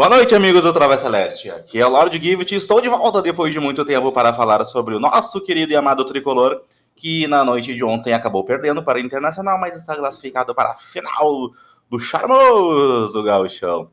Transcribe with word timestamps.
Boa 0.00 0.08
noite, 0.08 0.32
amigos 0.34 0.62
do 0.62 0.72
Travessa 0.72 1.02
Celeste. 1.02 1.50
Aqui 1.50 1.78
é 1.78 1.86
o 1.86 1.90
Lord 1.90 2.18
Gift 2.18 2.54
e 2.54 2.56
estou 2.56 2.80
de 2.80 2.88
volta 2.88 3.20
depois 3.20 3.52
de 3.52 3.60
muito 3.60 3.84
tempo 3.84 4.10
para 4.10 4.32
falar 4.32 4.64
sobre 4.64 4.94
o 4.94 4.98
nosso 4.98 5.42
querido 5.42 5.74
e 5.74 5.76
amado 5.76 6.06
tricolor, 6.06 6.62
que 6.96 7.26
na 7.26 7.44
noite 7.44 7.74
de 7.74 7.84
ontem 7.84 8.14
acabou 8.14 8.42
perdendo 8.42 8.82
para 8.82 8.96
o 8.96 9.00
Internacional, 9.02 9.60
mas 9.60 9.76
está 9.76 9.94
classificado 9.94 10.54
para 10.54 10.70
a 10.70 10.76
final 10.78 11.50
do 11.90 11.98
charmoso 11.98 13.22
Gauchão. 13.22 13.90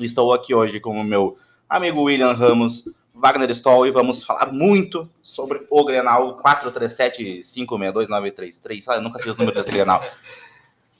Estou 0.00 0.32
aqui 0.32 0.54
hoje 0.54 0.80
com 0.80 0.98
o 0.98 1.04
meu 1.04 1.36
amigo 1.68 2.04
William 2.04 2.32
Ramos, 2.32 2.84
Wagner 3.14 3.50
Stoll, 3.50 3.86
e 3.86 3.90
vamos 3.90 4.24
falar 4.24 4.50
muito 4.50 5.06
sobre 5.20 5.66
o 5.68 5.84
Grenal 5.84 6.42
437562933. 6.42 8.84
Ah, 8.88 8.94
eu 8.94 9.02
nunca 9.02 9.18
sei 9.18 9.30
os 9.30 9.36
números 9.36 9.60
desse 9.60 9.70
Grenal. 9.70 10.02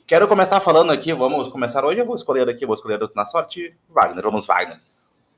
Quero 0.06 0.28
começar 0.28 0.60
falando 0.60 0.90
aqui, 0.90 1.12
vamos 1.12 1.48
começar 1.48 1.84
hoje, 1.84 2.00
eu 2.00 2.06
vou 2.06 2.16
escolher 2.16 2.48
aqui, 2.48 2.66
vou 2.66 2.74
escolher 2.74 3.00
na 3.14 3.24
sorte, 3.24 3.76
Wagner, 3.88 4.22
vamos 4.22 4.46
Wagner. 4.46 4.80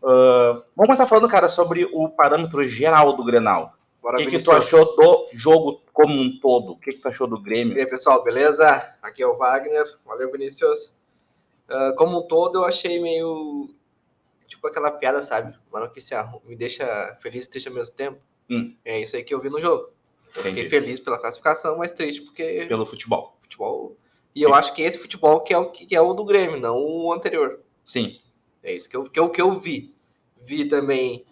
Uh, 0.03 0.65
vamos 0.75 0.87
começar 0.87 1.07
falando, 1.07 1.29
cara, 1.29 1.49
sobre 1.49 1.85
o 1.93 2.09
parâmetro 2.09 2.65
geral 2.65 3.15
do 3.15 3.25
Grenal. 3.25 3.75
o 4.03 4.17
que, 4.17 4.27
que 4.27 4.39
tu 4.39 4.53
achou 4.53 4.85
do 4.97 5.29
jogo 5.33 5.83
como 5.93 6.15
um 6.15 6.39
todo? 6.41 6.73
O 6.73 6.77
que, 6.77 6.93
que 6.93 7.01
tu 7.01 7.09
achou 7.09 7.27
do 7.27 7.41
Grêmio? 7.41 7.77
E 7.77 7.81
aí, 7.81 7.87
pessoal, 7.87 8.25
beleza? 8.25 8.95
Aqui 9.03 9.23
é 9.23 9.27
o 9.27 9.37
Wagner, 9.37 9.85
valeu, 10.05 10.31
Vinícius. 10.33 11.01
Uh, 11.69 11.95
como 11.97 12.19
um 12.19 12.27
todo, 12.27 12.59
eu 12.59 12.65
achei 12.65 13.01
meio 13.01 13.71
tipo 14.47 14.67
aquela 14.67 14.91
piada, 14.91 15.23
sabe? 15.23 15.55
Mano, 15.73 15.91
que 15.91 16.01
se 16.01 16.15
me 16.45 16.57
deixa 16.57 17.17
feliz 17.21 17.47
e 17.47 17.51
triste 17.51 17.69
ao 17.69 17.75
mesmo 17.75 17.95
tempo. 17.95 18.21
Hum. 18.51 18.75
É 18.85 19.01
isso 19.01 19.17
aí 19.17 19.23
que 19.23 19.35
eu 19.35 19.41
vi 19.41 19.49
no 19.49 19.61
jogo. 19.61 19.91
Eu 20.35 20.41
Entendi. 20.41 20.63
fiquei 20.63 20.69
feliz 20.69 21.01
pela 21.01 21.19
classificação, 21.19 21.79
mas 21.79 21.93
triste 21.93 22.23
porque. 22.23 22.67
Pelo 22.69 22.85
futebol. 22.85 23.39
Futebol 23.43 23.97
e 24.35 24.43
eu 24.43 24.55
acho 24.55 24.75
que 24.75 24.83
esse 24.83 24.99
futebol 24.99 25.41
que 25.41 25.55
é 25.55 25.59
o 25.59 25.71
que 25.71 25.95
é 25.95 26.01
o 26.01 26.13
do 26.13 26.25
Grêmio, 26.25 26.59
não 26.59 26.79
o 26.79 27.13
anterior. 27.13 27.61
Sim. 27.87 28.21
É 28.63 28.73
isso 28.73 28.89
que 28.89 28.97
eu, 28.97 29.05
que 29.05 29.21
eu, 29.21 29.31
que 29.31 29.41
eu 29.41 29.61
vi. 29.61 29.95
Vi 30.43 30.65
também 30.65 31.25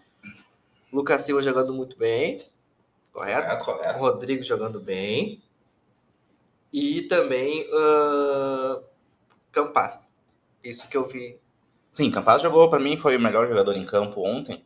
Lucas 0.93 1.23
Silva 1.23 1.43
jogando 1.43 1.73
muito 1.73 1.97
bem. 1.97 2.47
Correto? 3.13 3.43
correto, 3.43 3.65
correto. 3.65 3.99
Rodrigo 3.99 4.43
jogando 4.43 4.81
bem. 4.81 5.43
E 6.73 7.03
também 7.03 7.67
uh, 7.69 8.83
Campas. 9.51 10.11
Isso 10.63 10.89
que 10.89 10.97
eu 10.97 11.07
vi. 11.09 11.39
Sim, 11.93 12.11
Campas 12.11 12.41
jogou, 12.41 12.71
para 12.71 12.81
mim, 12.81 12.97
foi 12.97 13.17
o 13.17 13.21
melhor 13.21 13.47
jogador 13.49 13.77
em 13.77 13.85
campo 13.85 14.23
ontem. 14.23 14.65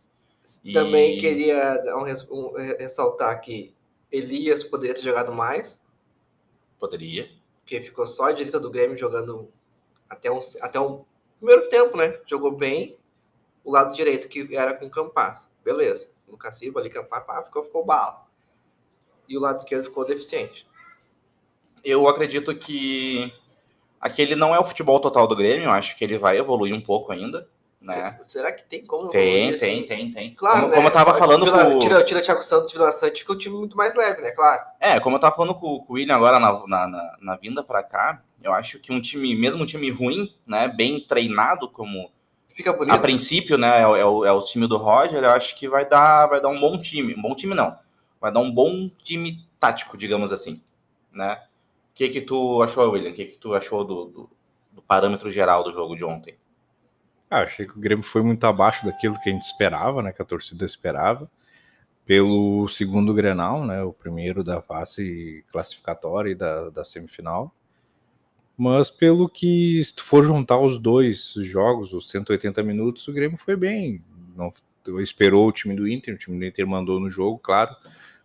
Também 0.72 1.16
e... 1.16 1.20
queria 1.20 1.82
um, 1.96 2.04
um, 2.36 2.52
ressaltar 2.78 3.40
que 3.40 3.74
Elias 4.12 4.62
poderia 4.62 4.94
ter 4.94 5.02
jogado 5.02 5.32
mais. 5.32 5.80
Poderia 6.78 7.28
que 7.66 7.82
ficou 7.82 8.06
só 8.06 8.26
a 8.26 8.32
direita 8.32 8.60
do 8.60 8.70
Grêmio 8.70 8.96
jogando 8.96 9.52
até 10.08 10.30
um, 10.30 10.38
até 10.60 10.80
um 10.80 11.04
primeiro 11.38 11.68
tempo, 11.68 11.96
né? 11.96 12.18
Jogou 12.24 12.52
bem 12.52 12.96
o 13.64 13.72
lado 13.72 13.94
direito, 13.94 14.28
que 14.28 14.56
era 14.56 14.72
com 14.72 14.88
Campas. 14.88 15.50
Beleza. 15.64 16.08
Lucas 16.28 16.56
Silva 16.56 16.78
ali, 16.78 16.88
Campas, 16.88 17.24
pá, 17.24 17.42
ficou, 17.42 17.64
ficou 17.64 17.84
bala. 17.84 18.24
E 19.28 19.36
o 19.36 19.40
lado 19.40 19.58
esquerdo 19.58 19.86
ficou 19.86 20.04
deficiente. 20.04 20.66
Eu 21.84 22.08
acredito 22.08 22.54
que 22.54 23.32
aquele 24.00 24.36
não 24.36 24.54
é 24.54 24.58
o 24.60 24.64
futebol 24.64 25.00
total 25.00 25.26
do 25.26 25.36
Grêmio, 25.36 25.66
eu 25.66 25.72
acho 25.72 25.96
que 25.96 26.04
ele 26.04 26.18
vai 26.18 26.38
evoluir 26.38 26.72
um 26.72 26.80
pouco 26.80 27.10
ainda. 27.10 27.48
Né? 27.80 28.18
Será 28.26 28.52
que 28.52 28.64
tem 28.64 28.84
como? 28.84 29.10
Tem, 29.10 29.50
assim? 29.50 29.58
tem, 29.58 29.86
tem, 29.86 30.10
tem. 30.10 30.34
Claro, 30.34 30.62
como, 30.62 30.68
né? 30.68 30.74
como 30.76 30.88
eu 30.88 30.92
tava 30.92 31.14
falando 31.14 31.44
Vila, 31.44 31.70
com... 31.70 31.78
Tira, 31.78 32.04
tira 32.04 32.22
Thiago 32.22 32.42
Santos, 32.42 32.72
Vila 32.72 32.90
Sante, 32.90 33.20
fica 33.20 33.32
o 33.32 33.38
time 33.38 33.56
muito 33.56 33.76
mais 33.76 33.94
leve, 33.94 34.22
né? 34.22 34.30
Claro. 34.30 34.62
É, 34.80 34.98
como 34.98 35.16
eu 35.16 35.20
tava 35.20 35.36
falando 35.36 35.54
com, 35.54 35.80
com 35.80 35.92
o 35.92 35.96
William 35.96 36.16
agora 36.16 36.40
na, 36.40 36.66
na, 36.66 36.88
na, 36.88 37.16
na 37.20 37.36
vinda 37.36 37.62
para 37.62 37.82
cá, 37.82 38.22
eu 38.42 38.52
acho 38.52 38.78
que 38.78 38.92
um 38.92 39.00
time, 39.00 39.34
mesmo 39.34 39.62
um 39.62 39.66
time 39.66 39.90
ruim, 39.90 40.32
né, 40.46 40.68
bem 40.68 41.00
treinado 41.00 41.68
como 41.68 42.10
fica 42.54 42.72
bonito. 42.72 42.94
A 42.94 42.98
princípio, 42.98 43.58
né, 43.58 43.82
é, 43.82 43.86
o, 43.86 44.24
é 44.24 44.32
o 44.32 44.42
time 44.42 44.66
do 44.66 44.78
Roger, 44.78 45.22
eu 45.22 45.30
acho 45.30 45.54
que 45.56 45.68
vai 45.68 45.86
dar, 45.86 46.26
vai 46.26 46.40
dar 46.40 46.48
um 46.48 46.58
bom 46.58 46.80
time. 46.80 47.14
Um 47.14 47.22
bom 47.22 47.34
time 47.34 47.54
não. 47.54 47.78
Vai 48.20 48.32
dar 48.32 48.40
um 48.40 48.50
bom 48.50 48.90
time 49.02 49.46
tático, 49.60 49.98
digamos 49.98 50.32
assim, 50.32 50.60
né? 51.12 51.42
O 51.90 51.94
que 51.94 52.08
que 52.08 52.20
tu 52.20 52.62
achou, 52.62 52.90
William? 52.90 53.10
O 53.10 53.14
que 53.14 53.26
que 53.26 53.38
tu 53.38 53.54
achou 53.54 53.84
do, 53.84 54.04
do, 54.06 54.30
do 54.72 54.82
parâmetro 54.82 55.30
geral 55.30 55.62
do 55.62 55.72
jogo 55.72 55.94
de 55.94 56.04
ontem? 56.04 56.36
Ah, 57.28 57.40
achei 57.42 57.66
que 57.66 57.76
o 57.76 57.80
Grêmio 57.80 58.04
foi 58.04 58.22
muito 58.22 58.46
abaixo 58.46 58.86
daquilo 58.86 59.18
que 59.20 59.28
a 59.28 59.32
gente 59.32 59.42
esperava, 59.42 60.02
né? 60.02 60.12
Que 60.12 60.22
a 60.22 60.24
torcida 60.24 60.64
esperava. 60.64 61.30
Pelo 62.04 62.68
segundo 62.68 63.12
Grenal, 63.12 63.64
né? 63.64 63.82
O 63.82 63.92
primeiro 63.92 64.44
da 64.44 64.62
fase 64.62 65.44
classificatória 65.50 66.30
e 66.30 66.34
da, 66.34 66.70
da 66.70 66.84
semifinal. 66.84 67.52
Mas 68.56 68.90
pelo 68.90 69.28
que, 69.28 69.84
se 69.84 69.94
tu 69.94 70.02
for 70.02 70.24
juntar 70.24 70.58
os 70.58 70.78
dois 70.78 71.34
jogos, 71.36 71.92
os 71.92 72.08
180 72.08 72.62
minutos, 72.62 73.06
o 73.06 73.12
Grêmio 73.12 73.36
foi 73.36 73.56
bem. 73.56 74.02
Não 74.34 74.52
esperou 75.00 75.48
o 75.48 75.52
time 75.52 75.74
do 75.74 75.86
Inter, 75.86 76.14
o 76.14 76.18
time 76.18 76.38
do 76.38 76.44
Inter 76.44 76.66
mandou 76.66 76.98
no 77.00 77.10
jogo, 77.10 77.38
claro. 77.38 77.74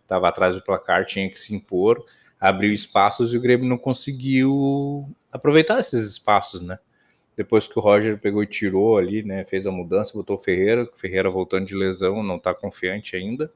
Estava 0.00 0.28
atrás 0.28 0.54
do 0.54 0.62
placar, 0.62 1.04
tinha 1.04 1.28
que 1.28 1.38
se 1.38 1.54
impor, 1.54 2.04
abriu 2.40 2.72
espaços 2.72 3.34
e 3.34 3.36
o 3.36 3.40
Grêmio 3.40 3.68
não 3.68 3.78
conseguiu 3.78 5.08
aproveitar 5.30 5.80
esses 5.80 6.10
espaços, 6.10 6.62
né? 6.62 6.78
Depois 7.36 7.66
que 7.66 7.78
o 7.78 7.82
Roger 7.82 8.18
pegou 8.18 8.42
e 8.42 8.46
tirou 8.46 8.98
ali, 8.98 9.22
né, 9.22 9.44
fez 9.44 9.66
a 9.66 9.70
mudança, 9.70 10.12
botou 10.12 10.36
o 10.36 10.38
Ferreira, 10.38 10.84
o 10.84 10.96
Ferreira 10.96 11.30
voltando 11.30 11.66
de 11.66 11.74
lesão, 11.74 12.22
não 12.22 12.36
está 12.36 12.54
confiante 12.54 13.16
ainda. 13.16 13.50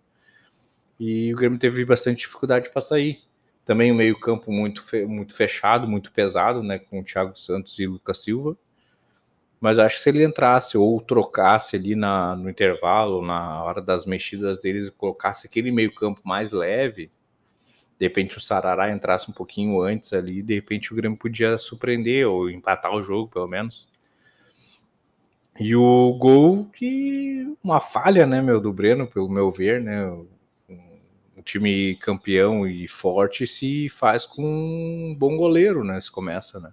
E 0.98 1.32
o 1.32 1.36
Grêmio 1.36 1.58
teve 1.58 1.84
bastante 1.84 2.20
dificuldade 2.20 2.70
para 2.70 2.80
sair. 2.80 3.20
Também 3.64 3.92
o 3.92 3.94
meio-campo 3.94 4.50
muito, 4.50 4.82
muito 5.06 5.34
fechado, 5.34 5.86
muito 5.86 6.10
pesado, 6.12 6.62
né, 6.62 6.78
com 6.78 7.00
o 7.00 7.04
Thiago 7.04 7.36
Santos 7.36 7.78
e 7.78 7.86
Lucas 7.86 8.22
Silva. 8.22 8.56
Mas 9.60 9.78
acho 9.78 9.96
que 9.96 10.02
se 10.02 10.08
ele 10.10 10.24
entrasse 10.24 10.78
ou 10.78 11.00
trocasse 11.00 11.76
ali 11.76 11.94
na, 11.94 12.36
no 12.36 12.48
intervalo, 12.48 13.20
na 13.20 13.62
hora 13.62 13.82
das 13.82 14.06
mexidas 14.06 14.58
deles, 14.58 14.86
e 14.86 14.90
colocasse 14.90 15.46
aquele 15.46 15.70
meio-campo 15.70 16.20
mais 16.24 16.52
leve, 16.52 17.10
de 17.98 18.04
repente 18.06 18.36
o 18.36 18.40
Sarará 18.40 18.90
entrasse 18.90 19.30
um 19.30 19.32
pouquinho 19.32 19.80
antes 19.80 20.12
ali, 20.12 20.42
de 20.42 20.54
repente 20.54 20.92
o 20.92 20.96
Grêmio 20.96 21.18
podia 21.18 21.56
surpreender 21.56 22.28
ou 22.28 22.50
empatar 22.50 22.94
o 22.94 23.02
jogo, 23.02 23.28
pelo 23.28 23.48
menos. 23.48 23.88
E 25.58 25.74
o 25.74 26.12
gol 26.18 26.66
que 26.66 27.56
uma 27.64 27.80
falha, 27.80 28.26
né, 28.26 28.42
meu, 28.42 28.60
do 28.60 28.72
Breno, 28.72 29.06
pelo 29.06 29.28
meu 29.28 29.50
ver, 29.50 29.80
né, 29.80 30.06
um 30.08 31.42
time 31.42 31.96
campeão 31.96 32.66
e 32.66 32.86
forte 32.86 33.46
se 33.46 33.88
faz 33.88 34.26
com 34.26 34.42
um 34.42 35.16
bom 35.18 35.36
goleiro, 35.36 35.82
né, 35.82 35.98
se 35.98 36.10
começa, 36.10 36.60
né. 36.60 36.72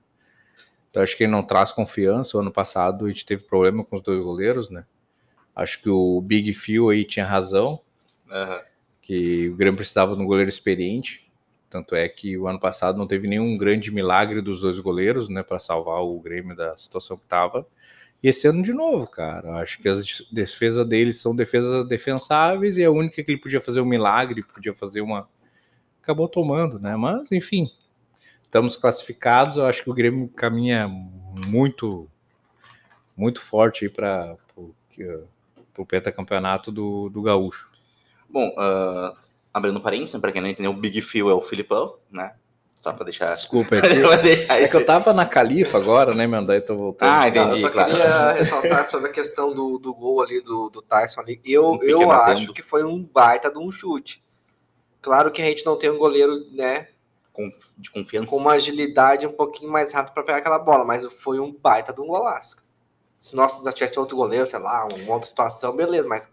Então 0.90 1.01
acho 1.01 1.17
que 1.17 1.23
ele 1.23 1.31
não 1.31 1.41
traz 1.41 1.72
confiança. 1.72 2.38
O 2.38 2.41
ano 2.41 2.51
passado 2.51 3.05
a 3.05 3.07
gente 3.07 3.25
teve 3.25 3.44
problema 3.44 3.84
com 3.84 3.95
os 3.95 4.01
dois 4.03 4.22
goleiros, 4.22 4.69
né. 4.69 4.85
Acho 5.55 5.81
que 5.81 5.90
o 5.90 6.19
Big 6.22 6.53
Phil 6.53 6.90
aí 6.90 7.05
tinha 7.05 7.25
razão. 7.25 7.79
Uhum 8.29 8.72
que 9.03 9.50
o 9.50 9.56
Grêmio 9.56 9.75
precisava 9.75 10.16
de 10.16 10.22
um 10.22 10.25
goleiro 10.25 10.50
experiente. 10.50 11.30
Tanto 11.69 11.96
é 11.96 12.08
que 12.08 12.38
o 12.38 12.47
ano 12.47 12.59
passado 12.59 12.97
não 12.97 13.06
teve 13.06 13.28
nenhum 13.28 13.58
grande 13.58 13.91
milagre 13.91 14.41
dos 14.41 14.62
dois 14.62 14.80
goleiros, 14.80 15.30
né, 15.30 15.44
para 15.44 15.59
salvar 15.59 16.02
o 16.02 16.19
Grêmio 16.19 16.56
da 16.56 16.75
situação 16.78 17.18
que 17.18 17.24
estava. 17.24 17.68
E 18.22 18.30
esse 18.30 18.47
ano 18.47 18.64
de 18.64 18.74
novo, 18.74 19.06
cara, 19.06 19.58
acho 19.58 19.81
que 19.81 19.90
as 19.90 20.22
defesas 20.31 20.88
deles 20.88 21.18
são 21.19 21.36
defesas 21.36 21.86
defensáveis 21.88 22.78
e 22.78 22.84
a 22.84 22.90
única 22.90 23.22
que 23.22 23.30
ele 23.30 23.41
podia 23.41 23.59
fazer 23.59 23.81
um 23.81 23.86
milagre, 23.86 24.41
podia 24.41 24.74
fazer 24.74 25.02
uma 25.02 25.28
acabou 26.02 26.28
tomando, 26.30 26.80
né? 26.80 26.96
Mas 26.96 27.30
enfim, 27.31 27.70
estamos 28.41 28.78
classificados. 28.78 29.58
Eu 29.58 29.66
acho 29.66 29.84
que 29.84 29.90
o 29.90 29.94
Grêmio 29.94 30.30
caminha 30.30 30.88
muito, 30.88 32.09
muito 33.18 33.41
forte 33.41 33.90
para 33.90 34.38
o 35.78 35.85
pentacampeonato 35.85 36.72
do, 36.72 37.09
do 37.09 37.22
Gaúcho. 37.22 37.72
Bom, 38.33 38.49
uh, 38.49 39.16
abrindo 39.53 39.79
parênteses, 39.79 40.19
para 40.19 40.31
quem 40.31 40.41
não 40.41 40.49
entendeu, 40.49 40.71
o 40.71 40.75
Big 40.75 40.99
Phil 41.03 41.29
é 41.29 41.33
o 41.35 41.41
Filipão, 41.41 41.97
né? 42.09 42.33
Só 42.75 42.91
para 42.91 43.05
deixar. 43.05 43.31
Desculpa, 43.31 43.75
é 43.77 43.81
que, 43.81 44.17
deixar 44.23 44.59
é 44.59 44.67
que 44.67 44.75
eu 44.75 44.83
tava 44.83 45.13
na 45.13 45.23
Califa 45.23 45.77
agora, 45.77 46.16
né, 46.16 46.25
meu? 46.25 46.43
Daí 46.43 46.59
tô 46.59 46.75
voltando. 46.75 47.07
Ah, 47.07 47.29
entendi. 47.29 47.45
Não, 47.45 47.51
eu 47.51 47.57
só 47.59 47.69
claro. 47.69 47.91
queria 47.91 48.31
ressaltar 48.41 48.85
sobre 48.88 49.09
a 49.11 49.13
questão 49.13 49.53
do, 49.53 49.78
do 49.78 49.93
gol 49.93 50.23
ali 50.23 50.41
do, 50.41 50.67
do 50.69 50.81
Tyson 50.81 51.22
ali. 51.22 51.40
Eu, 51.46 51.73
um 51.73 51.84
eu 51.84 52.11
acho 52.11 52.52
que 52.52 52.63
foi 52.63 52.84
um 52.84 53.03
baita 53.03 53.52
de 53.52 53.59
um 53.59 53.72
chute. 53.72 54.23
Claro 54.99 55.31
que 55.31 55.41
a 55.41 55.46
gente 55.46 55.63
não 55.63 55.78
tem 55.78 55.91
um 55.91 55.99
goleiro, 55.99 56.49
né? 56.52 56.87
Com, 57.31 57.49
de 57.78 57.91
confiança. 57.91 58.28
Com 58.28 58.37
uma 58.37 58.53
agilidade 58.53 59.28
um 59.28 59.31
pouquinho 59.31 59.72
mais 59.72 59.93
rápido 59.93 60.13
para 60.16 60.23
pegar 60.23 60.40
aquela 60.40 60.59
bola, 60.59 60.84
mas 60.84 61.05
foi 61.19 61.40
um 61.40 61.53
baita 61.53 61.93
de 61.93 62.02
um 62.02 62.08
golaço. 62.08 62.58
Se 63.19 63.35
nós 63.35 63.61
já 63.63 63.72
tivesse 63.72 63.99
outro 63.99 64.17
goleiro, 64.17 64.47
sei 64.47 64.59
lá, 64.59 64.85
uma 64.85 65.13
outra 65.13 65.28
situação, 65.28 65.75
beleza, 65.75 66.08
mas 66.08 66.29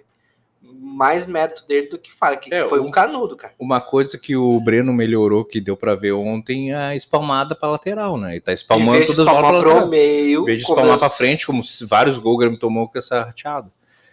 mais 0.62 1.26
mérito 1.26 1.66
dele 1.66 1.88
do 1.88 1.98
que 1.98 2.12
fala, 2.12 2.36
que 2.36 2.52
é, 2.52 2.68
foi 2.68 2.80
um 2.80 2.90
canudo, 2.90 3.36
cara. 3.36 3.54
Uma 3.58 3.80
coisa 3.80 4.18
que 4.18 4.36
o 4.36 4.60
Breno 4.60 4.92
melhorou, 4.92 5.44
que 5.44 5.60
deu 5.60 5.76
para 5.76 5.94
ver 5.94 6.12
ontem, 6.12 6.72
é 6.72 6.76
a 6.76 6.96
espalmada 6.96 7.54
para 7.54 7.70
lateral, 7.70 8.18
né? 8.18 8.32
Ele 8.32 8.40
tá 8.40 8.52
espalmando 8.52 9.06
todas 9.06 9.18
as 9.18 9.26
bolas 9.26 9.62
pro 9.62 9.86
meio. 9.86 10.42
Em 10.42 10.44
vez 10.44 10.58
de 10.58 10.64
espalmar 10.64 10.98
para 10.98 11.08
frente, 11.08 11.46
como 11.46 11.62
vários 11.82 12.18
gols 12.18 12.34
o 12.34 12.38
Grêmio 12.38 12.58
tomou 12.58 12.88
com 12.88 12.98
essa 12.98 13.22
rateada. 13.22 13.70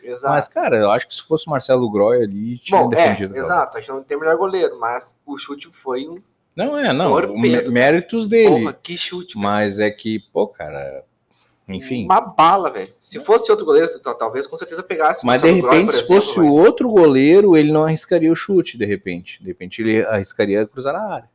Exato. 0.08 0.34
Mas, 0.34 0.48
cara, 0.48 0.78
eu 0.78 0.92
acho 0.92 1.08
que 1.08 1.14
se 1.14 1.22
fosse 1.22 1.48
o 1.48 1.50
Marcelo 1.50 1.90
Groy 1.92 2.24
ali, 2.24 2.58
tinha 2.60 2.82
Bom, 2.82 2.90
defendido. 2.90 3.36
É, 3.36 3.40
exato, 3.40 3.78
a 3.78 3.82
gente 3.82 3.90
não 3.90 4.02
tem 4.02 4.18
melhor 4.18 4.38
goleiro, 4.38 4.78
mas 4.80 5.20
o 5.26 5.38
chute 5.38 5.70
foi 5.72 6.08
um. 6.08 6.22
Não, 6.56 6.78
é, 6.78 6.94
não. 6.94 7.12
Torpedo. 7.12 7.72
Méritos 7.72 8.28
dele. 8.28 8.62
Porra, 8.62 8.74
que 8.74 8.98
chute. 8.98 9.34
Cara. 9.34 9.46
Mas 9.46 9.80
é 9.80 9.92
que, 9.92 10.20
pô, 10.32 10.48
cara, 10.48 11.04
enfim. 11.68 12.06
Uma 12.06 12.22
bala, 12.22 12.70
velho. 12.70 12.94
Se 13.00 13.20
fosse 13.20 13.52
outro 13.52 13.66
goleiro, 13.66 13.88
talvez 14.18 14.48
com 14.48 14.56
certeza 14.56 14.82
pegasse. 14.82 15.26
Mas 15.26 15.42
de 15.42 15.52
repente, 15.52 15.94
se 15.94 16.08
fosse 16.08 16.40
o 16.40 16.48
outro 16.48 16.88
goleiro, 16.88 17.58
ele 17.58 17.72
não 17.72 17.84
arriscaria 17.84 18.32
o 18.32 18.36
chute, 18.36 18.78
de 18.78 18.86
repente. 18.86 19.42
De 19.42 19.50
repente, 19.50 19.82
ele 19.82 20.06
arriscaria 20.06 20.66
cruzar 20.66 20.96
a 20.96 21.14
área. 21.16 21.30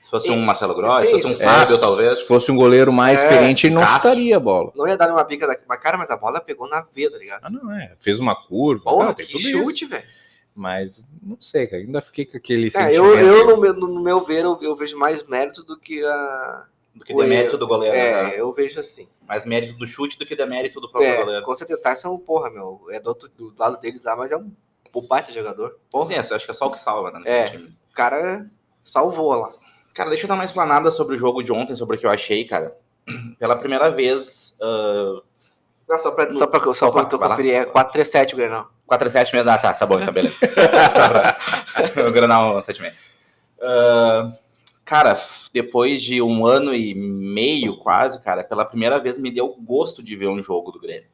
Se 0.00 0.10
fosse 0.10 0.28
e, 0.28 0.30
um 0.32 0.40
Marcelo 0.40 0.74
Gross, 0.74 1.00
se 1.00 1.10
fosse 1.12 1.34
um 1.34 1.38
Fábio, 1.38 1.76
é, 1.76 1.78
talvez. 1.78 2.18
Se 2.18 2.26
fosse 2.26 2.52
um 2.52 2.56
goleiro 2.56 2.92
mais 2.92 3.20
é, 3.20 3.24
experiente, 3.24 3.66
ele 3.66 3.74
não 3.74 3.82
Cássio. 3.82 3.96
chutaria 3.96 4.36
a 4.36 4.40
bola. 4.40 4.70
Não 4.74 4.86
ia 4.86 4.96
dar 4.96 5.10
uma 5.10 5.24
bica 5.24 5.46
da 5.46 5.76
cara, 5.76 5.96
mas 5.96 6.10
a 6.10 6.16
bola 6.16 6.40
pegou 6.40 6.68
na 6.68 6.84
veia, 6.94 7.10
tá 7.10 7.16
ligado? 7.16 7.40
Ah, 7.42 7.50
não, 7.50 7.72
é. 7.72 7.94
Fez 7.96 8.20
uma 8.20 8.34
curva. 8.34 8.84
Porra, 8.84 9.06
não, 9.06 9.14
que 9.14 9.24
chute, 9.24 9.86
velho. 9.86 10.04
Mas 10.54 11.06
não 11.22 11.36
sei, 11.40 11.66
cara. 11.66 11.82
Ainda 11.82 12.00
fiquei 12.00 12.26
com 12.26 12.36
aquele. 12.36 12.70
É, 12.74 12.96
eu, 12.96 13.18
eu 13.18 13.46
no, 13.46 13.60
meu, 13.60 13.74
no 13.74 14.02
meu 14.02 14.22
ver, 14.22 14.44
eu, 14.44 14.58
eu 14.60 14.76
vejo 14.76 14.96
mais 14.96 15.26
mérito 15.26 15.64
do 15.64 15.78
que 15.78 16.04
a 16.04 16.64
do 16.94 17.04
que 17.04 17.12
o 17.12 17.16
demérito 17.16 17.58
do 17.58 17.66
goleiro. 17.66 17.96
É, 17.96 18.24
né? 18.24 18.40
eu 18.40 18.52
vejo 18.52 18.78
assim. 18.78 19.08
Mais 19.26 19.44
mérito 19.44 19.74
do 19.74 19.86
chute 19.86 20.18
do 20.18 20.24
que 20.24 20.36
demérito 20.36 20.80
do 20.80 20.88
próprio 20.88 21.12
é, 21.12 21.16
goleiro. 21.16 21.44
Com 21.44 21.54
certeza, 21.54 21.82
Tyson 21.82 22.08
é 22.08 22.10
um 22.12 22.18
porra, 22.18 22.50
meu. 22.50 22.86
É 22.90 23.00
do, 23.00 23.08
outro, 23.08 23.28
do 23.28 23.52
lado 23.58 23.80
deles 23.80 24.04
lá, 24.04 24.14
mas 24.14 24.30
é 24.30 24.36
um, 24.36 24.52
um 24.94 25.06
baita 25.06 25.32
jogador. 25.32 25.78
Porra. 25.90 26.06
Sim, 26.06 26.14
acho 26.14 26.44
que 26.44 26.50
é 26.50 26.54
só 26.54 26.66
o 26.66 26.70
que 26.70 26.78
salva, 26.78 27.10
né? 27.10 27.22
É, 27.24 27.44
time. 27.50 27.76
o 27.90 27.94
cara 27.94 28.46
salvou 28.84 29.34
lá. 29.34 29.52
Cara, 29.92 30.10
deixa 30.10 30.24
eu 30.24 30.28
dar 30.28 30.34
uma 30.34 30.44
explanada 30.44 30.90
sobre 30.90 31.16
o 31.16 31.18
jogo 31.18 31.42
de 31.42 31.52
ontem, 31.52 31.76
sobre 31.76 31.96
o 31.96 31.98
que 31.98 32.06
eu 32.06 32.10
achei, 32.10 32.44
cara. 32.44 32.76
Pela 33.38 33.56
primeira 33.56 33.90
vez. 33.90 34.56
Uh... 34.60 35.22
Não, 35.88 35.98
só 35.98 36.12
pra, 36.12 36.26
no... 36.26 36.32
só 36.32 36.46
pra, 36.46 36.74
só 36.74 36.88
Opa, 36.88 37.04
pra 37.04 37.28
conferir, 37.28 37.54
é 37.54 37.64
437 37.64 38.34
o 38.34 38.36
Grenal. 38.36 38.70
437 38.86 39.34
mesmo? 39.34 39.50
Ah, 39.50 39.58
tá, 39.58 39.74
tá 39.74 39.84
bom, 39.84 39.98
tá 39.98 40.10
beleza. 40.10 40.36
o 42.08 42.12
Grenal 42.12 42.62
76. 42.62 42.94
Uh, 43.58 44.43
cara, 44.84 45.20
depois 45.52 46.02
de 46.02 46.20
um 46.20 46.46
ano 46.46 46.74
e 46.74 46.94
meio, 46.94 47.76
quase, 47.78 48.20
cara, 48.20 48.44
pela 48.44 48.64
primeira 48.64 48.98
vez 48.98 49.18
me 49.18 49.30
deu 49.30 49.56
gosto 49.60 50.02
de 50.02 50.14
ver 50.16 50.28
um 50.28 50.42
jogo 50.42 50.70
do 50.70 50.80
Grêmio. 50.80 51.08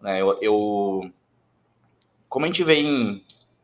Né, 0.00 0.20
eu, 0.20 0.38
eu, 0.40 1.10
como 2.28 2.46
a 2.46 2.48
gente 2.48 2.64
vem 2.64 3.22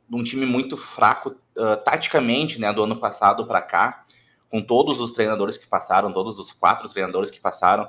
de 0.08 0.16
um 0.16 0.22
time 0.22 0.44
muito 0.44 0.76
fraco 0.76 1.30
uh, 1.30 1.76
taticamente, 1.84 2.60
né, 2.60 2.72
do 2.72 2.82
ano 2.82 2.96
passado 2.96 3.46
para 3.46 3.62
cá, 3.62 4.04
com 4.50 4.62
todos 4.62 5.00
os 5.00 5.10
treinadores 5.10 5.58
que 5.58 5.66
passaram, 5.66 6.12
todos 6.12 6.38
os 6.38 6.52
quatro 6.52 6.88
treinadores 6.88 7.30
que 7.30 7.40
passaram, 7.40 7.88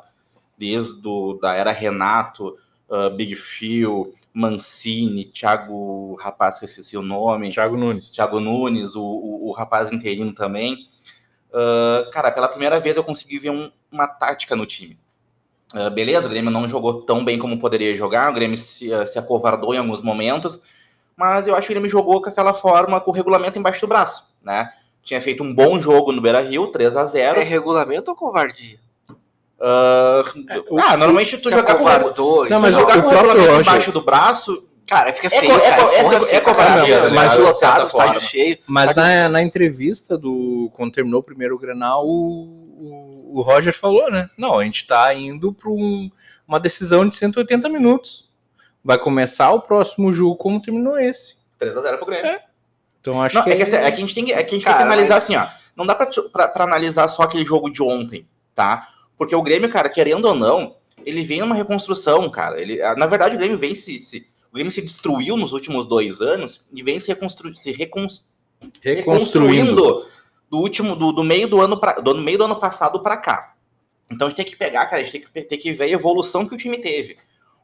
desde 0.57 1.01
do, 1.01 1.35
da 1.35 1.53
era 1.53 1.71
Renato, 1.71 2.57
uh, 2.89 3.09
Big 3.15 3.35
Phil, 3.35 4.13
Mancini, 4.33 5.25
Thiago, 5.25 6.15
rapaz 6.15 6.59
que 6.59 6.65
eu 6.65 6.69
esqueci 6.69 6.97
o 6.97 7.01
nome. 7.01 7.51
Thiago 7.51 7.75
Nunes. 7.75 8.09
Thiago 8.09 8.39
Nunes, 8.39 8.95
o, 8.95 9.03
o, 9.03 9.49
o 9.49 9.51
rapaz 9.51 9.91
interino 9.91 10.33
também. 10.33 10.87
Uh, 11.49 12.09
cara, 12.11 12.31
pela 12.31 12.47
primeira 12.47 12.79
vez 12.79 12.97
eu 12.97 13.03
consegui 13.03 13.39
ver 13.39 13.49
um, 13.49 13.71
uma 13.91 14.07
tática 14.07 14.55
no 14.55 14.65
time. 14.65 14.97
Uh, 15.73 15.89
beleza, 15.89 16.27
o 16.27 16.29
Grêmio 16.29 16.51
não 16.51 16.67
jogou 16.67 17.01
tão 17.01 17.23
bem 17.23 17.37
como 17.37 17.59
poderia 17.59 17.95
jogar, 17.95 18.31
o 18.31 18.33
Grêmio 18.33 18.57
se, 18.57 18.91
uh, 18.93 19.05
se 19.05 19.19
acovardou 19.19 19.73
em 19.73 19.77
alguns 19.77 20.01
momentos, 20.01 20.59
mas 21.15 21.47
eu 21.47 21.55
acho 21.55 21.67
que 21.67 21.73
o 21.73 21.75
Grêmio 21.75 21.89
jogou 21.89 22.21
com 22.21 22.29
aquela 22.29 22.53
forma, 22.53 23.01
com 23.01 23.11
o 23.11 23.13
regulamento 23.13 23.59
embaixo 23.59 23.81
do 23.81 23.87
braço, 23.87 24.33
né? 24.43 24.71
Tinha 25.03 25.21
feito 25.21 25.41
um 25.41 25.53
bom 25.53 25.79
jogo 25.79 26.11
no 26.11 26.21
Beira-Rio, 26.21 26.67
3 26.67 26.95
a 26.97 27.05
0 27.05 27.39
É 27.39 27.43
regulamento 27.43 28.11
ou 28.11 28.17
covardia? 28.17 28.77
Uh, 29.59 30.77
ah, 30.79 30.95
normalmente 30.95 31.37
tu 31.37 31.49
jogar 31.49 31.75
com, 31.75 31.83
não, 32.47 32.59
mas 32.59 32.75
jogar 32.75 33.01
com 33.01 33.07
o 33.07 33.11
regulamento 33.11 33.61
embaixo 33.61 33.91
do 33.91 34.01
braço 34.01 34.66
Cara, 34.87 35.11
fica 35.11 35.29
feio. 35.29 35.51
É, 35.51 35.69
cara, 35.69 35.93
é, 35.93 36.33
é, 36.33 36.35
é 36.37 36.41
covardia, 36.41 37.01
mas 37.13 37.37
lotado, 37.37 37.87
estádio 37.87 38.21
cheio. 38.21 38.57
Mas 38.65 38.95
na, 38.95 39.27
na 39.27 39.43
entrevista 39.43 40.17
do 40.17 40.71
quando 40.73 40.93
terminou 40.93 41.19
o 41.19 41.23
primeiro 41.23 41.59
Grenal, 41.59 42.07
o, 42.07 42.13
o, 42.13 43.37
o 43.37 43.41
Roger 43.41 43.77
falou, 43.77 44.09
né? 44.09 44.29
Não, 44.37 44.57
a 44.57 44.63
gente 44.63 44.81
está 44.81 45.13
indo 45.13 45.51
para 45.51 45.69
um, 45.69 46.09
uma 46.47 46.57
decisão 46.57 47.07
de 47.07 47.17
180 47.17 47.67
minutos. 47.67 48.31
Vai 48.81 48.97
começar 48.97 49.51
o 49.51 49.59
próximo 49.59 50.13
jogo 50.13 50.37
como 50.37 50.61
terminou 50.61 50.97
esse. 50.97 51.35
3x0 51.59 51.97
pro 51.97 52.05
Grêmio. 52.05 52.31
É. 52.31 52.43
Então 53.01 53.21
acho 53.21 53.35
não, 53.35 53.43
que... 53.43 53.49
É, 53.49 53.55
que, 53.57 53.63
assim, 53.63 53.75
é 53.75 53.91
que 53.91 53.97
a 53.97 53.99
gente 53.99 54.15
tem 54.15 54.25
que, 54.25 54.33
é 54.33 54.41
que, 54.41 54.55
a 54.55 54.57
gente 54.57 54.63
cara, 54.63 54.77
tem 54.77 54.87
que 54.87 54.93
analisar 54.93 55.15
mas... 55.15 55.23
assim, 55.25 55.35
ó. 55.35 55.47
Não 55.75 55.85
dá 55.85 55.93
para 55.93 56.63
analisar 56.63 57.07
só 57.09 57.23
aquele 57.23 57.45
jogo 57.45 57.69
de 57.69 57.83
ontem, 57.83 58.25
tá? 58.55 58.87
Porque 59.17 59.35
o 59.35 59.43
Grêmio, 59.43 59.69
cara, 59.69 59.89
querendo 59.89 60.25
ou 60.25 60.33
não, 60.33 60.77
ele 61.05 61.23
vem 61.23 61.41
numa 61.41 61.53
reconstrução, 61.53 62.27
cara. 62.29 62.59
Ele, 62.59 62.81
na 62.95 63.05
verdade, 63.05 63.35
o 63.35 63.37
Grêmio 63.37 63.59
vem 63.59 63.75
se, 63.75 63.99
se 63.99 64.27
Grêmio 64.57 64.71
se 64.71 64.81
destruiu 64.81 65.37
nos 65.37 65.53
últimos 65.53 65.85
dois 65.85 66.21
anos 66.21 66.61
e 66.73 66.83
vem 66.83 66.99
se, 66.99 67.07
reconstru 67.07 67.55
se 67.55 67.71
reconstruindo. 67.71 68.27
reconstruindo 68.83 70.05
do 70.49 70.57
último 70.57 70.95
do, 70.95 71.11
do 71.11 71.23
meio 71.23 71.47
do 71.47 71.61
ano 71.61 71.77
pra, 71.77 71.93
do 71.93 72.15
meio 72.15 72.37
do 72.37 72.43
ano 72.45 72.59
passado 72.59 73.01
para 73.01 73.17
cá. 73.17 73.53
Então 74.09 74.27
a 74.27 74.29
gente 74.29 74.37
tem 74.37 74.45
que 74.45 74.55
pegar, 74.55 74.85
cara, 74.85 75.01
a 75.01 75.05
gente 75.05 75.11
tem 75.11 75.21
que, 75.21 75.41
tem 75.41 75.59
que 75.59 75.71
ver 75.73 75.85
a 75.85 75.89
evolução 75.89 76.47
que 76.47 76.55
o 76.55 76.57
time 76.57 76.77
teve. 76.77 77.17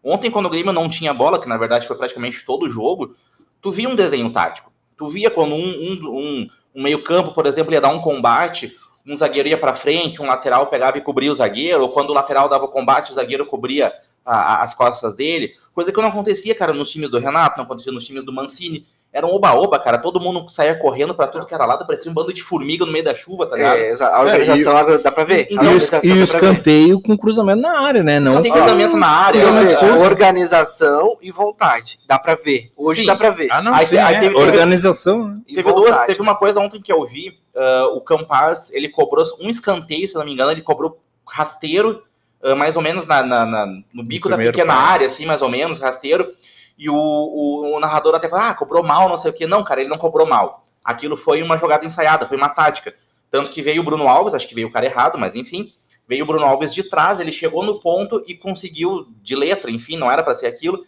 Ontem, 0.03 0.29
quando 0.29 0.47
o 0.47 0.49
Grêmio 0.49 0.73
não 0.73 0.89
tinha 0.89 1.13
bola, 1.13 1.39
que 1.39 1.47
na 1.47 1.57
verdade 1.57 1.87
foi 1.87 1.95
praticamente 1.95 2.45
todo 2.45 2.63
o 2.63 2.69
jogo, 2.69 3.15
tu 3.61 3.71
via 3.71 3.87
um 3.87 3.95
desenho 3.95 4.29
tático. 4.31 4.71
Tu 4.97 5.07
via 5.07 5.31
quando 5.31 5.55
um, 5.55 5.65
um, 5.65 6.19
um, 6.19 6.49
um 6.75 6.83
meio-campo, 6.83 7.33
por 7.33 7.45
exemplo, 7.45 7.73
ia 7.73 7.79
dar 7.79 7.89
um 7.89 8.01
combate, 8.01 8.77
um 9.05 9.15
zagueiro 9.15 9.47
ia 9.47 9.57
para 9.57 9.75
frente, 9.75 10.21
um 10.21 10.25
lateral 10.25 10.67
pegava 10.67 10.97
e 10.97 11.01
cobria 11.01 11.31
o 11.31 11.35
zagueiro, 11.35 11.83
ou 11.83 11.89
quando 11.89 12.09
o 12.09 12.13
lateral 12.13 12.49
dava 12.49 12.65
o 12.65 12.69
combate, 12.69 13.11
o 13.11 13.15
zagueiro 13.15 13.45
cobria 13.45 13.93
a, 14.25 14.35
a, 14.35 14.63
as 14.63 14.73
costas 14.73 15.15
dele. 15.15 15.55
Coisa 15.73 15.91
que 15.91 16.01
não 16.01 16.09
acontecia, 16.09 16.53
cara, 16.53 16.73
nos 16.73 16.91
times 16.91 17.09
do 17.09 17.19
Renato, 17.19 17.57
não 17.57 17.65
acontecia 17.65 17.91
nos 17.91 18.05
times 18.05 18.23
do 18.23 18.31
Mancini. 18.31 18.85
Era 19.13 19.27
um 19.27 19.29
oba-oba, 19.29 19.77
cara. 19.77 19.99
Todo 19.99 20.19
mundo 20.19 20.49
saía 20.49 20.73
correndo 20.73 21.13
para 21.13 21.27
tudo 21.27 21.45
que 21.45 21.53
era 21.53 21.67
lado, 21.67 21.85
parecia 21.85 22.09
um 22.09 22.13
bando 22.15 22.33
de 22.33 22.41
formiga 22.41 22.83
no 22.83 22.91
meio 22.91 23.05
da 23.05 23.13
chuva, 23.13 23.45
tá 23.45 23.55
ligado? 23.55 23.77
É, 23.77 23.93
a 24.01 24.19
organização 24.21 24.77
é, 24.77 24.95
e, 24.95 24.97
dá 24.97 25.11
pra 25.11 25.23
ver. 25.23 25.47
Então, 25.51 25.65
e, 26.03 26.11
o 26.11 26.23
escanteio 26.23 26.99
com 26.99 27.15
cruzamento 27.15 27.61
na 27.61 27.79
área, 27.79 28.01
né? 28.01 28.19
Não 28.19 28.41
tem 28.41 28.51
cruzamento 28.51 28.97
na 28.97 29.07
área. 29.07 29.39
É, 29.39 29.93
organização 29.99 31.17
e 31.21 31.31
vontade. 31.31 31.99
Dá 32.07 32.17
pra 32.17 32.33
ver. 32.33 32.71
Hoje 32.75 33.01
sim. 33.01 33.05
dá 33.05 33.15
pra 33.15 33.29
ver. 33.29 33.49
Ah, 33.51 33.61
não, 33.61 33.71
aí, 33.71 33.85
sim, 33.85 33.97
aí, 33.97 34.15
é. 34.15 34.19
teve, 34.19 34.35
organização. 34.35 35.27
Né? 35.27 35.41
Teve, 35.47 35.73
duas, 35.73 36.05
teve 36.07 36.21
uma 36.21 36.35
coisa 36.35 36.59
ontem 36.59 36.81
que 36.81 36.91
eu 36.91 37.05
vi. 37.05 37.37
Uh, 37.55 37.95
o 37.95 38.01
Campaz, 38.01 38.71
ele 38.71 38.89
cobrou 38.89 39.23
um 39.39 39.47
escanteio, 39.47 40.07
se 40.07 40.15
não 40.15 40.25
me 40.25 40.33
engano, 40.33 40.51
ele 40.51 40.63
cobrou 40.63 40.99
rasteiro 41.27 42.01
uh, 42.43 42.55
mais 42.55 42.75
ou 42.75 42.81
menos 42.81 43.07
na, 43.07 43.23
na, 43.23 43.45
na 43.45 43.65
no 43.93 44.03
bico 44.03 44.29
no 44.29 44.37
da 44.37 44.43
pequena 44.43 44.73
área, 44.73 45.07
assim, 45.07 45.25
mais 45.25 45.41
ou 45.41 45.49
menos, 45.49 45.79
rasteiro. 45.79 46.33
E 46.77 46.89
o, 46.89 46.95
o, 46.95 47.75
o 47.75 47.79
narrador 47.79 48.15
até 48.15 48.27
falou, 48.27 48.45
ah, 48.45 48.53
cobrou 48.53 48.83
mal, 48.83 49.07
não 49.07 49.17
sei 49.17 49.31
o 49.31 49.33
quê. 49.33 49.47
Não, 49.47 49.63
cara, 49.63 49.81
ele 49.81 49.89
não 49.89 49.97
cobrou 49.97 50.27
mal. 50.27 50.65
Aquilo 50.83 51.15
foi 51.15 51.41
uma 51.41 51.57
jogada 51.57 51.85
ensaiada, 51.85 52.25
foi 52.25 52.35
uma 52.35 52.49
tática. 52.49 52.93
Tanto 53.31 53.49
que 53.49 53.61
veio 53.61 53.81
o 53.81 53.85
Bruno 53.85 54.07
Alves, 54.07 54.33
acho 54.33 54.47
que 54.47 54.55
veio 54.55 54.67
o 54.67 54.71
cara 54.71 54.85
errado, 54.85 55.17
mas 55.17 55.33
enfim, 55.33 55.73
veio 56.07 56.23
o 56.23 56.27
Bruno 56.27 56.45
Alves 56.45 56.73
de 56.73 56.83
trás, 56.83 57.19
ele 57.19 57.31
chegou 57.31 57.63
no 57.63 57.79
ponto 57.79 58.23
e 58.27 58.35
conseguiu 58.35 59.07
de 59.21 59.35
letra, 59.35 59.71
enfim, 59.71 59.97
não 59.97 60.11
era 60.11 60.21
para 60.21 60.35
ser 60.35 60.47
aquilo, 60.47 60.85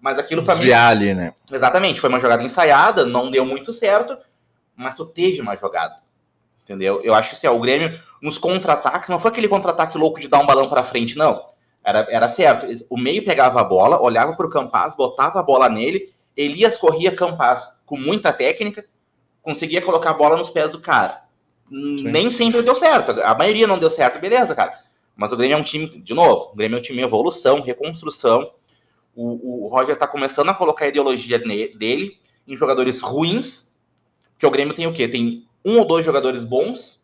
mas 0.00 0.18
aquilo 0.18 0.42
para 0.42 0.56
mim. 0.56 0.72
ali, 0.72 1.14
né? 1.14 1.34
Exatamente, 1.50 2.00
foi 2.00 2.08
uma 2.08 2.18
jogada 2.18 2.42
ensaiada, 2.42 3.04
não 3.04 3.30
deu 3.30 3.44
muito 3.44 3.72
certo, 3.72 4.18
mas 4.74 4.96
tu 4.96 5.04
teve 5.06 5.40
uma 5.40 5.56
jogada. 5.56 5.96
Entendeu? 6.64 7.00
Eu 7.04 7.14
acho 7.14 7.30
que 7.30 7.36
assim, 7.36 7.46
ó, 7.46 7.54
o 7.54 7.60
Grêmio 7.60 8.00
nos 8.20 8.38
contra-ataques, 8.38 9.10
não 9.10 9.20
foi 9.20 9.30
aquele 9.30 9.48
contra-ataque 9.48 9.98
louco 9.98 10.18
de 10.18 10.28
dar 10.28 10.38
um 10.38 10.46
balão 10.46 10.68
para 10.68 10.82
frente, 10.82 11.16
não. 11.16 11.44
Era, 11.84 12.06
era 12.10 12.28
certo. 12.30 12.66
O 12.88 12.96
meio 12.96 13.22
pegava 13.22 13.60
a 13.60 13.64
bola, 13.64 14.00
olhava 14.00 14.34
para 14.34 14.46
o 14.46 14.50
Campaz, 14.50 14.96
botava 14.96 15.38
a 15.38 15.42
bola 15.42 15.68
nele, 15.68 16.10
Elias 16.34 16.78
corria 16.78 17.14
Campaz 17.14 17.68
com 17.84 17.98
muita 17.98 18.32
técnica, 18.32 18.86
conseguia 19.42 19.82
colocar 19.82 20.10
a 20.10 20.14
bola 20.14 20.38
nos 20.38 20.48
pés 20.48 20.72
do 20.72 20.80
cara. 20.80 21.22
Sim. 21.68 22.04
Nem 22.04 22.30
sempre 22.30 22.62
deu 22.62 22.74
certo. 22.74 23.20
A 23.22 23.34
maioria 23.34 23.66
não 23.66 23.78
deu 23.78 23.90
certo, 23.90 24.18
beleza, 24.18 24.54
cara. 24.54 24.78
Mas 25.14 25.32
o 25.32 25.36
Grêmio 25.36 25.56
é 25.56 25.60
um 25.60 25.62
time, 25.62 25.86
de 25.86 26.14
novo, 26.14 26.50
o 26.52 26.56
Grêmio 26.56 26.76
é 26.76 26.78
um 26.78 26.82
time 26.82 27.00
em 27.00 27.04
evolução, 27.04 27.60
reconstrução. 27.60 28.52
O, 29.14 29.66
o 29.66 29.68
Roger 29.68 29.96
tá 29.96 30.06
começando 30.06 30.48
a 30.48 30.54
colocar 30.54 30.86
a 30.86 30.88
ideologia 30.88 31.38
dele 31.38 32.18
em 32.48 32.56
jogadores 32.56 33.00
ruins, 33.00 33.76
que 34.38 34.46
o 34.46 34.50
Grêmio 34.50 34.74
tem 34.74 34.86
o 34.86 34.92
quê? 34.92 35.06
Tem 35.06 35.46
um 35.64 35.78
ou 35.78 35.84
dois 35.84 36.04
jogadores 36.04 36.44
bons, 36.44 37.02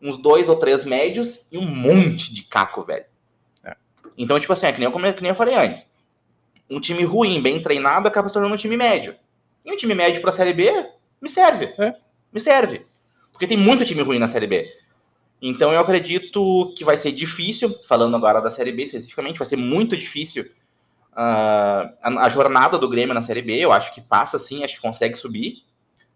uns 0.00 0.18
dois 0.18 0.48
ou 0.48 0.56
três 0.56 0.84
médios 0.84 1.46
e 1.52 1.58
um 1.58 1.66
monte 1.66 2.34
de 2.34 2.42
caco, 2.42 2.82
velho. 2.82 3.04
É. 3.64 3.76
Então, 4.18 4.38
tipo 4.40 4.52
assim, 4.52 4.66
é 4.66 4.72
que 4.72 4.80
nem, 4.80 4.88
eu, 4.88 5.14
que 5.14 5.22
nem 5.22 5.30
eu 5.30 5.36
falei 5.36 5.54
antes. 5.54 5.86
Um 6.68 6.80
time 6.80 7.04
ruim, 7.04 7.40
bem 7.40 7.60
treinado, 7.62 8.08
acaba 8.08 8.28
se 8.28 8.34
tornando 8.34 8.54
um 8.54 8.58
time 8.58 8.76
médio. 8.76 9.14
E 9.64 9.72
um 9.72 9.76
time 9.76 9.94
médio 9.94 10.20
pra 10.20 10.32
Série 10.32 10.52
B, 10.52 10.70
me 11.20 11.28
serve. 11.28 11.66
É. 11.78 11.94
Me 12.32 12.40
serve. 12.40 12.84
Porque 13.30 13.46
tem 13.46 13.56
muito 13.56 13.84
time 13.84 14.02
ruim 14.02 14.18
na 14.18 14.28
Série 14.28 14.46
B. 14.46 14.68
Então 15.40 15.72
eu 15.72 15.80
acredito 15.80 16.72
que 16.76 16.84
vai 16.84 16.96
ser 16.96 17.12
difícil, 17.12 17.76
falando 17.88 18.16
agora 18.16 18.40
da 18.40 18.50
Série 18.50 18.72
B 18.72 18.84
especificamente, 18.84 19.38
vai 19.38 19.46
ser 19.46 19.56
muito 19.56 19.96
difícil 19.96 20.44
uh, 21.12 21.90
a, 22.00 22.24
a, 22.24 22.28
jornada 22.28 22.78
do 22.78 22.88
Grêmio 22.88 23.14
na 23.14 23.22
Série 23.22 23.42
B. 23.42 23.58
Eu 23.58 23.72
acho 23.72 23.92
que 23.92 24.00
passa 24.00 24.38
sim, 24.38 24.62
acho 24.62 24.76
que 24.76 24.80
consegue 24.80 25.16
subir. 25.16 25.64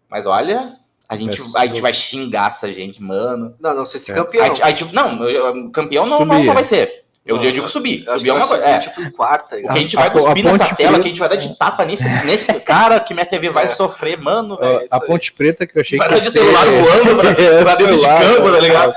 Mas 0.09 0.25
olha, 0.25 0.79
a 1.09 1.15
gente, 1.15 1.41
a 1.55 1.65
gente 1.65 1.79
vai 1.79 1.93
xingar 1.93 2.49
essa 2.49 2.71
gente, 2.71 3.01
mano. 3.01 3.55
Não, 3.59 3.73
não 3.73 3.85
sei 3.85 3.99
se 3.99 4.11
é. 4.11 4.15
campeão. 4.15 4.45
A, 4.45 4.47
a, 4.47 4.69
a, 4.69 4.93
não, 4.93 5.71
campeão 5.71 6.05
não, 6.05 6.25
não, 6.25 6.43
não 6.43 6.53
vai 6.53 6.65
ser. 6.65 7.05
Eu, 7.25 7.37
não, 7.37 7.43
eu 7.43 7.51
digo 7.51 7.67
subir. 7.67 8.03
Subir 8.03 8.29
é 8.29 8.33
uma 8.33 8.47
coisa. 8.47 8.63
É. 8.65 8.79
Tipo 8.79 9.01
em 9.01 9.11
quarta. 9.11 9.57
O 9.57 9.61
que 9.61 9.67
a 9.67 9.77
gente 9.77 9.95
vai 9.95 10.11
cuspir 10.11 10.43
nessa 10.43 10.75
tela, 10.75 10.99
que 10.99 11.05
a 11.05 11.09
gente 11.09 11.19
vai 11.19 11.29
dar 11.29 11.35
de 11.35 11.55
tapa 11.55 11.85
nesse, 11.85 12.07
nesse 12.25 12.53
cara 12.61 12.99
que 12.99 13.13
minha 13.13 13.25
TV 13.25 13.49
vai 13.49 13.65
é. 13.65 13.69
sofrer, 13.69 14.17
mano. 14.17 14.57
Véio, 14.57 14.85
a 14.91 14.99
Ponte 14.99 15.31
Preta 15.31 15.65
que 15.65 15.77
eu 15.77 15.81
achei 15.81 15.97
vai 15.97 16.09
que. 16.09 16.19
De 16.21 16.31
celular 16.31 16.65
voando 16.65 17.15
pra, 17.21 17.35
pra 17.63 17.75
dentro 17.75 17.97
de 17.97 18.05
campo, 18.05 18.51
tá 18.51 18.59
ligado? 18.59 18.95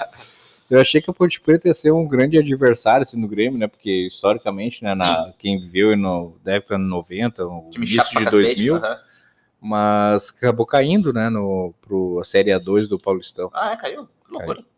Eu 0.68 0.80
achei 0.80 1.00
que 1.00 1.10
a 1.10 1.12
Ponte 1.12 1.40
Preta 1.40 1.66
ia 1.66 1.74
ser 1.74 1.90
um 1.92 2.06
grande 2.06 2.38
adversário 2.38 3.02
assim, 3.02 3.20
no 3.20 3.26
Grêmio, 3.26 3.58
né? 3.58 3.66
Porque 3.66 4.06
historicamente, 4.06 4.84
né, 4.84 4.94
na, 4.94 5.32
quem 5.36 5.60
viveu 5.60 5.96
no 5.96 6.36
década 6.44 6.76
de 6.76 6.88
90, 6.88 7.44
o 7.44 7.70
início 7.76 8.18
de 8.18 8.24
2000, 8.26 8.76
uh 8.76 8.80
-huh. 8.80 8.96
Mas 9.60 10.32
acabou 10.36 10.64
caindo, 10.64 11.12
né, 11.12 11.28
no, 11.28 11.74
pro 11.80 12.18
a 12.20 12.24
Série 12.24 12.50
A2 12.50 12.86
do 12.86 12.98
Paulistão. 12.98 13.50
Ah, 13.52 13.72
é, 13.72 13.76
caiu? 13.76 14.08
Que 14.26 14.32
loucura. 14.32 14.56
Caiu. 14.56 14.70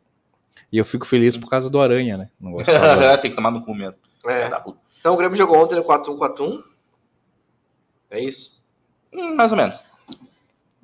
E 0.72 0.78
eu 0.78 0.84
fico 0.84 1.06
feliz 1.06 1.36
por 1.36 1.50
causa 1.50 1.68
do 1.68 1.80
Aranha, 1.80 2.16
né? 2.16 2.30
Não 2.40 2.52
gosto 2.52 2.66
Tem 3.20 3.30
que 3.30 3.36
tomar 3.36 3.50
no 3.50 3.62
cu 3.62 3.74
mesmo. 3.74 4.00
É. 4.26 4.50
Então 4.98 5.12
o 5.12 5.16
Grêmio 5.16 5.36
jogou 5.36 5.58
ontem 5.58 5.74
no 5.74 5.84
4-1-4-1. 5.84 6.62
É 8.10 8.20
isso? 8.20 8.62
Hum, 9.12 9.34
mais 9.34 9.50
ou 9.50 9.56
menos. 9.56 9.84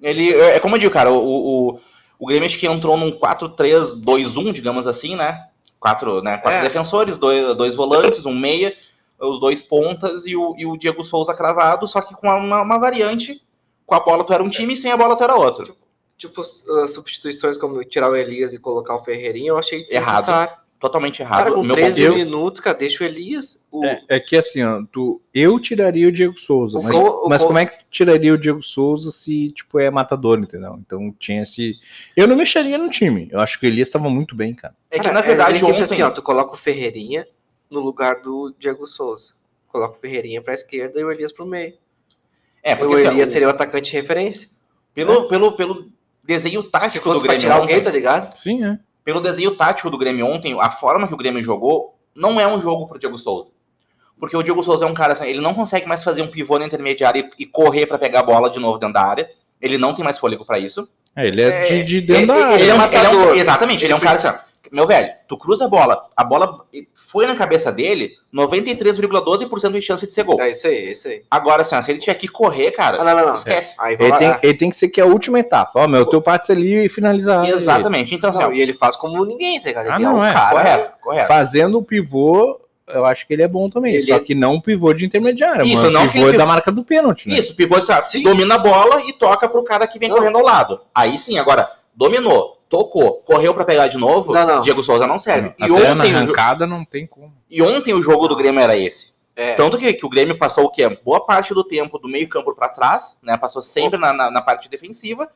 Ele, 0.01 0.35
é, 0.35 0.57
é 0.57 0.61
como 0.61 0.77
eu 0.77 0.79
digo, 0.81 0.93
cara, 0.93 1.11
o, 1.11 1.19
o, 1.19 1.81
o 2.19 2.27
Grêmio 2.27 2.47
acho 2.47 2.59
que 2.59 2.67
entrou 2.67 2.97
num 2.97 3.11
4-3-2-1, 3.11 4.53
digamos 4.53 4.87
assim, 4.87 5.17
né? 5.17 5.49
Quatro, 5.81 6.23
né? 6.23 6.37
Quatro 6.37 6.61
é. 6.61 6.63
defensores, 6.63 7.17
dois, 7.17 7.57
dois 7.57 7.75
volantes, 7.75 8.27
um 8.27 8.35
meia, 8.35 8.77
os 9.19 9.41
dois 9.41 9.63
pontas 9.63 10.27
e 10.27 10.37
o, 10.37 10.55
e 10.59 10.67
o 10.67 10.77
Diego 10.77 11.03
Souza 11.03 11.35
cravado, 11.35 11.89
só 11.89 12.01
que 12.01 12.15
com 12.15 12.29
uma, 12.29 12.63
uma 12.63 12.79
variante. 12.79 13.43
Com 13.89 13.95
a 13.95 14.01
bola 14.01 14.23
tu 14.23 14.35
era 14.35 14.45
um 14.45 14.51
time 14.51 14.75
e 14.75 14.77
sem 14.77 14.93
a 14.93 14.99
bola 14.99 15.17
tu 15.17 15.25
era 15.25 15.35
outro. 15.35 15.65
Tipo, 15.65 15.79
tipo 16.19 16.41
uh, 16.43 16.87
substituições 16.87 17.57
como 17.57 17.83
tirar 17.85 18.11
o 18.11 18.15
Elias 18.15 18.53
e 18.53 18.59
colocar 18.59 18.95
o 18.95 19.03
Ferreirinho, 19.03 19.53
eu 19.53 19.59
achei 19.59 19.83
desnecessário. 19.83 20.29
Errado 20.29 20.69
totalmente 20.79 21.23
errado. 21.23 21.45
Cara, 21.45 21.55
com 21.55 21.63
Meu 21.63 21.75
13 21.75 22.05
ponto... 22.05 22.17
minutos, 22.17 22.61
cara, 22.61 22.77
deixa 22.77 23.03
o 23.03 23.07
Elias. 23.07 23.67
O... 23.73 23.83
É, 23.83 24.03
é, 24.11 24.21
que 24.21 24.37
assim, 24.37 24.63
ó, 24.63 24.83
tu, 24.93 25.23
eu 25.33 25.59
tiraria 25.59 26.07
o 26.07 26.13
Diego 26.13 26.39
Souza, 26.39 26.79
o 26.79 26.83
mas, 26.83 26.99
mas 27.29 27.43
como 27.43 27.59
é 27.59 27.65
que 27.65 27.79
tu 27.79 27.91
tiraria 27.91 28.35
o 28.35 28.39
Diego 28.39 28.63
Souza 28.63 29.11
se, 29.11 29.51
tipo, 29.53 29.79
é 29.79 29.91
matador, 29.91 30.39
entendeu? 30.39 30.79
Então 30.79 31.11
tinha 31.19 31.43
esse. 31.43 31.79
Eu 32.15 32.29
não 32.29 32.37
mexeria 32.37 32.77
no 32.77 32.91
time. 32.91 33.27
Eu 33.33 33.41
acho 33.41 33.59
que 33.59 33.67
o 33.67 33.69
Elias 33.69 33.89
estava 33.89 34.09
muito 34.09 34.37
bem, 34.37 34.55
cara. 34.55 34.77
É 34.91 34.99
que 34.99 35.11
na 35.11 35.23
verdade, 35.23 35.59
é, 35.59 35.65
ontem... 35.65 35.83
assim, 35.83 36.03
ó, 36.03 36.11
tu 36.11 36.23
coloca 36.23 36.53
o 36.53 36.59
Ferreirinha 36.59 37.27
no 37.71 37.81
lugar 37.81 38.21
do 38.21 38.55
Diego 38.59 38.87
Souza. 38.87 39.33
Coloca 39.67 39.97
o 39.97 40.01
Ferreirinha 40.01 40.43
pra 40.43 40.55
esquerda 40.55 41.01
e 41.01 41.05
o 41.05 41.11
Elias 41.11 41.33
pro 41.33 41.47
meio. 41.47 41.75
É, 42.71 42.77
porque 42.77 42.95
o 42.95 42.99
Elias 42.99 43.23
assim, 43.23 43.33
seria 43.33 43.49
o 43.49 43.51
atacante 43.51 43.91
de 43.91 43.97
referência. 43.97 44.49
Pelo, 44.95 45.25
é. 45.25 45.29
pelo, 45.29 45.53
pelo 45.53 45.87
desenho 46.23 46.63
tático 46.63 46.93
se 46.93 47.01
fosse 47.01 47.21
do 47.21 47.25
Grêmio. 47.25 47.41
tirar 47.41 47.57
alguém, 47.57 47.81
tá 47.81 47.91
ligado? 47.91 48.37
Sim, 48.37 48.65
é 48.65 48.79
pelo 49.09 49.23
desenho 49.23 49.57
tático 49.57 49.89
do 49.89 49.97
Grêmio 49.97 50.27
ontem, 50.27 50.55
a 50.61 50.71
forma 50.71 51.09
que 51.09 51.15
o 51.15 51.17
Grêmio 51.17 51.43
jogou 51.43 51.99
não 52.15 52.39
é 52.39 52.47
um 52.47 52.61
jogo 52.61 52.87
pro 52.87 52.99
Diego 52.99 53.19
Souza. 53.19 53.51
Porque 54.21 54.37
o 54.37 54.43
Diego 54.43 54.63
Souza 54.63 54.85
é 54.85 54.87
um 54.87 54.93
cara 54.93 55.15
assim, 55.15 55.25
ele 55.25 55.41
não 55.41 55.55
consegue 55.55 55.89
mais 55.89 56.05
fazer 56.05 56.21
um 56.21 56.27
pivô 56.27 56.59
na 56.59 56.67
intermediária 56.67 57.21
e, 57.21 57.45
e 57.45 57.47
correr 57.47 57.87
para 57.87 57.97
pegar 57.97 58.21
a 58.21 58.23
bola 58.23 58.51
de 58.51 58.61
novo 58.61 58.77
dentro 58.79 58.93
da 58.93 59.01
área. 59.01 59.31
Ele 59.63 59.79
não 59.79 59.95
tem 59.95 60.05
mais 60.05 60.19
fôlego 60.19 60.45
para 60.45 60.59
isso. 60.59 60.87
É, 61.17 61.27
ele 61.27 61.41
é, 61.41 61.67
de, 61.69 61.85
de 61.85 62.01
dentro 62.03 62.27
da 62.27 62.35
área. 62.35 62.63
Ele 62.63 62.71
é 62.71 62.75
um, 62.75 62.85
ele 62.85 62.97
é 62.97 63.09
um, 63.09 63.35
exatamente, 63.35 63.83
ele 63.83 63.95
é 63.95 63.97
um 63.97 64.01
cara 64.01 64.19
assim, 64.19 64.39
meu 64.71 64.87
velho, 64.87 65.13
tu 65.27 65.37
cruza 65.37 65.65
a 65.65 65.69
bola, 65.69 66.07
a 66.17 66.25
bola 66.25 66.67
foi 66.95 67.27
na 67.27 67.35
cabeça 67.35 67.73
dele, 67.73 68.13
93,12% 68.33 69.73
de 69.73 69.83
chance 69.83 70.07
de 70.07 70.13
ser 70.13 70.25
gol. 70.25 70.41
É 70.41 70.51
isso 70.51 70.67
aí, 70.67 70.75
é 70.75 70.93
isso 70.93 71.09
aí. 71.09 71.23
Agora, 71.31 71.63
assim, 71.63 71.81
se 71.81 71.91
ele 71.91 71.99
tiver 71.99 72.15
que 72.15 72.29
correr, 72.29 72.71
cara, 72.73 73.01
ah, 73.01 73.05
não, 73.05 73.17
não, 73.17 73.27
não. 73.29 73.35
esquece. 73.35 73.77
É. 73.81 73.93
Ele, 73.93 74.13
tem, 74.13 74.37
ele, 74.43 74.55
tem, 74.55 74.71
que 74.71 74.77
ser 74.77 74.89
que 74.89 75.01
é 75.01 75.05
a 75.05 75.07
última 75.07 75.39
etapa. 75.39 75.81
Ó, 75.81 75.89
meu, 75.89 76.05
teu 76.07 76.21
parte 76.21 76.53
ali 76.53 76.85
e 76.85 76.89
finalizar. 76.89 77.49
Exatamente. 77.49 78.15
Então, 78.15 78.31
assim, 78.31 78.41
não, 78.41 78.53
e 78.53 78.61
ele 78.61 78.75
faz 78.75 78.97
como 78.97 79.25
ninguém, 79.25 79.61
tá 79.61 79.69
ligado? 79.69 79.91
Ah, 79.91 79.99
não, 79.99 80.23
é, 80.23 80.31
um 80.31 80.33
cara, 80.33 80.51
correto, 80.51 80.93
correto. 81.03 81.29
Fazendo 81.29 81.79
o 81.79 81.83
pivô 81.83 82.61
eu 82.91 83.05
acho 83.05 83.27
que 83.27 83.35
ele 83.35 83.43
é 83.43 83.49
bom 83.49 83.69
também. 83.69 83.95
Ele 83.95 84.07
só 84.07 84.17
é... 84.17 84.21
que 84.21 84.35
não 84.35 84.55
um 84.55 84.61
pivô 84.61 84.95
de 84.95 85.05
intermediária. 85.05 85.63
Isso, 85.63 85.77
mano. 85.77 85.91
não 85.91 86.09
pivô 86.09 86.31
é 86.31 86.33
da 86.33 86.47
marca 86.47 86.73
do 86.73 86.83
pênalti, 86.83 87.29
né? 87.29 87.39
Isso, 87.39 87.55
pivô 87.55 87.79
sabe, 87.83 88.23
domina 88.23 88.55
a 88.55 88.59
bola 88.59 89.03
e 89.03 89.13
toca 89.13 89.47
pro 89.47 89.63
cara 89.63 89.87
que 89.87 89.99
vem 89.99 90.09
não. 90.09 90.17
correndo 90.17 90.39
ao 90.39 90.45
lado. 90.45 90.81
Aí 90.95 91.19
sim, 91.19 91.39
agora, 91.39 91.71
dominou 91.95 92.58
tocou, 92.69 93.23
correu 93.23 93.55
para 93.55 93.65
pegar 93.65 93.89
de 93.89 93.99
novo, 93.99 94.33
não, 94.33 94.47
não. 94.47 94.61
Diego 94.61 94.85
Souza 94.85 95.07
não 95.07 95.19
serve. 95.19 95.55
Não, 95.59 95.69
e 95.69 95.73
ontem 95.73 96.15
arrancada 96.15 96.67
não 96.67 96.85
tem 96.85 97.07
como. 97.07 97.33
E 97.51 97.63
ontem 97.63 97.95
o 97.95 98.03
jogo 98.03 98.29
do 98.29 98.37
Grêmio 98.37 98.61
era 98.61 98.77
esse. 98.77 99.19
É. 99.39 99.55
Tanto 99.55 99.79
que, 99.79 99.93
que 99.93 100.05
o 100.05 100.09
Grêmio 100.09 100.37
passou 100.37 100.65
o 100.65 100.71
quê? 100.71 100.89
Boa 101.05 101.25
parte 101.25 101.55
do 101.55 101.63
tempo 101.63 101.97
do 101.97 102.09
meio-campo 102.09 102.53
para 102.57 102.69
trás, 102.69 103.17
né? 103.23 103.37
Passou 103.37 103.63
sempre 103.63 103.97
na, 103.97 104.13
na, 104.13 104.31
na, 104.33 104.43
parte 104.43 104.69
defensiva, 104.69 105.31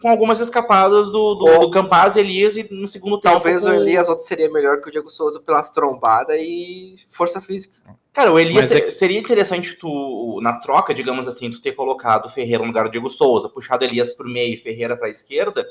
com 0.00 0.08
algumas 0.08 0.38
escapadas 0.38 1.10
do, 1.10 1.34
do, 1.34 1.58
do 1.58 1.70
Campaz 1.72 2.14
e 2.14 2.20
Elias 2.20 2.56
e 2.56 2.72
no 2.72 2.86
segundo 2.86 3.20
tempo. 3.20 3.34
Talvez 3.34 3.64
com... 3.64 3.70
o 3.70 3.74
Elias 3.74 4.08
outro 4.08 4.24
seria 4.24 4.48
melhor 4.48 4.80
que 4.80 4.88
o 4.88 4.92
Diego 4.92 5.10
Souza 5.10 5.40
pelas 5.40 5.68
trombadas 5.72 6.36
e 6.40 6.94
força 7.10 7.40
física. 7.40 7.74
Cara, 8.12 8.32
o 8.32 8.38
Elias 8.38 8.70
é... 8.70 8.88
seria 8.88 9.18
interessante 9.18 9.74
tu, 9.74 10.38
na 10.40 10.60
troca, 10.60 10.94
digamos 10.94 11.26
assim, 11.26 11.50
tu 11.50 11.60
ter 11.60 11.72
colocado 11.72 12.26
o 12.26 12.30
Ferreira 12.30 12.62
no 12.62 12.68
lugar 12.68 12.84
do 12.84 12.92
Diego 12.92 13.10
Souza, 13.10 13.48
puxado 13.48 13.84
Elias 13.84 14.12
pro 14.12 14.28
meio 14.28 14.54
e 14.54 14.58
Ferreira 14.58 14.96
pra 14.96 15.08
esquerda, 15.08 15.66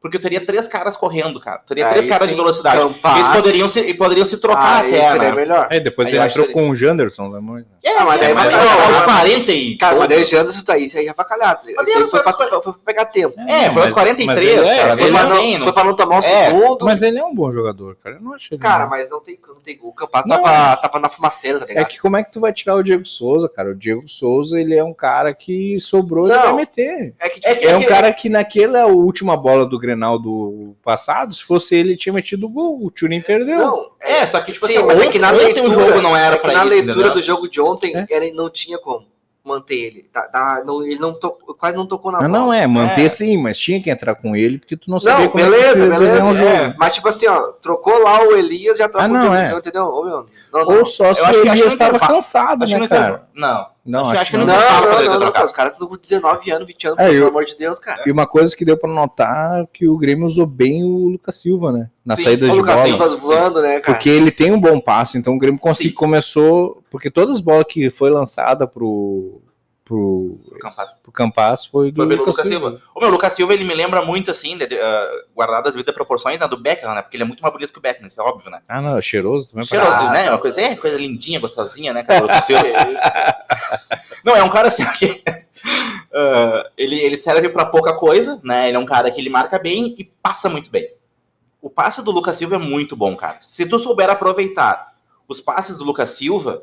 porque 0.00 0.16
eu 0.16 0.20
teria 0.20 0.40
três 0.40 0.68
caras 0.68 0.96
correndo, 0.96 1.40
cara. 1.40 1.58
teria 1.58 1.86
aí 1.86 1.92
três 1.92 2.06
caras 2.06 2.28
sim, 2.28 2.34
de 2.34 2.34
velocidade. 2.36 2.78
Campas. 2.78 3.16
Eles 3.16 3.28
poderiam 3.28 3.68
se, 3.68 3.94
poderiam 3.94 4.26
se 4.26 4.36
trocar 4.38 4.84
aí 4.84 4.94
até, 4.94 5.10
seria 5.10 5.28
né? 5.30 5.32
melhor. 5.32 5.68
É, 5.70 5.80
depois 5.80 6.08
aí 6.08 6.14
ele 6.14 6.24
entrou 6.24 6.46
com 6.48 6.70
o 6.70 6.74
Janderson, 6.74 7.28
né? 7.28 7.40
Muito. 7.40 7.66
É, 7.82 7.98
ah, 7.98 8.04
mas 8.04 8.20
daí 8.20 8.32
vai 8.32 8.52
aos 8.52 9.04
40 9.04 9.52
e... 9.52 9.76
Cara, 9.76 9.96
mas 9.96 10.08
daí 10.08 10.22
o 10.22 10.24
Janderson 10.24 10.62
tá 10.62 10.74
aí, 10.74 10.84
isso 10.84 10.98
aí 10.98 11.04
já 11.04 11.12
vai 11.12 11.26
calhar. 11.26 11.60
Isso 11.66 11.98
aí 11.98 12.06
foi 12.06 12.22
pra, 12.22 12.32
foi 12.32 12.60
pra 12.60 12.72
pegar 12.84 13.04
tempo. 13.06 13.34
É, 13.40 13.70
foi 13.70 13.82
aos 13.82 13.92
43, 13.92 14.62
é, 14.62 14.76
cara. 14.76 14.96
Foi, 14.96 15.10
pra 15.10 15.22
não, 15.24 15.58
foi 15.64 15.72
pra 15.72 15.84
não 15.84 15.96
tomar 15.96 16.18
um 16.18 16.22
segundo. 16.22 16.84
Mas 16.84 17.02
ele 17.02 17.18
é 17.18 17.24
um 17.24 17.34
bom 17.34 17.50
jogador, 17.50 17.96
cara. 17.96 18.16
Eu 18.16 18.22
não 18.22 18.34
achei 18.34 18.56
Cara, 18.58 18.86
mas 18.86 19.10
não 19.10 19.20
tem, 19.20 19.38
não 19.48 19.60
tem... 19.60 19.78
O 19.82 19.92
Campas 19.92 20.24
tava, 20.24 20.76
tava 20.76 20.98
na 21.00 21.08
fumaceira, 21.08 21.58
tá 21.58 21.66
ligado? 21.66 21.84
É 21.84 21.88
que 21.88 21.98
como 21.98 22.16
é 22.16 22.22
que 22.22 22.30
tu 22.30 22.40
vai 22.40 22.52
tirar 22.52 22.76
o 22.76 22.82
Diego 22.82 23.06
Souza, 23.06 23.48
cara? 23.48 23.70
O 23.70 23.74
Diego 23.74 24.08
Souza, 24.08 24.60
ele 24.60 24.76
é 24.76 24.84
um 24.84 24.94
cara 24.94 25.34
que 25.34 25.78
sobrou 25.80 26.26
e 26.26 26.30
vai 26.30 26.52
meter. 26.52 27.14
É, 27.18 27.28
que, 27.28 27.40
tipo, 27.40 27.66
é 27.66 27.76
um 27.76 27.82
cara 27.82 28.12
que 28.12 28.28
naquela 28.28 28.86
última 28.86 29.36
bola 29.36 29.66
do 29.66 29.78
Grenal 29.88 30.18
do 30.18 30.76
passado, 30.84 31.34
se 31.34 31.42
fosse 31.42 31.74
ele, 31.74 31.96
tinha 31.96 32.12
metido 32.12 32.46
o 32.46 32.48
gol. 32.48 32.84
O 32.84 32.90
Turing 32.90 33.20
perdeu. 33.20 33.58
Não, 33.58 33.90
é, 34.00 34.26
só 34.26 34.40
que 34.40 34.52
tipo 34.52 34.66
Sim, 34.66 34.76
assim, 34.76 34.86
mas 34.86 35.00
é 35.00 35.08
que 35.08 35.18
na 35.18 35.30
leitura, 35.30 35.68
o 35.68 35.72
jogo 35.72 36.02
não 36.02 36.16
era 36.16 36.36
é 36.36 36.38
pra 36.38 36.52
Na 36.52 36.60
isso, 36.60 36.68
leitura 36.68 36.92
entendeu? 36.92 37.12
do 37.14 37.20
jogo 37.22 37.48
de 37.48 37.60
ontem, 37.60 37.96
é. 37.96 38.06
era, 38.10 38.32
não 38.32 38.50
tinha 38.50 38.78
como 38.78 39.06
manter 39.44 39.76
ele. 39.76 40.02
Tá, 40.12 40.22
tá, 40.22 40.62
não, 40.64 40.84
ele 40.84 41.00
não 41.00 41.14
to, 41.14 41.30
quase 41.58 41.76
não 41.76 41.86
tocou 41.86 42.12
na 42.12 42.18
bola. 42.18 42.28
Não, 42.28 42.52
é, 42.52 42.66
manter 42.66 43.06
é. 43.06 43.08
sim, 43.08 43.36
mas 43.38 43.58
tinha 43.58 43.82
que 43.82 43.90
entrar 43.90 44.14
com 44.14 44.36
ele, 44.36 44.58
porque 44.58 44.76
tu 44.76 44.90
não 44.90 45.00
sabia 45.00 45.24
não, 45.24 45.32
como 45.32 45.42
beleza, 45.42 45.86
é 45.86 45.90
que 45.90 45.96
beleza, 45.96 46.24
um 46.24 46.36
é. 46.36 46.74
Mas 46.78 46.94
tipo 46.94 47.08
assim, 47.08 47.26
ó, 47.26 47.52
trocou 47.52 47.98
lá 48.02 48.22
o 48.22 48.36
Elias, 48.36 48.76
já 48.76 48.88
trocou 48.88 49.04
ah, 49.04 49.08
não, 49.08 49.30
o 49.30 49.34
é. 49.34 49.52
entendeu? 49.52 49.84
Ou, 49.84 50.04
não, 50.04 50.26
não. 50.52 50.78
Ou 50.78 50.84
só 50.84 51.14
se 51.14 51.22
o 51.22 51.46
Elias 51.46 51.72
estava 51.72 51.98
cansado, 51.98 52.66
né, 52.66 52.86
cara? 52.86 53.26
Não. 53.34 53.66
Não, 53.88 54.10
acho, 54.10 54.20
acho 54.20 54.30
que 54.32 54.36
não. 54.36 54.46
Não, 54.46 54.54
não, 54.54 55.04
não, 55.04 55.18
não, 55.20 55.32
cara, 55.32 55.46
os 55.46 55.52
caras 55.52 55.72
estão 55.72 55.88
com 55.88 55.96
19 55.96 56.50
anos, 56.50 56.66
20 56.66 56.86
anos, 56.88 56.98
é, 56.98 57.06
pelo 57.06 57.16
eu, 57.16 57.28
amor 57.28 57.44
de 57.46 57.56
Deus, 57.56 57.78
cara. 57.78 58.02
E 58.06 58.12
uma 58.12 58.26
coisa 58.26 58.54
que 58.54 58.64
deu 58.64 58.76
pra 58.76 58.90
notar 58.90 59.66
que 59.72 59.88
o 59.88 59.96
Grêmio 59.96 60.26
usou 60.26 60.46
bem 60.46 60.84
o 60.84 61.08
Lucas 61.08 61.36
Silva, 61.36 61.72
né? 61.72 61.88
Na 62.04 62.14
Sim, 62.14 62.24
saída 62.24 62.46
de 62.46 62.52
bola. 62.52 62.62
O 62.62 62.66
Lucas 62.66 62.82
Silva 62.82 63.08
voando, 63.16 63.62
né, 63.62 63.80
cara? 63.80 63.94
Porque 63.94 64.10
ele 64.10 64.30
tem 64.30 64.52
um 64.52 64.60
bom 64.60 64.78
passe, 64.78 65.16
então 65.16 65.34
o 65.34 65.38
Grêmio 65.38 65.58
consegui, 65.58 65.92
começou... 65.92 66.82
Porque 66.90 67.10
todas 67.10 67.36
as 67.36 67.40
bolas 67.40 67.66
que 67.68 67.90
foi 67.90 68.10
lançada 68.10 68.66
pro, 68.66 69.40
pro, 69.88 70.38
pro 70.46 70.58
Campas. 70.58 70.90
Pro 71.02 71.12
Campas 71.12 71.64
foi 71.64 71.90
pelo 71.90 72.14
Lucas, 72.14 72.34
Silva. 72.34 72.48
Silva. 72.48 72.82
O 72.94 73.00
meu 73.00 73.08
Lucas 73.08 73.32
Silva, 73.32 73.54
ele 73.54 73.64
me 73.64 73.74
lembra 73.74 74.04
muito, 74.04 74.30
assim, 74.30 74.56
de, 74.58 74.66
uh, 74.66 75.24
guardado 75.34 75.68
as 75.68 75.72
devidas 75.72 75.94
proporções, 75.94 76.38
né, 76.38 76.46
do 76.46 76.58
Beckham, 76.58 76.94
né? 76.94 77.00
Porque 77.00 77.16
ele 77.16 77.22
é 77.22 77.26
muito 77.26 77.40
mais 77.40 77.52
bonito 77.52 77.72
que 77.72 77.78
o 77.78 77.82
Beckham, 77.82 78.06
isso 78.06 78.20
é 78.20 78.24
óbvio, 78.24 78.50
né? 78.50 78.60
Ah, 78.68 78.82
não, 78.82 78.98
é 78.98 79.02
cheiroso 79.02 79.50
também. 79.50 79.64
Cheiroso, 79.64 79.90
ah, 79.90 80.10
né? 80.12 80.24
Tá. 80.26 80.32
Uma 80.32 80.38
coisa, 80.38 80.60
é, 80.60 80.76
coisa 80.76 80.98
lindinha, 80.98 81.40
gostosinha, 81.40 81.94
né, 81.94 82.02
cara? 82.02 82.20
O 82.20 82.22
Lucas 82.24 82.44
Silva. 82.44 82.64
não, 84.22 84.36
é 84.36 84.42
um 84.42 84.50
cara 84.50 84.68
assim 84.68 84.84
que... 84.92 85.22
uh, 85.26 86.68
ele, 86.76 87.00
ele 87.00 87.16
serve 87.16 87.48
para 87.48 87.64
pouca 87.64 87.94
coisa, 87.94 88.38
né? 88.44 88.68
Ele 88.68 88.76
é 88.76 88.80
um 88.80 88.86
cara 88.86 89.10
que 89.10 89.18
ele 89.18 89.30
marca 89.30 89.58
bem 89.58 89.94
e 89.98 90.04
passa 90.04 90.50
muito 90.50 90.70
bem. 90.70 90.92
O 91.62 91.70
passe 91.70 92.02
do 92.02 92.10
Lucas 92.10 92.36
Silva 92.36 92.56
é 92.56 92.58
muito 92.58 92.94
bom, 92.94 93.16
cara. 93.16 93.38
Se 93.40 93.66
tu 93.66 93.78
souber 93.78 94.10
aproveitar 94.10 94.94
os 95.26 95.40
passes 95.40 95.78
do 95.78 95.84
Lucas 95.84 96.10
Silva, 96.10 96.62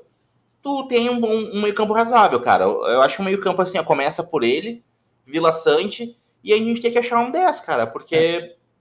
tu 0.65 0.87
tem 0.87 1.11
um, 1.11 1.23
um 1.23 1.61
meio-campo 1.61 1.93
razoável, 1.93 2.39
cara. 2.39 2.63
Eu 2.63 3.03
acho 3.03 3.17
que 3.17 3.21
o 3.21 3.25
meio-campo 3.25 3.61
assim, 3.61 3.77
ó, 3.77 3.83
começa 3.83 4.23
por 4.23 4.43
ele, 4.43 4.83
Vila 5.23 5.53
Sante, 5.53 6.17
e 6.43 6.51
a 6.51 6.57
gente 6.57 6.81
tem 6.81 6.91
que 6.91 6.97
achar 6.97 7.19
um 7.19 7.29
10, 7.29 7.61
cara, 7.61 7.85
porque 7.85 8.15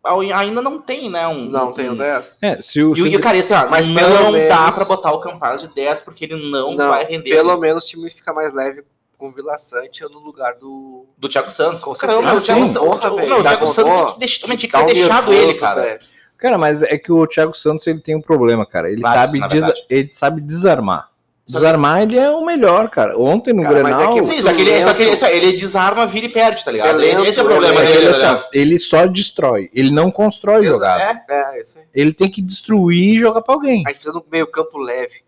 é. 0.03 0.33
ainda 0.33 0.63
não 0.63 0.81
tem, 0.81 1.11
né? 1.11 1.29
Um, 1.29 1.45
não 1.45 1.69
um, 1.69 1.73
tem 1.75 1.91
um 1.91 1.97
10. 1.97 2.39
É, 2.41 2.63
se 2.63 2.83
o, 2.83 2.97
e 2.97 3.15
o 3.15 3.21
cara, 3.21 3.39
assim, 3.39 3.53
ó, 3.53 3.69
mas 3.69 3.87
não 3.87 4.33
menos... 4.33 4.49
dá 4.49 4.73
pra 4.73 4.87
botar 4.87 5.13
o 5.13 5.21
Campaz 5.21 5.61
de 5.61 5.69
10, 5.69 6.01
porque 6.01 6.25
ele 6.25 6.51
não, 6.51 6.73
não 6.73 6.89
vai 6.89 7.05
render. 7.05 7.29
Pelo 7.35 7.59
menos 7.59 7.85
o 7.85 7.87
time 7.87 8.09
fica 8.09 8.33
mais 8.33 8.55
leve 8.55 8.83
com 9.19 9.29
o 9.29 9.33
Vila 9.33 9.59
Sante 9.59 10.03
no 10.05 10.21
lugar 10.21 10.55
do. 10.55 11.05
Do 11.19 11.29
Thiago 11.29 11.51
Santos. 11.51 11.83
Com 11.83 11.93
Caramba, 11.93 12.31
ah, 12.31 12.35
o 12.35 12.41
Thiago 12.41 12.65
Santos. 12.65 12.83
o 12.83 13.43
Thiago 13.43 13.73
Santos 13.75 14.15
tem 14.15 14.15
que, 14.15 14.19
deixar, 14.21 14.47
tem 14.47 14.57
que 14.57 14.69
ter 14.69 14.85
deixado 14.95 15.35
ele, 15.35 15.53
cara. 15.53 15.83
Velho. 15.83 16.01
Cara, 16.39 16.57
mas 16.57 16.81
é 16.81 16.97
que 16.97 17.13
o 17.13 17.27
Thiago 17.27 17.55
Santos 17.55 17.87
ele 17.87 18.01
tem 18.01 18.17
um 18.17 18.23
problema, 18.23 18.65
cara. 18.65 18.91
Ele, 18.91 19.03
sabe, 19.03 19.49
des... 19.49 19.87
ele 19.91 20.11
sabe 20.13 20.41
desarmar. 20.41 21.14
Desarmar 21.47 22.03
ele 22.03 22.19
é 22.19 22.31
o 22.31 22.45
melhor, 22.45 22.89
cara. 22.89 23.19
Ontem 23.19 23.53
no 23.53 23.63
cara, 23.63 23.75
Grenal... 23.75 23.93
Mas 23.93 24.01
é 24.01 24.13
que, 24.15 24.25
sim, 24.25 24.41
só 24.41 24.55
que, 24.55 24.63
ele, 24.63 24.83
só 24.83 24.95
que 24.95 25.03
ele, 25.03 25.17
só, 25.17 25.27
ele 25.29 25.53
desarma, 25.53 26.07
vira 26.07 26.27
e 26.27 26.29
perde, 26.31 26.65
tá 26.65 26.71
ligado? 26.71 26.89
É 26.89 26.93
lento, 26.93 27.25
Esse 27.25 27.39
é 27.39 27.43
o 27.43 27.47
problema 27.47 27.83
é 27.83 27.85
dele. 27.85 27.99
Ele, 27.99 28.09
assim, 28.09 28.43
ele 28.53 28.79
só 28.79 29.07
destrói, 29.07 29.71
ele 29.75 29.91
não 29.91 30.11
constrói 30.11 30.65
jogada. 30.67 31.23
É, 31.29 31.57
é, 31.57 31.61
isso 31.61 31.79
aí. 31.79 31.85
Ele 31.95 32.15
tem 32.15 32.31
que 32.31 32.41
destruir 32.41 33.17
e 33.17 33.21
jogar 33.21 33.43
pra 33.43 33.55
alguém. 33.55 33.85
Aí 33.87 33.95
fica 33.95 34.11
no 34.11 34.25
meio 34.33 34.47
campo 34.47 34.79
leve. 34.79 35.23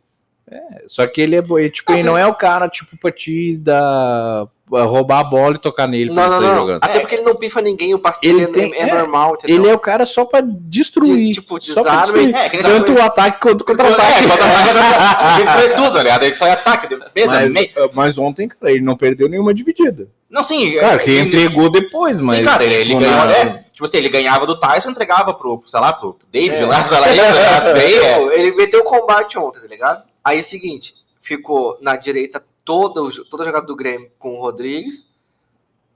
É, 0.51 0.85
só 0.87 1.07
que 1.07 1.21
ele 1.21 1.37
é, 1.37 1.69
tipo, 1.69 1.93
ele 1.93 2.03
não 2.03 2.17
é 2.17 2.27
o 2.27 2.35
cara, 2.35 2.67
tipo, 2.69 2.97
pra 2.97 3.13
te 3.13 3.57
dar 3.59 4.47
roubar 4.69 5.21
a 5.21 5.25
bola 5.25 5.55
e 5.55 5.59
tocar 5.59 5.87
nele 5.87 6.13
pra 6.13 6.29
não, 6.29 6.37
ele 6.37 6.47
sair 6.47 6.57
jogando. 6.57 6.79
Até 6.83 7.01
porque 7.01 7.15
ele 7.15 7.23
não 7.23 7.37
pifa 7.37 7.63
ninguém, 7.63 7.95
o 7.95 7.99
passe 7.99 8.21
ele 8.23 8.47
tem, 8.49 8.75
é, 8.75 8.81
é, 8.81 8.95
normal, 8.95 9.35
entendeu? 9.35 9.57
Ele 9.57 9.69
é 9.69 9.75
o 9.75 9.79
cara 9.79 10.05
só 10.05 10.25
pra 10.25 10.41
destruir. 10.43 11.35
tipo, 11.35 11.59
desarme. 11.59 12.33
É, 12.33 12.49
tanto 12.49 12.93
o 12.93 13.01
ataque 13.01 13.41
quanto 13.41 13.61
o 13.61 13.65
contra-ataque. 13.65 14.25
É, 14.25 14.29
contra-ataque 14.29 15.41
ele 15.41 15.51
foi 15.51 15.85
tudo, 15.85 15.99
aliás, 15.99 16.23
ele 16.23 16.35
só 16.35 16.47
é 16.47 16.53
ataque. 16.53 16.99
Mas, 17.27 17.95
mas 17.95 18.19
ontem, 18.19 18.49
cara, 18.49 18.73
ele 18.73 18.83
não 18.83 18.97
perdeu 18.97 19.29
nenhuma 19.29 19.55
dividida. 19.55 20.09
Não, 20.29 20.43
sim. 20.43 20.75
Cara, 20.75 20.99
que 20.99 21.11
ele, 21.11 21.29
entregou 21.29 21.71
depois, 21.71 22.21
mas. 22.21 22.39
Sim, 22.39 22.45
cara, 22.45 22.65
ele, 22.65 22.75
ele 22.75 22.95
ganhou. 22.97 23.31
É, 23.31 23.65
tipo 23.73 23.85
assim, 23.85 23.99
ele 23.99 24.09
ganhava 24.09 24.47
do 24.47 24.59
Tyson 24.59 24.91
entregava 24.91 25.33
pro, 25.33 25.63
sei 25.67 25.81
lá, 25.81 25.93
pro 25.93 26.17
David 26.33 26.57
é. 26.57 26.67
lá, 26.67 26.87
sei 26.87 26.99
lá, 26.99 27.09
ele, 27.09 27.21
é. 28.05 28.39
ele 28.39 28.57
meteu 28.57 28.81
o 28.81 28.85
combate 28.85 29.39
ontem, 29.39 29.61
tá 29.61 29.67
ligado? 29.69 30.03
Aí 30.25 30.39
é 30.39 30.41
o 30.41 30.45
seguinte, 30.45 30.95
ficou 31.21 31.79
na 31.81 31.95
direita 31.95 32.43
toda, 32.67 33.01
toda 33.31 33.45
a 33.45 33.47
jogada 33.47 33.67
do 33.67 33.77
Grêmio 33.77 34.11
com 34.19 34.35
o 34.35 34.41
Rodrigues, 34.41 35.09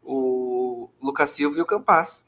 o 0.03 0.89
Lucas 1.03 1.29
Silva 1.31 1.59
e 1.59 1.61
o 1.61 1.67
Campas. 1.67 2.25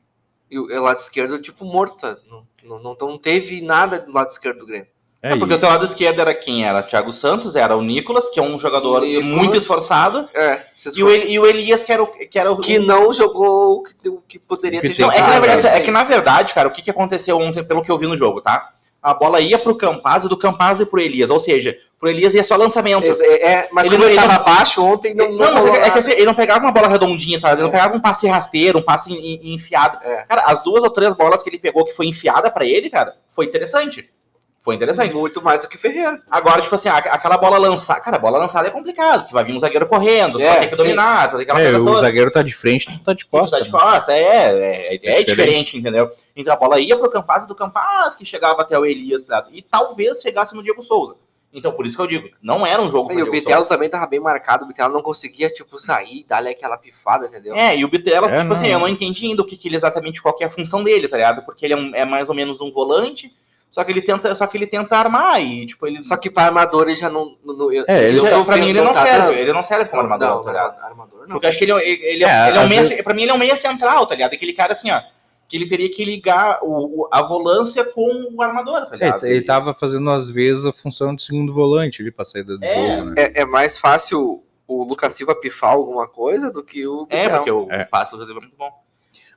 E 0.51 0.59
o 0.59 0.83
lado 0.83 1.01
esquerdo, 1.01 1.41
tipo, 1.41 1.65
morto. 1.65 2.05
Não, 2.29 2.47
não, 2.63 2.83
não, 2.83 2.97
não 3.01 3.17
teve 3.17 3.63
nada 3.63 3.99
do 3.99 4.13
lado 4.13 4.31
esquerdo 4.31 4.59
do 4.59 4.67
Grêmio. 4.67 4.89
É, 5.23 5.33
é 5.33 5.37
porque 5.37 5.55
o 5.55 5.59
teu 5.59 5.69
lado 5.69 5.85
esquerdo 5.85 6.21
era 6.21 6.35
quem? 6.35 6.67
Era 6.67 6.83
Thiago 6.83 7.11
Santos, 7.11 7.57
era 7.57 7.75
o 7.75 7.81
Nicolas, 7.81 8.29
que 8.29 8.39
é 8.39 8.43
um 8.43 8.59
jogador 8.59 9.03
muito 9.23 9.57
esforçado. 9.57 10.29
É, 10.35 10.61
e, 10.95 11.03
o, 11.03 11.11
e 11.11 11.39
o 11.39 11.47
Elias, 11.47 11.85
que 11.85 11.93
era 11.93 12.03
o. 12.03 12.07
Que, 12.09 12.39
era 12.39 12.51
o, 12.51 12.59
que 12.59 12.79
não 12.79 13.15
jogou 13.15 13.79
o 13.79 13.83
que, 13.83 14.09
o 14.09 14.21
que 14.29 14.39
poderia 14.39 14.81
que 14.81 14.89
ter 14.89 14.97
jogado. 14.97 15.17
É 15.17 15.23
que, 15.23 15.47
verdade, 15.47 15.77
é 15.77 15.81
que, 15.81 15.91
na 15.91 16.05
verdade, 16.05 16.53
cara, 16.53 16.69
o 16.69 16.73
que, 16.73 16.83
que 16.83 16.91
aconteceu 16.91 17.39
ontem, 17.39 17.65
pelo 17.65 17.83
que 17.83 17.91
eu 17.91 17.97
vi 17.97 18.07
no 18.07 18.17
jogo, 18.17 18.43
tá? 18.43 18.75
A 19.01 19.15
bola 19.15 19.41
ia 19.41 19.59
pro 19.59 19.77
Campaz 19.77 20.25
e 20.25 20.29
do 20.29 20.37
Campaz 20.37 20.81
e 20.81 20.87
pro 20.87 21.01
Elias. 21.01 21.31
Ou 21.31 21.41
seja, 21.41 21.79
pro 22.03 22.11
Elias 22.11 22.35
ia 22.35 22.43
só 22.43 22.57
lançamento. 22.57 23.07
É, 23.23 23.53
é 23.53 23.69
mas 23.71 23.87
ele 23.87 23.97
não 23.97 24.09
estava 24.09 24.41
baixo 24.41 24.85
ontem, 24.85 25.15
não. 25.15 25.31
Não, 25.31 25.55
não 25.55 25.75
é, 25.77 25.87
é 25.87 25.91
que 25.91 26.01
assim, 26.01 26.11
ele 26.11 26.27
não 26.27 26.35
pegava 26.35 26.59
uma 26.59 26.73
bola 26.73 26.89
redondinha, 26.89 27.41
tá? 27.41 27.53
Ele 27.53 27.63
não 27.63 27.69
é. 27.69 27.71
pegava 27.71 27.97
um 27.97 28.01
passe 28.01 28.27
rasteiro, 28.27 28.81
um 28.81 28.83
passe 28.83 29.13
enfiado. 29.45 30.01
É. 30.03 30.25
Cara, 30.25 30.43
as 30.47 30.65
duas 30.65 30.83
ou 30.83 30.91
três 30.91 31.15
bolas 31.15 31.45
que 31.45 31.49
ele 31.49 31.61
pegou 31.61 31.85
que 31.85 31.93
foi 31.93 32.07
enfiada 32.07 32.51
para 32.51 32.65
ele, 32.67 32.91
cara, 32.91 33.15
foi 33.31 33.45
interessante. 33.45 34.11
Foi 34.65 34.75
interessante. 34.75 35.15
Muito 35.15 35.41
mais 35.41 35.61
do 35.61 35.69
que 35.69 35.79
Ferreira. 35.79 36.21
Agora, 36.29 36.61
tipo 36.61 36.75
assim, 36.75 36.89
aquela 36.89 37.37
bola 37.37 37.57
lançada. 37.57 38.01
Cara, 38.01 38.17
a 38.17 38.21
bola 38.21 38.39
lançada 38.39 38.67
é 38.67 38.71
complicado, 38.73 39.29
que 39.29 39.33
vai 39.33 39.45
vir 39.45 39.55
um 39.55 39.61
zagueiro 39.61 39.87
correndo, 39.87 40.43
é, 40.43 40.45
tu 40.45 40.49
vai 40.49 40.61
ter 40.61 40.67
que 40.71 40.77
sim. 40.77 40.83
dominar, 40.83 41.29
tu 41.29 41.37
vai 41.37 41.45
ter 41.45 41.53
aquela 41.53 41.69
é, 41.69 41.79
O 41.79 42.01
zagueiro 42.01 42.33
tá 42.33 42.43
de 42.43 42.53
frente, 42.53 42.87
tu 42.87 43.05
tá 43.05 43.13
de 43.13 43.25
costas. 43.27 43.61
Tá 43.61 43.65
de 43.65 43.71
costas, 43.71 44.09
né? 44.09 44.19
é, 44.19 44.95
é, 44.95 44.97
é, 44.97 45.21
é, 45.21 45.23
diferente, 45.23 45.79
entendeu? 45.79 46.11
Então 46.35 46.53
a 46.53 46.57
bola 46.57 46.81
ia 46.81 46.99
pro 46.99 47.09
Campaz 47.09 47.47
do 47.47 47.55
Campaz, 47.55 48.17
que 48.17 48.25
chegava 48.25 48.63
até 48.63 48.77
o 48.77 48.85
Elias, 48.85 49.25
tá? 49.25 49.47
e 49.53 49.63
talvez 49.63 50.21
chegasse 50.21 50.53
no 50.53 50.65
Diego 50.65 50.83
Souza. 50.83 51.15
Então, 51.53 51.73
por 51.73 51.87
isso 51.87 51.97
que 51.97 52.03
eu 52.03 52.07
digo, 52.07 52.31
não 52.41 52.67
era 52.67 52.81
um 52.81 52.91
jogo. 52.91 53.13
E 53.13 53.23
o 53.23 53.31
Bitelo 53.31 53.67
também 53.67 53.91
tava 53.91 54.07
bem 54.07 54.19
marcado, 54.19 54.65
o 54.65 54.69
Bitelo 54.69 54.93
não 54.93 55.03
conseguia, 55.03 55.49
tipo, 55.49 55.79
sair, 55.79 56.25
dar 56.27 56.47
aquela 56.47 56.79
pifada, 56.79 57.27
entendeu? 57.27 57.55
É, 57.55 57.77
e 57.77 57.85
o 57.85 57.89
Bitelo, 57.89 58.27
é, 58.27 58.39
tipo 58.39 58.45
não. 58.45 58.53
assim, 58.53 58.69
eu 58.69 58.79
não 58.79 58.89
entendi 58.89 59.27
ainda 59.27 59.43
o 59.43 59.45
que, 59.45 59.57
que 59.57 59.69
ele 59.69 59.77
exatamente 59.77 60.23
qual 60.23 60.35
é 60.41 60.45
a 60.45 60.51
função 60.51 60.83
dele, 60.83 61.09
tá 61.09 61.17
ligado? 61.17 61.43
Porque 61.45 61.67
ele 61.67 61.75
é, 61.75 61.77
um, 61.77 61.95
é 61.95 62.05
mais 62.07 62.27
ou 62.29 62.35
menos 62.35 62.61
um 62.63 62.73
volante, 62.73 63.31
só 63.73 63.83
que 63.85 63.91
ele 63.91 64.03
tenta, 64.03 64.35
só 64.35 64.47
que 64.47 64.57
ele 64.57 64.67
tenta 64.67 64.97
armar 64.99 65.43
e 65.43 65.65
tipo 65.65 65.87
ele 65.87 66.05
só 66.05 66.15
que 66.19 66.29
para 66.29 66.45
armador 66.45 66.89
ele 66.89 66.97
já 66.97 67.09
não, 67.09 67.37
não 67.43 67.73
é, 67.73 68.09
ele, 68.09 68.19
já, 68.19 68.45
para 68.45 68.59
mim 68.59 68.69
ele 68.69 68.83
não, 68.83 68.93
tá 68.93 69.03
serve, 69.03 69.41
ele 69.41 69.53
não 69.53 69.65
serve 69.65 69.85
como 69.87 70.03
armador, 70.03 70.29
não, 70.29 70.45
tá 70.45 70.51
ligado? 70.53 70.85
Armador 70.85 71.21
não. 71.21 71.29
Porque 71.29 71.47
acho 71.47 71.57
que 71.57 71.65
ele, 71.65 71.73
ele, 71.73 72.05
ele 72.05 72.25
é, 72.25 72.29
é, 72.29 72.49
ele 72.49 72.59
é 72.59 72.61
um 72.61 72.69
meia, 72.69 72.81
vezes... 72.83 73.03
para 73.03 73.15
mim 73.15 73.23
ele 73.23 73.31
é 73.31 73.35
um 73.35 73.39
meia 73.39 73.57
central, 73.57 74.07
tá 74.07 74.15
ligado? 74.15 74.35
Aquele 74.35 74.53
cara 74.53 74.75
assim, 74.75 74.91
ó, 74.91 75.01
que 75.53 75.57
ele 75.59 75.67
teria 75.67 75.91
que 75.91 76.03
ligar 76.03 76.61
o, 76.63 77.07
a 77.13 77.21
volância 77.21 77.85
com 77.85 78.27
o 78.33 78.41
armador, 78.41 78.87
tá 78.87 78.97
ligado? 78.97 79.27
É, 79.27 79.33
ele 79.33 79.43
tava 79.43 79.75
fazendo 79.75 80.09
às 80.09 80.31
vezes 80.31 80.65
a 80.65 80.73
função 80.73 81.15
de 81.15 81.23
segundo 81.23 81.53
volante 81.53 82.01
ali 82.01 82.11
para 82.11 82.25
saída 82.25 82.57
do 82.57 82.65
é, 82.65 82.97
jogo, 82.97 83.11
né? 83.11 83.15
É, 83.19 83.43
é 83.43 83.45
mais 83.45 83.77
fácil 83.77 84.43
o 84.67 84.83
Lucas 84.83 85.13
Silva 85.13 85.35
pifar 85.35 85.73
alguma 85.73 86.09
coisa 86.09 86.51
do 86.51 86.65
que 86.65 86.87
o 86.87 87.07
É, 87.11 87.29
porque 87.29 87.51
o 87.51 87.71
é. 87.71 87.85
passe 87.85 88.13
do 88.13 88.15
Lucas 88.15 88.29
Silva 88.29 88.41
é 88.41 88.45
muito 88.45 88.57
bom. 88.57 88.71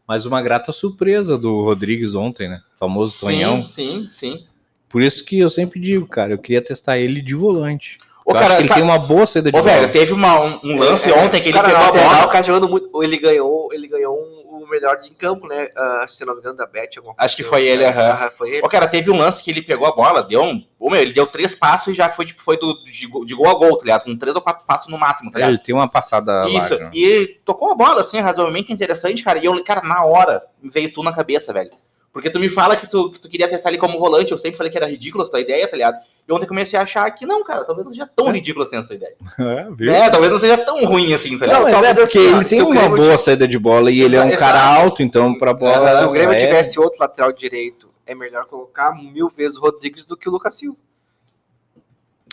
Mas 0.08 0.26
uma 0.26 0.42
grata 0.42 0.72
surpresa 0.72 1.38
do 1.38 1.66
Rodrigues 1.66 2.16
ontem, 2.16 2.48
né? 2.48 2.62
O 2.78 2.80
famoso 2.80 3.20
Tonhão. 3.20 3.62
Sim, 3.62 4.08
sim, 4.10 4.38
sim. 4.38 4.48
Por 4.88 5.04
isso 5.04 5.26
que 5.26 5.38
eu 5.38 5.50
sempre 5.50 5.82
digo, 5.82 6.08
cara, 6.08 6.32
eu 6.32 6.38
queria 6.38 6.62
testar 6.62 6.98
ele 6.98 7.22
de 7.22 7.36
volante. 7.36 7.98
O 8.26 8.34
cara, 8.34 8.58
ele 8.60 8.70
tá... 8.70 8.76
tem 8.76 8.84
uma 8.84 8.98
boa 8.98 9.28
saída 9.28 9.52
de 9.52 9.60
Ô, 9.60 9.62
velho, 9.62 9.92
teve 9.92 10.14
uma, 10.14 10.40
um, 10.40 10.60
um 10.64 10.80
lance 10.80 11.12
é, 11.12 11.14
ontem 11.14 11.42
que 11.42 11.50
ele 11.50 11.58
cara, 11.58 11.68
pegou 11.68 11.84
a 11.84 11.92
bola. 11.92 12.26
O 12.26 12.30
cara 12.30 12.44
jogando 12.44 12.70
muito. 12.70 13.04
Ele 13.04 13.18
ganhou, 13.18 13.68
ele 13.74 13.86
ganhou 13.86 14.16
um 14.16 14.45
o 14.66 14.70
melhor 14.70 15.00
em 15.04 15.14
campo, 15.14 15.48
né? 15.48 15.70
Uh, 15.76 16.08
se 16.08 16.26
não 16.26 16.34
me 16.34 16.42
engano, 16.42 16.58
da 16.58 16.66
Bet. 16.66 17.00
Acho 17.18 17.36
que 17.36 17.44
foi 17.44 17.62
assim. 17.62 17.70
ele, 17.70 17.84
é, 17.84 17.90
aham. 17.90 18.32
Foi 18.36 18.50
ele. 18.50 18.66
O 18.66 18.70
cara, 18.70 18.88
teve 18.88 19.10
um 19.10 19.18
lance 19.18 19.44
que 19.44 19.52
ele 19.52 19.62
pegou 19.62 19.88
a 19.88 19.92
bola, 19.92 20.24
deu 20.24 20.42
um. 20.42 20.64
Meu, 20.82 20.96
ele 20.96 21.14
deu 21.14 21.26
três 21.26 21.56
passos 21.56 21.94
e 21.94 21.96
já 21.96 22.10
foi, 22.10 22.26
tipo, 22.26 22.42
foi 22.42 22.58
do, 22.58 22.74
de, 22.84 23.08
de 23.26 23.36
gol 23.36 23.48
a 23.48 23.54
gol, 23.54 23.78
tá 23.78 23.84
ligado? 23.84 24.04
Com 24.04 24.18
três 24.18 24.36
ou 24.36 24.42
quatro 24.42 24.66
passos 24.66 24.88
no 24.88 24.98
máximo, 24.98 25.32
tá 25.32 25.40
ligado? 25.40 25.52
Ele 25.52 25.64
tem 25.64 25.74
uma 25.74 25.90
passada. 25.90 26.44
Isso, 26.48 26.74
larga. 26.74 26.92
e 26.94 27.04
ele 27.04 27.28
tocou 27.44 27.72
a 27.72 27.76
bola, 27.76 28.02
assim, 28.02 28.20
razoavelmente 28.20 28.72
interessante, 28.72 29.24
cara. 29.24 29.40
E 29.40 29.46
eu, 29.46 29.64
cara, 29.64 29.82
na 29.82 30.04
hora, 30.04 30.44
veio 30.62 30.94
tudo 30.94 31.06
na 31.06 31.14
cabeça, 31.14 31.52
velho. 31.52 31.72
Porque 32.14 32.30
tu 32.30 32.40
me 32.40 32.48
fala 32.48 32.78
que 32.78 32.88
tu, 32.88 33.12
que 33.12 33.20
tu 33.20 33.30
queria 33.30 33.48
testar 33.48 33.70
ele 33.70 33.78
como 33.78 34.00
volante, 34.00 34.32
eu 34.32 34.38
sempre 34.38 34.56
falei 34.58 34.72
que 34.72 34.78
era 34.78 34.88
ridículo 34.88 35.24
essa 35.24 35.40
ideia, 35.40 35.68
tá 35.68 35.76
ligado? 35.76 35.98
E 36.28 36.34
ontem 36.34 36.48
comecei 36.48 36.78
a 36.78 36.82
achar 36.82 37.10
que 37.12 37.26
não, 37.26 37.44
cara, 37.44 37.64
talvez 37.64 37.86
não 37.86 37.94
seja 37.94 38.10
tão 38.16 38.30
é. 38.30 38.32
ridículo 38.32 38.66
assim 38.66 38.78
essa 38.78 38.94
ideia. 38.94 39.16
É, 39.38 39.68
viu? 39.70 39.94
é, 39.94 40.10
talvez 40.10 40.32
não 40.32 40.40
seja 40.40 40.58
tão 40.58 40.84
ruim 40.86 41.14
assim, 41.14 41.38
tá 41.38 41.46
ligado? 41.46 41.64
Não, 41.64 41.72
talvez 41.72 41.98
é 41.98 42.02
porque 42.02 42.18
assim, 42.18 42.36
ele 42.36 42.46
tem 42.46 42.62
uma 42.62 42.90
boa 42.90 43.18
saída 43.18 43.48
de 43.48 43.60
bola 43.60 43.92
e 43.92 44.02
ele 44.02 44.16
é 44.16 44.24
um 44.24 44.36
cara 44.36 44.62
alto, 44.64 45.04
então 45.04 45.38
pra 45.38 45.54
bola. 45.54 46.00
se 46.00 46.04
o 46.04 46.12
Grêmio 46.12 46.34
é... 46.34 46.38
tivesse 46.38 46.80
outro 46.80 47.00
lateral 47.00 47.32
direito, 47.32 47.90
é 48.06 48.16
melhor 48.16 48.46
colocar 48.46 48.92
mil 48.96 49.30
vezes 49.30 49.58
o 49.58 49.62
Rodrigues 49.62 50.06
do 50.06 50.18
que 50.18 50.28
o 50.28 50.32
Lucas 50.32 50.56
Silva. 50.56 50.78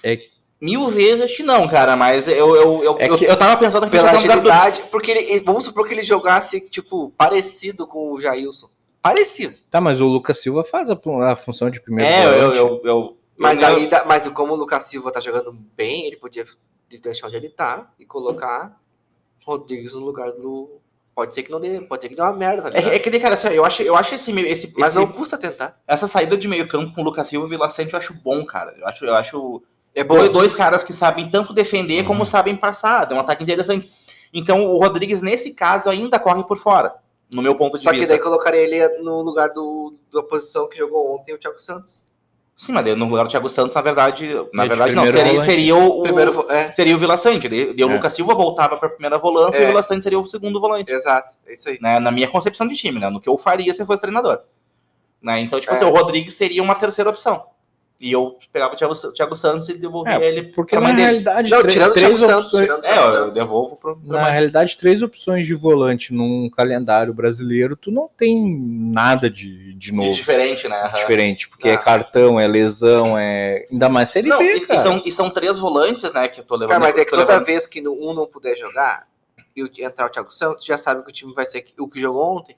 É 0.03 0.19
Mil 0.63 0.89
vezes 0.91 1.25
acho 1.25 1.37
que 1.39 1.43
não, 1.43 1.67
cara, 1.67 1.97
mas 1.97 2.29
eu, 2.29 2.55
eu, 2.55 2.85
eu, 2.85 2.97
é 3.01 3.11
eu, 3.11 3.19
eu 3.19 3.37
tava 3.37 3.57
pensando 3.57 3.91
pela 3.91 4.13
agilidade, 4.13 4.81
do... 4.81 4.87
porque 4.91 5.11
ele, 5.11 5.41
vamos 5.41 5.65
supor 5.65 5.89
que 5.89 5.93
ele 5.93 6.05
jogasse, 6.05 6.71
tipo, 6.71 7.13
parecido 7.19 7.85
com 7.85 8.13
o 8.13 8.21
Jailson. 8.21 8.69
Parecido. 9.03 9.57
Tá, 9.69 9.81
mas 9.81 10.01
o 10.01 10.07
Lucas 10.07 10.41
Silva 10.41 10.63
faz 10.63 10.89
a, 10.89 10.97
a 11.29 11.35
função 11.35 11.69
de 11.69 11.81
primeiro 11.81 12.09
É, 12.09 12.27
eu, 12.27 12.55
eu, 12.55 12.81
eu, 12.85 13.17
Mas 13.43 13.63
aí, 13.63 13.89
mas 14.07 14.29
como 14.29 14.53
o 14.53 14.57
Lucas 14.57 14.85
Silva 14.85 15.11
tá 15.11 15.21
jogando 15.21 15.53
bem, 15.53 16.07
ele 16.07 16.17
podia 16.17 16.45
deixar 16.89 17.27
onde 17.27 17.37
ele 17.37 17.49
tá 17.49 17.93
e 17.99 18.07
colocar 18.07 18.79
Rodrigues 19.45 19.95
no 19.95 20.01
lugar 20.01 20.31
do. 20.33 20.81
Pode 21.15 21.35
ser 21.35 21.43
que 21.43 21.51
não 21.51 21.61
dê, 21.61 21.81
pode 21.81 22.03
ser 22.03 22.09
que 22.09 22.15
dê 22.15 22.23
uma 22.23 22.33
merda. 22.33 22.71
Tá 22.71 22.79
é, 22.79 22.95
é, 22.95 22.99
que, 22.99 23.21
cara, 23.21 23.35
assim, 23.35 23.49
eu 23.49 23.65
acho, 23.65 23.83
eu 23.83 23.95
acho 23.95 24.15
esse, 24.15 24.33
esse. 24.41 24.73
Mas 24.77 24.91
esse, 24.91 24.97
não 24.97 25.07
custa 25.07 25.37
tentar. 25.37 25.79
Essa 25.87 26.09
saída 26.09 26.37
de 26.37 26.49
meio 26.49 26.67
campo 26.67 26.95
com 26.95 27.03
o 27.03 27.05
Lucas 27.05 27.29
Silva 27.29 27.45
e 27.45 27.49
o 27.49 27.51
Vila 27.51 27.69
Sante 27.69 27.93
eu 27.93 27.99
acho 27.99 28.15
bom, 28.15 28.45
cara. 28.47 28.75
Eu 28.79 28.87
acho, 28.87 29.05
eu 29.05 29.15
acho. 29.15 29.63
É 29.95 30.03
bom. 30.03 30.27
Dois 30.31 30.55
caras 30.55 30.83
que 30.83 30.93
sabem 30.93 31.31
tanto 31.31 31.53
defender 31.53 32.01
uhum. 32.01 32.07
como 32.07 32.25
sabem 32.25 32.57
passar. 32.57 33.11
É 33.11 33.15
um 33.15 33.21
ataque 33.21 33.43
interessante. 33.43 33.93
Então 34.33 34.65
o 34.65 34.79
Rodrigues, 34.79 35.21
nesse 35.21 35.53
caso, 35.53 35.91
ainda 35.91 36.19
corre 36.19 36.45
por 36.45 36.57
fora 36.57 36.95
no 37.33 37.43
meu 37.43 37.55
ponto 37.55 37.77
de 37.77 37.83
Só 37.83 37.91
vista. 37.91 38.05
Só 38.05 38.07
que 38.07 38.07
daí 38.07 38.23
colocaria 38.23 38.61
ele 38.61 39.03
no 39.03 39.23
lugar 39.23 39.51
do, 39.51 39.95
da 40.13 40.23
posição 40.23 40.69
que 40.69 40.77
jogou 40.77 41.15
ontem 41.15 41.35
o 41.35 41.39
Thiago 41.39 41.59
Santos. 41.59 42.07
Sim, 42.57 42.73
mas 42.73 42.97
no 42.97 43.09
lugar 43.09 43.25
do 43.25 43.31
Thiago 43.31 43.49
Santos, 43.49 43.75
na 43.75 43.81
verdade, 43.81 44.31
na 44.53 44.67
verdade 44.67 44.95
não, 44.95 45.05
seria, 45.07 45.41
seria 45.41 45.77
o, 45.77 46.03
primeiro, 46.03 46.47
é. 46.49 46.71
seria 46.71 46.95
o 46.95 46.99
Vila 46.99 47.17
Sante. 47.17 47.49
O 47.49 47.91
é. 47.91 47.95
Lucas 47.95 48.13
Silva 48.13 48.35
voltava 48.35 48.77
para 48.77 48.87
a 48.87 48.91
primeira 48.91 49.19
volância 49.19 49.59
é. 49.59 49.63
e 49.63 49.65
o 49.65 49.69
Vila 49.69 49.83
Sante 49.83 50.05
seria 50.05 50.19
o 50.19 50.27
segundo 50.27 50.61
volante. 50.61 50.93
Exato, 50.93 51.35
é 51.47 51.53
isso 51.53 51.69
aí. 51.69 51.79
Né, 51.81 51.99
na 51.99 52.13
minha 52.13 52.29
concepção 52.29 52.69
de 52.69 52.77
time, 52.77 53.01
né, 53.01 53.11
no 53.11 53.21
que 53.21 53.29
eu 53.29 53.37
faria 53.37 53.73
se 53.75 53.83
eu 53.83 53.87
fosse 53.87 54.03
treinador. 54.03 54.41
Né, 55.21 55.41
então, 55.41 55.59
tipo 55.59 55.73
assim, 55.73 55.85
é. 55.85 55.89
o 55.89 55.91
Rodrigues 55.91 56.35
seria 56.35 56.63
uma 56.63 56.75
terceira 56.75 57.11
opção. 57.11 57.47
E 58.03 58.11
eu 58.11 58.37
pegava 58.53 58.75
o 58.75 58.77
Thiago, 58.77 58.95
o 58.95 59.13
Thiago 59.13 59.37
Santos 59.37 59.69
e 59.69 59.75
devolvia 59.75 60.15
é, 60.15 60.27
ele 60.27 60.43
porque 60.43 60.77
na 60.77 60.91
realidade 60.91 61.49
não, 61.49 61.61
três, 61.61 61.75
tirando 61.75 61.93
três 61.93 62.21
Santos, 62.21 62.51
tirando 62.51 62.85
é, 62.85 63.17
eu 63.17 63.31
devolvo 63.31 63.77
pro, 63.77 63.97
pro 63.97 64.13
Na 64.13 64.25
realidade, 64.25 64.77
três 64.77 65.03
opções 65.03 65.47
de 65.47 65.55
volante 65.55 66.13
num 66.13 66.51
calendário 66.51 67.15
brasileiro, 67.15 67.77
tu 67.77 67.93
não 67.93 68.09
tem 68.09 68.45
nada 68.93 69.31
de, 69.31 69.75
de 69.75 69.93
novo. 69.93 70.11
De 70.11 70.17
diferente, 70.17 70.67
né? 70.67 70.91
Diferente, 70.97 71.49
porque 71.49 71.69
é 71.69 71.77
cartão, 71.77 72.41
é 72.41 72.49
lesão, 72.49 73.17
é 73.17 73.69
ainda 73.71 73.89
mais 73.89 74.11
série 74.11 74.29
não, 74.29 74.39
B, 74.39 74.53
e, 74.53 74.57
e, 74.57 74.79
são, 74.79 75.03
e 75.07 75.13
são 75.13 75.31
três 75.31 75.57
volantes, 75.57 76.13
né, 76.13 76.27
que 76.27 76.41
eu 76.41 76.45
tô 76.45 76.57
levando. 76.57 76.71
Cara, 76.71 76.81
mas 76.81 76.99
é 76.99 77.05
que 77.05 77.11
toda 77.13 77.25
levando... 77.25 77.47
vez 77.47 77.69
que 77.69 77.87
um 77.87 78.13
não 78.13 78.27
puder 78.27 78.57
jogar 78.57 79.07
e 79.55 79.63
entrar 79.85 80.07
o 80.07 80.11
Thiago 80.11 80.33
Santos, 80.33 80.67
já 80.67 80.77
sabe 80.77 81.05
que 81.05 81.11
o 81.11 81.13
time 81.13 81.33
vai 81.33 81.47
ser 81.47 81.65
o 81.79 81.87
que 81.87 82.01
jogou 82.01 82.37
ontem. 82.37 82.57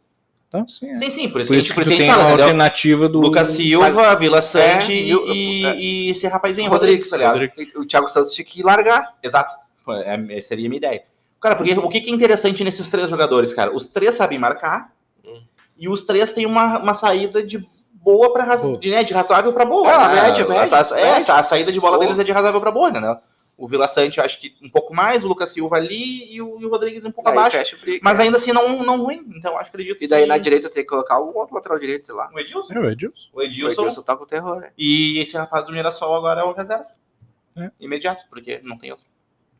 Então, 0.55 0.69
sim, 0.69 0.89
é. 0.89 0.95
sim, 0.95 1.11
sim, 1.11 1.29
por 1.29 1.41
isso, 1.41 1.49
por 1.49 1.57
isso 1.57 1.75
que, 1.75 1.81
a 1.81 1.83
gente, 1.83 1.97
tem 1.99 2.09
fala, 2.09 2.23
a 2.23 2.31
alternativa 2.31 3.09
do 3.09 3.19
Lucas 3.19 3.49
Silva, 3.49 3.91
Mas, 3.91 4.19
Vila 4.21 4.41
Sante 4.41 4.93
é, 4.93 4.97
e, 4.97 5.11
e, 5.11 5.67
é. 5.67 5.77
e, 5.77 6.11
esse 6.11 6.29
rapazinho, 6.29 6.71
Rodrigues, 6.71 7.11
Rodrigues, 7.11 7.73
tá. 7.73 7.81
O 7.81 7.85
Thiago 7.85 8.09
Santos 8.09 8.31
tinha 8.33 8.45
que 8.45 8.63
largar. 8.63 9.15
Exato. 9.21 9.57
É, 10.05 10.41
seria 10.41 10.67
a 10.67 10.69
minha 10.69 10.79
ideia. 10.79 11.03
Cara, 11.41 11.57
porque 11.57 11.73
o 11.73 11.89
que 11.89 11.99
é 11.99 12.15
interessante 12.15 12.63
nesses 12.63 12.89
três 12.89 13.11
jogadores, 13.11 13.53
cara? 13.53 13.75
Os 13.75 13.89
três 13.89 14.15
sabem 14.15 14.39
marcar 14.39 14.93
hum. 15.27 15.43
e 15.77 15.89
os 15.89 16.05
três 16.05 16.33
têm 16.33 16.47
uma, 16.47 16.79
uma 16.79 16.95
saída 16.95 17.43
de 17.43 17.67
boa 17.93 18.33
para 18.33 18.55
de, 18.55 18.91
né, 18.91 19.03
de 19.03 19.13
razoável 19.13 19.53
para 19.53 19.65
boa. 19.65 19.91
Ah, 19.91 20.09
né? 20.09 20.23
média, 20.23 20.47
média, 20.47 20.79
a, 20.79 20.99
é, 20.99 21.15
média. 21.19 21.35
A, 21.35 21.43
saída 21.43 21.73
de 21.73 21.81
bola 21.81 21.97
boa. 21.97 22.07
deles 22.07 22.21
é 22.21 22.25
de 22.25 22.31
razoável 22.31 22.61
para 22.61 22.71
boa, 22.71 22.93
né? 22.93 23.19
O 23.57 23.69
Vila 23.69 23.87
Sante, 23.87 24.21
acho 24.21 24.41
que 24.41 24.57
um 24.61 24.69
pouco 24.69 24.93
mais, 24.93 25.25
o 25.25 25.29
Lucas 25.29 25.53
Silva 25.53 25.77
ali 25.77 26.35
e 26.35 26.43
o, 26.43 26.61
e 26.61 26.67
o 26.67 26.69
Rodrigues 26.69 27.05
um 27.05 27.13
pouco 27.13 27.31
abaixo. 27.31 27.77
mas 28.03 28.19
é. 28.19 28.25
ainda 28.25 28.37
assim 28.37 28.53
não, 28.53 28.83
não 28.83 29.03
ruim. 29.03 29.25
Então 29.37 29.57
acho 29.57 29.71
que 29.71 29.77
acredito 29.77 30.03
E 30.03 30.09
daí 30.09 30.23
que... 30.23 30.29
na 30.29 30.39
direita 30.39 30.69
tem 30.69 30.83
que 30.83 30.89
colocar 30.89 31.21
o 31.21 31.37
outro 31.37 31.55
lateral 31.55 31.79
direito, 31.79 32.07
sei 32.07 32.15
lá. 32.15 32.31
O 32.35 32.39
Edilson? 32.39 32.75
É, 32.75 32.79
o 32.79 32.91
Edilson. 32.91 33.29
O 33.33 33.43
Edilson. 33.43 33.81
O 33.81 33.85
Edilson 33.85 34.03
tá 34.03 34.17
com 34.17 34.27
terror, 34.27 34.61
né? 34.61 34.73
E 34.77 35.19
esse 35.21 35.37
rapaz 35.37 35.67
do 35.67 35.73
Mirassol 35.73 36.15
agora 36.15 36.41
é 36.41 36.45
o 36.45 36.53
reserva. 36.53 36.87
É. 37.57 37.71
Imediato, 37.79 38.25
porque 38.29 38.61
não 38.65 38.77
tem 38.77 38.91
outro. 38.91 39.07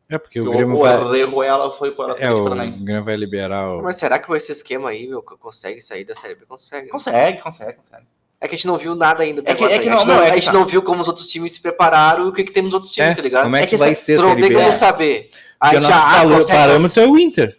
É, 0.09 0.17
porque 0.17 0.39
o, 0.39 0.47
o 0.47 0.51
Grêmio 0.51 0.75
o 0.75 0.79
vai... 0.79 1.47
ela 1.47 1.71
foi 1.71 1.91
para 1.91 2.07
o 2.07 2.09
É, 2.09 2.13
Atlético 2.13 2.41
o 2.41 2.43
Paranaense. 2.43 2.83
Grêmio 2.83 3.03
vai 3.03 3.15
liberar 3.15 3.75
o... 3.75 3.81
Mas 3.81 3.95
será 3.95 4.19
que 4.19 4.27
com 4.27 4.35
esse 4.35 4.51
esquema 4.51 4.89
aí, 4.89 5.07
meu, 5.07 5.23
consegue 5.23 5.81
sair 5.81 6.03
da 6.03 6.13
Série 6.13 6.35
B? 6.35 6.45
Consegue. 6.45 6.89
Consegue, 6.89 7.41
consegue, 7.41 7.73
consegue. 7.73 8.05
É 8.39 8.47
que 8.47 8.55
a 8.55 8.57
gente 8.57 8.67
não 8.67 8.77
viu 8.77 8.93
nada 8.95 9.23
ainda. 9.23 9.41
É 9.41 9.43
que- 9.55 9.63
agora, 9.63 9.73
é 9.73 9.79
que 9.79 9.89
não- 9.89 9.95
a 9.95 9.99
gente, 9.99 10.07
não, 10.07 10.15
é 10.21 10.27
a 10.27 10.29
que 10.31 10.35
gente 10.35 10.45
tá. 10.47 10.53
não 10.53 10.65
viu 10.65 10.81
como 10.81 11.01
os 11.01 11.07
outros 11.07 11.27
times 11.29 11.53
se 11.53 11.61
prepararam 11.61 12.25
e 12.25 12.29
o 12.29 12.33
que, 12.33 12.43
que 12.43 12.51
tem 12.51 12.61
nos 12.63 12.73
outros 12.73 12.91
times, 12.91 13.11
É, 13.11 13.15
tá 13.15 13.21
ligado? 13.21 13.43
como 13.43 13.55
é 13.55 13.59
É 13.59 13.63
que, 13.63 13.69
que 13.71 13.77
vai 13.77 13.91
essa- 13.91 14.01
ser 14.01 14.17
não 14.19 14.35
tem 14.35 14.51
como 14.53 14.59
É. 14.67 14.71
saber. 14.71 15.29
Aí 15.59 15.77
o 15.79 15.83
já, 15.83 15.89
nosso 15.89 15.93
ah, 15.93 16.11
palo- 16.19 16.35
consegue- 16.35 16.59
parâmetro 16.59 17.01
é 17.01 17.07
o 17.07 17.17
Inter. 17.17 17.57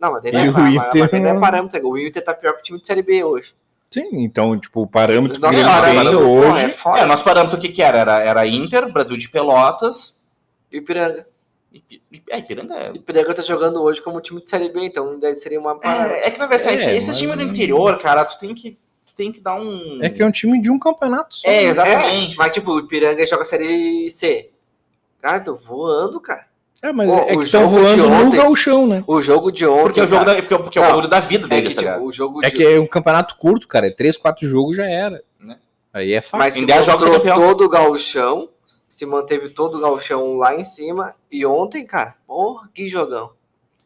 Não, 0.00 0.12
mas 0.12 0.24
E 0.24 0.32
não 0.32 0.40
é, 0.40 0.50
o 0.50 0.52
mas 0.52 0.74
Inter 0.74 1.20
não 1.20 1.28
é 1.28 1.32
não- 1.34 1.40
parâmetro. 1.40 1.88
O 1.88 1.98
Inter 1.98 2.24
tá 2.24 2.34
pior 2.34 2.54
que 2.54 2.60
o 2.60 2.62
time 2.62 2.80
de 2.80 2.86
Série 2.86 3.02
B 3.02 3.22
hoje. 3.22 3.54
Sim, 3.92 4.08
então, 4.24 4.58
tipo, 4.58 4.82
o 4.82 4.86
parâmetro 4.88 5.40
Nossa, 5.40 5.54
que 5.54 5.60
ele 5.60 5.68
parâmetro, 5.68 6.18
tem 6.18 6.26
hoje... 6.26 6.64
é 6.64 6.68
foda. 6.70 6.98
É, 6.98 7.04
nosso 7.06 7.22
parâmetro 7.24 7.58
o 7.58 7.60
que 7.60 7.68
que 7.68 7.80
era? 7.82 7.98
Era, 7.98 8.18
era 8.20 8.46
Inter, 8.46 8.90
Brasil 8.92 9.16
de 9.16 9.28
Pelotas. 9.28 10.16
E 10.72 10.78
o 10.78 10.80
Ipi- 10.82 12.22
É, 12.30 12.38
Ipiranga 12.38 12.74
é. 12.74 12.90
O 12.90 12.96
Ipiranga 12.96 13.34
tá 13.34 13.42
jogando 13.42 13.80
hoje 13.82 14.00
como 14.02 14.20
time 14.20 14.40
de 14.42 14.48
Série 14.50 14.68
B, 14.68 14.80
então 14.84 15.18
daí 15.18 15.34
seria 15.36 15.60
uma. 15.60 15.78
É, 15.82 16.26
é 16.28 16.30
que 16.30 16.38
na 16.38 16.46
verdade, 16.46 16.70
É, 16.70 16.74
esse, 16.74 16.90
esse 16.96 17.06
mas- 17.08 17.18
time 17.18 17.36
do 17.36 17.42
interior, 17.42 17.98
cara, 17.98 18.24
tu 18.24 18.38
tem 18.38 18.54
que, 18.54 18.78
tem 19.16 19.30
que 19.32 19.40
dar 19.40 19.54
um. 19.60 19.98
É 20.02 20.08
que 20.10 20.22
é 20.22 20.26
um 20.26 20.30
time 20.30 20.60
de 20.60 20.70
um 20.70 20.78
campeonato 20.78 21.36
só. 21.36 21.48
É, 21.48 21.64
né? 21.64 21.70
exatamente. 21.70 22.36
mas 22.36 22.52
tipo, 22.52 22.72
o 22.72 22.78
Ipiranga 22.80 23.24
joga 23.26 23.44
Série 23.44 24.08
C. 24.10 24.50
Cara, 25.20 25.40
tô 25.40 25.54
voando, 25.56 26.20
cara. 26.20 26.46
É, 26.82 26.92
mas 26.92 27.08
Pô, 27.08 27.16
é 27.16 27.26
que 27.28 27.36
o 27.38 27.42
estão 27.42 27.62
jogo 27.62 27.76
de 27.76 27.82
voando 27.96 28.10
no 28.10 28.26
ontem- 28.26 28.36
gauchão, 28.36 28.86
né? 28.86 29.02
O 29.06 29.22
jogo 29.22 29.50
de 29.50 29.64
ontem. 29.66 29.82
Porque 29.84 30.00
é 30.00 30.04
o 30.04 30.06
jogo 30.06 30.24
cara, 30.24 30.36
da, 30.36 30.42
porque, 30.42 30.62
porque 30.64 30.78
é 30.78 30.80
o 30.82 30.84
Não, 30.84 30.90
bagulho 30.90 31.08
da 31.08 31.20
vida 31.20 31.46
é 31.46 31.48
deles, 31.48 31.68
que, 31.74 31.82
tá 31.82 31.94
tipo, 31.94 32.04
o 32.06 32.12
jogo 32.12 32.40
É 32.44 32.50
de 32.50 32.56
que 32.56 32.62
é 32.62 32.78
um 32.78 32.86
campeonato 32.86 33.36
curto, 33.38 33.66
cara. 33.66 33.86
É 33.86 33.90
três, 33.90 34.18
quatro 34.18 34.46
jogos 34.46 34.76
já 34.76 34.84
era. 34.84 35.22
Né? 35.40 35.56
Aí 35.94 36.12
é 36.12 36.20
fácil. 36.20 36.38
Mas 36.38 36.56
Em 36.56 36.60
se 36.60 36.66
10 36.66 36.84
jogos 36.84 37.02
mostrou 37.08 37.26
é 37.26 37.34
todo 37.34 37.64
o 37.64 37.68
galchão, 37.70 38.50
se 38.66 39.06
manteve 39.06 39.48
todo 39.48 39.78
o 39.78 39.80
galchão 39.80 40.36
lá 40.36 40.54
em 40.54 40.62
cima. 40.62 41.14
E 41.32 41.46
ontem, 41.46 41.86
cara, 41.86 42.16
porra, 42.26 42.68
que 42.74 42.86
jogão. 42.86 43.30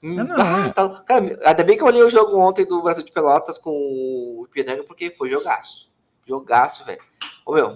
Hum, 0.02 0.14
Não, 0.14 0.24
não, 0.24 0.36
ah, 0.38 0.66
é. 0.68 0.72
tá- 0.72 1.02
cara, 1.06 1.38
ainda 1.44 1.64
bem 1.64 1.76
que 1.76 1.82
eu 1.82 1.86
olhei 1.86 2.02
o 2.02 2.10
jogo 2.10 2.38
ontem 2.38 2.64
do 2.64 2.82
Brasil 2.82 3.04
de 3.04 3.10
Pelotas 3.12 3.58
com 3.58 3.70
o 3.70 4.44
Ipiranga, 4.48 4.84
porque 4.84 5.10
foi 5.10 5.28
jogaço. 5.28 5.88
Jogaço, 6.26 6.84
velho. 6.84 7.00
Ô, 7.44 7.54
meu, 7.54 7.70
o 7.70 7.74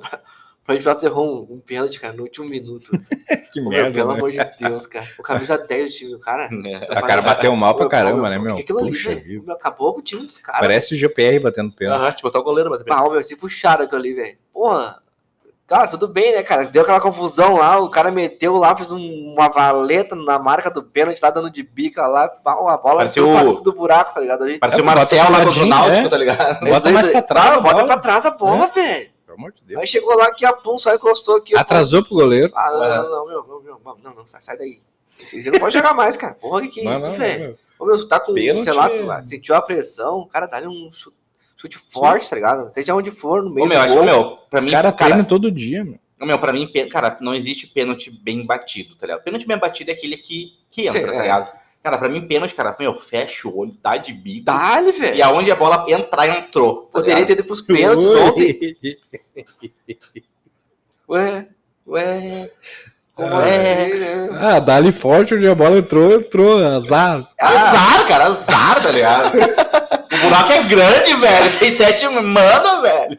Brasil 0.64 0.78
de 0.78 0.84
Pelotas 0.84 1.02
errou 1.04 1.46
um, 1.50 1.54
um 1.56 1.60
pênalti, 1.60 1.98
cara, 2.00 2.12
no 2.14 2.22
último 2.22 2.48
minuto. 2.48 2.90
que 3.52 3.60
Ô, 3.60 3.64
meu, 3.64 3.70
merda, 3.70 3.92
pelo 3.92 4.12
né? 4.12 4.18
amor 4.18 4.30
de 4.30 4.38
Deus, 4.58 4.86
cara. 4.86 5.06
O 5.18 5.22
camisa 5.22 5.58
10 5.66 5.84
do 5.92 5.96
time, 5.96 6.14
o 6.14 6.20
cara. 6.20 6.48
É. 6.64 6.96
A 6.96 7.02
cara 7.02 7.22
bateu 7.22 7.54
mal 7.56 7.74
pra 7.74 7.88
caramba, 7.88 8.22
meu, 8.22 8.30
né, 8.30 8.38
meu? 8.38 8.56
aquilo 8.56 8.78
ali, 8.78 8.90
Puxa 8.90 9.14
vida. 9.16 9.44
Meu, 9.44 9.54
Acabou 9.54 9.92
com 9.92 9.98
o 10.00 10.02
time 10.02 10.22
dos 10.22 10.38
caras. 10.38 10.60
Parece 10.60 10.94
o 10.94 10.98
GPR 10.98 11.40
batendo 11.40 11.72
pênalti. 11.72 12.00
Aham, 12.00 12.12
tipo, 12.12 12.28
botar 12.28 12.38
o 12.38 12.44
goleiro 12.44 12.70
bater 12.70 12.84
Pau, 12.84 13.10
meu, 13.10 13.22
se 13.22 13.36
puxaram 13.36 13.84
aquilo 13.84 14.00
ali, 14.00 14.14
velho. 14.14 14.38
Porra. 14.52 15.02
Cara, 15.72 15.88
tudo 15.88 16.06
bem, 16.06 16.32
né, 16.34 16.42
cara? 16.42 16.66
Deu 16.66 16.82
aquela 16.82 17.00
confusão 17.00 17.56
lá, 17.56 17.78
o 17.80 17.88
cara 17.88 18.10
meteu 18.10 18.56
lá, 18.56 18.76
fez 18.76 18.92
um- 18.92 19.32
uma 19.34 19.48
valeta 19.48 20.14
na 20.14 20.38
marca 20.38 20.68
do 20.70 20.82
pênalti, 20.82 21.18
lá 21.22 21.30
dando 21.30 21.48
de 21.50 21.62
bica 21.62 22.06
lá, 22.06 22.28
pau, 22.28 22.68
a 22.68 22.76
bola 22.76 22.98
Parecia 22.98 23.22
foi 23.22 23.32
o- 23.46 23.52
do 23.60 23.72
buraco, 23.72 24.12
tá 24.12 24.20
ligado? 24.20 24.44
Ali. 24.44 24.58
Parecia 24.58 24.82
o 24.82 24.84
É, 24.84 24.84
bota 24.84 24.96
Marcel 24.98 25.24
lá 25.24 25.28
o 25.28 25.32
ladinho, 25.32 25.66
Náutico, 25.66 26.06
é. 26.06 26.08
tá 26.10 26.16
ligado? 26.18 26.60
Bota 26.60 26.68
Esse 26.76 26.88
aí- 26.88 26.94
mais 26.94 27.08
pra 27.08 27.22
trás 27.22 27.46
a 27.52 27.60
bota 27.60 27.74
bola. 27.74 27.86
pra 27.86 27.96
trás 27.98 28.26
a 28.26 28.30
bola, 28.32 28.66
velho. 28.66 29.10
Pelo 29.24 29.38
amor 29.38 29.52
de 29.52 29.62
Deus. 29.64 29.80
Aí 29.80 29.86
chegou 29.86 30.14
lá 30.14 30.30
que 30.34 30.44
a 30.44 30.52
pum 30.52 30.78
só 30.78 30.94
encostou 30.94 31.36
aqui. 31.38 31.56
Atrasou 31.56 32.04
pro 32.04 32.16
goleiro. 32.16 32.52
Ah, 32.54 32.70
não, 32.70 32.78
não, 32.80 33.10
não, 33.10 33.26
meu, 33.26 33.46
meu, 33.46 33.62
meu, 33.62 33.80
não, 33.82 33.96
não, 34.04 34.14
não, 34.14 34.26
sai, 34.26 34.42
sai 34.42 34.58
daí. 34.58 34.78
Você 35.24 35.50
não 35.50 35.58
pode 35.58 35.72
jogar 35.72 35.94
mais, 35.94 36.18
cara. 36.18 36.34
Porra, 36.34 36.60
que 36.60 36.68
que 36.68 36.86
é 36.86 36.92
isso, 36.92 37.10
velho? 37.12 37.58
Ô, 37.78 37.86
meu, 37.86 37.96
tu 37.96 38.06
tá 38.06 38.20
com, 38.20 38.34
Pênalti 38.34 38.64
sei 38.64 38.72
lá, 38.74 38.86
é- 38.90 38.98
tu 38.98 39.10
ah, 39.10 39.22
sentiu 39.22 39.54
a 39.54 39.62
pressão, 39.62 40.28
cara, 40.30 40.44
dá-lhe 40.46 40.66
um 40.68 40.90
chute, 40.92 41.16
chute 41.62 41.78
forte, 41.78 42.28
tá 42.28 42.34
ligado? 42.36 42.72
Seja 42.74 42.94
onde 42.94 43.10
for, 43.12 43.42
no 43.42 43.50
meio 43.50 43.64
Ô, 43.64 43.68
meu, 43.68 43.78
do 43.78 43.84
acho 43.84 43.94
gol. 43.94 44.04
meu, 44.04 44.38
pra 44.50 44.58
Os 44.58 44.64
mim, 44.64 44.70
caras 44.72 44.92
cara, 44.96 45.04
treinam 45.10 45.24
todo 45.24 45.50
dia, 45.50 45.84
meu. 45.84 45.98
ô, 46.20 46.26
meu, 46.26 46.38
pra 46.38 46.52
mim, 46.52 46.68
cara, 46.90 47.16
não 47.20 47.34
existe 47.34 47.66
pênalti 47.68 48.10
bem 48.10 48.44
batido, 48.44 48.96
tá 48.96 49.06
ligado? 49.06 49.22
Pênalti 49.22 49.46
bem 49.46 49.56
batido 49.58 49.90
é 49.90 49.94
aquele 49.94 50.16
que, 50.16 50.52
que 50.70 50.86
entra, 50.88 51.00
Sim, 51.00 51.06
tá 51.06 51.14
é. 51.14 51.22
ligado? 51.22 51.62
Cara, 51.82 51.98
pra 51.98 52.08
mim, 52.08 52.20
pênalti, 52.26 52.54
cara, 52.54 52.76
meu, 52.78 52.96
fecha 52.98 53.48
o 53.48 53.58
olho, 53.58 53.76
dá 53.82 53.96
de 53.96 54.12
bico. 54.12 54.44
Dá-lhe, 54.46 54.92
velho. 54.92 55.16
E 55.16 55.22
aonde 55.22 55.50
a 55.50 55.56
bola 55.56 55.84
entrar, 55.88 56.28
entrou. 56.28 56.82
tá 56.82 57.00
Poderia 57.00 57.24
ter 57.26 57.32
ido 57.32 57.44
pros 57.44 57.60
pênaltis 57.60 58.14
ontem. 58.14 58.76
Ué, 61.08 61.46
ué. 61.86 62.50
Como 63.14 63.34
Ah, 63.34 63.44
assim, 63.44 63.94
né? 63.98 64.28
Ah, 64.40 64.58
dali 64.60 64.90
forte 64.92 65.34
onde 65.34 65.46
a 65.46 65.54
bola 65.54 65.78
entrou, 65.78 66.12
entrou. 66.14 66.58
Azar. 66.64 67.28
Azar, 67.38 68.08
cara, 68.08 68.24
azar, 68.24 68.82
tá 68.82 68.90
ligado? 68.90 69.32
o 70.22 70.28
buraco 70.28 70.52
é 70.52 70.62
grande, 70.64 71.14
velho. 71.14 71.58
Tem 71.58 71.72
sete 71.76 72.08
mana, 72.08 72.80
velho. 72.80 73.18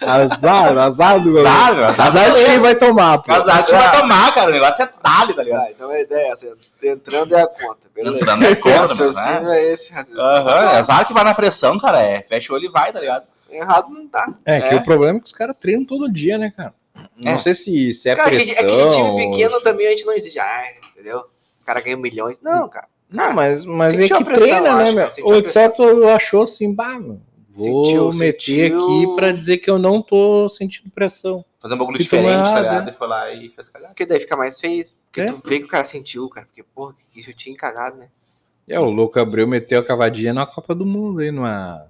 Azar, 0.00 0.78
azar 0.78 1.18
do 1.20 1.32
goleiro. 1.32 1.48
Azar, 1.48 1.90
azar, 1.90 2.06
Azar 2.06 2.30
de 2.34 2.44
quem 2.44 2.58
vai 2.60 2.74
tomar, 2.74 3.18
pô. 3.18 3.32
Azar 3.32 3.64
que 3.64 3.72
vai 3.72 4.00
tomar, 4.00 4.34
cara. 4.34 4.50
O 4.50 4.52
negócio 4.54 4.82
é 4.84 4.88
dali, 5.02 5.34
tá 5.34 5.42
ligado? 5.42 5.62
Ah, 5.66 5.70
então 5.70 5.90
a 5.90 6.00
ideia 6.00 6.28
é 6.28 6.30
essa. 6.32 6.46
Entrando 6.82 7.34
é 7.36 7.42
a 7.42 7.46
conta, 7.48 7.78
beleza? 7.94 8.16
Entrando 8.16 8.44
é 8.44 8.50
O 8.52 8.56
conta, 8.56 8.76
raciocínio 8.78 9.42
né? 9.42 9.58
é 9.58 9.72
esse. 9.72 9.92
raciocínio. 9.92 10.24
Aham, 10.24 10.62
é 10.72 10.78
azar 10.78 11.06
que 11.06 11.12
vai 11.12 11.24
na 11.24 11.34
pressão, 11.34 11.78
cara. 11.78 12.00
É, 12.00 12.22
fecha 12.22 12.52
o 12.52 12.56
olho 12.56 12.66
e 12.66 12.70
vai, 12.70 12.92
tá 12.92 13.00
ligado? 13.00 13.24
Errado 13.50 13.88
não 13.90 14.06
tá. 14.06 14.26
É, 14.44 14.60
que 14.60 14.74
É. 14.74 14.76
o 14.76 14.84
problema 14.84 15.16
é 15.16 15.20
que 15.20 15.26
os 15.26 15.32
caras 15.32 15.56
treinam 15.58 15.84
todo 15.84 16.12
dia, 16.12 16.36
né, 16.38 16.52
cara? 16.56 16.72
Não 17.16 17.32
É. 17.32 17.38
sei 17.38 17.54
se, 17.54 17.94
se 17.94 18.08
é 18.08 18.14
cara, 18.14 18.28
pressão. 18.28 18.54
é 18.54 18.56
que 18.64 18.64
de 18.88 18.94
time 18.94 19.30
pequeno 19.30 19.54
ou- 19.54 19.62
também 19.62 19.86
a 19.86 19.90
gente 19.90 20.04
não 20.04 20.12
exige. 20.12 20.38
Ah, 20.38 20.62
entendeu? 20.92 21.18
O 21.60 21.64
cara 21.64 21.80
ganha 21.80 21.96
milhões. 21.96 22.40
Não, 22.42 22.68
cara. 22.68 22.86
Não, 23.10 23.32
mas, 23.32 23.64
mas 23.64 23.94
é 23.94 23.96
sentiu 23.96 24.18
que 24.18 24.24
treina, 24.24 24.76
né, 24.76 24.92
meu? 24.92 25.06
a 25.06 25.08
O 25.24 25.34
Etceto 25.34 26.06
achou 26.08 26.42
assim, 26.42 26.74
bah, 26.74 26.98
meu, 26.98 27.20
vou 27.56 27.86
Sentiu, 27.86 28.10
meter 28.12 28.70
sentiu. 28.70 28.84
aqui 28.84 29.14
pra 29.16 29.32
dizer 29.32 29.58
que 29.58 29.70
eu 29.70 29.78
não 29.78 30.02
tô 30.02 30.48
sentindo 30.48 30.90
pressão. 30.90 31.44
Fazer 31.58 31.74
um 31.74 31.78
bagulho 31.78 31.98
diferente, 31.98 32.42
tá 32.44 32.60
ligado? 32.60 32.84
né? 32.86 32.92
E 32.94 32.98
foi 32.98 33.08
lá 33.08 33.32
e 33.32 33.48
fez 33.48 33.68
cagada. 33.68 33.92
Porque 33.92 34.06
daí 34.06 34.20
fica 34.20 34.36
mais 34.36 34.60
feio. 34.60 34.84
Porque 35.06 35.22
É. 35.22 35.26
tu 35.32 35.40
vê 35.44 35.58
que 35.58 35.64
o 35.64 35.68
cara 35.68 35.84
sentiu, 35.84 36.28
cara. 36.28 36.46
Porque, 36.46 36.62
porra, 36.62 36.94
que 37.10 37.22
chutinho 37.22 37.56
cagado, 37.56 37.96
né? 37.96 38.08
É, 38.68 38.78
o 38.78 38.90
Louco 38.90 39.18
Abreu 39.18 39.48
meteu 39.48 39.80
a 39.80 39.84
cavadinha 39.84 40.32
na 40.34 40.44
Copa 40.46 40.74
do 40.74 40.84
Mundo 40.84 41.20
aí, 41.20 41.30
numa... 41.30 41.86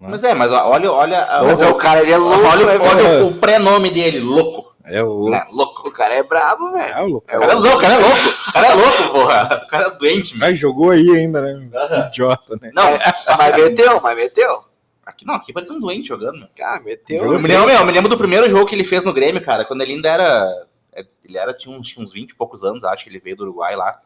Mas 0.00 0.22
é, 0.22 0.32
mas 0.32 0.52
olha, 0.52 0.92
olha. 0.92 1.26
Mas 1.42 1.60
é 1.60 1.66
o 1.68 1.74
cara, 1.74 2.00
ele 2.02 2.12
é 2.12 2.16
louco, 2.16 2.46
Olha, 2.46 2.66
né, 2.66 2.78
olha 2.78 3.24
o, 3.24 3.28
o 3.30 3.34
pré-nome 3.34 3.90
dele, 3.90 4.20
louco. 4.20 4.76
É 4.84 5.02
o... 5.02 5.28
Né? 5.28 5.44
Louco. 5.50 5.67
O 5.88 5.92
cara 5.92 6.14
é 6.14 6.22
brabo, 6.22 6.70
velho. 6.72 6.94
É 6.94 7.02
o 7.02 7.06
Louco 7.06 7.26
É 7.28 7.36
O 7.36 7.40
cara 7.40 7.52
é 7.52 7.54
louco, 7.56 7.76
o 7.76 7.80
cara 7.80 7.94
é 7.94 7.98
louco. 7.98 8.16
O 8.48 8.52
cara 8.52 8.66
é 8.66 8.74
louco, 8.74 9.12
porra. 9.12 9.62
O 9.64 9.68
cara 9.68 9.86
é 9.86 9.90
doente, 9.90 10.34
mano. 10.36 10.50
Mas 10.50 10.58
jogou 10.58 10.90
aí 10.90 11.10
ainda, 11.10 11.40
né? 11.40 11.68
Idiota, 12.08 12.56
né? 12.60 12.70
Não, 12.74 12.84
Mas 13.38 13.56
meteu, 13.56 14.00
mas 14.00 14.16
meteu. 14.16 14.64
aqui 15.04 15.26
não, 15.26 15.34
aqui 15.34 15.52
parece 15.52 15.72
um 15.72 15.80
doente 15.80 16.08
jogando, 16.08 16.38
meu. 16.38 16.48
Cara, 16.56 16.80
meteu. 16.80 17.24
Eu 17.32 17.40
me, 17.40 17.48
lembro, 17.48 17.66
meu, 17.66 17.76
eu 17.78 17.84
me 17.86 17.92
lembro 17.92 18.08
do 18.10 18.18
primeiro 18.18 18.48
jogo 18.48 18.66
que 18.66 18.74
ele 18.74 18.84
fez 18.84 19.04
no 19.04 19.12
Grêmio, 19.12 19.42
cara, 19.44 19.64
quando 19.64 19.82
ele 19.82 19.92
ainda 19.94 20.08
era. 20.08 20.66
é, 20.92 21.04
Ele 21.24 21.36
era, 21.38 21.52
tinha 21.54 21.76
uns, 21.76 21.88
tinha 21.88 22.02
uns 22.02 22.12
20 22.12 22.30
e 22.30 22.34
poucos 22.34 22.62
anos, 22.64 22.84
acho 22.84 23.04
que 23.04 23.10
ele 23.10 23.20
veio 23.20 23.36
do 23.36 23.44
Uruguai 23.44 23.74
lá. 23.76 24.00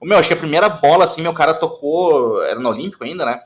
O 0.00 0.04
meu, 0.06 0.18
acho 0.18 0.28
que 0.28 0.34
a 0.34 0.38
primeira 0.38 0.68
bola, 0.68 1.04
assim, 1.06 1.22
meu 1.22 1.32
cara 1.34 1.54
tocou. 1.54 2.42
Era 2.42 2.58
no 2.60 2.68
Olímpico 2.68 3.02
ainda, 3.04 3.24
né? 3.24 3.42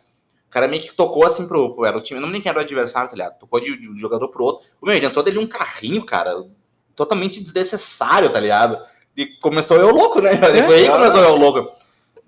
O 0.49 0.51
cara 0.53 0.67
meio 0.67 0.83
que 0.83 0.93
tocou 0.93 1.25
assim 1.25 1.47
pro. 1.47 1.75
pro- 1.77 1.85
era 1.85 1.97
o 1.97 2.01
time, 2.01 2.19
eu 2.19 2.23
não 2.23 2.27
me 2.29 2.33
lembro 2.33 2.43
quem 2.43 2.51
era 2.51 2.59
o 2.59 2.63
adversário, 2.63 3.09
tá 3.09 3.15
ligado? 3.15 3.39
Tocou 3.39 3.61
de, 3.61 3.77
de 3.77 3.89
um 3.89 3.97
jogador 3.97 4.29
pro 4.29 4.43
outro. 4.45 4.67
O 4.81 4.87
meu, 4.87 4.95
ele 4.97 5.07
entrou 5.07 5.25
dele 5.25 5.39
um 5.39 5.47
carrinho, 5.47 6.05
cara. 6.05 6.35
Totalmente 6.97 7.41
desnecessário, 7.41 8.31
tá 8.31 8.41
ligado? 8.41 8.79
E 9.17 9.27
começou 9.27 9.77
eu 9.77 9.91
louco, 9.91 10.21
né? 10.21 10.37
Foi 10.37 10.75
aí 10.77 10.85
que 10.85 10.91
começou 10.91 11.23
eu 11.23 11.37
louco. 11.37 11.73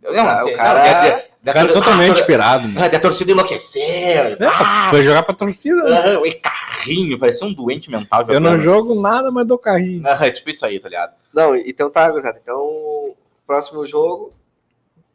Não, 0.03 0.29
Ah, 0.29 0.45
o 0.45 0.49
não, 0.51 0.57
cara- 0.57 0.81
da- 0.83 0.93
da- 0.93 1.11
da- 1.43 1.51
O 1.51 1.55
cara 1.55 1.67
da- 1.69 1.75
totalmente 1.75 2.21
ah, 2.21 2.25
pirado, 2.25 2.69
mano. 2.69 2.85
ah, 2.85 2.89
da 2.89 2.99
torcida 3.01 3.31
enlouqueceu. 3.33 4.37
Ah, 4.49 4.89
Foi 4.91 5.05
jogar 5.05 5.23
pra 5.23 5.35
torcida, 5.35 5.83
né? 5.85 6.19
ah, 6.21 6.27
e 6.27 6.33
carrinho, 6.35 7.19
parecia 7.19 7.47
um 7.47 7.53
doente 7.53 7.91
mental. 7.91 8.25
Eu 8.29 8.41
não 8.41 8.59
jogando. 8.59 8.63
jogo 8.65 9.01
nada, 9.01 9.31
mas 9.31 9.47
dou 9.47 9.59
carrinho. 9.59 10.03
Ah, 10.07 10.27
é 10.27 10.31
tipo 10.31 10.51
isso 10.51 10.65
aí, 10.67 10.79
tá 10.81 10.89
ligado? 10.89 11.13
Não, 11.33 11.55
então 11.57 11.89
tá. 11.91 12.13
Então, 12.43 13.15
próximo 13.47 13.87
jogo. 13.87 14.33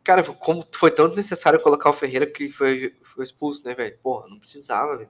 Cara, 0.03 0.23
como 0.23 0.65
foi 0.73 0.89
tão 0.91 1.07
desnecessário 1.09 1.59
colocar 1.59 1.89
o 1.89 1.93
Ferreira 1.93 2.25
que 2.25 2.47
foi, 2.47 2.93
foi 3.03 3.23
expulso, 3.25 3.61
né, 3.65 3.75
velho? 3.75 3.95
Porra, 4.01 4.27
não 4.29 4.39
precisava, 4.39 4.95
velho. 4.97 5.09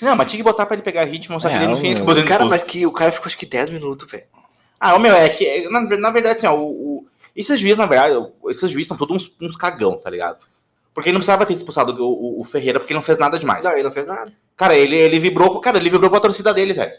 Não, 0.00 0.16
mas 0.16 0.26
tinha 0.30 0.38
que 0.38 0.42
botar 0.42 0.66
pra 0.66 0.74
ele 0.74 0.82
pegar 0.82 1.04
ritmo, 1.04 1.38
só 1.40 1.48
que 1.48 1.54
É, 1.54 1.58
ele 1.58 1.66
no 1.68 1.74
o 1.74 1.76
fim 1.76 1.88
meu- 1.88 1.96
acabou 1.98 2.14
sendo 2.14 2.26
Cara, 2.28 2.44
mas 2.46 2.62
que 2.62 2.86
o 2.86 2.90
cara 2.92 3.12
ficou 3.12 3.26
acho 3.26 3.38
que 3.38 3.46
10 3.46 3.70
minutos, 3.70 4.10
velho. 4.10 4.24
Ah, 4.80 4.96
o 4.96 4.98
meu, 4.98 5.14
é 5.14 5.28
que, 5.28 5.46
é, 5.46 5.68
na, 5.70 5.80
na 5.80 6.10
verdade, 6.10 6.38
assim, 6.38 6.46
ó, 6.46 6.54
o, 6.56 6.64
o- 6.98 7.06
esses 7.36 7.60
juízes, 7.60 7.78
na 7.78 7.86
verdade, 7.86 8.14
esses 8.48 8.70
juízes 8.70 8.88
são 8.88 8.96
todos 8.96 9.16
uns, 9.16 9.32
uns 9.40 9.56
cagão, 9.56 9.96
tá 9.98 10.10
ligado? 10.10 10.38
Porque 10.92 11.08
ele 11.08 11.14
não 11.14 11.20
precisava 11.20 11.46
ter 11.46 11.54
expulsado 11.54 11.92
o, 12.02 12.06
o- 12.38 12.40
o 12.40 12.44
Ferreira, 12.44 12.80
porque 12.80 12.92
ele 12.92 12.98
não 12.98 13.04
fez 13.04 13.18
nada 13.18 13.38
demais. 13.38 13.64
Não, 13.64 13.72
ele 13.72 13.82
não 13.84 13.92
fez 13.92 14.04
nada. 14.06 14.32
Cara, 14.56 14.76
ele, 14.76 14.96
ele 14.96 15.18
vibrou, 15.18 15.60
cara, 15.60 15.78
ele 15.78 15.88
vibrou 15.88 16.10
pra 16.10 16.20
torcida 16.20 16.52
dele, 16.52 16.72
velho. 16.74 16.92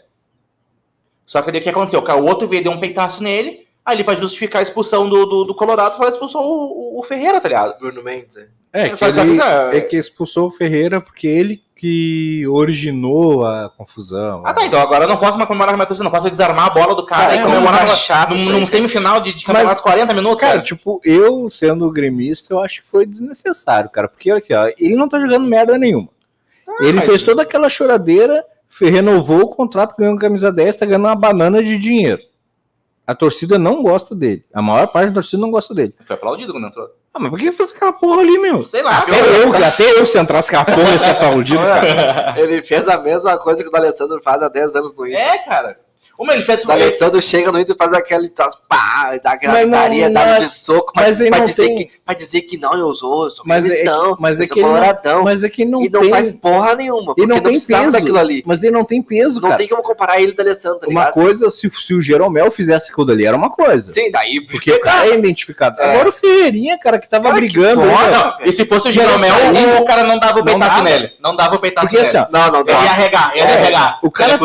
Só 1.26 1.40
que 1.42 1.50
daí 1.50 1.60
o 1.60 1.64
que 1.64 1.70
aconteceu? 1.70 2.02
Cara, 2.02 2.18
o 2.20 2.26
outro 2.26 2.48
veio, 2.48 2.62
deu 2.62 2.72
um 2.72 2.80
peitaço 2.80 3.22
nele, 3.22 3.66
aí 3.84 3.96
ele, 3.96 4.04
pra 4.04 4.14
justificar 4.14 4.60
a 4.60 4.62
expulsão 4.62 5.08
do, 5.08 5.24
do, 5.26 5.44
do 5.44 5.54
Colorado, 5.54 5.96
foi 5.96 6.08
expulsou 6.08 6.42
o, 6.42 6.98
o- 6.98 7.02
Ferreira, 7.02 7.40
tá 7.40 7.48
ligado? 7.48 7.78
Bruno 7.78 8.02
Mendes, 8.02 8.36
é. 8.36 8.48
É, 8.72 8.88
que 8.88 9.04
ele, 9.04 9.36
que, 9.36 9.40
é- 9.42 9.76
é 9.76 9.80
que 9.80 9.96
expulsou 9.96 10.46
o 10.46 10.50
Ferreira 10.50 11.00
porque 11.00 11.26
ele 11.28 11.62
que 11.76 12.46
originou 12.46 13.44
a 13.44 13.68
confusão. 13.68 14.42
Ah, 14.46 14.54
tá, 14.54 14.64
então 14.64 14.80
agora 14.80 15.04
eu 15.04 15.08
não 15.08 15.16
posso 15.16 15.36
mais 15.36 15.46
comemorar 15.48 15.70
com 15.72 15.74
a 15.74 15.78
minha 15.78 15.86
torcida, 15.86 16.04
não 16.04 16.10
posso 16.10 16.30
desarmar 16.30 16.66
a 16.66 16.70
bola 16.70 16.94
do 16.94 17.04
cara 17.04 17.22
Cara, 17.22 17.34
e 17.34 17.38
é 17.38 17.42
comemorar 17.42 17.84
numa- 17.84 17.96
chato 17.96 18.34
num, 18.36 18.60
num 18.60 18.66
semifinal 18.66 19.20
de, 19.20 19.32
de 19.34 19.44
campeonato 19.44 19.74
Mas, 19.74 19.80
40 19.82 20.14
minutos, 20.14 20.40
Cara, 20.40 20.52
cara. 20.54 20.64
tipo, 20.64 21.00
eu 21.04 21.50
sendo 21.50 21.90
gremista, 21.90 22.54
eu 22.54 22.62
acho 22.62 22.80
que 22.82 22.88
foi 22.88 23.04
desnecessário, 23.04 23.90
cara. 23.90 24.08
Porque 24.08 24.30
olha 24.30 24.38
aqui, 24.38 24.54
ó, 24.54 24.66
ele 24.78 24.94
não 24.96 25.08
tá 25.08 25.18
jogando 25.18 25.46
merda 25.46 25.76
nenhuma. 25.76 26.08
ele 26.80 26.94
mas- 26.98 27.04
fez 27.06 27.22
toda 27.22 27.42
aquela 27.42 27.68
choradeira, 27.68 28.44
fe- 28.68 28.88
renovou 28.90 29.40
o 29.42 29.48
contrato, 29.48 29.96
ganhou 29.98 30.16
camisa 30.16 30.52
10, 30.52 30.76
tá 30.76 30.86
ganhando 30.86 31.06
uma 31.06 31.14
banana 31.16 31.62
de 31.62 31.76
dinheiro. 31.76 32.22
A 33.06 33.14
torcida 33.14 33.58
não 33.58 33.82
gosta 33.82 34.14
dele. 34.14 34.44
A 34.54 34.62
maior 34.62 34.86
parte 34.86 35.08
da 35.08 35.14
torcida 35.14 35.42
não 35.42 35.50
gosta 35.50 35.74
dele. 35.74 35.94
Foi 36.04 36.14
aplaudido 36.16 36.52
quando 36.52 36.68
entrou. 36.68 36.88
Ah, 37.14 37.20
mas 37.20 37.30
por 37.30 37.38
que 37.38 37.52
fez 37.52 37.70
aquela 37.70 37.92
porra 37.92 38.22
ali, 38.22 38.36
meu? 38.38 38.64
Sei 38.64 38.82
lá. 38.82 38.98
Até 38.98 39.12
eu, 39.20 39.54
até 39.64 40.00
eu 40.00 40.04
se 40.04 40.18
entrasse 40.18 40.48
aquela 40.48 40.64
porra, 40.64 40.92
ia 40.92 40.98
ser 40.98 41.10
aplaudido. 41.10 41.60
Ele 42.36 42.60
fez 42.60 42.88
a 42.88 42.98
mesma 42.98 43.38
coisa 43.38 43.62
que 43.62 43.68
o 43.68 43.72
D'Alessandro 43.72 44.20
faz 44.20 44.42
há 44.42 44.48
10 44.48 44.74
anos 44.74 44.94
no 44.96 45.06
Inter. 45.06 45.20
É, 45.20 45.38
cara. 45.38 45.78
Ele 46.18 46.42
fez 46.42 46.64
O 46.64 46.66
D'Alessandro 46.68 47.20
chega 47.20 47.50
no 47.52 47.60
Inter 47.60 47.74
e 47.74 47.78
faz 47.78 47.92
aquele 47.92 48.28
troço, 48.28 48.58
pá, 48.68 49.18
dá 49.22 49.32
aquela 49.32 49.52
Mas 49.54 49.62
não- 49.68 49.70
gritaria, 49.78 50.10
dá 50.10 50.26
mas- 50.26 50.38
de 50.42 50.48
soco, 50.58 50.92
mas 50.96 51.20
ele 51.20 51.30
pra 51.30 51.38
não 51.40 51.44
dizer 51.44 51.66
tem- 51.66 51.76
que, 51.76 51.90
pra 52.04 52.14
dizer 52.14 52.40
que 52.42 52.56
não, 52.56 52.72
eu 52.74 52.94
sou, 52.94 53.24
eu 53.24 53.30
sou 53.30 53.44
Mas 53.46 53.64
é 53.66 53.68
que- 53.68 53.74
cristão, 53.76 54.16
mas 54.20 54.38
é 54.40 54.42
eu 54.42 54.46
sou 54.46 54.54
que 54.54 54.60
ele 54.60 54.66
não- 54.68 54.74
coloradão. 54.74 55.22
Mas 55.24 55.42
é 55.44 55.48
que 55.48 55.64
não 55.64 55.82
e 55.84 55.88
não 55.90 56.00
tem. 56.00 56.10
faz 56.10 56.30
porra 56.30 56.74
nenhuma, 56.74 57.06
porque 57.06 57.20
Ele 57.20 57.28
não 57.28 57.36
não, 57.36 57.42
precisava 57.42 57.82
peso. 57.84 57.92
daquilo 57.92 58.18
ali. 58.18 58.42
Mas 58.46 58.62
ele 58.62 58.72
não 58.72 58.84
tem 58.84 59.02
peso, 59.02 59.40
Não 59.40 59.48
cara. 59.48 59.58
tem 59.58 59.68
como 59.68 59.82
comparar 59.82 60.20
ele 60.20 60.30
e 60.30 60.34
o 60.34 60.36
D'Alessandro, 60.36 60.80
tá 60.80 60.86
Uma 60.88 61.12
coisa, 61.12 61.50
se, 61.50 61.70
se 61.70 61.94
o 61.94 62.00
Jeromel 62.00 62.50
fizesse 62.50 62.90
aquilo 62.90 63.06
dali, 63.06 63.26
era 63.26 63.36
uma 63.36 63.50
coisa. 63.50 63.90
Sim, 63.90 64.10
daí... 64.10 64.40
Porque 64.40 64.72
o 64.72 64.80
cara 64.80 65.08
é 65.08 65.14
identificado. 65.14 65.80
É. 65.80 65.90
Agora 65.94 66.08
o 66.08 66.12
Ferreirinha, 66.12 66.78
cara, 66.78 66.98
que 66.98 67.08
tava 67.08 67.24
Cara, 67.24 67.34
que 67.36 67.40
brigando. 67.48 67.82
velho. 67.82 67.94
E 68.44 68.52
se 68.52 68.64
fosse 68.64 68.88
o 68.88 68.92
Jeromel, 68.92 69.34
o 69.80 69.84
cara 69.84 70.04
não 70.04 70.18
dava 70.18 70.40
o 70.40 70.44
Não 70.44 70.58
peitaço 70.58 70.82
nele. 70.84 71.12
Não 71.20 71.34
dava 71.36 71.56
o 71.56 71.58
peitaço 71.58 71.92
nele. 71.94 72.06
assim, 72.06 72.16
ó, 72.18 72.26
Não, 72.30 72.50
não, 72.52 72.60
Ele 72.60 72.72
não. 72.72 72.82
ia 72.84 72.90
arregar, 72.90 73.30
ele 73.34 73.40
ia 73.40 73.44
É, 73.50 73.58
arregar. 73.62 73.98
o 74.02 74.10
cara 74.10 74.32
é. 74.34 74.38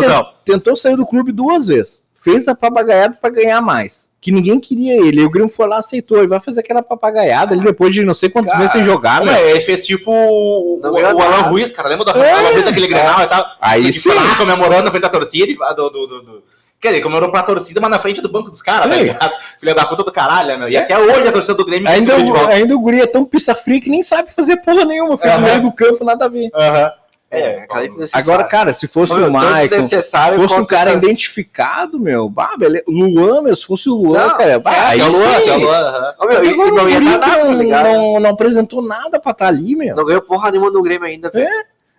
Tentou 0.52 0.76
sair 0.76 0.96
do 0.96 1.06
clube 1.06 1.32
duas 1.32 1.68
vezes. 1.68 2.04
Fez 2.22 2.48
a 2.48 2.56
papagaiada 2.56 3.18
pra 3.20 3.30
ganhar 3.30 3.62
mais. 3.62 4.10
Que 4.20 4.30
ninguém 4.32 4.60
queria 4.60 4.94
ele. 4.98 5.22
E 5.22 5.26
o 5.26 5.30
Grêmio 5.30 5.50
foi 5.50 5.66
lá, 5.68 5.78
aceitou. 5.78 6.18
Ele 6.18 6.28
vai 6.28 6.42
fazer 6.42 6.60
aquela 6.60 6.84
papagaiada 6.84 7.54
ali 7.54 7.64
depois 7.64 7.94
de 7.96 8.04
não 8.04 8.14
sei 8.14 8.30
quantos 8.30 8.50
Cara, 8.52 8.60
meses 8.60 8.74
sem 8.74 8.84
jogar, 8.84 9.24
né? 9.24 9.34
é? 9.42 9.52
Ele 9.52 9.62
fez 9.62 9.86
tipo 9.86 10.12
o, 10.12 10.82
o, 10.84 10.92
o 10.92 11.06
Alan. 11.22 11.42
Ruiz, 11.50 11.72
cara. 11.72 11.88
Lembra 11.88 12.04
do 12.12 12.20
É. 12.22 12.52
Ruiz 12.52 12.66
daquele 12.66 12.88
Grenal 12.88 13.22
e 13.24 13.28
tal? 13.28 13.46
Aí 13.62 13.84
Ele 13.84 13.94
sim. 13.94 14.00
foi 14.10 14.16
lá 14.16 14.36
comemorando 14.36 14.84
na 14.84 14.92
frente 14.92 15.04
da 15.04 15.10
torcida. 15.10 15.50
e- 15.50 15.56
do, 15.76 15.90
do, 15.90 16.08
do, 16.08 16.22
do- 16.24 16.44
Quer 16.82 16.90
dizer, 16.90 17.02
comemorou 17.02 17.30
pra 17.32 17.44
torcida, 17.44 17.80
mas 17.82 17.92
na 17.92 18.00
frente 18.00 18.22
do 18.22 18.30
banco 18.30 18.50
dos 18.52 18.62
caras, 18.62 18.90
tá 18.90 18.96
ligado? 18.96 19.34
Filha 19.60 19.76
da 19.76 19.86
puta 19.86 20.02
do 20.04 20.12
caralho, 20.14 20.58
meu. 20.60 20.70
E 20.70 20.76
É. 20.78 20.80
até 20.80 20.98
hoje 20.98 21.28
a 21.28 21.32
torcida 21.32 21.54
do 21.54 21.66
Grêmio 21.66 21.90
Ainda, 21.90 22.16
o, 22.18 22.48
ainda 22.48 22.74
o 22.76 22.80
guri 22.80 23.02
é 23.02 23.06
tão 23.08 23.24
pissa 23.26 23.54
fria 23.56 23.80
que 23.82 23.90
nem 23.90 24.02
sabe 24.04 24.34
fazer 24.34 24.58
porra 24.58 24.86
nenhuma. 24.86 25.18
Fez 25.18 25.34
no 25.34 25.40
Aham. 25.40 25.48
meio 25.50 25.62
do 25.62 25.72
campo, 25.74 26.04
nada 26.06 26.26
a 26.26 26.30
ver. 26.30 26.50
Aham. 26.54 26.92
É, 27.32 27.68
cara, 27.68 27.86
desnecessário. 27.86 28.28
Agora, 28.28 28.44
cara, 28.50 28.74
se 28.74 28.88
fosse 28.88 29.14
o 29.14 29.32
Maicon, 29.32 29.82
se 29.82 30.02
fosse 30.02 30.54
um 30.56 30.66
cara 30.66 30.94
identificado, 30.94 32.00
meu, 32.00 32.28
bah, 32.28 32.56
beleza. 32.58 32.84
Luan, 32.88 33.44
meu, 33.44 33.56
se 33.56 33.66
fosse 33.68 33.88
o 33.88 33.94
Luan, 33.94 34.28
Não, 34.28 34.38
cara, 34.38 34.60
bah, 34.60 34.76
É, 34.76 34.80
aí 34.80 35.00
é 35.00 35.04
o 35.04 35.12
Luan, 35.12 35.40
sim. 35.40 35.50
é 35.50 35.56
o 35.56 35.60
Luan. 35.60 36.16
meu, 36.28 36.44
e, 36.44 36.56
não 36.56 36.84
o 36.86 36.90
ia 36.90 37.00
guri 37.00 37.06
dar 37.06 37.20
nada, 37.20 37.38
tá 37.38 37.84
não, 37.84 38.14
não, 38.14 38.20
não 38.20 38.30
apresentou 38.32 38.82
nada 38.82 39.20
pra 39.20 39.32
estar 39.32 39.48
ali, 39.48 39.76
meu. 39.76 39.96
Não 39.96 40.06
ganhou 40.06 40.22
porra 40.24 40.50
nenhuma 40.50 40.72
no 40.72 40.82
Grêmio 40.82 41.06
ainda, 41.08 41.30
velho. 41.30 41.50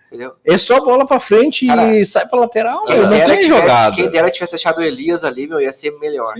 Entendeu? 0.08 0.32
É 0.44 0.58
só 0.58 0.80
bola 0.80 1.06
pra 1.06 1.20
frente 1.20 1.64
Cara, 1.68 1.96
e 1.96 2.04
sai 2.04 2.26
pra 2.26 2.40
lateral, 2.40 2.84
Quem 2.86 2.96
meu, 2.96 3.04
não 3.06 3.12
tem 3.12 3.24
tivesse, 3.26 3.48
jogada. 3.48 3.94
quem 3.94 4.10
dera 4.10 4.28
tivesse 4.28 4.56
achado 4.56 4.78
o 4.78 4.82
Elias 4.82 5.22
ali, 5.22 5.46
meu, 5.46 5.60
ia 5.60 5.70
ser 5.70 5.92
melhor. 6.00 6.34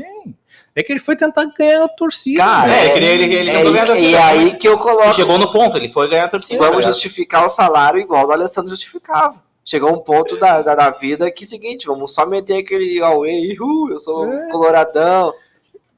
É 0.81 0.83
que 0.83 0.93
ele 0.93 1.01
foi 1.01 1.15
tentar 1.17 1.45
ganhar 1.57 1.85
a 1.85 1.89
torcida. 1.89 2.43
Cara, 2.43 2.67
meu. 2.67 2.75
É, 2.75 2.85
ele 2.85 2.93
queria- 2.95 3.09
ele- 3.13 3.35
ele 3.35 3.51
é, 3.51 3.63
ganhar 3.65 3.83
a 3.83 3.87
torcida 3.87 4.09
e 4.11 4.17
aí 4.17 4.57
que 4.57 4.67
eu 4.69 4.73
Ele 4.73 4.83
coloco. 4.83 5.13
chegou 5.15 5.39
no 5.39 5.51
ponto, 5.53 5.77
ele 5.77 5.89
foi 5.89 6.09
ganhar 6.09 6.25
a 6.25 6.29
torcida. 6.29 6.59
tá 6.59 6.65
Vamos 6.65 6.79
ligado? 6.79 6.93
justificar 6.95 7.45
o 7.45 7.49
salário 7.51 8.01
igual 8.01 8.27
o 8.27 8.33
Alessandro 8.33 8.71
justificava. 8.71 9.35
Chegou 9.65 9.93
um 9.93 9.99
ponto 9.99 10.37
da, 10.39 10.63
da, 10.63 10.75
da 10.75 10.91
vida 10.91 11.31
que 11.31 11.45
é 11.45 11.47
o 11.47 11.49
seguinte, 11.49 11.87
vamos 11.87 12.13
só 12.15 12.27
meter 12.27 12.59
aquele 12.59 13.01
away, 13.03 13.57
uh, 13.61 13.91
eu 13.93 14.01
sou 14.01 14.27
É. 14.33 14.49
coloradão. 14.51 15.33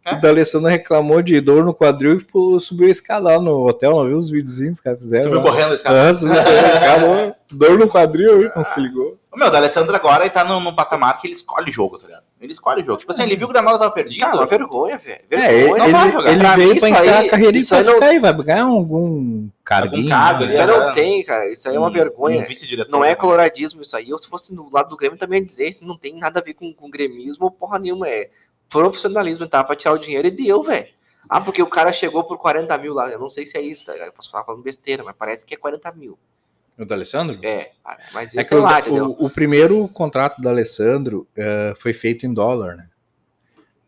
O 0.04 0.20
D'Alessandro 0.20 0.68
reclamou 0.68 1.22
de 1.22 1.40
dor 1.40 1.64
no 1.64 1.72
quadril 1.72 2.18
e 2.18 2.60
subiu 2.60 2.88
a 2.88 2.90
escada 2.90 3.28
lá 3.28 3.38
no 3.40 3.68
hotel, 3.68 3.92
não 3.92 4.04
viu 4.08 4.16
os 4.16 4.28
videozinhos 4.28 4.72
que 4.72 4.80
os 4.80 4.80
caras 4.80 4.98
fizeram? 4.98 5.24
Subiu 5.26 5.38
lá? 5.38 5.44
correndo 5.44 5.74
esse 5.74 5.84
cara. 5.84 6.10
Ah, 6.10 6.14
subiu 6.14 6.34
correndo 6.42 6.64
a 6.64 6.68
escada, 6.68 7.36
dor 7.52 7.78
no 7.78 7.88
quadril 7.88 8.32
aí, 8.40 8.50
não 8.56 8.64
se 8.64 8.80
ligou. 8.80 9.16
O 9.32 9.38
meu, 9.38 9.46
o 9.46 9.50
D'Alessandro 9.50 9.94
agora 9.94 10.24
ele 10.24 10.30
tá 10.30 10.42
num, 10.42 10.58
num 10.58 10.74
patamar 10.74 11.20
que 11.20 11.28
ele 11.28 11.34
escolhe 11.34 11.70
o 11.70 11.72
jogo, 11.72 11.98
tá 11.98 12.06
ligado? 12.08 12.24
Ele 12.42 12.52
escolhe 12.52 12.82
o 12.82 12.84
jogo. 12.84 12.98
Tipo 12.98 13.12
assim, 13.12 13.22
ele 13.22 13.36
viu 13.36 13.46
que 13.46 13.52
o 13.52 13.54
Granada 13.54 13.78
tava 13.78 13.90
perdido. 13.92 14.20
Cara, 14.20 14.36
uma 14.36 14.46
vergonha, 14.46 14.98
velho. 14.98 15.22
É, 15.30 15.34
ele, 15.54 15.62
Vergonha. 15.62 15.84
não 15.84 15.92
vai 15.92 16.02
ele, 16.02 16.12
jogar. 16.12 16.30
ele 16.32 16.38
Pra 16.40 16.56
veio 16.56 16.74
mim, 16.74 16.80
pra 16.80 16.88
encerrar 16.90 17.20
a 17.20 17.28
carreira 17.28 17.56
e 17.56 17.60
isso 17.60 17.70
vai 17.70 17.78
aí 17.80 17.86
não- 17.86 17.94
ficar 17.94 18.06
aí, 18.06 18.18
vai 18.18 18.32
ganhar 18.32 18.64
algum 18.64 19.48
carguinho. 19.64 20.08
cargo, 20.08 20.40
né? 20.40 20.46
Isso 20.46 20.60
aí 20.60 20.68
É. 20.68 20.78
não 20.78 20.92
tem, 20.92 21.24
cara. 21.24 21.52
Isso 21.52 21.68
aí 21.68 21.76
é 21.76 21.78
uma 21.78 21.88
Um- 21.88 21.92
vergonha. 21.92 22.44
um. 22.44 22.90
Não 22.90 23.04
é 23.04 23.14
coloradismo 23.14 23.80
isso 23.82 23.96
aí. 23.96 24.10
Eu, 24.10 24.18
se 24.18 24.28
fosse 24.28 24.54
do 24.54 24.68
lado 24.72 24.88
do 24.88 24.96
Grêmio, 24.96 25.16
também 25.16 25.38
ia 25.40 25.46
dizer. 25.46 25.68
Isso 25.68 25.86
não 25.86 25.96
tem 25.96 26.16
nada 26.18 26.40
a 26.40 26.42
ver 26.42 26.54
com, 26.54 26.72
com 26.74 26.90
gremismo 26.90 27.44
ou 27.44 27.50
porra 27.50 27.78
nenhuma. 27.78 28.08
É 28.08 28.28
profissionalismo, 28.68 29.46
tá? 29.46 29.62
Pra 29.62 29.76
tirar 29.76 29.92
o 29.92 29.98
dinheiro 29.98 30.26
e 30.26 30.30
deu, 30.30 30.62
velho. 30.62 30.88
Ah, 31.28 31.40
porque 31.40 31.62
o 31.62 31.66
cara 31.68 31.92
chegou 31.92 32.24
por 32.24 32.36
40 32.36 32.76
mil 32.78 32.92
lá. 32.92 33.08
Eu 33.10 33.18
não 33.18 33.28
sei 33.28 33.46
se 33.46 33.56
é 33.56 33.60
isso, 33.62 33.86
tá? 33.86 33.92
Eu 33.96 34.12
posso 34.12 34.30
falar 34.30 34.44
falando 34.44 34.62
besteira, 34.62 35.02
mas 35.04 35.14
parece 35.16 35.46
que 35.46 35.54
é 35.54 35.56
40 35.56 35.90
mil. 35.92 36.18
O 36.82 36.86
D'Alessandro? 36.86 37.38
É, 37.42 37.70
cara, 37.84 37.98
mas 38.12 38.34
É 38.34 38.44
sei 38.44 38.58
o, 38.58 38.62
lá, 38.62 38.80
entendeu? 38.80 39.16
o, 39.18 39.26
o 39.26 39.30
primeiro 39.30 39.88
contrato 39.88 40.40
do 40.40 40.48
Alessandro 40.48 41.26
eh, 41.36 41.74
foi 41.78 41.92
feito 41.92 42.26
em 42.26 42.32
dólar, 42.34 42.76
né? 42.76 42.86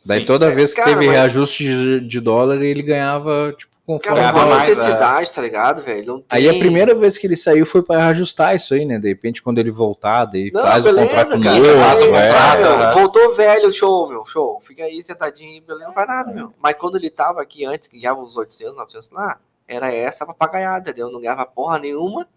Daí 0.07 0.21
Sim. 0.21 0.27
toda 0.27 0.51
vez 0.51 0.75
que 0.75 0.81
Cara, 0.83 0.93
teve 0.93 1.07
mas- 1.07 1.17
reajuste 1.17 1.65
de, 1.65 2.01
de 2.01 2.21
dólar, 2.21 2.61
ele 2.63 2.83
ganhava, 2.83 3.55
tipo, 3.57 3.73
conforme. 3.87 4.21
Cara, 4.21 4.33
mais, 4.47 4.69
necessidade, 4.69 5.33
tá 5.33 5.41
ligado, 5.41 5.83
velho? 5.83 6.07
Não 6.07 6.21
tem... 6.21 6.27
Aí 6.39 6.49
a 6.49 6.59
primeira 6.59 6.95
vez 6.95 7.17
que 7.17 7.27
ele 7.27 7.37
saiu 7.37 7.65
foi 7.65 7.83
pra 7.83 8.07
ajustar 8.09 8.55
isso 8.55 8.75
aí, 8.75 8.85
né? 8.85 8.99
De 8.99 9.09
repente, 9.09 9.43
quando 9.43 9.59
ele 9.59 9.71
voltar, 9.71 10.27
daí 10.27 10.51
Não, 10.53 10.61
faz 10.61 10.85
beleza, 10.85 11.07
o 11.07 11.09
contrato 11.09 11.43
cara. 11.43 11.59
novo. 11.59 11.85
Aí, 11.85 12.91
é. 12.91 12.93
Voltou 12.93 13.35
velho, 13.35 13.73
show, 13.73 14.07
meu, 14.09 14.27
show. 14.27 14.61
Fica 14.61 14.85
aí 14.85 15.03
sentadinho, 15.03 15.63
beleza, 15.63 15.87
não 15.87 15.95
faz 15.95 16.07
nada, 16.07 16.33
meu. 16.33 16.53
Mas 16.63 16.75
quando 16.79 16.97
ele 16.97 17.09
tava 17.09 17.41
aqui 17.41 17.65
antes, 17.65 17.89
que 17.89 17.99
ganhava 17.99 18.21
uns 18.21 18.37
800, 18.37 18.77
900 18.77 19.11
lá, 19.11 19.39
era 19.67 19.91
essa 19.91 20.27
papagaiada, 20.27 20.91
entendeu? 20.91 21.11
Não 21.11 21.21
ganhava 21.21 21.47
porra 21.47 21.79
nenhuma 21.79 22.29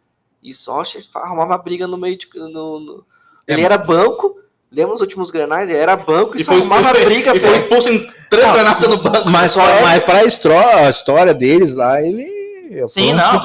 e 0.42 0.54
só 0.54 0.82
arrumava 1.16 1.58
briga 1.58 1.88
no 1.88 1.98
meio 1.98 2.18
de. 2.18 2.28
No, 2.36 2.80
no- 2.80 3.06
É, 3.48 3.54
Ele 3.54 3.62
era 3.64 3.78
banco, 3.78 4.40
lembra 4.72 4.94
os 4.96 5.02
últimos 5.02 5.32
granais? 5.32 5.70
Ele 5.70 5.80
era 5.80 5.96
banco 5.96 6.38
e, 6.38 6.42
E 6.42 6.44
só 6.46 6.52
foi 6.52 6.60
arrumava 6.62 6.82
expulso, 6.92 7.06
briga, 7.06 7.36
e 7.36 7.40
foi 7.40 7.56
expulso 7.56 7.90
em 7.90 8.12
três 8.30 8.52
granadas 8.52 8.88
no 8.88 8.98
banco. 8.98 9.30
Mas, 9.30 9.52
Só 9.52 9.62
é- 9.68 9.82
mas 9.82 10.04
pra 10.04 10.20
a 10.20 10.90
história 10.90 11.34
deles 11.34 11.76
lá, 11.76 12.02
ele. 12.02 12.36
Sim, 12.90 13.14
não, 13.14 13.42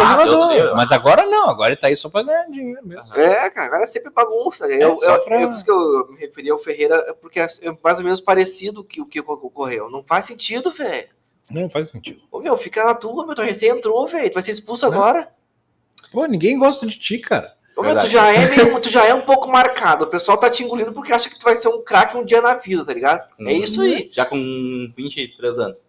Deus. 0.48 0.74
Mas 0.74 0.90
agora 0.90 1.24
não, 1.24 1.48
agora 1.48 1.68
ele 1.70 1.81
tá 1.81 1.87
aí 1.87 1.96
só 1.96 2.09
pra 2.09 2.24
ganhar 2.24 2.44
dinheiro 2.50 2.81
mesmo. 2.85 3.14
É, 3.14 3.48
cara, 3.50 3.66
agora 3.68 3.83
é 3.85 3.87
sempre 3.87 4.11
bagunça. 4.11 4.66
eu, 4.66 4.98
só 4.98 5.14
eu, 5.14 5.22
pra- 5.22 5.40
eu, 5.40 5.48
que 5.57 5.70
eu 5.70 6.09
me 6.11 6.18
referi 6.18 6.50
ao 6.50 6.59
Ferreira, 6.59 6.96
é 7.09 7.12
porque 7.12 7.38
é 7.38 7.46
mais 7.85 7.98
ou 7.98 8.02
menos 8.05 8.20
parecido 8.20 8.83
que 8.83 9.00
o 9.00 9.07
que 9.07 9.20
ocorreu. 9.20 9.88
Não 9.88 10.02
faz 10.02 10.24
sentido, 10.24 10.72
velho. 10.72 11.07
Não 11.52 11.70
faz 11.70 11.88
sentido. 11.90 12.20
Ô, 12.33 12.40
meu, 12.40 12.57
fica 12.57 12.85
na 12.85 12.94
tua, 12.94 13.24
meu. 13.24 13.35
Tu 13.37 13.42
recém 13.42 13.68
entrou, 13.68 14.09
velho. 14.09 14.28
Tu 14.28 14.35
vai 14.35 14.42
ser 14.42 14.50
expulso 14.50 14.87
Não. 14.87 14.92
agora. 14.92 15.28
Pô, 16.12 16.26
ninguém 16.26 16.59
gosta 16.59 16.87
de 16.87 16.98
ti, 16.98 17.18
cara. 17.18 17.52
Ô, 17.76 17.83
meu, 17.83 17.98
tu 17.98 18.07
já, 18.07 18.31
é 18.31 18.48
meio, 18.50 18.78
tu 18.81 18.90
já 18.90 19.07
é 19.07 19.14
um 19.14 19.22
pouco 19.22 19.50
marcado. 19.50 20.05
O 20.05 20.09
pessoal 20.09 20.37
tá 20.37 20.50
te 20.50 20.62
engolindo 20.62 20.92
porque 20.92 21.12
acha 21.12 21.28
que 21.31 21.38
tu 21.38 21.44
vai 21.44 21.57
ser 21.57 21.68
um 21.68 21.83
craque 21.83 22.16
um 22.16 22.24
dia 22.24 22.42
na 22.42 22.55
vida, 22.55 22.85
tá 22.85 22.92
ligado? 22.92 23.26
É 23.40 23.44
Uhum. 23.44 23.50
isso 23.50 23.81
aí. 23.81 24.11
Já 24.12 24.26
com 24.26 24.37
23 24.94 25.59
anos. 25.59 25.81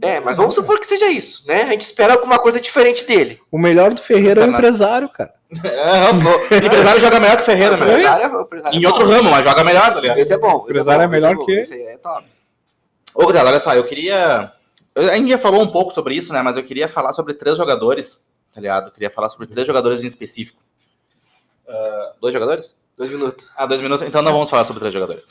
É, 0.00 0.18
mas 0.20 0.34
vamos 0.36 0.54
supor 0.54 0.80
que 0.80 0.86
seja 0.86 1.10
isso, 1.10 1.46
né? 1.46 1.62
A 1.64 1.66
gente 1.66 1.82
espera 1.82 2.14
alguma 2.14 2.38
coisa 2.38 2.58
diferente 2.58 3.04
dele. 3.04 3.38
O 3.52 3.58
melhor 3.58 3.92
do 3.92 4.00
Ferreira 4.00 4.40
é 4.40 4.44
o 4.44 4.50
Tá 4.50 4.56
empresário, 4.56 5.08
cara. 5.10 5.34
É, 5.62 6.10
o 6.10 6.64
empresário 6.66 6.98
joga 6.98 7.20
melhor 7.20 7.36
que 7.36 7.42
o 7.42 7.44
Ferreira, 7.44 7.74
empresário, 7.76 8.24
é- 8.24 8.28
o 8.28 8.40
empresário 8.40 8.78
Em 8.80 8.84
é 8.84 8.88
outro 8.88 9.04
bom. 9.04 9.10
ramo, 9.12 9.30
mas 9.30 9.44
joga 9.44 9.62
melhor, 9.62 9.92
tá 9.92 10.00
ligado? 10.00 10.16
Esse 10.18 10.32
é 10.32 10.38
bom. 10.38 10.62
O 10.66 10.70
empresário 10.70 11.02
é 11.02 11.04
esse 11.04 11.12
melhor 11.14 11.36
bom, 11.36 11.44
que 11.44 11.52
ele. 11.52 11.60
Esse 11.60 11.82
é 11.82 11.98
top. 11.98 12.26
Ô, 13.14 13.26
Gudela, 13.26 13.50
olha 13.50 13.60
só, 13.60 13.74
eu 13.74 13.84
queria. 13.84 14.50
A 14.96 15.14
gente 15.16 15.28
já 15.28 15.36
falou 15.36 15.62
um 15.62 15.66
pouco 15.70 15.92
sobre 15.92 16.14
isso, 16.14 16.32
né? 16.32 16.40
Mas 16.40 16.56
eu 16.56 16.62
queria 16.62 16.88
falar 16.88 17.12
sobre 17.12 17.34
três 17.34 17.58
jogadores, 17.58 18.18
tá 18.52 18.60
ligado? 18.60 18.88
Eu 18.88 18.92
queria 18.92 19.10
falar 19.10 19.28
sobre 19.28 19.46
três 19.46 19.66
jogadores 19.66 20.02
em 20.02 20.06
específico. 20.06 20.62
Ah, 21.68 22.12
dois 22.20 22.32
jogadores? 22.32 22.74
Dois 22.96 23.10
minutos. 23.10 23.48
Ah, 23.56 23.66
dois 23.66 23.80
minutos? 23.80 24.06
Então 24.06 24.22
não 24.22 24.32
vamos 24.32 24.50
falar 24.50 24.64
sobre 24.64 24.80
três 24.80 24.92
jogadores. 24.92 25.24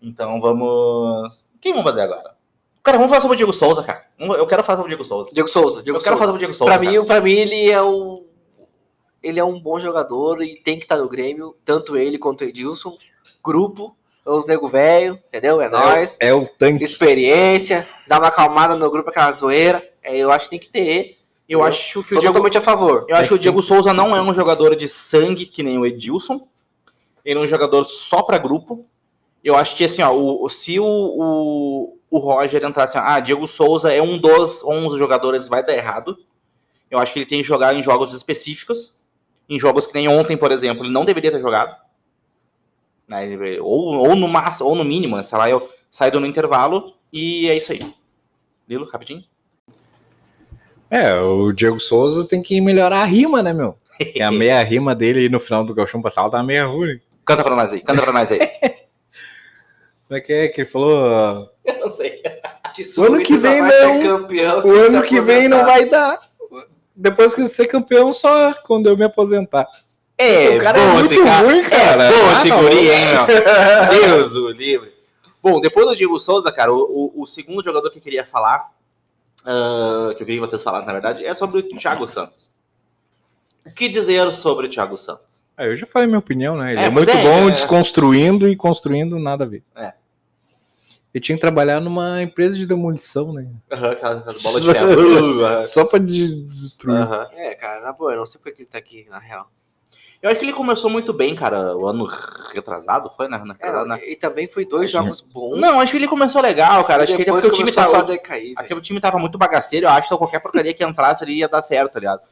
Então 0.00 0.40
vamos. 0.40 1.42
Quem 1.60 1.72
vamos 1.72 1.90
fazer 1.90 2.02
agora? 2.02 2.36
Cara, 2.82 2.98
vamos 2.98 3.10
falar 3.10 3.22
sobre 3.22 3.34
o 3.34 3.38
Diego 3.38 3.52
Souza, 3.52 3.82
cara. 3.82 4.04
Eu 4.18 4.46
quero 4.46 4.62
falar 4.62 4.76
sobre 4.76 4.92
o 4.92 4.96
Diego 4.96 5.04
Souza. 5.04 5.30
Diego 5.32 5.48
Souza. 5.48 5.82
Diego 5.82 5.98
eu 5.98 6.02
quero 6.02 6.16
Souza. 6.16 6.18
falar 6.18 6.26
sobre 6.26 6.36
o 6.36 6.38
Diego 6.38 6.54
Souza. 6.54 6.72
Pra 6.72 6.78
cara. 6.78 7.00
mim, 7.00 7.06
pra 7.06 7.20
mim, 7.20 7.32
ele 7.32 7.70
é 7.70 7.82
um. 7.82 8.24
Ele 9.22 9.40
é 9.40 9.44
um 9.44 9.58
bom 9.58 9.80
jogador 9.80 10.40
e 10.42 10.54
tem 10.56 10.78
que 10.78 10.84
estar 10.84 10.96
no 10.96 11.08
Grêmio, 11.08 11.56
tanto 11.64 11.96
ele 11.96 12.16
quanto 12.16 12.42
o 12.42 12.44
Edilson. 12.44 12.96
Grupo, 13.42 13.96
os 14.24 14.46
nego 14.46 14.68
velho, 14.68 15.18
entendeu? 15.28 15.60
É 15.60 15.68
nóis. 15.68 16.16
É 16.20 16.32
o 16.32 16.46
tanque. 16.46 16.84
Experiência, 16.84 17.88
dá 18.06 18.18
uma 18.18 18.28
acalmada 18.28 18.76
no 18.76 18.90
grupo, 18.90 19.10
aquela 19.10 19.32
zoeira. 19.32 19.82
É, 20.02 20.16
eu 20.16 20.30
acho 20.30 20.44
que 20.44 20.50
tem 20.50 20.58
que 20.60 20.68
ter. 20.68 21.18
Eu 21.48 21.62
acho 21.62 22.02
que 22.02 22.14
o 22.14 22.18
Diego. 22.18 22.34
totalmente 22.34 22.58
a 22.58 22.60
favor. 22.60 23.06
Eu 23.08 23.16
acho 23.16 23.28
que 23.28 23.34
o 23.34 23.38
Diego 23.38 23.62
Souza 23.62 23.92
não 23.92 24.16
é 24.16 24.20
um 24.20 24.34
jogador 24.34 24.74
de 24.74 24.88
sangue 24.88 25.46
que 25.46 25.62
nem 25.62 25.78
o 25.78 25.86
Edilson. 25.86 26.48
Ele 27.24 27.38
é 27.38 27.42
um 27.42 27.48
jogador 27.48 27.84
só 27.84 28.22
para 28.22 28.38
grupo. 28.38 28.84
Eu 29.44 29.56
acho 29.56 29.76
que 29.76 29.84
assim, 29.84 30.02
ó, 30.02 30.12
o, 30.12 30.48
se 30.48 30.80
o, 30.80 30.84
o, 30.84 31.98
o 32.10 32.18
Roger 32.18 32.64
entrar 32.64 32.84
assim, 32.84 32.98
ah, 33.00 33.20
Diego 33.20 33.46
Souza 33.46 33.92
é 33.92 34.02
um 34.02 34.18
dos 34.18 34.62
11 34.64 34.98
jogadores, 34.98 35.46
vai 35.46 35.64
dar 35.64 35.74
errado. 35.74 36.18
Eu 36.90 36.98
acho 36.98 37.12
que 37.12 37.20
ele 37.20 37.26
tem 37.26 37.42
que 37.42 37.48
jogar 37.48 37.74
em 37.74 37.82
jogos 37.82 38.12
específicos. 38.12 39.00
Em 39.48 39.60
jogos 39.60 39.86
que 39.86 39.94
nem 39.94 40.08
ontem, 40.08 40.36
por 40.36 40.50
exemplo, 40.50 40.84
ele 40.84 40.92
não 40.92 41.04
deveria 41.04 41.30
ter 41.30 41.40
jogado. 41.40 41.76
Né, 43.06 43.38
ou, 43.60 43.98
ou 43.98 44.16
no 44.16 44.26
máximo, 44.26 44.68
ou 44.68 44.74
no 44.74 44.84
mínimo, 44.84 45.16
né? 45.16 45.22
Sei 45.22 45.38
lá, 45.38 45.48
eu 45.48 45.70
saído 45.88 46.18
no 46.18 46.26
intervalo 46.26 46.94
e 47.12 47.48
é 47.48 47.56
isso 47.56 47.70
aí. 47.70 47.94
Lilo, 48.68 48.84
rapidinho. 48.84 49.24
É, 50.90 51.14
o 51.14 51.52
Diego 51.52 51.80
Souza 51.80 52.24
tem 52.24 52.42
que 52.42 52.60
melhorar 52.60 53.00
a 53.00 53.04
rima, 53.04 53.42
né, 53.42 53.52
meu? 53.52 53.76
Que 54.12 54.22
a 54.22 54.30
meia 54.30 54.62
rima 54.62 54.94
dele 54.94 55.28
no 55.28 55.40
final 55.40 55.64
do 55.64 55.74
Galchão 55.74 56.02
passado 56.02 56.30
tá 56.30 56.42
meia 56.42 56.66
ruim. 56.66 57.00
Canta 57.24 57.42
pra 57.42 57.56
nós 57.56 57.72
aí, 57.72 57.80
canta 57.80 58.02
pra 58.02 58.12
nós 58.12 58.30
aí. 58.30 58.38
Como 60.06 60.16
é 60.16 60.20
que 60.20 60.32
é 60.32 60.48
que 60.48 60.60
ele 60.60 60.70
falou? 60.70 61.48
Eu 61.64 61.80
não 61.80 61.90
sei. 61.90 62.22
O 62.98 63.02
ano 63.02 63.18
que 63.24 63.36
vem 63.36 63.60
não. 63.60 64.02
Campeão, 64.02 64.64
o 64.64 64.70
ano 64.70 65.02
que 65.02 65.20
vem 65.20 65.48
não 65.48 65.64
vai 65.64 65.86
dar. 65.86 66.20
Depois 66.94 67.34
que 67.34 67.48
ser 67.48 67.66
campeão, 67.66 68.12
só 68.12 68.54
quando 68.64 68.88
eu 68.88 68.96
me 68.96 69.04
aposentar. 69.04 69.66
É, 70.16 70.56
o 70.56 70.62
cara 70.62 70.78
é 70.78 70.86
muito 70.92 71.24
cara. 71.24 71.46
ruim, 71.46 71.62
cara. 71.64 72.04
É 72.04 72.10
bom 72.10 72.28
ah, 72.28 72.32
esse 72.32 72.50
guri, 72.50 72.90
hein, 72.90 73.06
meu? 73.06 74.00
Deus 74.00 74.32
o 74.32 74.50
livre. 74.50 74.94
Bom, 75.42 75.60
depois 75.60 75.86
do 75.86 75.96
Diego 75.96 76.18
Souza, 76.18 76.50
cara, 76.50 76.72
o, 76.72 77.12
o, 77.14 77.22
o 77.22 77.26
segundo 77.26 77.62
jogador 77.62 77.90
que 77.90 77.98
eu 77.98 78.02
queria 78.02 78.24
falar, 78.24 78.70
uh, 79.46 80.14
que 80.14 80.22
eu 80.22 80.26
queria 80.26 80.40
que 80.40 80.46
vocês 80.46 80.62
falassem, 80.62 80.86
na 80.86 80.92
verdade, 80.92 81.24
é 81.24 81.32
sobre 81.32 81.60
o 81.60 81.62
Thiago 81.62 82.06
Santos. 82.08 82.50
O 83.64 83.72
que 83.72 83.88
dizer 83.88 84.32
sobre 84.32 84.66
o 84.66 84.70
Thiago 84.70 84.96
Santos? 84.96 85.46
É, 85.56 85.66
eu 85.66 85.76
já 85.76 85.86
falei 85.86 86.06
minha 86.06 86.18
opinião, 86.18 86.56
né? 86.56 86.72
Ele 86.72 86.80
é, 86.80 86.84
é 86.84 86.90
muito 86.90 87.10
é, 87.10 87.22
bom 87.22 87.48
é... 87.48 87.52
desconstruindo 87.52 88.48
e 88.48 88.54
construindo 88.54 89.18
nada 89.18 89.44
a 89.44 89.46
ver. 89.46 89.62
É. 89.74 89.92
Ele 91.14 91.22
tinha 91.22 91.36
que 91.36 91.40
trabalhar 91.40 91.80
numa 91.80 92.22
empresa 92.22 92.54
de 92.54 92.66
demolição, 92.66 93.32
né? 93.32 93.48
Uhum, 93.72 93.86
aquela, 93.86 94.24
bola 94.42 94.60
de 94.60 94.66
ferro. 94.70 95.66
Só 95.66 95.84
pra 95.86 95.98
destruir. 95.98 97.00
Uhum. 97.00 97.26
É, 97.32 97.54
cara, 97.54 97.80
na 97.80 97.92
boa, 97.92 98.12
eu 98.12 98.18
não 98.18 98.26
sei 98.26 98.40
por 98.40 98.52
que 98.52 98.62
ele 98.62 98.68
tá 98.68 98.76
aqui, 98.76 99.06
na 99.08 99.18
real. 99.18 99.50
Eu 100.22 100.30
acho 100.30 100.38
que 100.38 100.46
ele 100.46 100.52
começou 100.52 100.90
muito 100.90 101.12
bem, 101.12 101.34
cara, 101.36 101.76
o 101.76 101.86
ano 101.86 102.06
retrasado, 102.52 103.10
foi, 103.16 103.28
né? 103.28 103.40
É, 103.60 103.84
né? 103.84 104.00
E 104.08 104.16
também 104.16 104.48
foi 104.48 104.64
dois 104.64 104.90
jogos 104.90 105.20
bons. 105.20 105.58
Não, 105.58 105.80
acho 105.80 105.92
que 105.92 105.98
ele 105.98 106.08
começou 106.08 106.40
legal, 106.40 106.84
cara. 106.84 107.04
Acho 107.04 107.16
que 107.16 107.30
o 107.30 107.52
time 107.52 107.70
tava. 107.70 108.02
Decair, 108.02 108.54
acho 108.56 108.68
que 108.68 108.74
o 108.74 108.80
time 108.80 109.00
tava 109.00 109.18
muito 109.18 109.38
bagaceiro, 109.38 109.86
eu 109.86 109.90
acho 109.90 110.08
que 110.08 110.16
qualquer 110.16 110.40
porcaria 110.40 110.72
que 110.72 110.84
entrasse 110.84 111.22
ali 111.22 111.38
ia 111.38 111.48
dar 111.48 111.62
certo, 111.62 111.92
tá 111.92 112.00
ligado? 112.00 112.22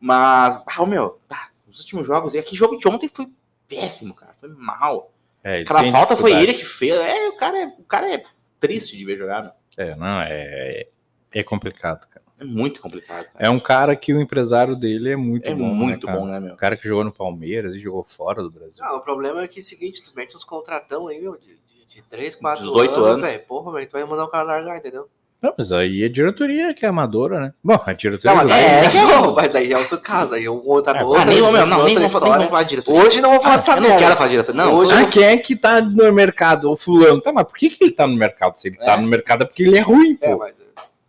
Mas, 0.00 0.60
ah, 0.66 0.86
meu, 0.86 1.18
ah, 1.30 1.48
os 1.68 1.80
últimos 1.80 2.06
jogos, 2.06 2.34
e 2.34 2.38
aquele 2.38 2.56
jogo 2.56 2.78
de 2.78 2.88
ontem 2.88 3.08
foi 3.08 3.28
péssimo, 3.68 4.14
cara. 4.14 4.34
Foi 4.40 4.48
mal. 4.48 5.12
É, 5.42 5.60
Aquela 5.60 5.84
falta 5.84 6.16
foi 6.16 6.32
ele 6.32 6.54
que 6.54 6.64
fez. 6.64 6.94
É, 6.94 7.28
o 7.28 7.36
cara 7.36 7.58
é, 7.58 7.66
o 7.66 7.84
cara 7.84 8.12
é 8.12 8.22
triste 8.58 8.96
de 8.96 9.04
ver 9.04 9.16
jogar, 9.16 9.42
meu. 9.42 9.52
É, 9.76 9.94
não, 9.96 10.20
é, 10.22 10.88
é 11.32 11.42
complicado, 11.42 12.06
cara. 12.08 12.24
É 12.40 12.44
muito 12.44 12.80
complicado. 12.80 13.26
Cara. 13.26 13.46
É 13.46 13.50
um 13.50 13.60
cara 13.60 13.94
que 13.94 14.14
o 14.14 14.20
empresário 14.20 14.74
dele 14.74 15.10
é 15.10 15.16
muito 15.16 15.46
é 15.46 15.54
bom. 15.54 15.70
É 15.70 15.74
muito 15.74 16.06
né, 16.06 16.12
bom, 16.12 16.26
né, 16.26 16.40
meu? 16.40 16.54
O 16.54 16.56
cara 16.56 16.76
que 16.76 16.88
jogou 16.88 17.04
no 17.04 17.12
Palmeiras 17.12 17.74
e 17.74 17.78
jogou 17.78 18.02
fora 18.02 18.42
do 18.42 18.50
Brasil. 18.50 18.82
Não, 18.82 18.96
o 18.96 19.00
problema 19.00 19.42
é 19.42 19.48
que 19.48 19.58
é 19.58 19.62
o 19.62 19.64
seguinte, 19.64 20.02
tu 20.02 20.12
mete 20.16 20.34
uns 20.36 20.44
contratão 20.44 21.06
aí, 21.08 21.20
meu, 21.20 21.36
de, 21.36 21.58
de 21.86 22.02
3, 22.02 22.36
4 22.36 22.64
18 22.64 22.94
anos, 22.94 23.06
anos. 23.06 23.26
velho. 23.26 23.42
Porra, 23.46 23.72
velho, 23.72 23.86
tu 23.86 23.92
vai 23.92 24.04
mandar 24.04 24.24
o 24.24 24.28
cara 24.28 24.44
largar, 24.44 24.78
entendeu? 24.78 25.08
Não, 25.42 25.54
mas 25.56 25.72
aí 25.72 26.04
a 26.04 26.08
diretoria 26.08 26.74
que 26.74 26.84
é 26.84 26.88
amadora, 26.88 27.40
né? 27.40 27.52
Bom, 27.64 27.80
a 27.84 27.92
diretoria. 27.94 28.36
Não, 28.36 28.44
mas, 28.44 28.56
é, 28.56 28.84
é, 28.84 28.84
é, 28.84 29.32
mas 29.34 29.56
aí 29.56 29.72
é 29.72 29.78
outro 29.78 29.98
caso, 29.98 30.34
aí 30.34 30.46
um 30.46 30.62
outra 30.66 30.98
é, 30.98 31.04
outra. 31.04 31.24
Nem, 31.24 31.40
não, 31.40 31.66
não, 31.66 31.84
nem, 31.84 31.94
vamos 31.94 32.12
falar 32.12 32.62
de 32.62 32.68
diretoria. 32.70 33.00
Hoje 33.02 33.20
não 33.22 33.30
vou 33.30 33.40
falar 33.40 33.54
ah, 33.54 33.56
dessa 33.58 33.72
Eu 33.72 33.80
não 33.80 33.96
quero 33.96 34.16
falar 34.16 34.28
de 34.28 34.32
diretoria, 34.32 34.64
não. 34.64 34.74
Hoje 34.74 34.92
ah, 34.92 35.06
quem 35.06 35.24
é 35.24 35.36
que 35.38 35.56
tá 35.56 35.80
no 35.80 36.12
mercado? 36.12 36.70
O 36.70 36.76
fulano. 36.76 37.22
Tá, 37.22 37.32
mas 37.32 37.44
por 37.44 37.56
que, 37.56 37.70
que 37.70 37.84
ele 37.84 37.92
tá 37.92 38.06
no 38.06 38.16
mercado? 38.16 38.56
Se 38.56 38.68
ele 38.68 38.76
tá 38.76 38.84
é. 38.84 38.86
tá 38.86 38.96
no 38.98 39.06
mercado 39.06 39.44
é 39.44 39.46
porque 39.46 39.62
ele 39.62 39.78
é 39.78 39.80
ruim, 39.80 40.14
pô. 40.14 40.26
É, 40.26 40.36
mas... 40.36 40.54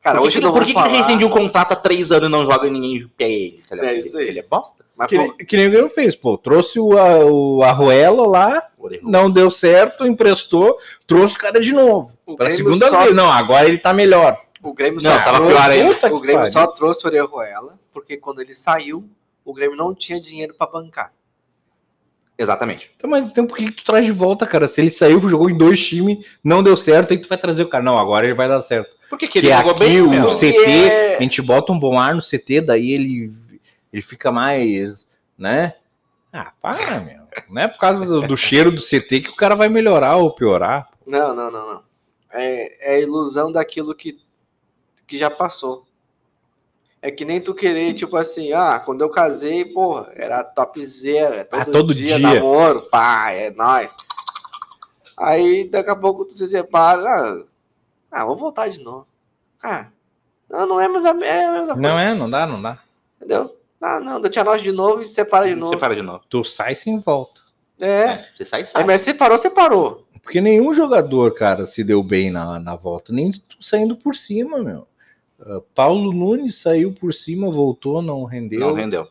Cara, 0.01 0.17
por 0.17 0.23
que, 0.23 0.27
hoje 0.27 0.39
que, 0.39 0.45
não 0.45 0.53
por 0.53 0.65
que, 0.65 0.73
falar... 0.73 0.87
que 0.87 0.91
ele 0.91 0.97
rescindiu 0.97 1.27
um 1.27 1.31
contrato 1.31 1.73
há 1.73 1.75
três 1.75 2.11
anos 2.11 2.27
e 2.27 2.31
não 2.31 2.45
joga 2.45 2.67
e 2.67 2.71
ninguém 2.71 3.11
quer 3.17 3.29
ele? 3.29 3.63
Tá 3.69 3.77
é 3.77 3.99
isso 3.99 4.17
aí. 4.17 4.29
Ele 4.29 4.39
é 4.39 4.43
bosta? 4.43 4.83
Mas, 4.95 5.07
que, 5.07 5.17
pô... 5.17 5.33
que 5.33 5.57
nem 5.57 5.67
o 5.67 5.71
Grêmio 5.71 5.89
fez, 5.89 6.15
pô. 6.15 6.37
Trouxe 6.37 6.79
o, 6.79 6.97
a, 6.97 7.25
o 7.25 7.63
Arruelo 7.63 8.27
lá, 8.27 8.67
não 9.03 9.29
deu 9.29 9.51
certo, 9.51 10.05
emprestou, 10.05 10.77
trouxe 11.05 11.35
o 11.35 11.39
cara 11.39 11.59
de 11.59 11.71
novo. 11.71 12.11
O 12.25 12.35
pra 12.35 12.49
segunda 12.49 12.89
só... 12.89 13.03
vez. 13.03 13.15
Não, 13.15 13.31
agora 13.31 13.67
ele 13.67 13.77
tá 13.77 13.93
melhor. 13.93 14.41
O 14.63 14.73
Grêmio 14.73 15.01
não, 15.01 15.11
só 15.11 15.17
tava 15.19 15.37
trouxe, 15.37 15.53
pior 15.53 15.69
ainda. 15.69 16.15
O 16.15 16.19
Grêmio 16.19 16.47
só 16.47 16.67
trouxe 16.67 17.03
o 17.05 17.07
Orejuela, 17.07 17.79
porque 17.93 18.17
quando 18.17 18.41
ele 18.41 18.53
saiu, 18.53 19.07
o 19.43 19.53
Grêmio 19.53 19.77
não 19.77 19.93
tinha 19.93 20.19
dinheiro 20.19 20.53
para 20.53 20.71
bancar. 20.71 21.11
Exatamente. 22.41 22.91
Então, 22.97 23.09
mas 23.09 23.29
então 23.29 23.45
por 23.45 23.55
que, 23.55 23.71
tu 23.71 23.85
traz 23.85 24.05
de 24.05 24.11
volta, 24.11 24.45
cara? 24.45 24.67
Se 24.67 24.81
ele 24.81 24.89
saiu, 24.89 25.19
jogou 25.29 25.49
em 25.49 25.57
dois 25.57 25.85
times, 25.85 26.25
não 26.43 26.63
deu 26.63 26.75
certo, 26.75 27.11
aí 27.11 27.17
tu 27.19 27.29
vai 27.29 27.37
trazer 27.37 27.63
o 27.63 27.69
cara. 27.69 27.83
Não, 27.83 27.99
agora 27.99 28.25
ele 28.25 28.33
vai 28.33 28.47
dar 28.47 28.61
certo. 28.61 28.95
Por 29.09 29.19
que, 29.19 29.27
que 29.27 29.39
ele 29.39 29.49
jogou 29.49 29.71
aqui, 29.71 29.83
bem? 29.83 30.01
O? 30.01 30.35
CT, 30.35 30.69
é... 30.69 31.17
a 31.17 31.21
gente 31.21 31.41
bota 31.41 31.71
um 31.71 31.79
bom 31.79 31.99
ar 31.99 32.15
no 32.15 32.21
CT, 32.21 32.61
daí 32.61 32.91
ele, 32.91 33.31
ele 33.93 34.01
fica 34.01 34.31
mais, 34.31 35.09
né? 35.37 35.75
Ah, 36.33 36.51
para, 36.61 36.99
meu. 37.01 37.21
Não 37.49 37.61
é 37.61 37.67
por 37.67 37.77
causa 37.77 38.05
do, 38.05 38.21
do 38.21 38.35
cheiro 38.35 38.71
do 38.71 38.81
CT 38.81 39.21
que 39.21 39.29
o 39.29 39.35
cara 39.35 39.55
vai 39.55 39.69
melhorar 39.69 40.15
ou 40.15 40.33
piorar. 40.33 40.89
Não, 41.05 41.35
não, 41.35 41.51
não, 41.51 41.73
não. 41.73 41.83
É, 42.33 42.93
é 42.93 42.95
a 42.95 42.99
ilusão 42.99 43.51
daquilo 43.51 43.93
que 43.93 44.17
que 45.11 45.17
já 45.17 45.29
passou. 45.29 45.85
É 47.01 47.09
que 47.09 47.25
nem 47.25 47.41
tu 47.41 47.55
querer, 47.55 47.93
tipo 47.93 48.15
assim, 48.15 48.53
ah, 48.53 48.79
quando 48.79 49.01
eu 49.01 49.09
casei, 49.09 49.65
porra, 49.65 50.11
era 50.15 50.43
topzera, 50.43 51.43
todo, 51.43 51.61
ah, 51.61 51.65
todo 51.65 51.93
dia, 51.95 52.17
dia 52.17 52.19
namoro, 52.19 52.83
pá, 52.83 53.31
é 53.31 53.49
nóis. 53.49 53.95
Aí 55.17 55.67
daqui 55.67 55.89
a 55.89 55.95
pouco 55.95 56.25
tu 56.25 56.33
se 56.33 56.47
separa, 56.47 57.01
ah, 57.01 57.43
ah 58.11 58.25
vou 58.25 58.37
voltar 58.37 58.69
de 58.69 58.83
novo. 58.83 59.07
Ah, 59.63 59.87
não, 60.47 60.67
não 60.67 60.81
é 60.81 60.87
mais 60.87 61.05
a, 61.05 61.09
é 61.09 61.45
a 61.45 61.51
mesma 61.51 61.75
coisa. 61.75 61.81
Não 61.81 61.97
é, 61.97 62.13
não 62.13 62.29
dá, 62.29 62.45
não 62.45 62.61
dá. 62.61 62.79
Entendeu? 63.17 63.57
Ah, 63.81 63.99
não, 63.99 64.21
eu 64.21 64.29
tinha 64.29 64.43
nós 64.43 64.61
de 64.61 64.71
novo 64.71 65.01
e 65.01 65.05
separa 65.05 65.47
de 65.47 65.55
novo. 65.55 65.73
Separa 65.73 65.95
de 65.95 66.03
novo. 66.03 66.21
Tu 66.29 66.43
sai 66.43 66.75
sem 66.75 66.99
volta. 66.99 67.41
É. 67.79 67.87
é 67.87 68.27
você 68.35 68.45
sai, 68.45 68.63
sai. 68.63 68.83
É, 68.83 68.85
mas 68.85 69.01
separou, 69.01 69.37
separou. 69.39 70.07
Porque 70.21 70.39
nenhum 70.39 70.71
jogador, 70.71 71.33
cara, 71.33 71.65
se 71.65 71.83
deu 71.83 72.03
bem 72.03 72.29
na, 72.29 72.59
na 72.59 72.75
volta, 72.75 73.11
nem 73.11 73.31
saindo 73.59 73.95
por 73.95 74.15
cima, 74.15 74.59
meu. 74.59 74.87
Uh, 75.41 75.61
Paulo 75.73 76.13
Nunes 76.13 76.61
saiu 76.61 76.93
por 76.93 77.13
cima, 77.13 77.49
voltou, 77.49 78.01
não 78.01 78.23
rendeu. 78.25 78.59
Não 78.59 78.73
rendeu. 78.73 79.07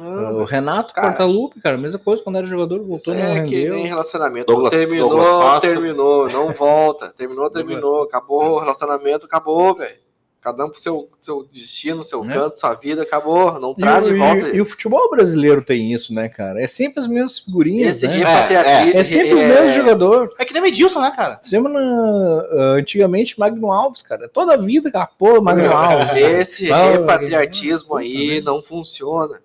Uh, 0.00 0.40
o 0.40 0.44
Renato 0.44 0.94
cara, 0.94 1.08
Portaluppi, 1.08 1.60
cara, 1.60 1.76
mesma 1.76 1.98
coisa 1.98 2.22
quando 2.22 2.36
era 2.36 2.46
jogador, 2.46 2.82
voltou, 2.82 3.14
não 3.14 3.20
é 3.20 3.34
rendeu. 3.34 3.48
Que 3.48 3.70
nem 3.70 3.86
relacionamento. 3.86 4.46
Douglas, 4.46 4.72
terminou, 4.72 5.08
Douglas 5.10 5.60
terminou, 5.60 6.28
não 6.28 6.52
volta. 6.52 7.12
Terminou, 7.16 7.50
terminou. 7.50 8.02
Acabou 8.02 8.52
o 8.52 8.58
relacionamento, 8.58 9.26
acabou, 9.26 9.74
velho. 9.74 10.00
Cada 10.42 10.66
um 10.66 10.70
pro 10.70 10.80
seu, 10.80 11.08
seu 11.20 11.44
destino, 11.44 12.02
seu 12.02 12.24
é. 12.24 12.34
canto, 12.34 12.58
sua 12.58 12.74
vida, 12.74 13.02
acabou. 13.02 13.60
Não 13.60 13.72
traz 13.74 14.06
de 14.06 14.14
volta. 14.14 14.48
E, 14.48 14.56
e, 14.56 14.60
o 14.60 14.64
futebol 14.64 15.08
brasileiro 15.08 15.62
tem 15.62 15.92
isso, 15.92 16.12
né, 16.12 16.28
cara? 16.28 16.60
É 16.60 16.66
sempre 16.66 16.98
as 16.98 17.06
mesmas 17.06 17.38
figurinhas. 17.38 18.02
Esse 18.02 18.08
né? 18.08 18.22
É, 18.22 18.54
é, 18.54 18.96
é, 18.96 19.04
sempre 19.04 19.34
os 19.34 19.40
mesmos 19.40 19.70
é. 19.70 19.72
jogadores. 19.72 20.34
É 20.36 20.44
que 20.44 20.52
nem 20.52 20.60
o 20.60 20.66
Edilson, 20.66 21.00
né, 21.00 21.12
cara? 21.14 21.38
Sempre 21.42 21.72
na, 21.72 21.78
uh, 21.78 22.60
antigamente, 22.76 23.38
Magno 23.38 23.70
Alves, 23.70 24.02
cara. 24.02 24.28
Toda 24.28 24.54
a 24.54 24.56
vida, 24.56 24.90
cara, 24.90 25.08
pô, 25.16 25.40
Magno 25.40 25.70
Alves. 25.70 26.16
Esse 26.16 26.72
repatriatismo 26.72 27.94
aí 27.94 28.40
não 28.40 28.60
funciona. 28.60 29.40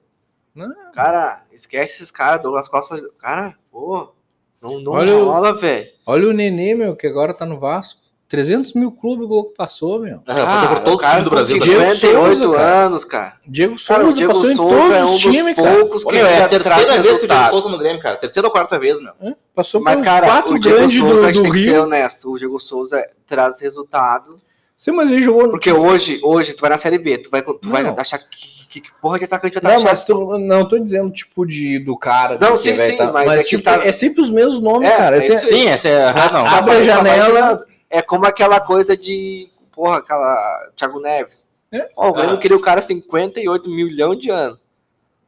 Não. 0.56 0.74
Cara, 0.96 1.44
esquece 1.54 1.98
esses 1.98 2.10
caras, 2.10 2.42
Douglas 2.42 2.68
Costa. 2.68 3.00
Cara, 3.20 3.56
pô, 3.72 4.16
não, 4.60 4.80
não 4.80 4.94
olha 4.94 5.16
rola, 5.16 5.54
velho. 5.54 5.92
Olha 6.08 6.28
o 6.28 6.34
Nenê, 6.34 6.74
meu, 6.74 6.96
que 6.96 7.06
agora 7.06 7.36
tá 7.36 7.46
no 7.46 7.60
Vasco. 7.60 8.07
300 8.30 8.74
mil 8.74 8.92
clubes 8.92 9.26
o 9.26 9.28
Globo 9.28 9.54
passou, 9.56 10.00
meu. 10.00 10.22
Ah, 10.28 10.68
por 10.68 10.80
todo 10.80 10.96
o 10.96 10.98
cara 10.98 11.22
do 11.22 11.30
Brasil. 11.30 11.62
58 11.62 12.42
Souza, 12.42 12.60
anos, 12.60 13.06
cara. 13.06 13.34
Diego 13.48 13.78
Souza 13.78 14.02
cara, 14.02 14.10
o 14.10 14.14
Diego 14.14 14.34
passou 14.34 14.52
Souza 14.54 14.76
em 14.76 14.80
todos 14.80 14.92
é 14.92 15.06
um 15.06 15.14
os 15.14 15.20
times, 15.22 15.56
poucos 15.56 16.04
cara. 16.04 16.18
que 16.18 16.22
é 16.24 16.44
a 16.44 16.50
terceira 16.50 17.02
vez 17.02 17.18
que 17.20 17.26
o 17.26 17.28
Diego 17.28 17.50
Souza 17.50 17.70
no 17.70 17.78
Grêmio, 17.78 18.02
cara. 18.02 18.18
Terceira 18.18 18.48
ou 18.48 18.52
quarta 18.52 18.78
vez, 18.78 19.00
meu. 19.00 19.14
É, 19.22 19.34
passou 19.56 19.80
Mas, 19.80 20.02
cara, 20.02 20.28
quatro 20.28 20.56
o 20.56 20.60
Diego 20.60 20.90
Souza, 20.90 21.28
do, 21.28 21.34
do 21.34 21.42
tem 21.42 21.44
Rio. 21.44 21.54
que 21.54 21.60
ser 21.60 21.80
honesto. 21.80 22.30
O 22.30 22.38
Diego 22.38 22.60
Souza 22.60 23.02
traz 23.26 23.62
resultado. 23.62 24.42
Sim, 24.78 24.92
mas 24.92 25.10
ele 25.10 25.24
jogou... 25.24 25.50
Porque 25.50 25.72
hoje, 25.72 26.20
hoje, 26.22 26.54
tu 26.54 26.62
vai 26.62 26.70
na 26.70 26.78
Série 26.78 27.00
B, 27.00 27.18
tu 27.18 27.32
vai, 27.32 27.42
tu 27.42 27.58
vai 27.64 27.84
achar 27.98 28.20
que, 28.20 28.68
que, 28.70 28.82
que 28.82 28.90
porra 29.02 29.18
de 29.18 29.26
atacante 29.26 29.54
vai 29.54 29.60
estar 29.60 29.74
Não, 29.74 29.84
mas 29.84 30.04
tu, 30.04 30.38
não, 30.38 30.68
tô 30.68 30.78
dizendo, 30.78 31.10
tipo, 31.12 31.48
de, 31.48 31.80
do 31.80 31.98
cara... 31.98 32.38
Não, 32.40 32.56
sim, 32.56 32.76
sim, 32.76 32.96
mas, 32.98 33.12
mas, 33.12 33.40
é, 33.40 33.44
tipo, 33.44 33.64
tá... 33.64 33.84
é 33.84 33.92
sempre 33.92 34.22
os 34.22 34.30
mesmos 34.30 34.60
nomes, 34.60 34.88
é, 34.88 34.96
cara. 34.96 35.18
É, 35.18 35.22
sim, 35.22 35.68
essa 35.68 35.88
é... 35.88 36.10
Abre 36.10 36.76
a 36.76 36.84
janela 36.84 37.66
é 37.90 38.02
como 38.02 38.26
aquela 38.26 38.60
coisa 38.60 38.96
de, 38.96 39.50
porra, 39.72 39.98
aquela 39.98 40.72
Thiago 40.76 41.00
Neves. 41.00 41.48
É? 41.72 41.90
Ó, 41.96 42.10
o 42.10 42.14
Grêmio 42.14 42.36
ah. 42.36 42.40
queria 42.40 42.58
o 42.58 42.62
cara 42.62 42.82
58 42.82 43.70
milhões 43.70 44.20
de 44.20 44.30
anos. 44.30 44.60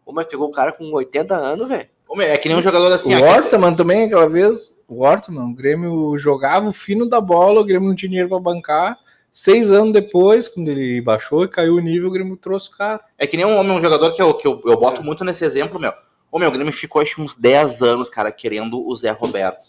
Ô, 0.06 0.14
mas 0.14 0.28
pegou 0.28 0.48
o 0.48 0.52
cara 0.52 0.72
com 0.72 0.92
80 0.92 1.36
anos, 1.36 1.68
velho. 1.68 1.90
É 2.22 2.38
que 2.38 2.50
nem 2.50 2.58
um 2.58 2.62
jogador 2.62 2.92
assim. 2.92 3.16
O 3.16 3.24
Hortman 3.24 3.76
também, 3.76 4.06
aquela 4.06 4.28
vez. 4.28 4.78
O 4.88 5.04
Hortman, 5.04 5.52
o 5.52 5.54
Grêmio 5.54 6.18
jogava 6.18 6.68
o 6.68 6.74
fino 6.74 7.08
da 7.08 7.22
bola, 7.22 7.62
o 7.62 7.64
Grêmio 7.64 7.88
não 7.88 7.96
tinha 7.96 8.10
dinheiro 8.10 8.30
pra 8.30 8.40
bancar. 8.40 8.98
Seis 9.32 9.72
anos 9.72 9.94
depois, 9.94 10.50
quando 10.50 10.70
ele 10.70 11.00
baixou 11.02 11.46
e 11.46 11.48
caiu 11.48 11.76
o 11.76 11.80
nível, 11.80 12.10
o 12.10 12.12
Grêmio 12.12 12.36
trouxe 12.36 12.70
o 12.70 12.72
cara. 12.76 13.00
É 13.16 13.28
que 13.28 13.38
nem 13.38 13.46
um 13.46 13.56
homem, 13.56 13.78
um 13.78 13.82
jogador 13.82 14.12
que 14.12 14.22
eu, 14.22 14.34
que 14.34 14.48
eu, 14.48 14.60
eu 14.66 14.80
boto 14.80 15.02
é. 15.02 15.04
muito 15.04 15.24
nesse 15.24 15.46
exemplo, 15.46 15.80
meu. 15.80 15.94
Ô, 16.32 16.40
meu, 16.40 16.50
o 16.50 16.52
Grêmio 16.52 16.74
ficou 16.74 17.02
acho 17.02 17.22
uns 17.22 17.36
10 17.36 17.84
anos, 17.84 18.10
cara, 18.10 18.32
querendo 18.32 18.84
o 18.84 18.96
Zé 18.96 19.12
Roberto. 19.12 19.69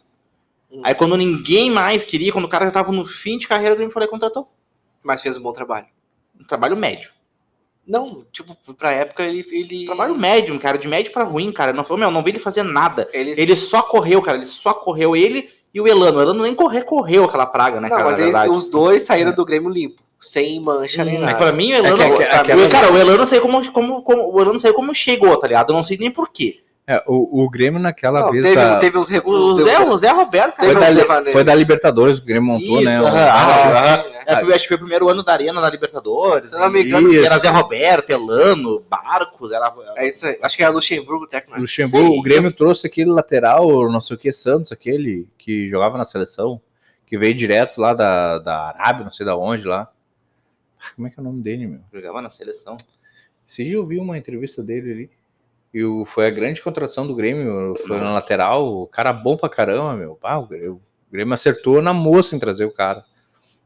Hum. 0.73 0.81
Aí 0.85 0.95
quando 0.95 1.17
ninguém 1.17 1.71
mais 1.71 2.05
queria, 2.05 2.33
quando 2.33 2.45
o 2.45 2.49
cara 2.49 2.67
já 2.67 2.71
tava 2.71 2.93
no 2.93 3.05
fim 3.05 3.39
de 3.39 3.49
carreira, 3.49 3.75
o 3.75 3.77
Grêmio 3.77 3.93
falou 3.93 4.09
contratou. 4.09 4.49
Mas 5.03 5.23
fez 5.23 5.37
um 5.37 5.43
bom 5.43 5.53
trabalho. 5.53 5.87
Um 6.39 6.45
trabalho 6.45 6.77
médio. 6.77 7.11
Não, 7.87 8.25
tipo, 8.31 8.57
pra 8.75 8.93
época 8.93 9.25
ele. 9.25 9.45
ele... 9.51 9.85
Trabalho 9.87 10.17
médio, 10.17 10.59
cara, 10.61 10.79
de 10.79 10.87
médio 10.87 11.13
pra 11.13 11.25
ruim, 11.25 11.51
cara. 11.51 11.73
Não, 11.73 11.85
meu, 11.97 12.11
não 12.11 12.23
vi 12.23 12.31
ele 12.31 12.39
fazer 12.39 12.63
nada. 12.63 13.09
Ele, 13.13 13.35
ele 13.37 13.57
só 13.57 13.83
correu, 13.83 14.23
cara. 14.23 14.39
Ele 14.39 14.47
só 14.47 14.73
correu. 14.73 15.17
Ele 15.17 15.51
e 15.75 15.81
o 15.81 15.89
Elano. 15.89 16.19
O 16.19 16.23
Elano 16.23 16.43
nem 16.43 16.55
correu, 16.55 16.85
correu 16.85 17.25
aquela 17.25 17.47
praga, 17.47 17.81
né, 17.81 17.89
não, 17.89 17.97
cara? 17.97 18.11
Mas 18.11 18.21
eles, 18.21 18.35
os 18.51 18.67
dois 18.67 19.03
saíram 19.03 19.35
do 19.35 19.45
Grêmio 19.45 19.71
limpo. 19.71 20.03
Sem 20.21 20.61
mancha 20.61 21.03
nem 21.03 21.17
hum, 21.17 21.23
nada. 21.23 21.39
Pra 21.39 21.51
mim, 21.51 21.73
o 21.73 21.77
Elano. 21.77 22.01
É 22.01 22.17
que, 22.17 22.23
é, 22.23 22.65
é, 22.65 22.69
cara, 22.69 22.93
o 22.93 22.97
Elano 22.97 23.27
sei 23.27 23.41
como, 23.41 23.73
como, 23.73 24.03
como. 24.03 24.33
O 24.33 24.41
Elano 24.41 24.61
sei 24.61 24.73
como 24.73 24.95
chegou, 24.95 25.37
tá 25.39 25.49
ligado? 25.49 25.71
Eu 25.71 25.77
não 25.77 25.83
sei 25.83 25.97
nem 25.97 26.11
porquê. 26.11 26.61
É, 26.93 27.05
o, 27.07 27.45
o 27.45 27.49
Grêmio 27.51 27.79
naquela 27.79 28.21
Não, 28.23 28.33
vez. 28.33 28.43
teve, 28.43 28.57
da- 28.57 28.77
teve 28.79 28.99
uns 28.99 29.09
O 29.09 29.13
recursos. 29.13 29.65
Zé, 29.65 29.79
o 29.81 29.97
Zé 29.99 30.11
Roberto, 30.11 30.57
foi, 30.57 30.75
da, 30.75 30.91
Li- 30.91 31.33
foi 31.33 31.45
da 31.45 31.55
Libertadores 31.55 32.19
que 32.19 32.25
o 32.25 32.27
Grêmio 32.27 32.49
montou, 32.49 32.77
Isso, 32.77 32.85
né? 32.85 32.97
aham, 32.99 33.13
o- 33.13 33.17
ah, 33.17 34.03
sim, 34.03 34.11
é. 34.27 34.33
É, 34.33 34.55
acho 34.55 34.63
que 34.63 34.69
foi 34.69 34.77
o 34.77 34.81
primeiro 34.81 35.09
ano 35.09 35.23
da 35.23 35.33
Arena 35.33 35.61
na 35.61 35.71
Libertadores. 35.71 36.51
Se 36.51 36.59
não 36.59 36.69
me 36.69 36.83
engano, 36.83 37.13
era. 37.15 37.39
Zé 37.39 37.49
Roberto, 37.49 38.11
Elano, 38.11 38.81
Barcos, 38.89 39.53
era. 39.53 39.73
É 39.97 40.09
isso 40.09 40.27
aí. 40.27 40.39
Acho 40.43 40.57
que 40.57 40.63
era 40.63 40.73
Luxemburgo 40.73 41.25
o 41.25 41.29
técnico. 41.29 41.55
né? 41.57 41.61
Luxemburgo, 41.63 42.13
Sim. 42.13 42.19
o 42.19 42.23
Grêmio 42.23 42.53
trouxe 42.53 42.87
aquele 42.87 43.11
lateral, 43.11 43.91
não 43.91 44.01
sei 44.01 44.17
o 44.17 44.19
que, 44.19 44.33
Santos, 44.33 44.73
aquele 44.73 45.29
que 45.39 45.69
jogava 45.69 45.97
na 45.97 46.05
seleção, 46.05 46.61
que 47.07 47.17
veio 47.19 47.35
direto 47.35 47.81
lá 47.81 47.93
da, 47.95 48.39
da 48.39 48.57
Arábia, 48.69 49.05
não 49.05 49.13
sei 49.13 49.25
da 49.27 49.37
onde 49.37 49.65
lá. 49.67 49.89
Ah, 50.81 50.93
Como 50.97 51.07
é 51.07 51.11
que 51.11 51.19
é 51.19 51.21
o 51.21 51.25
nome 51.25 51.43
dele, 51.43 51.67
meu? 51.67 51.81
Jogava 51.93 52.21
na 52.23 52.31
seleção. 52.31 52.77
Esse 53.47 53.65
dia 53.65 53.75
eu 53.75 53.87
vi 53.87 53.99
uma 53.99 54.17
entrevista 54.17 54.63
dele 54.63 54.93
ali. 54.93 55.11
E 55.73 55.85
o, 55.85 56.05
foi 56.05 56.27
a 56.27 56.31
grande 56.31 56.61
contratação 56.63 57.07
do 57.07 57.15
Grêmio, 57.15 57.75
foi 57.87 57.99
na 57.99 58.13
lateral, 58.13 58.83
o 58.83 58.87
cara 58.87 59.13
bom 59.13 59.37
pra 59.37 59.49
caramba, 59.49 59.95
meu. 59.95 60.19
Ah, 60.23 60.39
o, 60.39 60.47
Grêmio, 60.47 60.75
o 60.75 61.13
Grêmio 61.13 61.35
acertou 61.35 61.81
na 61.81 61.93
moça 61.93 62.35
em 62.35 62.39
trazer 62.39 62.65
o 62.65 62.73
cara. 62.73 63.05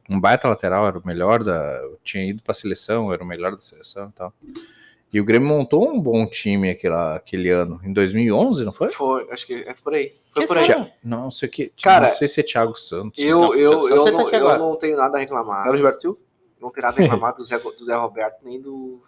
Um 0.07 0.19
baita 0.19 0.47
lateral, 0.47 0.87
era 0.87 0.99
o 0.99 1.05
melhor 1.05 1.43
da. 1.43 1.81
Tinha 2.03 2.23
ido 2.23 2.43
pra 2.43 2.53
seleção, 2.53 3.11
era 3.11 3.23
o 3.23 3.27
melhor 3.27 3.55
da 3.55 3.61
seleção 3.61 4.09
e 4.09 4.13
tal. 4.13 4.33
E 5.11 5.19
o 5.19 5.25
Grêmio 5.25 5.47
montou 5.47 5.89
um 5.89 5.99
bom 5.99 6.27
time 6.27 6.69
aquele, 6.69 6.93
aquele 6.93 7.49
ano, 7.49 7.79
em 7.83 7.93
2011, 7.93 8.65
não 8.65 8.73
foi? 8.73 8.89
Foi, 8.89 9.25
acho 9.31 9.47
que 9.47 9.53
é 9.53 9.73
por 9.73 9.93
aí. 9.93 10.13
Foi 10.33 10.43
Que 10.43 10.47
por 10.47 10.57
aí. 10.57 10.91
Não 11.03 11.31
sei 11.31 11.47
o 11.47 11.51
que. 11.51 11.71
Cara, 11.81 12.09
não 12.09 12.15
sei 12.15 12.27
se 12.27 12.41
é 12.41 12.43
Thiago 12.43 12.75
Santos. 12.75 13.17
Eu, 13.17 13.39
Não, 13.39 13.55
eu, 13.55 13.89
eu, 13.89 14.03
você 14.03 14.11
não, 14.11 14.29
eu 14.29 14.59
não 14.59 14.75
tenho 14.75 14.97
nada 14.97 15.17
a 15.17 15.19
reclamar. 15.19 15.65
Era 15.65 15.73
o 15.73 15.77
Gilberto 15.77 16.01
Silva? 16.01 16.17
Não 16.61 16.69
tenho 16.69 16.85
nada 16.85 16.99
a 16.99 17.01
reclamar 17.01 17.35
do 17.35 17.45
Zé, 17.47 17.57
do 17.57 17.85
Zé 17.85 17.95
Roberto, 17.95 18.43
nem 18.43 18.61
do, 18.61 19.01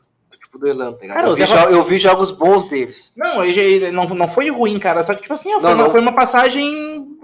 do 0.57 0.65
tipo 0.65 0.65
do 0.65 0.67
Elan, 0.67 0.93
tá? 0.93 1.07
Cara, 1.07 1.27
eu, 1.27 1.35
vi 1.35 1.45
jo- 1.45 1.55
eu 1.69 1.83
vi 1.83 1.97
jogos 1.97 2.31
bons 2.31 2.65
deles. 2.65 3.13
Não, 3.15 3.43
ele, 3.43 3.91
não, 3.91 4.05
não 4.09 4.27
foi 4.27 4.49
ruim, 4.49 4.79
cara. 4.79 5.05
Só 5.05 5.13
que, 5.13 5.21
tipo 5.21 5.33
assim, 5.33 5.53
ó, 5.53 5.59
foi, 5.59 5.69
Não, 5.69 5.75
uma, 5.75 5.83
não. 5.85 5.91
foi 5.91 5.99
uma 6.01 6.13
passagem 6.13 7.17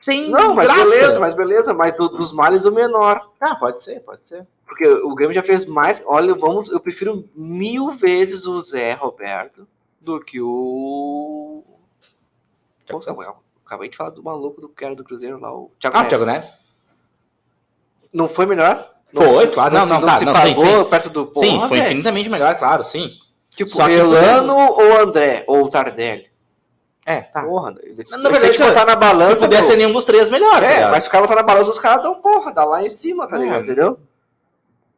sem. 0.00 0.30
Não, 0.30 0.54
mas 0.54 0.66
graça. 0.66 0.84
beleza, 0.84 1.20
mas 1.20 1.34
beleza, 1.34 1.74
mas 1.74 1.92
do- 1.94 2.08
dos 2.08 2.32
males 2.32 2.64
o 2.64 2.72
menor. 2.72 3.30
Ah, 3.40 3.54
pode 3.56 3.82
ser, 3.82 4.00
pode 4.00 4.26
ser. 4.26 4.46
Porque 4.66 4.86
o 4.86 5.14
Grêmio 5.14 5.34
já 5.34 5.42
fez 5.42 5.64
mais. 5.64 6.02
Olha, 6.06 6.34
vamos, 6.34 6.68
eu 6.68 6.78
prefiro 6.80 7.24
mil 7.34 7.92
vezes 7.92 8.46
o 8.46 8.60
Zé 8.60 8.92
Roberto 8.92 9.66
do 10.00 10.20
que 10.20 10.40
o. 10.40 11.64
Pô, 12.88 13.00
Samuel, 13.02 13.42
acabei 13.66 13.88
de 13.88 13.96
falar 13.96 14.10
do 14.10 14.22
maluco 14.22 14.60
do 14.60 14.68
que 14.68 14.84
era 14.84 14.94
do 14.94 15.04
Cruzeiro 15.04 15.38
lá, 15.40 15.52
o 15.54 15.70
Thiago 15.80 15.96
Ah, 15.96 16.00
Neves. 16.02 16.08
Thiago 16.10 16.24
Neves? 16.24 16.52
Não 18.12 18.28
foi 18.28 18.46
melhor? 18.46 18.88
Foi, 19.14 19.46
claro. 19.48 19.74
Não, 19.74 19.82
se- 19.86 19.92
não, 19.92 20.00
tá, 20.00 20.16
se 20.18 20.24
não, 20.24 20.34
sim, 20.34 20.54
pagou 20.54 20.84
perto 20.84 21.08
do 21.10 21.26
porra, 21.26 21.46
sim, 21.46 21.60
foi 21.68 21.78
infinitamente 21.78 22.28
melhor, 22.28 22.54
claro, 22.58 22.84
sim. 22.84 23.10
Tipo, 23.56 23.70
Só 23.70 23.86
que, 23.86 23.92
Elano 23.92 24.54
ou 24.56 25.00
André, 25.00 25.44
ou 25.46 25.68
Tardelli. 25.68 26.26
É, 27.04 27.22
tá. 27.22 27.42
Porra, 27.42 27.74
eles, 27.82 28.10
Na 28.10 28.28
verdade, 28.28 28.58
botar 28.58 28.84
na 28.84 28.92
Se 28.92 28.98
balança. 28.98 29.48
pô. 29.48 29.56
ser 29.56 29.76
nenhum 29.76 29.92
dos 29.92 30.04
três, 30.04 30.28
melhor. 30.28 30.60
tá 30.60 30.66
É, 30.66 30.90
mas 30.90 31.04
se 31.04 31.08
o 31.08 31.12
cara 31.12 31.22
botar 31.26 31.36
na 31.36 31.42
balança, 31.42 31.70
os 31.70 31.78
caras 31.78 32.02
dão 32.02 32.16
porra, 32.16 32.52
dá 32.52 32.64
lá 32.64 32.84
em 32.84 32.90
cima, 32.90 33.26
tá 33.26 33.36
É. 33.36 33.40
ligado? 33.40 33.64
Entendeu? 33.64 33.98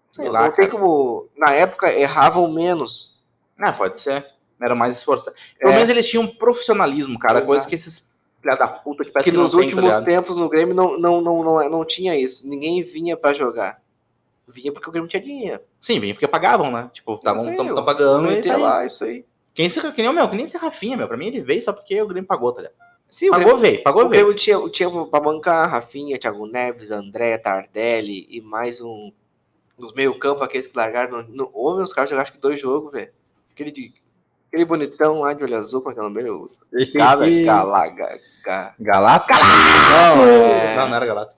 Sei 0.09 0.25
não, 0.25 0.33
lá, 0.33 0.43
não 0.47 0.53
tem 0.53 0.69
como. 0.69 1.29
Na 1.37 1.53
época 1.53 1.93
erravam 1.93 2.51
menos. 2.51 3.17
Ah, 3.61 3.73
pode 3.73 4.01
ser. 4.01 4.27
Era 4.61 4.75
mais 4.75 4.97
esforçado. 4.99 5.37
Pelo 5.59 5.71
É. 5.73 5.75
menos 5.77 5.89
eles 5.89 6.09
tinham 6.09 6.27
profissionalismo, 6.27 7.17
cara. 7.19 7.35
Exato. 7.35 7.47
Coisa 7.47 7.69
que 7.69 7.75
esses 7.77 8.11
filha 8.43 8.57
da 8.57 8.67
puta 8.67 9.05
que 9.05 9.13
que 9.23 9.31
não 9.33 9.45
nos 9.45 9.53
tem, 9.53 9.61
tá 9.61 9.65
últimos 9.67 9.85
ligado? 9.85 10.05
tempos 10.05 10.37
no 10.37 10.49
Grêmio 10.49 10.75
não, 10.75 10.99
não, 10.99 11.21
não, 11.21 11.43
não, 11.45 11.71
não 11.71 11.85
tinha 11.85 12.19
isso. 12.19 12.49
Ninguém 12.49 12.83
vinha 12.83 13.17
pra 13.17 13.33
jogar. 13.33 13.80
Vinha 14.53 14.73
porque 14.73 14.89
o 14.89 14.93
Grêmio 14.93 15.09
tinha 15.09 15.23
dinheiro. 15.23 15.61
Sim, 15.81 15.99
vinha 16.01 16.15
porque 16.15 16.27
pagavam, 16.29 16.71
né? 16.71 16.91
Tipo, 16.93 17.15
estavam 17.15 17.45
pagando 17.85 18.31
e 18.33 18.43
tá 18.43 18.57
lá, 18.57 18.85
isso 18.87 19.05
aí. 19.05 19.25
Que 19.55 19.63
nem, 19.63 19.67
esse, 19.67 19.81
que 19.93 20.01
nem 20.03 20.11
o 20.11 20.15
meu, 20.15 20.29
que 20.29 20.37
nem 20.37 20.47
esse 20.47 20.57
Rafinha, 20.57 20.97
meu. 20.97 21.09
Pra 21.09 21.17
mim 21.17 21.27
ele 21.27 21.41
veio 21.41 21.63
só 21.63 21.73
porque 21.73 22.01
o 22.01 22.07
Grêmio 22.07 22.27
pagou, 22.27 22.53
tá 22.53 22.63
ligado? 22.63 22.75
Sim, 23.09 23.29
o 23.29 23.33
Pagou, 23.33 23.45
Grêmio, 23.57 23.61
veio, 23.61 23.83
pagou, 23.83 24.05
o 24.07 24.09
veio. 24.09 24.23
Grêmio 24.27 24.39
tinha, 24.39 24.69
tinha 24.71 24.89
pra 25.07 25.19
bancar 25.21 25.69
Rafinha, 25.69 26.17
Thiago 26.19 26.47
Neves, 26.47 26.91
André, 26.93 27.37
Tardelli 27.39 28.27
e 28.31 28.41
mais 28.41 28.81
um. 28.81 29.11
Nos 29.77 29.93
meio-campo, 29.93 30.45
aqueles 30.45 30.67
que 30.69 30.77
largaram. 30.77 31.23
No, 31.23 31.29
no, 31.29 31.51
houve 31.53 31.83
os 31.83 31.93
caras 31.93 32.11
jogaram 32.11 32.23
acho 32.23 32.33
que 32.35 32.41
dois 32.41 32.61
jogos, 32.61 32.93
velho. 32.93 33.11
Aquele, 33.53 33.73
de, 33.73 33.93
aquele 34.49 34.65
bonitão 34.65 35.21
lá 35.21 35.33
de 35.33 35.43
olho 35.43 35.57
azul, 35.57 35.81
com 35.83 35.89
aquele 35.91 36.09
meio. 36.11 36.51
Gala, 36.95 37.27
Galaga. 37.45 38.21
Ga- 38.45 38.75
Galata? 38.79 39.35
Não, 39.35 40.27
é- 40.27 40.77
Não, 40.77 40.89
não 40.89 40.97
era 40.97 41.07
Galato. 41.07 41.35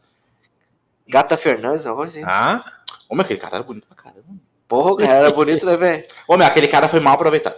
Gata 1.13 1.37
Fernandes, 1.37 1.85
não 1.85 2.01
assim. 2.01 2.23
Ah, 2.25 2.65
meu, 3.11 3.21
aquele 3.21 3.39
cara 3.39 3.57
era 3.57 3.65
bonito 3.65 3.87
pra 3.87 3.97
caramba. 3.97 4.25
Porra, 4.67 4.93
o 4.93 4.97
cara 4.97 5.13
era 5.13 5.31
bonito, 5.31 5.67
né, 5.67 5.77
velho? 5.77 6.03
Ô, 6.27 6.37
meu, 6.39 6.47
aquele 6.47 6.67
cara 6.67 6.89
foi 6.89 6.99
mal 7.01 7.13
aproveitado. 7.15 7.57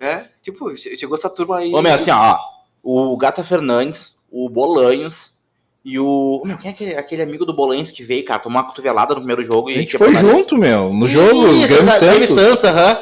É, 0.00 0.24
tipo, 0.42 0.76
che- 0.76 0.96
chegou 0.96 1.16
essa 1.16 1.30
turma 1.30 1.58
aí. 1.58 1.72
Ô, 1.72 1.80
meu, 1.80 1.94
assim, 1.94 2.10
ó. 2.10 2.36
O 2.82 3.16
Gata 3.16 3.44
Fernandes, 3.44 4.14
o 4.32 4.48
Bolanhos 4.50 5.38
e 5.84 5.98
o. 6.00 6.40
Ô, 6.42 6.46
meu, 6.46 6.58
quem 6.58 6.70
é 6.70 6.74
aquele, 6.74 6.96
aquele 6.96 7.22
amigo 7.22 7.44
do 7.46 7.54
Bolanhos 7.54 7.90
que 7.92 8.02
veio, 8.02 8.24
cara? 8.24 8.40
Tomou 8.40 8.58
uma 8.60 8.66
cotovelada 8.66 9.14
no 9.14 9.20
primeiro 9.20 9.44
jogo 9.44 9.68
a 9.68 9.72
e. 9.72 9.74
gente 9.76 9.92
quebrou 9.92 10.10
foi 10.12 10.20
junto, 10.20 10.56
meu, 10.58 10.92
no 10.92 11.06
jogo, 11.06 11.46
Isso, 11.52 11.68
Grêmio 11.68 11.92
Santos. 11.98 12.28
Santos, 12.34 12.64
aham. 12.64 12.98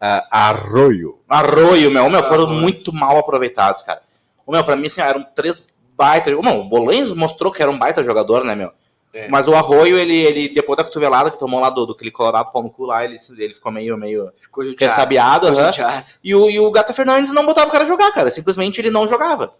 Ah, 0.00 0.26
Arroio. 0.30 1.20
Arroio, 1.28 1.90
meu, 1.90 2.04
Ô, 2.06 2.10
meu, 2.10 2.22
foram 2.24 2.44
Arroio. 2.46 2.60
muito 2.60 2.92
mal 2.92 3.18
aproveitados, 3.18 3.82
cara. 3.82 4.00
Ô, 4.46 4.50
meu, 4.50 4.64
pra 4.64 4.74
mim, 4.74 4.86
assim, 4.88 5.00
eram 5.02 5.22
três 5.22 5.62
baita. 5.96 6.34
Ô, 6.36 6.42
Não, 6.42 6.60
o 6.62 6.64
Bolanhos 6.64 7.12
mostrou 7.14 7.52
que 7.52 7.62
era 7.62 7.70
um 7.70 7.78
baita 7.78 8.02
jogador, 8.02 8.42
né, 8.42 8.56
meu? 8.56 8.72
É. 9.12 9.28
Mas 9.28 9.48
o 9.48 9.54
Arroio, 9.54 9.98
ele, 9.98 10.14
ele, 10.14 10.48
depois 10.50 10.76
da 10.76 10.84
cotovelada 10.84 11.30
que 11.32 11.38
tomou 11.38 11.58
lá 11.58 11.68
do, 11.68 11.84
do 11.84 11.92
aquele 11.94 12.12
Colorado 12.12 12.52
pau 12.52 12.62
no 12.62 12.70
cu 12.70 12.84
lá, 12.84 13.04
ele, 13.04 13.16
ele 13.38 13.54
ficou 13.54 13.72
meio, 13.72 13.96
meio 13.96 14.30
ficou 14.40 14.64
judiado. 14.64 14.92
ressabiado, 14.94 15.46
Ficou 15.48 15.64
judiado. 15.66 16.06
E 16.22 16.34
o, 16.34 16.48
e 16.48 16.60
o 16.60 16.70
Gata 16.70 16.92
Fernandes 16.92 17.32
não 17.32 17.44
botava 17.44 17.68
o 17.68 17.72
cara 17.72 17.84
jogar, 17.86 18.12
cara. 18.12 18.30
Simplesmente 18.30 18.80
ele 18.80 18.90
não 18.90 19.08
jogava. 19.08 19.54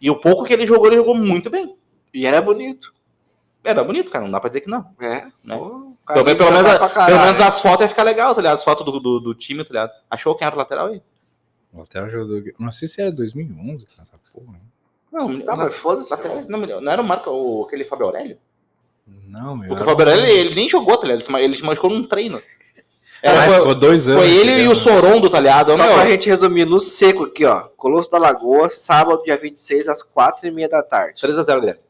E 0.00 0.10
o 0.10 0.18
pouco 0.18 0.44
que 0.44 0.52
ele 0.54 0.66
jogou, 0.66 0.86
ele 0.86 0.96
jogou 0.96 1.14
muito 1.14 1.50
bem. 1.50 1.76
E 2.14 2.26
era 2.26 2.40
bonito. 2.40 2.94
Era 3.62 3.84
bonito, 3.84 4.10
cara. 4.10 4.24
Não 4.24 4.30
dá 4.32 4.40
pra 4.40 4.48
dizer 4.48 4.62
que 4.62 4.70
não. 4.70 4.86
É. 5.00 5.26
Né? 5.44 5.56
Pô, 5.58 5.64
o 5.66 5.96
cara 6.06 6.24
Pelo, 6.24 6.24
menos- 6.24 6.78
pelo, 7.04 7.20
menos, 7.20 7.40
as 7.42 7.60
fotos 7.60 7.82
ia 7.82 7.88
ficar 7.90 8.04
legal, 8.04 8.34
tá 8.34 8.40
ligado? 8.40 8.54
As 8.56 8.64
fotos 8.64 8.86
do, 8.86 8.98
do, 8.98 9.20
do 9.20 9.34
time, 9.34 9.64
tá 9.64 9.68
ligado? 9.70 9.90
Achou 10.10 10.34
quem 10.34 10.46
era 10.46 10.54
o 10.56 10.58
lateral 10.58 10.86
aí? 10.86 11.02
Lateral 11.74 12.08
jogador. 12.08 12.42
Não 12.58 12.72
sei 12.72 12.88
se 12.88 13.02
é 13.02 13.10
2011, 13.10 13.84
cara, 13.86 14.02
essa 14.02 14.12
porra. 14.32 14.56
hein? 14.56 14.62
Não, 15.12 15.40
Tá, 15.40 15.56
mas 15.56 15.74
foda-se. 15.74 16.14
não, 16.48 16.58
não 16.80 16.92
era 16.92 17.02
o 17.02 17.04
Marco, 17.04 17.28
o, 17.30 17.64
aquele 17.66 17.84
Fábio 17.84 18.06
Aurélio? 18.06 18.38
Não, 19.26 19.56
meu. 19.56 19.68
Porque 19.68 19.84
o 19.84 19.90
Aurélio, 19.90 20.24
ele, 20.24 20.32
ele 20.32 20.54
nem 20.54 20.68
jogou, 20.68 20.96
tá 20.96 21.06
ligado? 21.06 21.36
Ele 21.38 21.54
se 21.56 21.62
machucou 21.64 21.90
num 21.90 22.02
treino. 22.04 22.40
Era, 23.22 23.44
Ah, 23.56 23.58
foi, 23.60 23.74
dois 23.74 24.06
anos. 24.08 24.20
foi 24.24 24.32
ele 24.32 24.62
e 24.62 24.68
o. 24.68 24.74
Sorondo, 24.76 25.28
tá 25.28 25.40
ligado? 25.40 25.74
Só 25.74 25.82
Meu, 25.84 25.94
pra 25.94 26.08
gente 26.08 26.28
resumir 26.28 26.64
no 26.64 26.78
seco 26.78 27.24
aqui, 27.24 27.44
ó. 27.44 27.62
Colosso 27.76 28.08
da 28.10 28.18
Lagoa, 28.18 28.68
sábado, 28.68 29.22
dia 29.24 29.36
26, 29.36 29.88
às 29.88 30.02
4h30 30.02 30.68
da 30.68 30.82
tarde. 30.82 31.20
3x0, 31.20 31.60
Guilherme. 31.60 31.80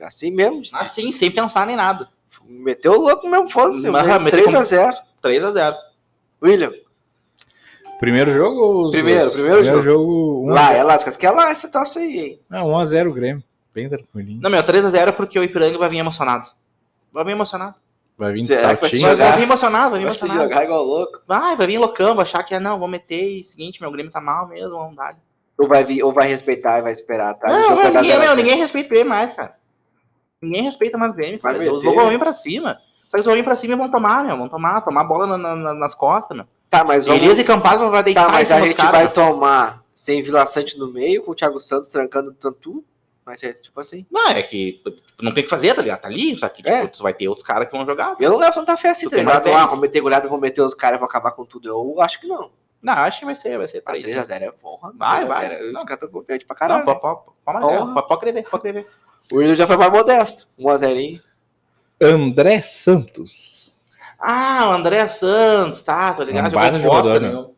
Assim 0.00 0.30
mesmo. 0.30 0.62
Assim, 0.72 1.10
sem 1.12 1.30
pensar 1.30 1.66
nem 1.66 1.74
nada. 1.76 2.08
Meteu 2.46 2.92
o 2.92 3.00
louco 3.00 3.26
mesmo, 3.28 3.48
foda-se. 3.48 3.88
Mas, 3.88 4.22
meteu 4.22 4.46
3x0. 4.46 4.94
3x0. 5.22 5.74
William, 6.42 6.72
Primeiro 7.98 8.30
jogo 8.30 8.60
ou 8.60 8.84
os 8.86 8.92
Primeiro, 8.92 9.20
dois? 9.22 9.32
primeiro 9.32 9.64
jogo. 9.64 9.82
jogo. 9.82 10.42
um 10.44 10.50
lá, 10.52 10.74
é 10.74 10.82
lá, 10.82 10.98
você 10.98 11.18
quer 11.18 11.30
lá 11.30 11.50
essa 11.50 11.66
tosse 11.68 11.98
aí, 11.98 12.18
hein? 12.18 12.40
zero. 12.52 12.62
Ah, 12.62 12.62
1x0 12.62 13.08
o 13.08 13.12
Grêmio. 13.14 13.42
Bem 13.76 13.88
tranquilinho. 13.90 14.40
Não, 14.42 14.48
meu, 14.48 14.62
3x0 14.62 15.12
porque 15.12 15.38
o 15.38 15.44
Ipiranga 15.44 15.76
vai 15.76 15.88
vir 15.90 15.98
emocionado. 15.98 16.46
Vai 17.12 17.24
vir 17.24 17.32
emocionado. 17.32 17.74
Vai 18.16 18.32
vir 18.32 18.40
de 18.40 18.46
Será 18.46 18.74
que 18.74 18.80
vai 18.80 18.90
saltinho. 18.90 19.02
Vai, 19.02 19.16
vai 19.16 19.36
vir 19.36 19.42
emocionado, 19.42 19.90
vai 19.90 19.98
vir 20.00 20.06
Vai 20.06 20.14
emocionado. 20.16 20.42
jogar 20.48 20.64
igual 20.64 20.82
louco. 20.82 21.20
Vai, 21.28 21.54
vai 21.56 21.66
vir 21.66 21.76
loucão, 21.78 22.14
vai 22.14 22.22
achar 22.22 22.42
que 22.42 22.54
é, 22.54 22.58
não, 22.58 22.78
vou 22.78 22.88
meter 22.88 23.20
e 23.40 23.44
seguinte, 23.44 23.80
meu 23.82 23.90
Grêmio 23.90 24.10
tá 24.10 24.18
mal 24.20 24.48
mesmo, 24.48 24.70
vamos 24.70 24.96
dar. 24.96 25.14
Ou 25.58 25.68
vai, 25.68 25.84
vir, 25.84 26.02
ou 26.02 26.10
vai 26.12 26.26
respeitar 26.26 26.78
e 26.78 26.82
vai 26.82 26.92
esperar, 26.92 27.34
tá? 27.34 27.46
Não, 27.48 27.76
dar 27.76 27.90
ninguém, 28.02 28.18
meu, 28.18 28.34
ninguém 28.34 28.56
respeita 28.56 28.86
o 28.88 28.90
Grêmio 28.90 29.10
mais, 29.10 29.32
cara. 29.32 29.54
Ninguém 30.40 30.62
respeita 30.62 30.96
mais 30.96 31.12
o 31.12 31.14
Grêmio, 31.14 31.38
cara. 31.38 31.58
Os 31.72 31.82
meter. 31.82 31.94
vão 31.94 32.08
vir 32.08 32.18
pra 32.18 32.32
cima. 32.32 32.78
Só 33.04 33.10
que 33.10 33.16
eles 33.16 33.26
vão 33.26 33.34
vir 33.34 33.44
pra 33.44 33.54
cima 33.54 33.74
e 33.74 33.76
vão 33.76 33.90
tomar, 33.90 34.24
meu. 34.24 34.36
Vão 34.38 34.48
tomar, 34.48 34.80
tomar 34.80 35.02
a 35.02 35.04
bola 35.04 35.26
na- 35.26 35.38
na- 35.38 35.56
na- 35.56 35.74
nas 35.74 35.94
costas, 35.94 36.34
meu. 36.36 36.46
Tá, 36.70 36.82
mas 36.84 37.04
vamos... 37.06 37.20
Elias 37.22 37.38
e 37.38 37.44
Campaz 37.44 37.78
vai 37.78 38.02
deitar 38.02 38.26
Tá, 38.26 38.32
mas 38.32 38.50
a 38.50 38.60
gente 38.60 38.74
caras, 38.74 38.92
vai 38.92 39.04
meu. 39.04 39.12
tomar 39.12 39.82
sem 39.94 40.22
Vila 40.22 40.44
Sante 40.46 40.78
no 40.78 40.88
meio, 40.92 41.22
com 41.22 41.30
o 41.32 41.34
Thiago 41.34 41.60
Santos 41.60 41.88
trancando 41.88 42.32
tanto. 42.32 42.82
Vai 43.26 43.36
ser 43.36 43.54
tipo 43.60 43.78
assim. 43.80 44.06
Não, 44.08 44.28
é 44.28 44.40
que 44.40 44.74
tipo, 44.74 44.92
não 45.20 45.34
tem 45.34 45.42
o 45.42 45.44
que 45.44 45.50
fazer, 45.50 45.74
tá 45.74 45.82
ligado? 45.82 46.00
Tá 46.00 46.06
ali, 46.08 46.38
só 46.38 46.48
que 46.48 46.62
tipo, 46.62 46.68
É. 46.68 46.86
tu 46.86 47.02
vai 47.02 47.12
ter 47.12 47.26
outros 47.26 47.44
caras 47.44 47.68
que 47.68 47.76
vão 47.76 47.84
jogar. 47.84 48.14
Eu 48.20 48.30
não 48.30 48.36
levo 48.38 48.54
tanta 48.54 48.76
fé 48.76 48.90
assim, 48.90 49.10
tá 49.10 49.16
ligado? 49.16 49.48
Ah, 49.48 49.58
10. 49.58 49.70
vou 49.70 49.78
meter 49.80 50.00
goleada, 50.00 50.28
vou 50.28 50.38
meter 50.40 50.62
os 50.62 50.74
caras, 50.74 51.00
vou 51.00 51.08
acabar 51.08 51.32
com 51.32 51.44
tudo. 51.44 51.68
Eu 51.68 52.00
acho 52.00 52.20
que 52.20 52.28
não. 52.28 52.52
Não, 52.80 52.92
acho 52.92 53.18
que 53.18 53.24
vai 53.24 53.34
ser, 53.34 53.58
vai 53.58 53.66
ser 53.66 53.82
Ah, 53.84 53.90
3. 53.92 54.06
3x0 54.06 54.42
é 54.42 54.52
porra. 54.52 54.92
Vai, 54.96 55.24
3x0 55.24 55.28
vai. 55.28 55.60
Eu 55.60 55.72
Não. 55.72 55.80
ficar 55.80 55.96
tão 55.96 56.08
confiante 56.08 56.46
pra 56.46 56.54
Não, 56.54 56.58
caralho. 56.58 56.84
pode, 56.84 57.00
pode, 57.00 57.20
pode, 57.94 58.08
pode, 58.08 58.20
crer, 58.20 58.48
pode 58.48 58.62
crer. 58.62 58.86
o 59.32 59.36
William 59.38 59.56
já 59.56 59.66
foi 59.66 59.76
mais 59.76 59.90
modesto. 59.90 60.46
1x0. 60.56 61.20
André 62.00 62.60
Santos. 62.62 63.74
Ah, 64.20 64.68
o 64.68 64.72
André 64.72 65.08
Santos, 65.08 65.82
tá, 65.82 66.12
tô 66.14 66.22
ligado. 66.22 66.46
Um 66.46 66.50
Jogou 66.50 66.70
bosta 66.70 66.80
jogador, 67.08 67.20
nenhuma. 67.20 67.50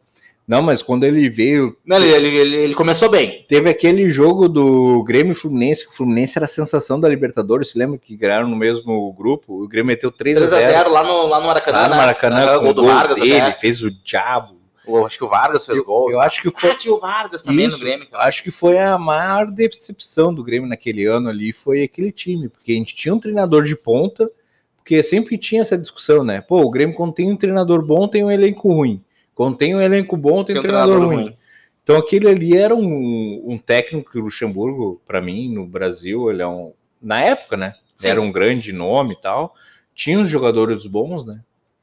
Não, 0.48 0.62
mas 0.62 0.82
quando 0.82 1.04
ele 1.04 1.28
veio, 1.28 1.76
Não, 1.84 1.98
ele, 1.98 2.08
ele, 2.08 2.28
ele, 2.36 2.56
ele 2.56 2.74
começou 2.74 3.10
bem. 3.10 3.44
teve 3.46 3.68
aquele 3.68 4.08
jogo 4.08 4.48
do 4.48 5.04
Grêmio 5.04 5.32
e 5.32 5.34
Fluminense, 5.34 5.84
que 5.86 5.92
o 5.92 5.94
Fluminense 5.94 6.38
era 6.38 6.46
a 6.46 6.48
sensação 6.48 6.98
da 6.98 7.06
Libertadores. 7.06 7.68
Se 7.68 7.78
lembra 7.78 7.98
que 7.98 8.16
ganharam 8.16 8.48
no 8.48 8.56
mesmo 8.56 9.12
grupo? 9.12 9.62
O 9.62 9.68
Grêmio 9.68 9.88
meteu 9.88 10.10
3x0 10.10 10.48
3x0 10.48 10.88
lá 10.88 11.04
no, 11.04 11.26
lá 11.26 11.38
no 11.38 11.46
Maracanã. 11.46 11.76
lá 11.78 11.84
no 11.84 11.90
né? 11.90 11.96
Maracanã, 11.98 12.44
Ah, 12.44 12.54
com 12.56 12.60
gol 12.62 12.70
o 12.70 12.72
do 12.74 12.82
gol 12.82 12.90
Vargas 12.90 13.18
dele, 13.18 13.40
até. 13.40 13.60
fez 13.60 13.82
o 13.82 13.90
diabo. 13.90 14.56
Eu 14.86 15.04
acho 15.04 15.18
que 15.18 15.24
o 15.24 15.28
Vargas 15.28 15.66
fez 15.66 15.76
eu, 15.76 15.84
gol. 15.84 16.10
Eu 16.10 16.18
acho 16.18 16.40
que 16.40 16.50
foi. 16.50 16.70
Ah, 16.70 16.74
tinha 16.74 16.94
o 16.94 16.98
Vargas 16.98 17.42
também 17.42 17.66
Isso, 17.66 17.76
no 17.76 17.84
Grêmio. 17.84 18.06
Eu 18.10 18.20
acho 18.20 18.42
que 18.42 18.50
foi 18.50 18.78
a 18.78 18.96
maior 18.96 19.50
decepção 19.50 20.32
do 20.32 20.42
Grêmio 20.42 20.66
naquele 20.66 21.04
ano 21.04 21.28
ali, 21.28 21.52
foi 21.52 21.82
aquele 21.82 22.10
time, 22.10 22.48
porque 22.48 22.72
a 22.72 22.74
gente 22.74 22.94
tinha 22.94 23.12
um 23.14 23.18
treinador 23.20 23.64
de 23.64 23.76
ponta, 23.76 24.30
porque 24.78 25.02
sempre 25.02 25.36
tinha 25.36 25.60
essa 25.60 25.76
discussão, 25.76 26.24
né? 26.24 26.40
Pô, 26.40 26.62
o 26.62 26.70
Grêmio 26.70 26.96
quando 26.96 27.12
tem 27.12 27.30
um 27.30 27.36
treinador 27.36 27.82
bom, 27.84 28.08
tem 28.08 28.24
um 28.24 28.30
elenco 28.30 28.72
ruim. 28.72 29.02
Quando 29.38 29.56
tem 29.56 29.72
um 29.72 29.80
elenco 29.80 30.16
bom, 30.16 30.42
tem, 30.42 30.46
tem 30.46 30.56
um 30.56 30.62
treinador, 30.62 30.96
treinador 30.96 31.14
ruim. 31.14 31.26
ruim. 31.26 31.36
Então 31.80 31.96
aquele 31.96 32.28
ali 32.28 32.56
era 32.56 32.74
um, 32.74 33.44
um 33.46 33.56
técnico 33.56 34.10
que 34.10 34.18
o 34.18 34.22
Luxemburgo, 34.22 35.00
para 35.06 35.20
mim, 35.20 35.54
no 35.54 35.64
Brasil, 35.64 36.28
ele 36.28 36.42
é 36.42 36.46
um. 36.48 36.72
Na 37.00 37.20
época, 37.20 37.56
né? 37.56 37.74
Sim. 37.96 38.08
Era 38.08 38.20
um 38.20 38.32
grande 38.32 38.72
nome 38.72 39.14
e 39.14 39.20
tal. 39.20 39.54
Tinha 39.94 40.18
os 40.18 40.28
jogadores 40.28 40.84
bons, 40.86 41.24
né? 41.24 41.38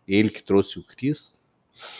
Ele 0.06 0.30
que 0.30 0.44
trouxe 0.44 0.80
o 0.80 0.84
Cris. 0.84 1.40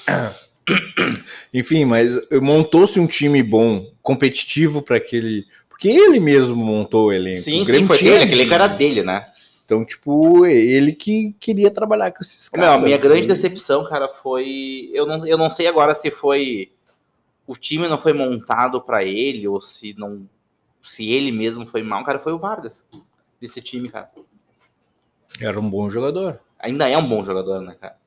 Enfim, 1.54 1.86
mas 1.86 2.20
montou-se 2.42 3.00
um 3.00 3.08
time 3.08 3.42
bom, 3.42 3.90
competitivo 4.04 4.82
para 4.82 4.98
aquele. 4.98 5.46
Porque 5.70 5.88
ele 5.88 6.20
mesmo 6.20 6.58
montou 6.58 7.06
o 7.06 7.14
elenco. 7.14 7.44
Sim, 7.44 7.62
o 7.62 7.66
sim, 7.66 7.86
foi 7.86 7.98
dele, 7.98 8.26
aquele 8.26 8.46
cara 8.48 8.68
dele, 8.68 9.04
né? 9.04 9.26
Então, 9.66 9.84
tipo, 9.84 10.46
ele 10.46 10.94
que 10.94 11.36
queria 11.40 11.72
trabalhar 11.72 12.12
com 12.12 12.22
esses 12.22 12.48
caras. 12.48 12.70
Não, 12.70 12.76
a 12.76 12.80
minha 12.80 12.98
grande 13.00 13.26
decepção, 13.26 13.84
cara, 13.84 14.08
foi. 14.08 14.92
Eu 14.94 15.08
não, 15.08 15.26
eu 15.26 15.38
não 15.40 15.50
sei 15.50 15.68
agora 15.68 15.96
se 15.96 16.12
foi. 16.12 16.72
O 17.48 17.56
time 17.56 17.88
não 17.88 17.98
foi 17.98 18.14
montado 18.14 18.80
para 18.80 19.04
ele, 19.04 19.48
ou 19.48 19.60
se 19.60 19.96
não. 19.98 20.30
Se 20.84 21.12
ele 21.12 21.32
mesmo 21.32 21.66
foi 21.66 21.82
mal, 21.82 22.04
cara, 22.04 22.20
foi 22.20 22.32
o 22.32 22.38
Vargas. 22.38 22.86
Desse 23.42 23.60
time, 23.60 23.90
cara. 23.90 24.12
Era 25.42 25.60
um 25.60 25.68
bom 25.68 25.90
jogador. 25.90 26.40
Ainda 26.60 26.88
é 26.88 26.98
um 26.98 27.08
bom 27.08 27.24
jogador, 27.24 27.60
né, 27.62 27.76
cara? 27.80 27.98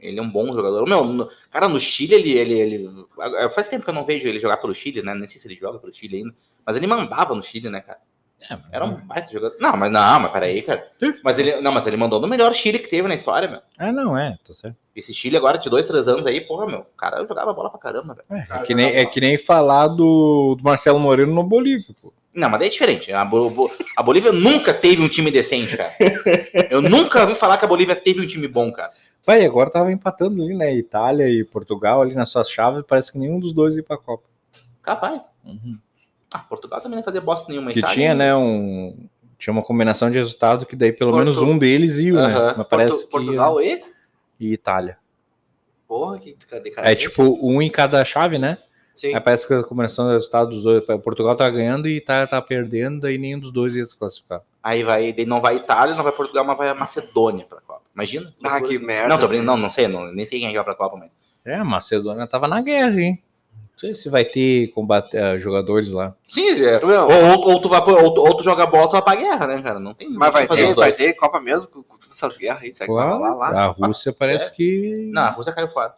Ele 0.00 0.18
é 0.18 0.22
um 0.22 0.30
bom 0.30 0.46
jogador. 0.54 0.88
Meu, 0.88 1.04
no, 1.04 1.30
cara, 1.50 1.68
no 1.68 1.78
Chile, 1.78 2.14
ele, 2.14 2.32
ele, 2.32 2.54
ele. 2.54 3.06
Faz 3.54 3.68
tempo 3.68 3.84
que 3.84 3.90
eu 3.90 3.94
não 3.94 4.06
vejo 4.06 4.26
ele 4.26 4.40
jogar 4.40 4.56
pelo 4.56 4.74
Chile, 4.74 5.02
né? 5.02 5.14
Nem 5.14 5.28
sei 5.28 5.38
se 5.38 5.46
ele 5.48 5.58
joga 5.60 5.78
pelo 5.78 5.92
Chile 5.92 6.18
ainda. 6.18 6.34
Mas 6.64 6.76
ele 6.76 6.86
mandava 6.86 7.34
no 7.34 7.42
Chile, 7.42 7.68
né, 7.68 7.82
cara? 7.82 8.00
É, 8.50 8.58
Era 8.72 8.84
um 8.84 8.94
baita 8.94 9.32
jogador. 9.32 9.56
Não, 9.60 9.76
mas 9.76 9.90
não, 9.90 10.20
mas 10.20 10.32
peraí, 10.32 10.62
cara. 10.62 10.86
Mas 11.22 11.38
ele, 11.38 11.60
não, 11.60 11.72
mas 11.72 11.86
ele 11.86 11.96
mandou 11.96 12.20
no 12.20 12.28
melhor 12.28 12.54
Chile 12.54 12.78
que 12.78 12.88
teve 12.88 13.08
na 13.08 13.14
história, 13.14 13.48
meu. 13.48 13.60
Ah, 13.78 13.92
não, 13.92 14.16
é, 14.16 14.36
tô 14.44 14.54
certo. 14.54 14.76
Esse 14.94 15.12
Chile 15.12 15.36
agora 15.36 15.58
de 15.58 15.68
dois, 15.68 15.86
três 15.86 16.08
anos 16.08 16.26
aí, 16.26 16.40
porra, 16.40 16.66
meu. 16.66 16.80
O 16.80 16.96
cara 16.96 17.24
jogava 17.26 17.52
bola 17.52 17.70
pra 17.70 17.78
caramba, 17.78 18.14
velho. 18.14 18.42
É, 18.50 18.56
é, 18.56 18.62
que, 18.62 18.74
nem, 18.74 18.86
é 18.94 19.04
que 19.04 19.20
nem 19.20 19.36
falar 19.36 19.88
do, 19.88 20.56
do 20.56 20.62
Marcelo 20.62 20.98
Moreno 20.98 21.34
no 21.34 21.42
Bolívia, 21.42 21.94
pô. 22.00 22.12
Não, 22.32 22.50
mas 22.50 22.60
daí 22.60 22.68
é 22.68 22.70
diferente. 22.70 23.10
A, 23.12 23.24
Bo 23.24 23.70
a 23.96 24.02
Bolívia 24.02 24.30
nunca 24.30 24.74
teve 24.74 25.00
um 25.00 25.08
time 25.08 25.30
decente, 25.30 25.76
cara. 25.76 25.90
Eu 26.70 26.82
nunca 26.82 27.22
ouvi 27.22 27.34
falar 27.34 27.56
que 27.56 27.64
a 27.64 27.68
Bolívia 27.68 27.96
teve 27.96 28.20
um 28.20 28.26
time 28.26 28.46
bom, 28.46 28.70
cara. 28.70 28.92
Vai, 29.26 29.44
agora 29.44 29.70
tava 29.70 29.90
empatando 29.90 30.42
ali, 30.42 30.54
né? 30.54 30.72
Itália 30.72 31.28
e 31.28 31.42
Portugal 31.42 32.02
ali 32.02 32.14
nas 32.14 32.28
suas 32.28 32.48
chaves, 32.48 32.84
parece 32.86 33.10
que 33.10 33.18
nenhum 33.18 33.40
dos 33.40 33.52
dois 33.52 33.74
ia 33.74 33.82
pra 33.82 33.96
Copa. 33.96 34.24
Capaz. 34.82 35.22
Uhum. 35.44 35.78
Ah, 36.30 36.40
Portugal 36.40 36.80
também 36.80 36.96
não 36.96 37.04
fazia 37.04 37.20
bosta 37.20 37.46
nenhuma. 37.48 37.70
Que 37.70 37.78
Itália, 37.78 37.94
tinha, 37.94 38.14
né, 38.14 38.34
um... 38.34 39.08
Tinha 39.38 39.52
uma 39.52 39.62
combinação 39.62 40.10
de 40.10 40.16
resultado 40.16 40.64
que 40.64 40.74
daí 40.74 40.92
pelo 40.92 41.10
Porto... 41.10 41.24
menos 41.24 41.38
um 41.38 41.58
deles 41.58 41.98
ia, 41.98 42.14
uhum. 42.14 42.26
né? 42.26 42.54
Mas 42.56 42.66
parece 42.66 42.92
Porto... 43.02 43.10
Portugal 43.10 43.60
e? 43.60 43.84
E 44.40 44.52
Itália. 44.52 44.98
Porra, 45.86 46.18
que 46.18 46.34
cadê, 46.48 46.72
É 46.76 46.94
tipo 46.94 47.38
um 47.40 47.62
em 47.62 47.70
cada 47.70 48.04
chave, 48.04 48.38
né? 48.38 48.58
Sim. 48.94 49.14
Aí 49.14 49.20
parece 49.20 49.46
que 49.46 49.52
a 49.52 49.62
combinação 49.62 50.06
de 50.06 50.14
resultado 50.14 50.48
dos 50.48 50.62
dois. 50.62 50.82
Portugal 51.04 51.36
tá 51.36 51.48
ganhando 51.48 51.86
e 51.86 51.98
Itália 51.98 52.26
tá 52.26 52.40
perdendo, 52.40 53.08
e 53.10 53.18
nenhum 53.18 53.38
dos 53.38 53.52
dois 53.52 53.74
ia 53.74 53.84
se 53.84 53.96
classificar. 53.96 54.40
Aí 54.62 54.82
vai, 54.82 55.14
não 55.26 55.40
vai 55.40 55.56
Itália, 55.56 55.94
não 55.94 56.02
vai 56.02 56.12
Portugal, 56.12 56.44
mas 56.44 56.56
vai 56.56 56.68
a 56.68 56.74
Macedônia 56.74 57.44
pra 57.44 57.60
Copa. 57.60 57.82
Imagina. 57.94 58.34
Ah, 58.42 58.60
que 58.60 58.78
merda. 58.78 59.08
Não, 59.08 59.18
tô 59.18 59.28
brincando, 59.28 59.52
não, 59.52 59.56
não 59.56 59.70
sei, 59.70 59.86
não, 59.86 60.12
nem 60.12 60.24
sei 60.24 60.40
quem 60.40 60.52
vai 60.52 60.64
pra 60.64 60.74
Copa, 60.74 60.96
mas. 60.96 61.10
É, 61.44 61.56
a 61.56 61.64
Macedônia 61.64 62.26
tava 62.26 62.48
na 62.48 62.60
guerra, 62.62 63.00
hein? 63.00 63.22
Não 63.76 63.80
sei 63.80 63.94
se 63.94 64.08
vai 64.08 64.24
ter 64.24 64.68
combate, 64.68 65.14
uh, 65.14 65.38
jogadores 65.38 65.90
lá. 65.90 66.16
Sim, 66.26 66.48
é. 66.64 66.82
ou, 66.82 67.42
ou, 67.42 67.48
ou, 67.50 67.60
tu 67.60 67.68
vai, 67.68 67.82
ou, 67.82 68.18
ou 68.18 68.34
tu 68.34 68.42
joga 68.42 68.64
bola, 68.64 68.88
tu 68.88 68.92
vai 68.92 69.02
pra 69.02 69.14
guerra, 69.16 69.46
né, 69.46 69.60
cara? 69.60 69.78
Não 69.78 69.92
tem. 69.92 70.08
Mas 70.08 70.32
vai 70.32 70.48
ter, 70.48 70.74
vai 70.74 70.92
ter 70.92 71.12
Copa 71.12 71.38
mesmo 71.40 71.70
com, 71.70 71.82
com 71.82 71.98
essas 72.00 72.38
guerras 72.38 72.62
aí, 72.62 72.72
será 72.72 72.86
claro, 72.86 73.20
lá, 73.20 73.34
lá? 73.34 73.64
A 73.64 73.66
Rússia 73.66 74.14
parece 74.18 74.46
é. 74.46 74.50
que. 74.50 75.10
Não, 75.12 75.20
a 75.20 75.28
Rússia 75.28 75.52
caiu 75.52 75.68
fora. 75.68 75.94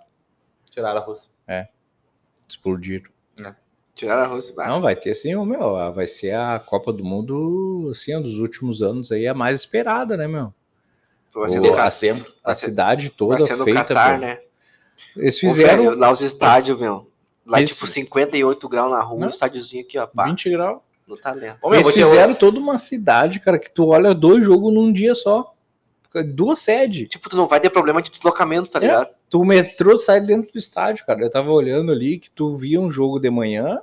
Tiraram 0.72 1.00
a 1.00 1.04
Rússia. 1.04 1.30
É. 1.46 1.68
Explodiram. 2.48 3.08
É. 3.44 3.54
Tiraram 3.94 4.22
a 4.22 4.26
Rússia. 4.26 4.52
Vai. 4.56 4.66
Não, 4.66 4.80
vai 4.80 4.96
ter 4.96 5.14
sim, 5.14 5.36
meu. 5.46 5.92
Vai 5.92 6.08
ser 6.08 6.34
a 6.34 6.58
Copa 6.58 6.92
do 6.92 7.04
Mundo, 7.04 7.90
assim, 7.92 8.16
um 8.16 8.22
dos 8.22 8.40
últimos 8.40 8.82
anos 8.82 9.12
aí, 9.12 9.28
a 9.28 9.34
mais 9.34 9.60
esperada, 9.60 10.16
né, 10.16 10.26
meu? 10.26 10.52
Vai 11.32 11.48
ser 11.48 11.64
a, 11.78 11.90
sempre. 11.90 12.32
A 12.42 12.54
cidade 12.54 13.10
toda 13.10 13.38
vai 13.38 13.46
ser 13.46 13.54
no 13.54 13.62
feita. 13.62 13.84
Qatar, 13.84 14.18
né? 14.18 14.40
Eles 15.16 15.38
fizeram. 15.38 15.84
Ô, 15.84 15.86
velho, 15.90 15.98
lá 15.98 16.10
os 16.10 16.20
estádios, 16.20 16.80
meu. 16.80 17.07
Lá, 17.48 17.62
Esse... 17.62 17.72
tipo, 17.72 17.86
58 17.86 18.68
graus 18.68 18.90
na 18.90 19.00
rua, 19.00 19.20
Não? 19.20 19.26
um 19.28 19.30
estádiozinho 19.30 19.82
aqui, 19.82 19.98
ó. 19.98 20.06
Pá, 20.06 20.26
20 20.26 20.50
graus. 20.50 20.80
No 21.06 21.16
talento. 21.16 21.56
Ô, 21.62 21.70
meu, 21.70 21.80
Eles 21.80 21.94
fizeram 21.94 22.34
te... 22.34 22.38
toda 22.38 22.60
uma 22.60 22.78
cidade, 22.78 23.40
cara, 23.40 23.58
que 23.58 23.70
tu 23.70 23.86
olha 23.86 24.14
dois 24.14 24.44
jogos 24.44 24.70
num 24.70 24.92
dia 24.92 25.14
só. 25.14 25.54
Duas 26.34 26.60
sedes. 26.60 27.08
Tipo, 27.08 27.30
tu 27.30 27.36
não 27.36 27.46
vai 27.46 27.58
ter 27.58 27.70
problema 27.70 28.02
de 28.02 28.10
deslocamento, 28.10 28.68
tá 28.68 28.78
é. 28.78 28.82
ligado? 28.82 29.08
Tu 29.30 29.42
metrô 29.44 29.96
sai 29.96 30.20
dentro 30.20 30.52
do 30.52 30.58
estádio, 30.58 31.06
cara. 31.06 31.22
Eu 31.22 31.30
tava 31.30 31.50
olhando 31.50 31.90
ali 31.90 32.18
que 32.18 32.28
tu 32.30 32.54
via 32.54 32.78
um 32.78 32.90
jogo 32.90 33.18
de 33.18 33.30
manhã 33.30 33.80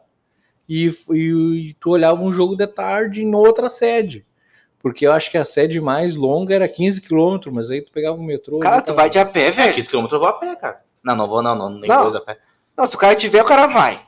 e, 0.70 0.94
e, 1.12 1.70
e 1.70 1.74
tu 1.80 1.90
olhava 1.90 2.22
um 2.22 2.32
jogo 2.32 2.56
de 2.56 2.68
tarde 2.68 3.24
em 3.24 3.34
outra 3.34 3.70
sede. 3.70 4.24
Porque 4.80 5.08
eu 5.08 5.12
acho 5.12 5.32
que 5.32 5.38
a 5.40 5.46
sede 5.46 5.82
mais 5.82 6.16
longa 6.16 6.54
era 6.54 6.68
15 6.68 7.02
km, 7.02 7.40
mas 7.52 7.72
aí 7.72 7.82
tu 7.82 7.92
pegava 7.92 8.16
o 8.16 8.24
metrô. 8.24 8.60
Cara, 8.60 8.82
tu 8.82 8.88
tava... 8.88 9.02
vai 9.02 9.10
de 9.10 9.18
a 9.18 9.26
pé, 9.26 9.50
velho. 9.50 9.74
15 9.74 9.90
km 9.90 10.06
eu 10.12 10.20
vou 10.20 10.28
a 10.28 10.34
pé, 10.34 10.56
cara. 10.56 10.82
Não, 11.04 11.16
não 11.16 11.28
vou, 11.28 11.42
não, 11.42 11.56
não, 11.56 11.70
nem 11.70 11.90
não. 11.90 12.16
a 12.16 12.22
pé. 12.22 12.38
Não, 12.78 12.86
se 12.86 12.96
o 12.96 13.00
cara 13.00 13.16
tiver, 13.16 13.42
o 13.42 13.46
cara 13.46 13.68
vai. 13.68 14.00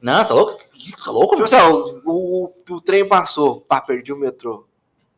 Não, 0.00 0.24
tá 0.24 0.34
louco? 0.34 0.58
Tá 1.04 1.10
louco, 1.10 1.36
tipo 1.36 1.44
assim, 1.44 1.56
ó, 1.56 1.70
o, 1.70 2.02
o, 2.04 2.74
o, 2.74 2.80
trem 2.80 3.06
passou, 3.06 3.60
pá, 3.60 3.80
perdi 3.80 4.12
o 4.12 4.16
metrô. 4.16 4.66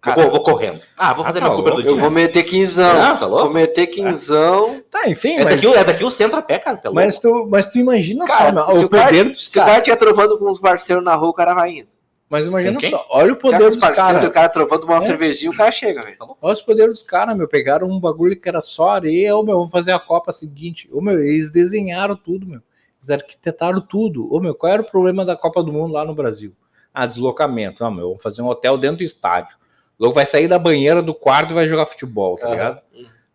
Cara, 0.00 0.20
vou, 0.20 0.32
vou, 0.32 0.42
correndo. 0.42 0.80
Ah, 0.98 1.14
vou 1.14 1.24
fazer 1.24 1.38
ah, 1.38 1.42
tá 1.42 1.48
meu 1.48 1.58
Uber 1.58 1.74
do 1.76 1.82
dia. 1.82 1.90
Eu 1.90 1.96
vou 1.96 2.10
meter 2.10 2.42
quinzão. 2.42 3.00
Ah, 3.00 3.16
tá 3.16 3.24
louco? 3.24 3.44
Vou 3.44 3.54
meter 3.54 3.86
quinzão. 3.86 4.82
Tá, 4.90 5.08
enfim. 5.08 5.36
É, 5.36 5.44
mas... 5.44 5.54
daqui, 5.54 5.78
é 5.78 5.84
daqui 5.84 6.04
o 6.04 6.10
centro 6.10 6.38
a 6.38 6.42
pé, 6.42 6.58
cara. 6.58 6.76
Tá 6.76 6.92
mas, 6.92 7.18
tu, 7.18 7.48
mas 7.50 7.66
tu 7.66 7.78
imagina 7.78 8.26
cara, 8.26 8.64
só, 8.64 8.72
o, 8.72 8.84
o 8.84 8.88
poder 8.90 8.98
cara, 8.98 9.24
dos 9.24 9.50
Se 9.50 9.58
o 9.58 9.64
cara 9.64 9.78
estiver 9.78 9.96
trovando 9.96 10.38
com 10.38 10.50
os 10.50 10.60
parceiros 10.60 11.02
na 11.02 11.14
rua, 11.14 11.30
o 11.30 11.34
cara 11.34 11.54
vai 11.54 11.70
indo. 11.70 11.88
Mas 12.28 12.46
imagina 12.46 12.78
só, 12.90 13.06
olha 13.10 13.32
o 13.32 13.36
poder 13.36 13.70
dos 13.70 13.76
caras. 13.76 14.26
O 14.26 14.30
cara 14.30 14.48
trovando 14.50 14.84
uma 14.84 14.96
é. 14.96 15.00
cervejinha, 15.00 15.50
o 15.50 15.56
cara 15.56 15.72
chega, 15.72 16.02
velho. 16.02 16.16
Olha 16.42 16.52
os 16.52 16.60
poderes 16.60 16.90
dos 16.92 17.02
caras, 17.02 17.34
meu. 17.34 17.48
Pegaram 17.48 17.88
um 17.88 17.98
bagulho 17.98 18.38
que 18.38 18.48
era 18.48 18.60
só 18.60 18.90
areia, 18.90 19.34
ô 19.34 19.42
meu, 19.42 19.56
vamos 19.56 19.70
fazer 19.70 19.92
a 19.92 19.98
Copa 19.98 20.32
seguinte. 20.32 20.86
Ô 20.92 21.00
meu, 21.00 21.18
eles 21.18 21.50
desenharam 21.50 22.14
tudo, 22.14 22.46
meu. 22.46 22.60
Eles 23.04 23.10
arquitetaram 23.10 23.80
tudo. 23.80 24.32
Ô 24.32 24.40
meu, 24.40 24.54
qual 24.54 24.72
era 24.72 24.82
o 24.82 24.84
problema 24.84 25.24
da 25.24 25.36
Copa 25.36 25.62
do 25.62 25.72
Mundo 25.72 25.92
lá 25.92 26.04
no 26.04 26.14
Brasil? 26.14 26.56
Ah, 26.92 27.06
deslocamento. 27.06 27.84
Ah, 27.84 27.90
meu, 27.90 28.08
vamos 28.08 28.22
fazer 28.22 28.40
um 28.40 28.48
hotel 28.48 28.78
dentro 28.78 28.98
do 28.98 29.02
estádio. 29.02 29.56
Logo 29.98 30.14
vai 30.14 30.26
sair 30.26 30.48
da 30.48 30.58
banheira 30.58 31.02
do 31.02 31.14
quarto 31.14 31.50
e 31.50 31.54
vai 31.54 31.68
jogar 31.68 31.86
futebol, 31.86 32.36
tá 32.36 32.48
ligado? 32.48 32.80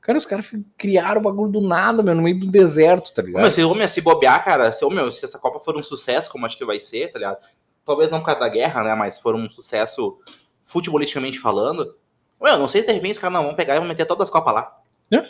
Cara, 0.01 0.17
os 0.17 0.25
caras 0.25 0.51
criaram 0.77 1.21
o 1.21 1.23
bagulho 1.23 1.51
do 1.51 1.61
nada, 1.61 2.01
meu, 2.01 2.15
no 2.15 2.21
meio 2.21 2.39
do 2.39 2.47
deserto, 2.47 3.13
tá 3.13 3.21
ligado? 3.21 3.43
Meu, 3.43 3.51
se, 3.51 3.63
homem, 3.63 3.87
se 3.87 4.01
bobear, 4.01 4.43
cara, 4.43 4.71
se, 4.71 4.83
se 5.11 5.25
essa 5.25 5.37
Copa 5.37 5.59
for 5.59 5.77
um 5.77 5.83
sucesso, 5.83 6.31
como 6.31 6.45
acho 6.45 6.57
que 6.57 6.65
vai 6.65 6.79
ser, 6.79 7.11
tá 7.11 7.19
ligado? 7.19 7.37
Talvez 7.85 8.09
não 8.09 8.19
por 8.19 8.25
causa 8.25 8.41
da 8.41 8.49
guerra, 8.49 8.83
né? 8.83 8.95
Mas 8.95 9.19
for 9.19 9.35
um 9.35 9.49
sucesso 9.49 10.17
futebolisticamente 10.65 11.39
falando. 11.39 11.95
Meu, 12.41 12.57
não 12.57 12.67
sei 12.67 12.81
se 12.81 12.87
de 12.87 12.93
repente 12.93 13.13
os 13.13 13.17
caras 13.19 13.33
não 13.33 13.43
vão 13.43 13.55
pegar 13.55 13.75
e 13.75 13.79
vão 13.79 13.87
meter 13.87 14.05
todas 14.05 14.23
as 14.27 14.29
Copas 14.29 14.53
lá. 14.53 14.77
É? 15.11 15.23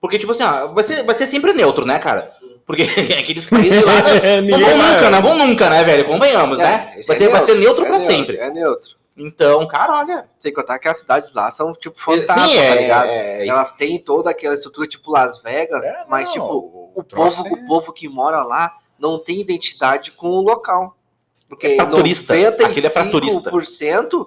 Porque, 0.00 0.18
tipo 0.18 0.32
assim, 0.32 0.42
ó, 0.42 0.68
vai, 0.68 0.84
ser, 0.84 1.02
vai 1.02 1.14
ser 1.14 1.26
sempre 1.26 1.52
neutro, 1.52 1.84
né, 1.84 1.98
cara? 1.98 2.34
Porque 2.70 2.84
aqueles 3.18 3.48
países 3.48 3.84
lá 3.84 4.00
né, 4.22 4.40
não 4.40 4.58
vão 4.60 4.76
nunca, 4.76 5.10
não 5.10 5.22
vão 5.22 5.38
nunca, 5.38 5.68
né, 5.68 5.82
velho? 5.82 6.04
Convenhamos, 6.04 6.60
é, 6.60 6.62
né? 6.62 6.78
Vai, 6.78 6.98
é 6.98 7.02
ser, 7.02 7.18
neutro, 7.18 7.32
vai 7.32 7.40
ser 7.40 7.54
neutro 7.56 7.84
é 7.84 7.88
pra 7.88 7.98
neutro, 7.98 8.14
sempre. 8.14 8.36
É 8.36 8.50
neutro. 8.50 8.96
Então, 9.16 9.66
cara, 9.66 9.98
olha. 9.98 10.28
Sem 10.38 10.52
contar 10.52 10.78
que 10.78 10.86
as 10.88 10.98
cidades 10.98 11.34
lá 11.34 11.50
são, 11.50 11.72
tipo, 11.72 12.00
fantásticas, 12.00 12.52
Sim, 12.52 12.58
é, 12.58 12.68
tá 12.68 12.80
ligado? 12.80 13.08
É, 13.08 13.46
Elas 13.46 13.72
têm 13.72 13.98
toda 13.98 14.30
aquela 14.30 14.54
estrutura, 14.54 14.86
tipo 14.86 15.10
Las 15.10 15.42
Vegas, 15.42 15.84
é, 15.84 16.04
mas, 16.08 16.28
não, 16.28 16.32
tipo, 16.32 16.92
o, 16.94 17.02
povo, 17.02 17.42
o 17.42 17.66
povo 17.66 17.92
que 17.92 18.08
mora 18.08 18.44
lá 18.44 18.72
não 18.98 19.18
tem 19.18 19.40
identidade 19.40 20.12
com 20.12 20.28
o 20.28 20.40
local. 20.40 20.96
Porque 21.48 21.66
é 21.66 21.76
pra 21.76 21.86
turista. 21.86 22.34
95% 22.36 24.26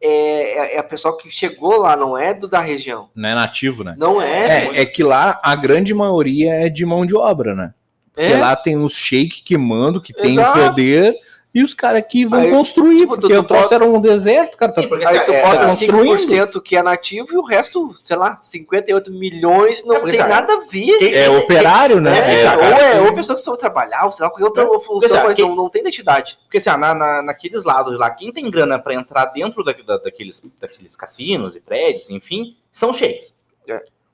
é, 0.00 0.10
é, 0.10 0.76
é 0.76 0.78
a 0.78 0.84
pessoa 0.84 1.16
que 1.16 1.30
chegou 1.30 1.80
lá, 1.80 1.96
não 1.96 2.16
é 2.16 2.32
do, 2.32 2.46
da 2.46 2.60
região. 2.60 3.08
Não 3.14 3.28
é 3.28 3.34
nativo, 3.34 3.82
né? 3.82 3.94
Não 3.98 4.22
é. 4.22 4.66
É, 4.66 4.82
é 4.82 4.86
que 4.86 5.02
lá 5.02 5.40
a 5.42 5.56
grande 5.56 5.92
maioria 5.92 6.54
é 6.54 6.68
de 6.68 6.86
mão 6.86 7.04
de 7.04 7.16
obra, 7.16 7.54
né? 7.54 7.74
Porque 8.18 8.34
lá 8.34 8.56
tem 8.56 8.76
os 8.76 8.94
shake 8.94 9.42
que 9.42 9.56
mandam, 9.56 10.00
que 10.00 10.12
tem 10.12 10.38
o 10.38 10.52
poder 10.52 11.14
e 11.54 11.62
os 11.62 11.72
caras 11.72 12.04
que 12.08 12.26
vão 12.26 12.40
aí, 12.40 12.50
construir, 12.50 12.98
tipo, 12.98 13.18
porque 13.18 13.36
o 13.36 13.42
troço 13.42 13.72
era 13.72 13.84
um 13.84 14.00
deserto, 14.00 14.56
cara. 14.56 14.70
Sim, 14.70 14.86
tá, 14.86 15.08
aí 15.08 15.20
tu 15.24 15.32
é, 15.32 15.42
bota 15.42 15.66
tá 15.66 15.74
5% 15.74 16.60
que 16.60 16.76
é 16.76 16.82
nativo 16.82 17.28
e 17.32 17.36
o 17.36 17.42
resto, 17.42 17.96
sei 18.04 18.16
lá, 18.16 18.36
58 18.36 19.10
milhões 19.12 19.82
não 19.84 19.96
é, 19.96 20.10
tem 20.10 20.20
nada 20.20 20.52
a 20.52 20.60
ver. 20.70 21.02
É, 21.02 21.24
é 21.24 21.30
operário, 21.30 22.00
né? 22.00 22.18
É, 22.18 22.42
é, 22.42 22.56
ou 22.56 22.62
é 22.62 23.00
ou 23.00 23.14
pessoas 23.14 23.40
que 23.40 23.44
só 23.46 23.56
trabalhar, 23.56 24.04
ou 24.04 24.12
sei 24.12 24.24
lá, 24.24 24.30
qualquer 24.30 24.44
outra 24.44 24.64
é. 24.64 24.80
função, 24.80 25.24
mas 25.24 25.38
não, 25.38 25.56
não 25.56 25.70
tem 25.70 25.80
identidade. 25.80 26.38
Porque 26.44 26.58
assim, 26.58 26.70
na, 26.70 26.94
na, 26.94 27.22
naqueles 27.22 27.64
lados 27.64 27.98
lá, 27.98 28.10
quem 28.10 28.30
tem 28.30 28.50
grana 28.50 28.78
para 28.78 28.94
entrar 28.94 29.26
dentro 29.26 29.64
da, 29.64 29.72
da, 29.72 29.96
daqueles, 29.96 30.42
daqueles 30.60 30.96
cassinos 30.96 31.56
e 31.56 31.60
prédios, 31.60 32.10
enfim, 32.10 32.56
são 32.72 32.92
sheiks. 32.92 33.34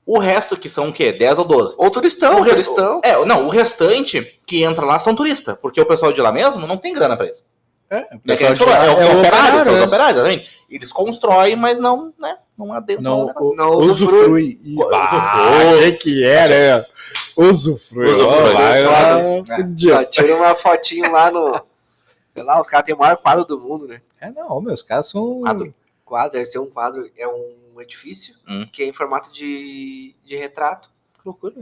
O 0.05 0.19
resto, 0.19 0.55
que 0.55 0.69
são 0.69 0.89
o 0.89 0.93
quê? 0.93 1.11
10 1.11 1.39
ou 1.39 1.45
12? 1.45 1.75
Ou 1.77 1.89
turistão, 1.89 2.39
o 2.39 2.41
rest... 2.41 2.53
turistão. 2.53 3.01
É, 3.03 3.25
não, 3.25 3.47
o 3.47 3.49
restante 3.49 4.39
que 4.45 4.63
entra 4.63 4.85
lá 4.85 4.99
são 4.99 5.15
turistas, 5.15 5.57
porque 5.59 5.81
o 5.81 5.85
pessoal 5.85 6.13
de 6.13 6.21
lá 6.21 6.31
mesmo 6.31 6.67
não 6.67 6.77
tem 6.77 6.93
grana 6.93 7.17
pra 7.17 7.25
isso. 7.25 7.43
É, 7.89 7.97
É, 7.97 8.33
é, 8.33 8.55
falou, 8.55 8.73
é, 8.73 8.87
é, 8.87 9.11
é 9.11 9.15
operário, 9.17 9.63
são 9.63 9.73
os 9.73 9.81
operários, 9.81 10.17
exatamente. 10.17 10.49
Eles 10.69 10.91
constroem, 10.91 11.55
mas 11.55 11.79
não, 11.79 12.13
né? 12.19 12.37
Não 12.57 12.73
adentram. 12.73 13.03
Não, 13.03 13.33
não, 13.33 13.55
não 13.55 13.69
usufrui. 13.77 14.59
Ah, 14.93 15.91
que 15.99 16.23
era, 16.23 16.53
é. 16.53 16.85
Usufrui. 17.37 18.11
Usufrui. 18.11 18.53
Vai 18.53 18.83
lá, 18.83 19.19
Só 19.77 20.03
tira 20.05 20.35
uma 20.35 20.55
fotinho 20.55 21.11
lá 21.11 21.31
no. 21.31 21.61
Sei 22.33 22.43
lá, 22.43 22.59
os 22.59 22.67
caras 22.67 22.85
têm 22.85 22.95
o 22.95 22.97
maior 22.97 23.17
quadro 23.17 23.45
do 23.45 23.59
mundo, 23.59 23.87
né? 23.87 24.01
É, 24.19 24.31
não, 24.31 24.59
meus 24.61 24.81
caras 24.81 25.07
são. 25.07 25.41
Quadro. 25.41 25.73
Quadro, 26.03 26.31
deve 26.33 26.45
ser 26.45 26.59
um 26.59 26.69
quadro, 26.69 27.09
é 27.17 27.27
um 27.27 27.64
edifício 27.81 28.35
Hum. 28.47 28.67
que 28.71 28.83
é 28.83 28.87
em 28.87 28.93
formato 28.93 29.31
de, 29.31 30.15
de 30.23 30.35
retrato. 30.35 30.89
Que 31.13 31.21
loucura. 31.25 31.55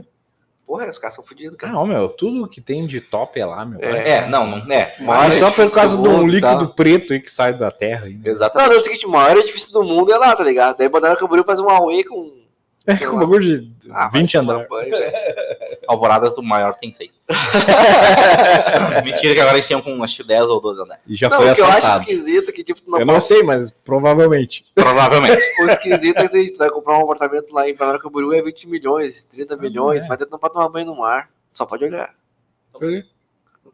Porra, 0.66 0.88
os 0.88 0.96
caras 0.96 1.14
são 1.14 1.22
fodidos, 1.22 1.56
cara. 1.58 1.72
Não, 1.74 1.86
meu, 1.86 2.08
tudo 2.08 2.48
que 2.48 2.58
tem 2.60 2.86
de 2.86 2.98
top 2.98 3.38
é 3.38 3.44
lá, 3.44 3.66
meu. 3.66 3.78
É. 3.82 4.08
É, 4.12 4.28
não, 4.28 4.46
não 4.46 4.74
é. 4.74 4.94
Mas 4.98 5.06
Maior 5.28 5.32
só 5.32 5.50
por 5.50 5.72
causa 5.74 5.96
do 5.96 6.02
de 6.02 6.08
um 6.08 6.12
mundo 6.18 6.32
líquido 6.32 6.66
tal. 6.66 6.68
preto 6.74 7.12
aí 7.12 7.20
que 7.20 7.30
sai 7.30 7.52
da 7.52 7.70
terra. 7.70 8.06
Aí, 8.06 8.14
né? 8.14 8.30
Exatamente. 8.30 8.64
Não, 8.66 8.72
não, 8.72 8.76
é 8.78 8.80
o 8.80 8.82
seguinte, 8.82 9.06
o 9.06 9.10
maior 9.10 9.36
edifício 9.36 9.72
do 9.74 9.84
mundo 9.84 10.10
é 10.10 10.16
lá, 10.16 10.34
tá 10.34 10.42
ligado? 10.42 10.78
Daí 10.78 10.88
Banana 10.88 11.16
Camboriú 11.16 11.44
faz 11.44 11.60
um 11.60 11.64
Huawei 11.64 12.02
com. 12.04 12.43
É 12.86 12.96
com 12.96 13.16
um 13.16 13.18
bagulho 13.20 13.62
de 13.62 13.90
Ah, 13.90 14.08
vai 14.08 14.20
20 14.20 14.32
tomar 14.32 14.52
andares. 14.52 14.68
banho, 14.68 14.90
velho. 14.90 15.12
Alvorada 15.88 16.30
do 16.30 16.42
maior 16.42 16.74
tem 16.74 16.92
seis. 16.92 17.12
Mentira 19.04 19.34
que 19.34 19.40
agora 19.40 19.56
eles 19.56 19.66
tinham 19.66 19.80
com 19.80 20.02
acho 20.04 20.16
que 20.16 20.24
10 20.24 20.44
ou 20.44 20.60
12 20.60 20.82
andares. 20.82 21.02
E 21.08 21.16
já 21.16 21.28
Não, 21.28 21.38
foi 21.38 21.50
o 21.50 21.54
que 21.54 21.60
eu 21.60 21.66
acho 21.66 21.78
assaltado. 21.78 22.00
esquisito 22.02 22.48
é 22.50 22.52
que, 22.52 22.64
tipo, 22.64 22.90
não 22.90 22.98
Eu 23.00 23.06
não 23.06 23.20
sei, 23.20 23.42
mas 23.42 23.70
provavelmente. 23.70 24.66
Provavelmente. 24.74 25.42
O 25.62 25.66
esquisito 25.66 26.18
é 26.18 26.28
que 26.28 26.52
tu 26.52 26.58
vai 26.58 26.68
comprar 26.70 26.98
um 26.98 27.02
apartamento 27.02 27.52
lá 27.54 27.68
em 27.68 27.74
Banana 27.74 27.98
Camboriú 27.98 28.32
é 28.34 28.42
20 28.42 28.68
milhões, 28.68 29.24
30 29.24 29.56
milhões, 29.56 30.04
é. 30.04 30.08
mas 30.08 30.18
tu 30.18 30.30
não 30.30 30.38
pode 30.38 30.52
tomar 30.54 30.68
banho 30.68 30.86
no 30.86 30.98
mar. 30.98 31.30
Só 31.52 31.64
pode 31.64 31.84
olhar. 31.84 32.14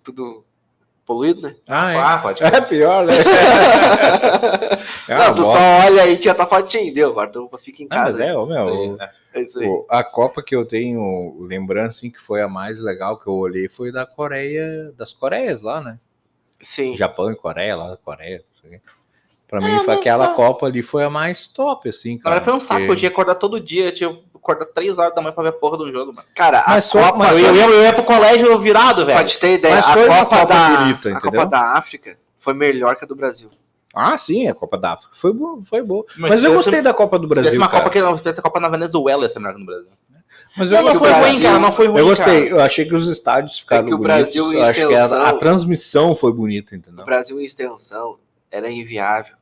Tudo 0.04 0.44
poluído, 1.11 1.40
né? 1.42 1.56
Ah, 1.66 1.92
é. 1.92 1.96
Ah, 1.96 2.18
pode. 2.18 2.44
É 2.44 2.61
pior, 2.61 3.04
né? 3.04 3.14
É 5.08 5.14
não, 5.16 5.34
tu 5.34 5.42
bosta. 5.42 5.58
só 5.58 5.86
olha 5.86 6.02
aí 6.04 6.16
tira 6.16 6.34
tua 6.34 6.46
fotinha, 6.46 6.92
deu. 6.92 7.11
Agora 7.11 7.28
tu 7.30 7.50
fica 7.58 7.82
em 7.82 7.86
Ah, 7.90 7.96
mas 7.96 8.04
casa. 8.16 8.24
é, 8.24 8.36
ô, 8.36 8.46
meu, 8.46 8.96
é 9.34 9.40
isso 9.40 9.58
aí. 9.61 9.66
o- 9.66 9.84
a 9.88 10.04
Copa 10.04 10.40
que 10.42 10.54
eu 10.54 10.64
tenho 10.64 11.36
lembrança 11.40 11.98
assim, 11.98 12.11
que 12.11 12.20
foi 12.20 12.40
a 12.40 12.48
mais 12.48 12.80
legal 12.80 13.18
que 13.18 13.26
eu 13.26 13.34
olhei 13.34 13.68
foi 13.68 13.90
da 13.90 14.06
Coreia, 14.06 14.92
das 14.96 15.12
Coreias 15.12 15.62
lá, 15.62 15.80
né? 15.80 15.98
Sim. 16.61 16.96
Japão 16.96 17.30
e 17.32 17.34
Coreia, 17.36 17.74
lá 17.74 17.90
da 17.90 17.96
Coreia. 17.96 18.44
não 18.62 18.70
sei. 18.70 18.80
Pra 19.48 19.61
mim, 19.61 19.80
foi 19.84 19.94
aquela 19.94 20.32
Copa 20.34 20.66
ali 20.66 20.80
foi 20.80 21.02
a 21.02 21.11
mais 21.11 21.48
top, 21.48 21.88
assim, 21.88 22.16
Cara, 22.18 22.36
cara. 22.36 22.44
foi 22.44 22.54
um 22.54 22.61
saco. 22.61 22.78
porque- 22.80 22.92
Eu 22.92 22.96
tinha 22.96 23.11
que 23.11 23.14
acordar 23.14 23.34
todo 23.34 23.58
dia. 23.58 23.90
Tinha 23.90 24.16
acordar 24.43 24.66
3 24.66 24.99
horas 24.99 25.14
da 25.14 25.20
manhã 25.20 25.32
pra 25.32 25.43
ver 25.45 25.49
a 25.51 25.53
porra 25.53 25.76
do 25.76 25.91
jogo, 25.93 26.12
mano. 26.12 26.26
Cara, 26.34 26.61
a 26.61 26.70
Mas 26.70 26.86
só- 26.86 27.01
Copa. 27.01 27.18
mas 27.18 27.32
Eu 27.43 27.55
ia, 27.55 27.64
eu 27.66 27.82
ia 27.82 27.93
pro 27.93 28.03
colégio 28.05 28.59
virado, 28.59 29.05
velho. 29.07 29.18
Pode 29.18 29.38
ter 29.38 29.55
ideia, 29.55 29.76
Mas 29.76 29.86
a 29.86 29.95
Copa, 29.95 30.24
Copa 30.36 30.45
da, 30.47 30.76
bonita, 30.76 31.09
a? 31.11 31.20
Copa 31.20 31.47
da 31.47 31.61
África 31.76 32.16
foi 32.38 32.55
melhor 32.55 32.97
que 32.97 33.05
a 33.05 33.09
do 33.09 33.14
Brasil. 33.14 33.49
Ah, 33.95 34.16
sim, 34.16 34.47
a 34.49 34.55
Copa 34.55 34.78
da 34.78 34.93
África 34.93 35.14
foi 35.14 35.32
boa, 35.32 35.61
foi 35.62 35.82
boa. 35.82 36.05
Mas 36.16 36.30
Mas, 36.30 36.41
se 36.41 36.47
eu 36.47 36.55
gostei 36.55 36.80
da 36.80 36.95
Copa 36.95 37.18
do 37.18 37.24
Se 37.24 37.28
tivesse 37.30 37.43
Brasil, 37.43 37.61
uma 37.61 37.68
cara. 37.68 37.82
Copa 37.84 37.93
que 37.93 38.01
não, 38.01 38.16
se 38.16 38.28
a 38.28 38.43
Copa 38.43 38.61
na 38.61 38.68
Venezuela, 38.68 39.22
ia 39.24 39.28
ser 39.28 39.38
melhor 39.41 39.55
que 39.55 39.61
no 39.61 39.66
Brasil. 39.66 39.88
Mas 40.57 40.70
Não, 40.70 40.78
eu, 40.78 40.84
não 40.84 40.93
eu 40.95 40.99
foi 41.01 41.11
ruim, 41.11 41.20
Brasil- 41.22 41.43
cara. 41.43 41.59
Não 41.59 41.72
foi 41.72 41.86
ruim. 41.88 41.99
eu 41.99 42.05
gostei, 42.07 42.43
cara. 42.43 42.51
eu 42.51 42.61
achei 42.61 42.84
que 42.84 42.95
os 42.95 43.09
estádios 43.09 43.59
ficaram 43.59 43.86
que 43.86 43.93
o 43.95 43.99
bonitos, 43.99 44.14
Brasil 44.16 44.53
em 44.53 44.57
eu 44.57 44.62
acho 44.62 44.72
que 44.72 44.80
a, 44.80 44.91
extensão- 44.93 45.22
a 45.26 45.32
transmissão 45.34 46.14
foi 46.16 46.32
bonita, 46.32 46.74
entendeu? 46.76 47.05
Brasil, 47.05 47.41
em 47.41 47.45
extensão, 47.45 48.16
era 48.51 48.70
inviável. 48.70 49.34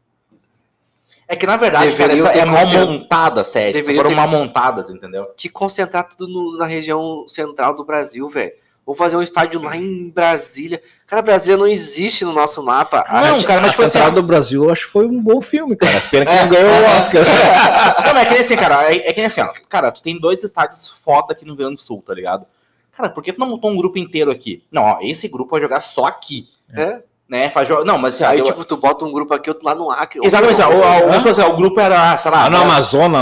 É 1.28 1.36
que 1.36 1.46
na 1.46 1.56
verdade, 1.58 1.92
cara, 1.94 2.08
Deveriam 2.08 2.26
essa 2.26 2.32
ter 2.32 2.38
é 2.40 2.44
mal 2.46 2.60
concent- 2.62 2.88
montada, 2.88 3.44
sério. 3.44 3.84
Foram 3.84 4.10
ter- 4.10 4.16
mal 4.16 4.26
montadas, 4.28 4.88
entendeu? 4.88 5.26
Que 5.36 5.48
concentrar 5.48 6.08
tudo 6.08 6.26
no- 6.26 6.56
na 6.56 6.64
região 6.64 7.26
central 7.28 7.74
do 7.76 7.84
Brasil, 7.84 8.28
velho. 8.30 8.52
Vou 8.86 8.94
fazer 8.94 9.16
um 9.18 9.22
estádio 9.22 9.62
lá 9.62 9.76
em 9.76 10.08
Brasília. 10.08 10.80
Cara, 11.06 11.20
Brasília 11.20 11.58
não 11.58 11.66
existe 11.66 12.24
no 12.24 12.32
nosso 12.32 12.64
mapa. 12.64 13.04
Não, 13.06 13.38
a, 13.38 13.44
cara, 13.44 13.60
mas 13.60 13.68
a 13.68 13.72
tipo 13.72 13.82
assim, 13.82 13.92
Central 13.92 14.06
ó. 14.06 14.14
do 14.14 14.22
Brasil 14.22 14.64
eu 14.64 14.70
acho 14.70 14.86
que 14.86 14.90
foi 14.92 15.04
um 15.06 15.20
bom 15.22 15.42
filme, 15.42 15.76
cara. 15.76 16.00
Pena 16.10 16.24
que 16.24 16.32
É. 16.32 16.40
não 16.40 16.48
ganhou 16.48 16.70
o 16.70 16.96
Oscar. 16.96 17.22
não, 18.06 18.14
mas 18.14 18.22
é 18.22 18.24
que 18.24 18.30
nem 18.32 18.40
assim, 18.40 18.56
cara. 18.56 18.90
É, 18.90 18.96
é 18.96 19.12
que 19.12 19.18
nem 19.18 19.26
assim, 19.26 19.42
ó. 19.42 19.52
Cara, 19.68 19.92
tu 19.92 20.00
tem 20.00 20.18
dois 20.18 20.42
estádios 20.42 20.88
foda 20.88 21.34
aqui 21.34 21.44
no 21.44 21.50
Rio 21.52 21.58
Grande 21.58 21.74
do 21.74 21.80
Sul, 21.82 22.02
tá 22.06 22.14
ligado? 22.14 22.46
Cara, 22.92 23.10
por 23.10 23.22
que 23.22 23.34
tu 23.34 23.38
não 23.38 23.48
montou 23.50 23.70
um 23.70 23.76
grupo 23.76 23.98
inteiro 23.98 24.30
aqui? 24.30 24.64
Não, 24.72 24.82
ó, 24.82 24.98
esse 25.02 25.28
grupo 25.28 25.50
vai 25.50 25.60
jogar 25.60 25.80
só 25.80 26.06
aqui. 26.06 26.48
É. 26.74 27.02
Né? 27.28 27.50
Faz 27.50 27.68
jo- 27.68 27.84
Não, 27.84 27.98
mas 27.98 28.14
assim, 28.14 28.24
Aí, 28.24 28.38
eu- 28.38 28.46
tipo, 28.46 28.64
tu 28.64 28.76
bota 28.78 29.04
um 29.04 29.12
grupo 29.12 29.34
aqui, 29.34 29.50
outro 29.50 29.62
lá 29.66 29.74
no 29.74 29.90
Acre. 29.90 30.18
Exatamente, 30.24 30.62
o, 30.62 30.66
o, 30.66 31.10
o, 31.10 31.12
assim, 31.30 31.42
ó, 31.42 31.48
o 31.50 31.56
grupo 31.56 31.78
era, 31.78 32.16
sei 32.16 32.30
lá. 32.30 32.46
Ah, 32.46 32.50
no 32.50 32.56
era- 32.56 32.64
Amazonas, 32.64 33.20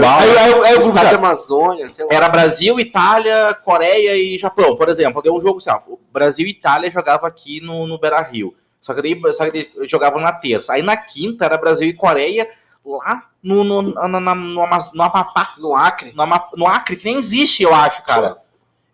lá, 0.00 0.08
lá, 0.08 0.42
aí 0.68 0.74
o 0.76 0.80
grupo 0.80 0.98
era, 0.98 1.16
Amazônia, 1.16 1.90
sei 1.90 2.04
lá. 2.04 2.10
era 2.14 2.28
Brasil, 2.28 2.78
Itália, 2.78 3.52
Coreia 3.64 4.16
e 4.16 4.38
Japão, 4.38 4.76
por 4.76 4.88
exemplo. 4.88 5.20
Deu 5.22 5.34
um 5.34 5.40
jogo 5.40 5.58
assim, 5.58 5.70
ó, 5.70 5.80
o 5.88 5.98
Brasil 6.12 6.46
e 6.46 6.50
Itália 6.50 6.88
jogava 6.88 7.26
aqui 7.26 7.60
no, 7.60 7.84
no 7.86 7.98
Beira 7.98 8.20
Rio. 8.22 8.54
Só 8.80 8.94
que 8.94 9.02
daí 9.02 9.20
só 9.34 9.50
que 9.50 9.72
jogavam 9.88 10.20
na 10.20 10.30
terça. 10.30 10.74
Aí 10.74 10.82
na 10.82 10.96
quinta 10.96 11.46
era 11.46 11.56
Brasil 11.58 11.88
e 11.88 11.92
Coreia 11.92 12.48
lá 12.84 13.24
no, 13.42 13.64
no, 13.64 13.82
no, 13.82 14.62
Amaz- 14.62 14.92
no 14.92 15.02
Amapá, 15.02 15.54
No 15.58 15.74
Acre. 15.74 16.12
no, 16.14 16.24
no 16.56 16.66
Acre, 16.68 16.94
que 16.94 17.04
nem 17.04 17.16
existe, 17.16 17.64
eu 17.64 17.74
acho, 17.74 18.04
cara. 18.04 18.36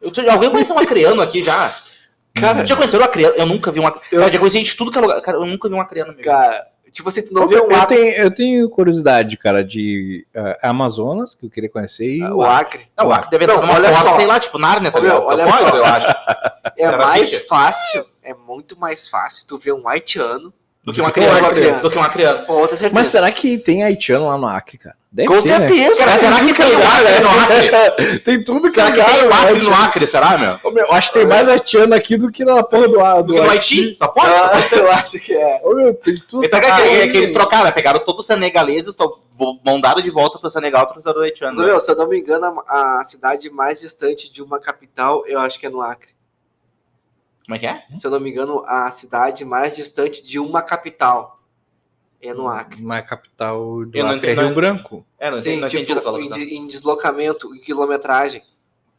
Eu 0.01 0.11
tô- 0.11 0.22
alguém 0.30 0.49
conhece 0.51 0.72
um 0.72 0.78
acreano 0.78 1.20
aqui 1.20 1.43
já? 1.43 1.70
Cara, 2.35 2.64
Já 2.64 2.76
conheceram 2.76 3.03
o 3.05 3.07
acreano? 3.07 3.35
Eu 3.37 3.47
nunca 3.47 3.70
vi 3.70 3.80
um 3.80 3.87
acreano. 3.87 4.07
Eu 4.11 4.20
Cara, 4.20 4.33
já 4.33 4.39
conheci 4.39 4.59
gente 4.59 4.70
de 4.70 4.76
tudo 4.76 4.91
que 4.91 4.99
é 4.99 5.01
lugar. 5.01 5.20
Cara, 5.20 5.39
eu 5.39 5.47
nunca 5.47 5.68
vi 5.68 5.74
um 5.74 5.80
acreano 5.80 6.11
mesmo. 6.12 6.24
cara, 6.24 6.66
tipo 6.91 7.09
assim, 7.09 7.22
tu 7.24 7.33
não 7.35 7.43
Eu, 7.43 7.49
vê 7.49 7.61
um 7.61 7.70
eu 7.70 7.76
Acre. 7.76 7.97
tenho, 7.97 8.14
eu 8.16 8.35
tenho 8.35 8.70
curiosidade, 8.70 9.37
cara, 9.37 9.62
de 9.64 10.26
eh, 10.35 10.59
Amazonas, 10.62 11.35
que 11.35 11.47
eu 11.47 11.51
queria 11.51 11.68
conhecer, 11.70 12.16
e 12.16 12.22
O 12.22 12.43
Acre. 12.43 12.87
Não, 12.97 13.09
o 13.09 13.12
Acre 13.12 13.30
deve 13.30 13.47
Não, 13.47 13.61
numa 13.61 13.74
olha 13.74 13.91
porta, 13.91 14.09
só. 14.11 14.16
sei 14.16 14.26
lá, 14.26 14.41
tipo 14.41 14.59
Nárnia, 14.59 14.91
tá 14.91 14.99
ligado? 15.01 15.24
olha 15.24 15.45
Pode, 15.47 15.59
só. 15.70 15.76
eu 15.76 15.85
acho. 15.85 16.07
É 16.78 16.97
mais 16.97 17.35
fácil, 17.47 18.05
é 18.22 18.33
muito 18.35 18.78
mais 18.78 19.07
fácil 19.07 19.47
tu 19.47 19.59
ver 19.59 19.72
um 19.72 19.87
haitiano 19.87 20.53
Do 20.85 20.93
que 20.93 21.01
um 21.01 21.05
Do 21.05 21.12
que 21.12 21.20
um 21.20 21.24
acreano. 21.24 21.47
acreano. 21.47 21.83
Do 21.83 21.91
que 21.91 21.99
um 21.99 22.03
acreano. 22.03 22.47
com 22.47 22.53
outra 22.55 22.76
certeza. 22.76 22.95
Mas 23.01 23.09
será 23.09 23.30
que 23.30 23.57
tem 23.59 23.85
haitiano 23.85 24.26
lá 24.26 24.37
no 24.37 24.47
Acre, 24.49 24.78
cara? 24.78 24.97
Deve 25.12 25.28
Com 25.28 25.41
ter, 25.41 25.49
né? 25.51 25.59
certeza. 25.68 26.05
Cara, 26.05 26.18
será 26.18 26.37
que 26.45 26.55
tem 26.55 26.74
o 26.74 26.78
Acre 26.78 27.20
no 27.20 27.30
Acre? 27.30 28.18
Tem 28.20 28.43
tudo 28.45 28.62
que 28.62 28.70
Será 28.70 28.91
que 28.91 28.99
lugar, 28.99 29.12
tem 29.14 29.24
o 29.24 29.28
né, 29.28 29.35
Acre 29.37 29.53
no 29.53 29.59
haitiano. 29.59 29.85
Acre, 29.85 30.07
será, 30.07 30.39
meu? 30.39 30.59
Ô, 30.64 30.70
meu, 30.72 30.87
eu 30.87 30.93
acho 30.93 31.12
que 31.12 31.18
tem 31.18 31.28
mais 31.28 31.49
haitiano 31.49 31.95
aqui 31.95 32.16
do 32.16 32.33
que 32.33 32.45
na 32.45 32.62
porra 32.64 32.89
do, 32.89 32.95
do, 32.95 33.22
Do 33.24 33.35
que 33.35 33.41
no 33.43 33.51
Haiti? 33.51 33.97
Só 33.97 34.09
pode? 34.09 34.26
Ah, 34.26 34.53
eu 34.74 34.91
acho 34.91 35.20
que 35.20 35.35
é. 35.35 35.61
Ô, 35.62 35.74
meu, 35.74 35.95
tem 35.95 36.14
tudo. 36.28 36.47
Então, 36.47 36.59
que, 36.59 36.66
Ah, 36.66 36.76
que, 36.76 37.09
que 37.09 37.16
eles 37.18 37.33
trocaram, 37.33 37.64
né? 37.64 37.70
pegaram 37.72 38.01
todos 38.01 38.20
os 38.20 38.26
senegaleses, 38.26 38.97
mandaram 39.64 40.01
de 40.01 40.11
volta 40.11 40.39
pro 40.39 40.51
Senegal, 40.51 40.87
trouxeram 40.87 41.18
os 41.18 41.22
haitianos. 41.22 41.57
Mas, 41.59 41.66
né? 41.66 41.72
meu, 41.72 41.78
se 41.80 41.91
eu 41.93 41.97
não 41.97 42.09
me 42.09 42.18
engano, 42.18 42.64
a, 42.66 43.01
a 43.01 43.05
cidade 43.05 43.51
mais 43.51 43.80
distante 43.80 44.33
de 44.33 44.43
uma 44.43 44.59
capital, 44.59 45.24
eu 45.26 45.39
acho 45.39 45.61
que 45.61 45.66
é 45.66 45.70
no 45.70 45.80
Acre. 45.83 46.09
Como 47.45 47.57
é 47.57 47.59
que 47.59 47.66
é? 47.66 47.82
Se 47.95 48.07
eu 48.07 48.11
não 48.11 48.20
me 48.20 48.30
engano, 48.30 48.62
a 48.66 48.90
cidade 48.90 49.45
mais 49.45 49.74
distante 49.74 50.24
de 50.24 50.38
uma 50.38 50.62
capital 50.62 51.40
é 52.20 52.32
no 52.32 52.47
Acre. 52.49 52.80
Mas 52.82 53.01
a 53.01 53.03
capital 53.07 53.84
do 53.84 53.90
Eu 53.97 54.05
não 54.05 54.12
Acre 54.12 54.28
é 54.28 54.32
entendo. 54.32 54.47
Rio 54.47 54.55
Branco. 54.55 55.05
É, 55.18 55.30
não, 55.30 55.38
Sim, 55.38 55.55
entendi, 55.59 55.95
não 55.95 56.20
entendi 56.20 56.28
tipo, 56.40 56.55
em, 56.55 56.57
em 56.59 56.66
deslocamento, 56.68 57.55
em 57.55 57.59
quilometragem. 57.59 58.43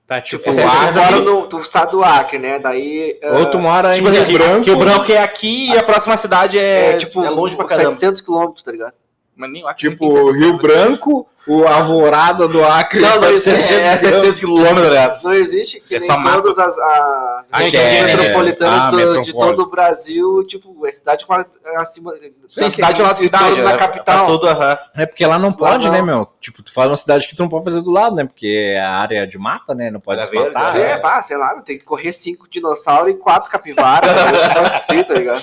Tá, 0.05 0.19
tipo, 0.19 0.43
Tipo, 0.43 0.59
É, 0.59 0.61
tu, 0.63 0.67
mas 0.67 0.95
mora 0.95 1.15
aqui- 1.15 1.25
no, 1.25 1.47
tu 1.47 1.63
sai 1.63 1.87
do 1.89 2.03
Acre, 2.03 2.37
né? 2.37 2.59
Daí. 2.59 3.17
ou 3.23 3.49
tu 3.49 3.57
mora 3.59 3.93
Tipo, 3.93 4.09
em 4.09 4.11
assim, 4.17 4.23
Rio 4.25 4.37
Branco. 4.37 4.65
que 4.65 4.71
o 4.71 4.77
branco 4.77 5.09
é 5.11 5.17
aqui 5.19 5.69
e 5.71 5.77
a 5.77 5.83
próxima 5.83 6.17
cidade 6.17 6.59
é, 6.59 6.91
é, 6.91 6.97
tipo 6.97 7.23
é 7.23 7.29
longe 7.29 7.55
pra 7.55 7.63
caramba. 7.65 7.93
700 7.93 8.19
quilômetros, 8.19 8.61
tá 8.63 8.71
ligado? 8.73 8.93
Mas 9.35 9.49
nem 9.51 9.63
o 9.63 9.67
Acre 9.67 9.89
Tipo, 9.89 10.11
700 10.11 10.35
Rio 10.37 10.57
Branco, 10.57 11.27
o 11.47 11.65
Alvorada 11.67 12.47
do 12.47 12.63
Acre. 12.63 12.99
Não, 13.01 13.19
não, 13.19 13.31
isso 13.33 13.49
é- 13.49 13.55
É, 13.55 13.61
700 13.97 14.39
quilômetros, 14.39 14.91
né? 14.93 15.19
Não 15.23 15.33
existe 15.33 15.79
que 15.81 15.95
É 15.95 15.99
nem 15.99 16.07
só 16.07 16.17
mapa. 16.17 16.33
todas 16.33 16.59
as, 16.59 16.77
as 16.77 17.49
Ah, 17.51 17.57
regiões 17.57 17.83
é, 17.83 18.15
metropolitanas 18.15 18.83
ah, 18.85 18.89
do- 18.91 19.21
de 19.21 19.33
todo 19.33 19.63
o 19.63 19.69
Brasil, 19.71 20.43
tipo, 20.43 20.85
é 20.85 20.91
cidade 20.91 21.25
com 21.25 21.33
a- 21.33 21.45
acima. 21.77 22.13
Tem 22.55 22.69
cidade 22.69 23.01
lá 23.01 23.13
de 23.13 23.25
em 23.25 23.29
torno 23.29 23.45
cidade, 23.47 23.61
da 23.63 23.71
né? 23.71 23.77
capital. 23.77 24.27
Tudo, 24.27 24.47
aham. 24.47 24.77
É 24.95 25.05
porque 25.07 25.25
lá 25.25 25.39
não 25.39 25.51
pode, 25.51 25.85
não. 25.85 25.91
né, 25.93 26.01
meu? 26.03 26.27
Tipo, 26.39 26.61
tu 26.61 26.71
faz 26.71 26.87
uma 26.87 26.97
cidade 26.97 27.27
que 27.27 27.35
tu 27.35 27.41
não 27.41 27.49
pode 27.49 27.65
fazer 27.65 27.81
do 27.81 27.89
lado, 27.89 28.15
né? 28.15 28.25
Porque 28.25 28.73
é 28.75 28.79
a 28.79 28.91
área 28.99 29.25
de 29.25 29.39
mata, 29.39 29.73
né? 29.73 29.89
Não 29.89 29.99
pode 29.99 30.21
desmatar. 30.21 30.73
verde, 30.73 30.87
Você, 30.87 30.93
é. 30.93 30.97
pá, 30.97 31.19
sei 31.23 31.37
lá, 31.37 31.59
tem 31.61 31.77
que 31.79 31.83
correr 31.85 32.13
cinco 32.13 32.47
dinossauros 32.47 33.11
e 33.11 33.17
quatro 33.17 33.49
capivaras. 33.49 34.11
tá 34.53 34.61
assim, 34.61 35.03
tá 35.03 35.15
ligado? 35.15 35.41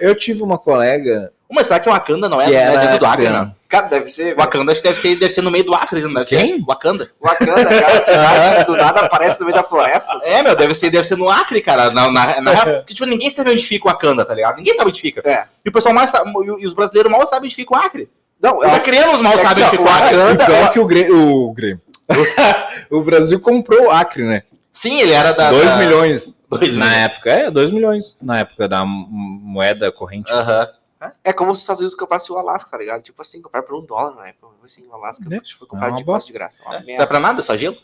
Eu 0.00 0.16
tive 0.16 0.42
uma 0.42 0.58
colega 0.58 1.32
Mas 1.54 1.66
será 1.68 1.78
que 1.80 1.88
o 1.88 1.92
Wakanda 1.92 2.28
não 2.28 2.40
é, 2.40 2.46
que 2.46 2.50
não 2.52 2.58
é 2.58 2.62
era 2.62 2.80
dentro 2.80 2.98
do 2.98 3.06
Acre, 3.06 3.28
não? 3.28 3.54
Cara, 3.68 3.86
deve 3.88 4.08
ser. 4.08 4.34
Wakanda 4.36 4.72
acho 4.72 4.82
que 4.82 4.88
deve 4.88 5.00
ser, 5.00 5.16
deve 5.16 5.32
ser 5.32 5.42
no 5.42 5.50
meio 5.50 5.64
do 5.64 5.74
Acre, 5.74 6.00
não 6.00 6.12
deve 6.12 6.26
Quem? 6.26 6.58
ser? 6.58 6.64
Wakanda. 6.66 7.10
Wakanda, 7.22 7.64
cara, 7.64 8.00
cidade 8.02 8.56
que 8.58 8.64
do 8.64 8.76
nada 8.76 9.00
aparece 9.00 9.40
no 9.40 9.46
meio 9.46 9.56
da 9.56 9.64
floresta. 9.64 10.12
É, 10.24 10.42
meu, 10.42 10.54
deve 10.54 10.74
ser, 10.74 10.90
deve 10.90 11.06
ser 11.06 11.16
no 11.16 11.30
Acre, 11.30 11.60
cara. 11.60 11.90
Na, 11.90 12.10
na, 12.10 12.40
na 12.40 12.50
real, 12.52 12.76
porque, 12.78 12.94
tipo, 12.94 13.06
ninguém 13.08 13.30
sabe 13.30 13.50
onde 13.50 13.64
fica 13.64 13.86
o 13.88 13.90
Wakanda, 13.90 14.24
tá 14.24 14.34
ligado? 14.34 14.56
Ninguém 14.56 14.74
sabe 14.74 14.90
onde 14.90 15.00
fica. 15.00 15.22
É. 15.24 15.44
E 15.64 15.68
o 15.68 15.72
pessoal 15.72 15.94
mais 15.94 16.10
sabe, 16.10 16.30
e 16.58 16.66
os 16.66 16.74
brasileiros 16.74 17.10
mal 17.10 17.26
sabem 17.26 17.46
onde 17.46 17.54
fica 17.56 17.72
o 17.72 17.76
Acre. 17.76 18.08
Não, 18.42 18.58
Os 18.58 18.64
eu, 18.64 18.70
acreanos 18.74 19.20
mal 19.20 19.32
É 19.34 19.38
sabem 19.38 19.64
onde 19.64 19.70
fica 19.70 19.82
o 19.82 19.88
Acre. 19.88 20.16
o 20.16 20.30
E 20.30 20.36
pior 20.36 20.70
que 20.72 20.80
o 20.80 20.86
Grêmio. 20.86 21.28
O, 21.48 21.52
Grêmio. 21.52 21.80
o 22.90 23.00
Brasil 23.00 23.40
comprou 23.40 23.84
o 23.86 23.90
Acre, 23.90 24.24
né? 24.24 24.42
Sim, 24.72 25.00
ele 25.00 25.12
era 25.12 25.32
da. 25.32 25.50
2 25.50 25.64
da- 25.64 25.76
milhões 25.76 26.36
Dois 26.50 26.76
na 26.76 26.86
milhões. 26.86 27.04
época. 27.04 27.30
É, 27.30 27.50
2 27.50 27.70
milhões 27.70 28.18
na 28.20 28.40
época 28.40 28.68
da 28.68 28.84
mo- 28.84 29.06
moeda 29.08 29.90
corrente. 29.90 30.30
Aham. 30.32 30.68
É 31.22 31.32
como 31.32 31.54
se 31.54 31.58
os 31.58 31.62
Estados 31.62 31.80
Unidos 31.80 31.94
comprassem 31.96 32.34
o 32.34 32.38
Alasca, 32.38 32.70
tá 32.70 32.78
ligado? 32.78 33.02
Tipo 33.02 33.20
assim, 33.22 33.40
comprar 33.42 33.62
por 33.62 33.74
um 33.76 33.84
dólar 33.84 34.14
na 34.16 34.28
época. 34.28 34.48
Assim, 34.64 34.86
o 34.88 34.94
Alasca 34.94 35.28
Né? 35.28 35.40
foi 35.58 35.66
comprado 35.68 35.94
É 35.94 36.02
de, 36.02 36.26
de 36.26 36.32
graça. 36.32 36.62
Uma 36.62 36.76
É, 36.76 36.78
Não 36.78 36.80
dá 36.80 36.86
merda. 36.86 37.06
pra 37.06 37.20
nada, 37.20 37.42
só 37.42 37.56
gelo. 37.56 37.76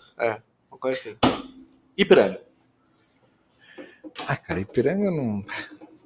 Uma 0.70 0.78
coisa 0.78 0.98
assim. 0.98 1.16
Ipiranga. 1.96 2.40
Ah, 4.26 4.36
cara, 4.36 4.60
Ipiranga 4.60 5.10
não. 5.10 5.44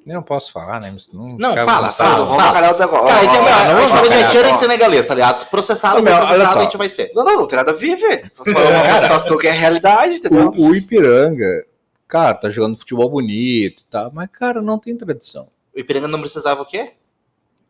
Eu 0.07 0.15
não 0.17 0.23
posso 0.23 0.53
falar, 0.53 0.81
né? 0.81 0.95
Não, 1.15 1.29
Não, 1.39 1.55
fala, 1.65 1.91
fala, 1.91 2.27
fala. 2.27 2.53
Cara, 2.53 2.71
então, 2.73 2.89
falou 2.89 3.07
de 3.07 4.15
ó, 4.15 4.17
haitiano 4.19 4.49
e 4.49 4.53
ó. 4.53 4.59
senegalês, 4.59 5.07
tá 5.07 5.15
ligado? 5.15 5.49
Processado, 5.49 6.03
meu, 6.03 6.15
processado 6.15 6.53
só. 6.53 6.59
a 6.59 6.62
gente 6.62 6.77
vai 6.77 6.91
ser. 6.91 7.11
Não, 7.15 7.25
não, 7.25 7.37
não 7.37 7.47
tem 7.47 7.57
nada 7.57 7.71
a 7.71 7.75
ver, 7.75 7.97
velho. 7.97 8.31
Nós 8.37 8.53
falamos 8.53 8.89
uma 8.89 8.99
situação 8.99 9.39
que 9.39 9.47
é 9.47 9.53
realidade, 9.53 10.17
entendeu? 10.17 10.49
O, 10.59 10.69
o 10.69 10.75
Ipiranga, 10.75 11.65
cara, 12.07 12.35
tá 12.35 12.51
jogando 12.51 12.77
futebol 12.77 13.09
bonito 13.09 13.81
e 13.81 13.85
tal, 13.87 14.11
mas, 14.12 14.29
cara, 14.31 14.61
não 14.61 14.79
tem 14.79 14.95
tradição. 14.95 15.49
O 15.75 15.81
Ipiranga 15.81 16.07
não 16.07 16.21
precisava 16.21 16.61
o 16.61 16.67
quê? 16.67 16.93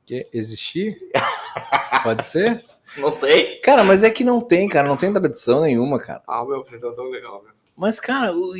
Quer 0.07 0.28
existir? 0.32 0.98
Pode 2.02 2.24
ser? 2.24 2.64
Não 2.98 3.11
sei. 3.11 3.57
Cara, 3.57 3.82
mas 3.82 4.05
é 4.05 4.11
que 4.11 4.22
não 4.22 4.40
tem, 4.40 4.68
cara, 4.68 4.86
não 4.86 4.96
tem 4.96 5.12
tradição 5.12 5.62
nenhuma, 5.62 5.98
cara. 5.98 6.22
Ah, 6.28 6.44
meu, 6.44 6.59
vocês 6.59 6.74
estão 6.74 6.94
tão 6.94 7.11
legal, 7.11 7.42
meu. 7.42 7.52
Mas, 7.76 7.98
cara, 7.98 8.32
o- 8.32 8.52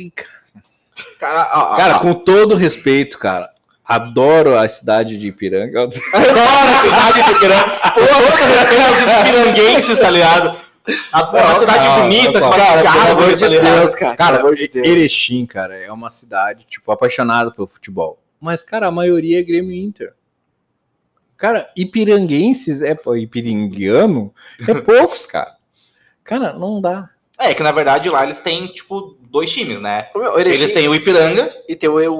Cara, 1.19 1.49
ó, 1.53 1.73
ó, 1.73 1.77
cara, 1.77 1.95
ó. 1.95 1.99
com 1.99 2.13
todo 2.13 2.55
respeito, 2.55 3.17
cara, 3.17 3.49
adoro 3.85 4.57
a 4.57 4.67
cidade 4.67 5.15
de 5.15 5.27
Ipiranga. 5.27 5.83
Adoro 6.11 6.39
a 6.39 6.81
cidade 6.81 7.23
de 7.23 7.31
Ipiranga. 7.31 7.65
Porra, 7.93 9.23
os 9.23 9.31
piranguenses, 9.31 9.99
tá 9.99 10.09
ligado? 10.09 10.57
Adoro 11.13 11.45
uma 11.47 11.59
cidade 11.59 11.87
cara, 11.87 12.01
bonita, 12.01 12.41
com 12.41 12.49
cara, 12.49 12.81
uma 12.81 12.91
pelo 12.91 13.11
amor 13.11 13.33
de 13.33 13.39
tá? 13.39 13.47
Deus, 13.47 13.95
cara. 13.95 14.15
Cara, 14.17 14.35
pelo 14.37 14.47
amor 14.47 14.55
de 14.55 14.67
Deus. 14.67 14.87
Erechim, 14.87 15.45
cara, 15.45 15.77
é 15.77 15.91
uma 15.91 16.09
cidade, 16.09 16.65
tipo, 16.67 16.91
apaixonada 16.91 17.51
pelo 17.51 17.67
futebol. 17.67 18.19
Mas, 18.41 18.63
cara, 18.63 18.87
a 18.87 18.91
maioria 18.91 19.39
é 19.39 19.43
Grêmio 19.43 19.71
Inter. 19.71 20.13
Cara, 21.37 21.69
ipiranguenses, 21.75 22.81
é 22.81 22.97
ipiringuiano, 23.17 24.33
é 24.67 24.73
poucos, 24.81 25.25
cara. 25.25 25.53
Cara, 26.23 26.53
não 26.53 26.81
dá. 26.81 27.09
É, 27.37 27.53
que 27.53 27.61
na 27.61 27.73
verdade 27.73 28.09
lá 28.09 28.23
eles 28.23 28.39
têm, 28.39 28.65
tipo, 28.67 29.17
dois 29.29 29.51
times, 29.51 29.81
né? 29.81 30.07
Erechim 30.37 30.61
Eles 30.61 30.71
têm 30.71 30.87
o 30.87 30.95
Ipiranga, 30.95 31.53
E 31.67 31.75
tem 31.75 31.89
o... 31.89 31.95
o- 32.15 32.19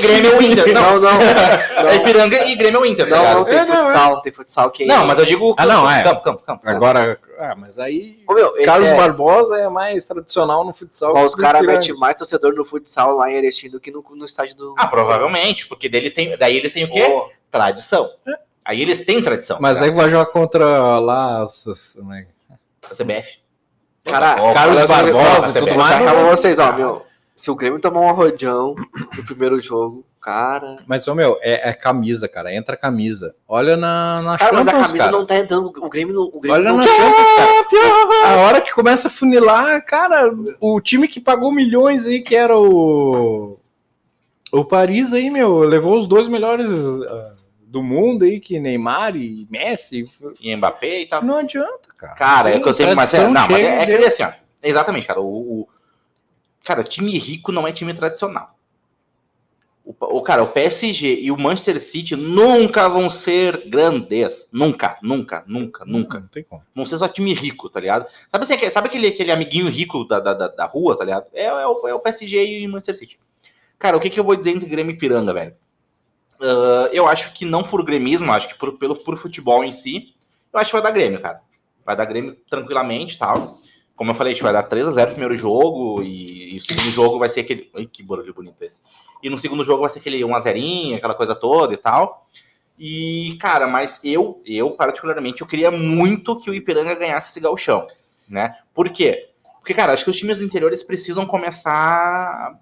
Grêmio 0.00 0.42
Inter. 0.42 0.72
Não, 0.72 0.98
Não, 0.98 1.12
não. 1.12 1.88
é 1.90 1.96
Ipiranga 1.96 2.42
e 2.46 2.54
Grêmio 2.54 2.86
Inter, 2.86 3.06
tá 3.06 3.16
Não, 3.16 3.34
não 3.40 3.44
tem 3.44 3.58
É, 3.58 3.66
não, 3.66 3.74
futsal. 3.74 4.22
Tem 4.22 4.32
futsal 4.32 4.70
que... 4.70 4.86
Não, 4.86 5.06
mas 5.06 5.18
eu 5.18 5.26
digo 5.26 5.54
Ah, 5.58 5.66
não, 5.66 5.90
é. 5.90 6.02
campo, 6.02 6.22
campo, 6.22 6.42
campo. 6.42 6.62
Agora, 6.64 7.20
ah, 7.38 7.54
mas 7.54 7.78
aí. 7.78 8.20
Ô, 8.26 8.32
meu, 8.32 8.54
Carlos 8.64 8.88
é... 8.88 8.96
Barbosa 8.96 9.58
é 9.58 9.68
mais 9.68 10.06
tradicional 10.06 10.64
no 10.64 10.72
futsal. 10.72 11.12
Mas 11.12 11.26
os 11.26 11.34
caras 11.34 11.60
metem 11.60 11.94
mais 11.94 12.16
torcedor 12.16 12.54
no 12.54 12.64
futsal 12.64 13.14
lá 13.14 13.30
em 13.30 13.34
Erechim 13.34 13.68
do 13.68 13.78
que 13.78 13.90
no, 13.90 14.02
no 14.14 14.24
estádio 14.24 14.56
do... 14.56 14.74
Ah, 14.78 14.86
provavelmente, 14.86 15.66
porque 15.66 15.86
deles 15.86 16.14
tem, 16.14 16.34
daí 16.38 16.56
eles 16.56 16.72
têm 16.72 16.84
o 16.84 16.90
quê? 16.90 17.02
Ô, 17.02 17.28
Tradição. 17.50 18.10
Aí 18.66 18.82
eles 18.82 19.04
têm 19.04 19.22
tradição. 19.22 19.58
Mas 19.60 19.78
tá 19.78 19.84
aí 19.84 19.90
vai 19.90 20.10
jogar 20.10 20.26
contra 20.26 20.98
lá. 20.98 21.42
as- 21.42 21.66
as- 21.68 21.96
né? 22.02 22.26
A 22.90 22.94
CBF. 22.94 23.38
Cara, 24.04 24.36
Ó, 24.42 24.52
Carlos 24.54 24.88
Barbosa 24.88 25.48
e 25.48 25.52
tudo 25.52 25.66
CBF. 25.66 25.76
mais. 25.76 26.02
Acabam 26.02 26.26
vocês, 26.30 26.58
ó, 26.58 26.72
meu. 26.72 27.06
Se 27.36 27.50
o 27.50 27.54
Grêmio 27.54 27.78
tomar 27.80 28.00
um 28.00 28.08
arrojão 28.08 28.74
no 29.14 29.22
primeiro 29.24 29.60
jogo, 29.60 30.04
cara... 30.22 30.78
Mas, 30.86 31.06
ô, 31.06 31.14
meu, 31.14 31.36
é, 31.42 31.68
é 31.68 31.72
camisa, 31.74 32.26
cara. 32.26 32.54
Entra 32.54 32.74
a 32.74 32.78
camisa. 32.78 33.34
Olha 33.46 33.76
na, 33.76 34.22
na 34.22 34.38
Cara, 34.38 34.54
mas 34.54 34.66
a 34.66 34.70
Champions, 34.70 34.86
camisa 34.88 35.04
cara. 35.04 35.16
não 35.18 35.26
tá 35.26 35.36
entrando. 35.36 35.66
O 35.66 35.88
Grêmio 35.90 36.14
não... 36.14 36.22
O 36.32 36.40
Grêmio 36.40 36.52
Olha 36.60 36.70
não 36.70 36.76
na 36.78 36.82
Champions, 36.82 37.26
cara. 37.36 38.28
A 38.28 38.36
hora 38.46 38.60
que 38.62 38.72
começa 38.72 39.08
a 39.08 39.10
funilar, 39.10 39.84
cara, 39.84 40.32
o 40.60 40.80
time 40.80 41.06
que 41.08 41.20
pagou 41.20 41.52
milhões 41.52 42.06
aí, 42.06 42.22
que 42.22 42.34
era 42.34 42.56
o. 42.58 43.58
O 44.52 44.64
Paris 44.64 45.12
aí, 45.12 45.28
meu, 45.30 45.58
levou 45.58 45.98
os 45.98 46.06
dois 46.06 46.28
melhores 46.28 46.70
ah, 46.70 47.32
do 47.68 47.82
mundo 47.82 48.24
aí, 48.24 48.38
que 48.40 48.58
Neymar 48.60 49.16
e 49.16 49.46
Messi. 49.50 50.08
E 50.40 50.54
Mbappé 50.56 51.00
e 51.00 51.06
tal. 51.06 51.22
Não 51.24 51.38
adianta, 51.38 51.88
cara. 51.96 52.14
Cara, 52.14 52.48
é 52.48 52.52
Tem 52.52 52.62
que 52.62 52.68
eu 52.68 52.74
sempre. 52.74 52.94
Mas 52.94 53.12
é, 53.12 53.28
não, 53.28 53.32
mas 53.48 53.52
é, 53.52 53.82
é 53.82 53.86
que 53.86 54.04
assim, 54.04 54.22
ó. 54.22 54.32
Exatamente, 54.62 55.06
cara. 55.06 55.20
O, 55.20 55.60
o- 55.62 55.68
cara, 56.64 56.82
time 56.84 57.16
rico 57.18 57.50
não 57.52 57.66
é 57.66 57.72
time 57.72 57.92
tradicional. 57.92 58.54
O, 59.84 59.94
o 60.18 60.22
cara, 60.22 60.42
o 60.42 60.48
PSG 60.48 61.20
e 61.20 61.30
o 61.30 61.38
Manchester 61.38 61.78
City 61.80 62.16
nunca 62.16 62.88
vão 62.88 63.08
ser 63.10 63.68
grandes. 63.68 64.48
Nunca, 64.52 64.96
nunca, 65.02 65.44
nunca, 65.46 65.84
nunca. 65.84 66.20
Não 66.20 66.26
tem 66.28 66.42
como. 66.44 66.62
Não 66.74 66.84
ser 66.86 66.98
só 66.98 67.06
time 67.08 67.32
rico, 67.34 67.68
tá 67.68 67.78
ligado? 67.80 68.06
Sabe, 68.30 68.44
assim, 68.44 68.54
aquele- 68.54 68.70
sabe 68.70 68.88
aquele, 68.88 69.06
aquele 69.08 69.30
amiguinho 69.32 69.68
rico 69.68 70.04
da, 70.04 70.18
da, 70.18 70.34
da, 70.34 70.48
da 70.48 70.66
rua, 70.66 70.96
tá 70.98 71.04
ligado? 71.04 71.26
É, 71.32 71.44
é 71.44 71.66
o, 71.66 71.86
é 71.88 71.94
o 71.94 72.00
PSG 72.00 72.44
e 72.60 72.66
o 72.66 72.70
Manchester 72.70 72.96
City. 72.96 73.18
Cara, 73.78 73.96
o 73.96 74.00
que, 74.00 74.08
que 74.10 74.18
eu 74.18 74.24
vou 74.24 74.34
dizer 74.34 74.50
entre 74.50 74.68
Grêmio 74.68 74.92
e 74.94 74.98
Piranga, 74.98 75.32
velho? 75.34 75.54
Ah, 76.40 76.88
eu 76.92 77.06
acho 77.06 77.32
que 77.32 77.44
não 77.44 77.62
por 77.62 77.84
gremismo, 77.84 78.32
acho 78.32 78.48
que 78.48 78.58
por, 78.58 78.78
pelo 78.78 78.96
por 78.96 79.16
futebol 79.18 79.64
em 79.64 79.72
si, 79.72 80.14
eu 80.52 80.60
acho 80.60 80.70
que 80.70 80.76
vai 80.76 80.82
dar 80.82 80.90
Grêmio, 80.90 81.20
cara. 81.20 81.40
Vai 81.84 81.96
dar 81.96 82.04
Grêmio 82.04 82.36
tranquilamente 82.48 83.18
tal. 83.18 83.60
Como 83.94 84.10
eu 84.10 84.14
falei, 84.14 84.32
a 84.32 84.34
gente 84.34 84.42
vai 84.42 84.52
dar 84.52 84.68
3x0 84.68 85.06
no 85.06 85.12
primeiro 85.12 85.36
jogo 85.36 86.02
e, 86.02 86.54
e 86.54 86.58
o 86.58 86.60
segundo 86.60 86.90
jogo 86.90 87.18
vai 87.18 87.28
ser 87.28 87.40
aquele. 87.40 87.70
Ai, 87.74 87.86
que 87.86 88.02
barulho 88.02 88.34
bonito 88.34 88.62
esse. 88.62 88.80
E 89.22 89.30
no 89.30 89.38
segundo 89.38 89.64
jogo 89.64 89.80
vai 89.80 89.90
ser 89.90 90.00
aquele 90.00 90.20
1x0, 90.20 90.96
aquela 90.96 91.14
coisa 91.14 91.34
toda 91.34 91.72
e 91.72 91.76
tal. 91.76 92.28
E, 92.78 93.38
cara, 93.40 93.66
mas 93.66 93.98
eu, 94.04 94.42
eu 94.44 94.72
particularmente, 94.72 95.40
eu 95.40 95.46
queria 95.46 95.70
muito 95.70 96.36
que 96.38 96.50
o 96.50 96.54
Ipiranga 96.54 96.94
ganhasse 96.94 97.30
esse 97.30 97.40
gauchão, 97.40 97.86
né? 98.28 98.54
Por 98.74 98.90
quê? 98.90 99.30
Porque, 99.58 99.72
cara, 99.72 99.94
acho 99.94 100.04
que 100.04 100.10
os 100.10 100.16
times 100.16 100.36
do 100.36 100.44
interior 100.44 100.68
eles 100.68 100.82
precisam 100.82 101.26
começar, 101.26 102.60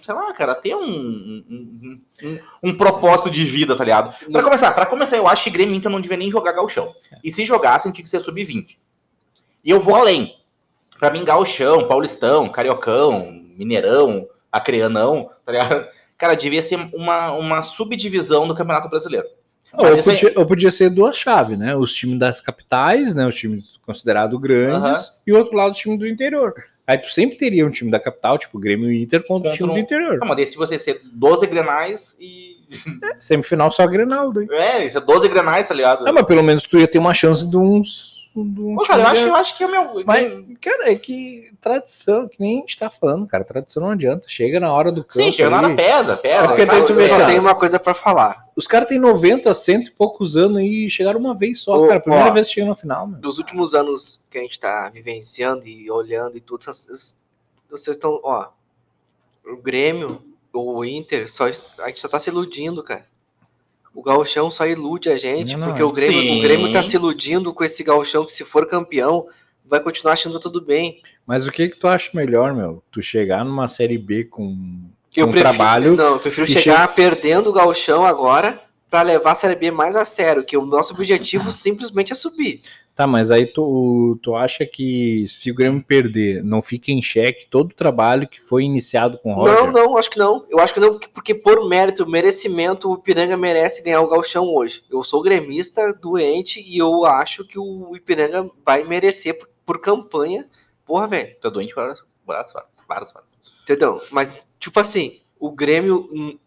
sei 0.00 0.14
lá, 0.14 0.32
cara, 0.34 0.54
ter 0.54 0.74
um, 0.74 0.82
um, 0.82 2.00
um, 2.22 2.38
um 2.62 2.74
propósito 2.76 3.30
de 3.30 3.44
vida, 3.44 3.74
tá 3.76 3.84
ligado? 3.84 4.14
Pra 4.30 4.42
começar, 4.42 4.72
para 4.72 4.86
começar, 4.86 5.16
eu 5.16 5.26
acho 5.28 5.44
que 5.44 5.50
Grêmio 5.50 5.74
Inter 5.74 5.90
não 5.90 6.00
devia 6.00 6.16
nem 6.16 6.30
jogar 6.30 6.52
gauchão. 6.52 6.94
E 7.22 7.30
se 7.30 7.44
jogassem, 7.44 7.90
tinha 7.92 8.02
que 8.04 8.10
ser 8.10 8.20
sub-20. 8.20 8.76
E 9.64 9.70
eu 9.70 9.80
vou 9.80 9.94
além. 9.94 10.36
Pra 10.98 11.10
mim, 11.10 11.24
gauchão, 11.24 11.88
paulistão, 11.88 12.48
cariocão, 12.48 13.32
mineirão, 13.56 14.28
acreanão, 14.52 15.30
tá 15.44 15.52
ligado? 15.52 15.86
Cara, 16.16 16.34
devia 16.34 16.62
ser 16.62 16.78
uma, 16.94 17.32
uma 17.32 17.62
subdivisão 17.62 18.46
do 18.46 18.54
Campeonato 18.54 18.88
Brasileiro. 18.88 19.26
Ou 19.76 19.86
aí- 19.86 20.02
podia, 20.02 20.32
ou 20.36 20.46
podia 20.46 20.70
ser 20.70 20.88
duas 20.90 21.16
chaves, 21.16 21.58
né? 21.58 21.74
Os 21.74 21.92
times 21.94 22.18
das 22.18 22.40
capitais, 22.40 23.12
né? 23.14 23.26
Os 23.26 23.34
times 23.34 23.78
considerados 23.84 24.38
grandes, 24.40 25.20
e 25.26 25.32
o 25.32 25.36
outro 25.36 25.56
lado 25.56 25.72
os 25.72 25.78
times 25.78 25.98
do 25.98 26.06
interior. 26.06 26.54
Aí 26.86 26.98
tu 26.98 27.10
sempre 27.10 27.36
teria 27.38 27.66
um 27.66 27.70
time 27.70 27.90
da 27.90 27.98
capital, 27.98 28.36
tipo 28.36 28.58
Grêmio 28.58 28.92
e 28.92 29.02
Inter, 29.02 29.26
contra 29.26 29.50
o 29.50 29.54
time 29.54 29.72
do 29.72 29.78
interior. 29.78 30.18
Não, 30.18 30.28
mas 30.28 30.36
daí 30.36 30.46
se 30.46 30.56
você 30.56 30.78
ser 30.78 31.00
12 31.02 31.46
grenais 31.46 32.16
e. 32.20 32.58
Semifinal 33.18 33.70
só 33.70 33.86
Grenal, 33.86 34.32
daí. 34.32 34.46
É, 34.50 34.84
isso 34.84 34.98
é 34.98 35.00
12 35.00 35.28
grenais, 35.28 35.68
tá 35.68 35.74
ligado? 35.74 36.06
Ah, 36.06 36.12
mas 36.12 36.26
pelo 36.26 36.42
menos 36.42 36.64
tu 36.64 36.78
ia 36.78 36.86
ter 36.86 36.98
uma 36.98 37.14
chance 37.14 37.46
de 37.46 37.56
uns. 37.56 38.13
Pô, 38.34 38.84
cara, 38.84 39.02
eu 39.02 39.06
acho, 39.06 39.26
eu 39.28 39.34
acho 39.36 39.56
que 39.56 39.62
é 39.62 39.66
o 39.66 39.70
meu. 39.70 40.04
Mas, 40.04 40.44
cara, 40.60 40.90
é 40.90 40.96
que 40.96 41.52
tradição, 41.60 42.26
que 42.26 42.40
nem 42.40 42.58
a 42.58 42.60
gente 42.62 42.76
tá 42.76 42.90
falando, 42.90 43.28
cara. 43.28 43.44
Tradição 43.44 43.80
não 43.80 43.90
adianta. 43.90 44.28
Chega 44.28 44.58
na 44.58 44.72
hora 44.72 44.90
do 44.90 45.04
campo. 45.04 45.24
Sim, 45.24 45.32
chega 45.32 45.50
na 45.50 45.58
hora, 45.58 45.76
pesa, 45.76 46.16
pesa. 46.16 46.44
É 46.44 46.48
porque 46.48 46.66
cara. 46.66 46.78
daí 46.78 46.86
tu 46.86 46.92
eu 46.92 46.96
vê, 46.96 47.06
só 47.06 47.16
cara. 47.16 47.26
tenho 47.26 47.40
uma 47.40 47.54
coisa 47.54 47.78
pra 47.78 47.94
falar. 47.94 48.48
Os 48.56 48.66
caras 48.66 48.88
têm 48.88 48.98
90, 48.98 49.54
cento 49.54 49.86
e 49.86 49.90
poucos 49.92 50.36
anos 50.36 50.60
e 50.62 50.90
chegaram 50.90 51.20
uma 51.20 51.32
vez 51.32 51.60
só, 51.60 51.80
Ô, 51.80 51.86
cara. 51.86 52.00
Primeira 52.00 52.30
ó. 52.30 52.32
vez 52.32 52.48
que 52.48 52.54
chega 52.54 52.66
na 52.66 52.74
final, 52.74 53.06
mano. 53.06 53.20
Dos 53.20 53.38
últimos 53.38 53.72
anos 53.72 54.26
que 54.28 54.36
a 54.36 54.42
gente 54.42 54.58
tá 54.58 54.90
vivenciando 54.90 55.64
e 55.68 55.88
olhando 55.88 56.36
e 56.36 56.40
tudo, 56.40 56.64
vocês 56.64 57.16
estão, 57.70 58.20
ó, 58.24 58.48
o 59.46 59.56
Grêmio, 59.58 60.20
o 60.52 60.84
Inter, 60.84 61.30
só, 61.30 61.44
a 61.44 61.88
gente 61.88 62.00
só 62.00 62.08
tá 62.08 62.18
se 62.18 62.30
iludindo, 62.30 62.82
cara. 62.82 63.06
O 63.94 64.02
gauchão 64.02 64.50
só 64.50 64.66
ilude 64.66 65.08
a 65.08 65.16
gente, 65.16 65.56
Não, 65.56 65.68
porque 65.68 65.82
o 65.82 65.92
Grêmio, 65.92 66.20
sim. 66.20 66.38
o 66.38 66.42
Grêmio 66.42 66.72
tá 66.72 66.82
se 66.82 66.96
iludindo 66.96 67.54
com 67.54 67.62
esse 67.62 67.84
gauchão 67.84 68.24
que 68.24 68.32
se 68.32 68.44
for 68.44 68.66
campeão, 68.66 69.26
vai 69.64 69.80
continuar 69.80 70.14
achando 70.14 70.40
tudo 70.40 70.60
bem. 70.60 71.00
Mas 71.24 71.46
o 71.46 71.52
que 71.52 71.68
que 71.68 71.76
tu 71.76 71.86
acha 71.86 72.10
melhor, 72.12 72.52
meu? 72.52 72.82
Tu 72.90 73.00
chegar 73.00 73.44
numa 73.44 73.68
Série 73.68 73.96
B 73.96 74.24
com, 74.24 74.80
Eu 75.16 75.26
com 75.26 75.32
prefiro, 75.32 75.54
trabalho... 75.54 75.96
Não, 75.96 76.14
eu 76.14 76.18
prefiro 76.18 76.46
chegar 76.46 76.92
perdendo 76.92 77.50
o 77.50 77.52
gauchão 77.52 78.04
agora 78.04 78.60
pra 78.90 79.02
levar 79.02 79.32
a 79.32 79.36
Série 79.36 79.56
B 79.56 79.70
mais 79.70 79.96
a 79.96 80.04
sério, 80.04 80.44
que 80.44 80.56
o 80.56 80.66
nosso 80.66 80.92
objetivo 80.92 81.50
simplesmente 81.52 82.12
é 82.12 82.16
subir. 82.16 82.62
Tá, 82.94 83.08
mas 83.08 83.32
aí 83.32 83.44
tu, 83.44 84.16
tu 84.22 84.36
acha 84.36 84.64
que 84.64 85.26
se 85.26 85.50
o 85.50 85.54
Grêmio 85.54 85.82
perder, 85.82 86.44
não 86.44 86.62
fica 86.62 86.92
em 86.92 87.02
xeque 87.02 87.48
todo 87.48 87.72
o 87.72 87.74
trabalho 87.74 88.28
que 88.28 88.40
foi 88.40 88.62
iniciado 88.62 89.18
com 89.18 89.32
o 89.32 89.34
Roger? 89.34 89.64
Não, 89.64 89.72
não, 89.72 89.96
acho 89.96 90.08
que 90.08 90.18
não. 90.18 90.46
Eu 90.48 90.60
acho 90.60 90.72
que 90.72 90.78
não, 90.78 91.00
porque 91.12 91.34
por 91.34 91.68
mérito, 91.68 92.08
merecimento, 92.08 92.88
o 92.88 92.94
Ipiranga 92.94 93.36
merece 93.36 93.82
ganhar 93.82 94.00
o 94.00 94.08
Galchão 94.08 94.46
hoje. 94.46 94.84
Eu 94.88 95.02
sou 95.02 95.22
gremista, 95.22 95.92
doente, 95.92 96.60
e 96.60 96.78
eu 96.78 97.04
acho 97.04 97.44
que 97.44 97.58
o 97.58 97.96
Ipiranga 97.96 98.48
vai 98.64 98.84
merecer 98.84 99.36
por, 99.40 99.48
por 99.66 99.80
campanha. 99.80 100.46
Porra, 100.86 101.08
velho, 101.08 101.36
Tô 101.40 101.50
doente 101.50 101.74
para 101.74 101.94
várias 102.24 102.52
várias. 102.86 103.12
entendeu? 103.62 104.00
Mas, 104.12 104.54
tipo 104.60 104.78
assim, 104.78 105.20
o 105.40 105.50
Grêmio, 105.50 106.08
hum, 106.12 106.38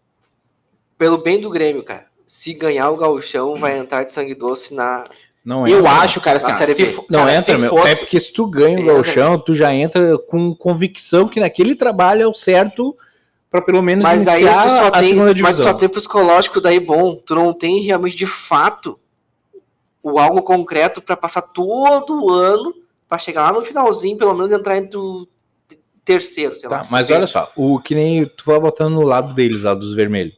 pelo 0.97 1.17
bem 1.17 1.41
do 1.41 1.49
Grêmio, 1.49 1.83
cara, 1.83 2.07
se 2.25 2.53
ganhar 2.53 2.89
o 2.89 2.97
Galchão, 2.97 3.55
vai 3.55 3.77
entrar 3.77 4.03
de 4.03 4.11
sangue 4.11 4.33
doce 4.33 4.73
na. 4.73 5.05
Não 5.47 5.65
Eu 5.65 5.79
entra. 5.79 5.91
acho, 5.91 6.19
cara, 6.19 6.35
assim, 6.37 6.47
Na 6.47 6.53
ó, 6.55 6.57
Série 6.57 6.73
se 6.73 6.85
B. 6.87 6.95
Não 7.09 7.19
cara, 7.19 7.35
entra, 7.35 7.57
meu. 7.57 7.69
fosse- 7.69 7.87
É 7.87 7.95
porque 7.95 8.19
se 8.19 8.33
tu 8.33 8.45
ganha 8.47 8.77
o 8.79 8.81
Entra. 8.81 8.93
Gauchão, 8.95 9.39
tu 9.39 9.55
já 9.55 9.73
entra 9.73 10.17
com 10.27 10.53
convicção 10.53 11.25
que 11.25 11.39
naquele 11.39 11.73
trabalho 11.73 12.21
é 12.23 12.27
o 12.27 12.33
certo 12.33 12.93
para 13.49 13.61
pelo 13.61 13.81
menos 13.81 14.03
mas 14.03 14.25
daí 14.25 14.41
tu 14.43 14.69
só 14.69 14.87
a 14.87 14.91
tem, 14.91 15.09
segunda 15.11 15.33
divisão. 15.33 15.55
Mas 15.55 15.63
só 15.63 15.73
tem 15.73 15.87
psicológico 15.87 16.59
daí 16.59 16.81
bom. 16.81 17.15
Tu 17.15 17.33
não 17.33 17.53
tem 17.53 17.79
realmente 17.79 18.17
de 18.17 18.25
fato 18.25 18.99
o 20.03 20.19
algo 20.19 20.41
concreto 20.41 21.01
para 21.01 21.15
passar 21.15 21.41
todo 21.43 22.25
o 22.25 22.29
ano 22.29 22.73
para 23.07 23.17
chegar 23.17 23.43
lá 23.43 23.53
no 23.53 23.61
finalzinho, 23.61 24.17
pelo 24.17 24.33
menos 24.33 24.51
entrar 24.51 24.77
entre 24.77 24.97
o 24.97 25.25
terceiro, 26.03 26.59
sei 26.59 26.69
Tá, 26.69 26.79
lá. 26.79 26.81
mas 26.91 27.09
olha 27.09 27.25
só, 27.25 27.49
o 27.55 27.79
que 27.79 27.95
nem 27.95 28.25
tu 28.25 28.43
vai 28.45 28.59
botando 28.59 28.95
no 28.95 29.03
lado 29.05 29.33
deles, 29.33 29.63
lá 29.63 29.73
dos 29.73 29.93
vermelhos. 29.95 30.35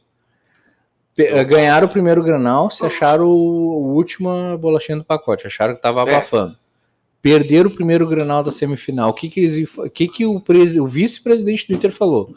Eh, 1.26 1.44
Ganharam 1.44 1.86
o 1.86 1.90
primeiro 1.90 2.22
granal, 2.22 2.70
se 2.70 2.84
acharam 2.84 3.26
o, 3.26 3.92
última 3.94 4.56
bolachinha 4.56 4.98
do 4.98 5.04
pacote, 5.04 5.46
acharam 5.46 5.74
que 5.74 5.82
tava 5.82 6.00
É. 6.00 6.14
abafando. 6.14 6.56
Perderam 7.22 7.68
o 7.68 7.74
primeiro 7.74 8.06
granal 8.06 8.42
da 8.42 8.50
semifinal. 8.50 9.10
O 9.10 9.14
que 9.14 9.28
que, 9.28 9.40
eles, 9.40 9.78
o, 9.78 9.90
que, 9.90 10.08
que 10.08 10.24
o, 10.24 10.42
o 10.80 10.86
vice-presidente 10.86 11.68
do 11.68 11.74
Inter 11.74 11.90
falou? 11.90 12.34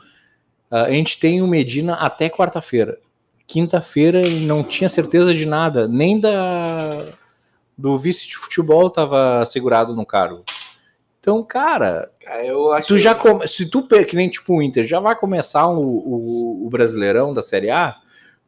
Ah, 0.69 0.84
a 0.84 0.91
gente 0.91 1.19
tem 1.19 1.41
o 1.41 1.47
Medina 1.47 1.93
até 1.93 2.29
quarta-feira. 2.29 2.97
Quinta-feira 3.45 4.19
ele 4.19 4.45
não 4.45 4.63
tinha 4.63 4.89
certeza 4.89 5.34
de 5.34 5.45
nada, 5.45 5.88
nem 5.88 6.19
da 6.19 7.05
do 7.77 7.97
vice 7.97 8.27
de 8.27 8.38
futebol 8.38 8.89
tava 8.89 9.45
segurado 9.45 9.95
no 9.95 10.05
cargo. 10.05 10.43
Então, 11.19 11.43
cara, 11.43 12.11
tu 12.86 12.97
já 12.97 13.15
come... 13.15 13.47
se 13.47 13.65
tu 13.69 13.88
que 13.88 14.15
nem 14.15 14.29
tipo 14.29 14.55
o 14.55 14.61
Inter 14.61 14.84
já 14.84 14.99
vai 14.99 15.15
começar 15.15 15.67
o, 15.67 15.79
o, 15.79 16.67
o 16.67 16.69
Brasileirão 16.69 17.34
da 17.34 17.41
Série 17.41 17.69
A 17.71 17.95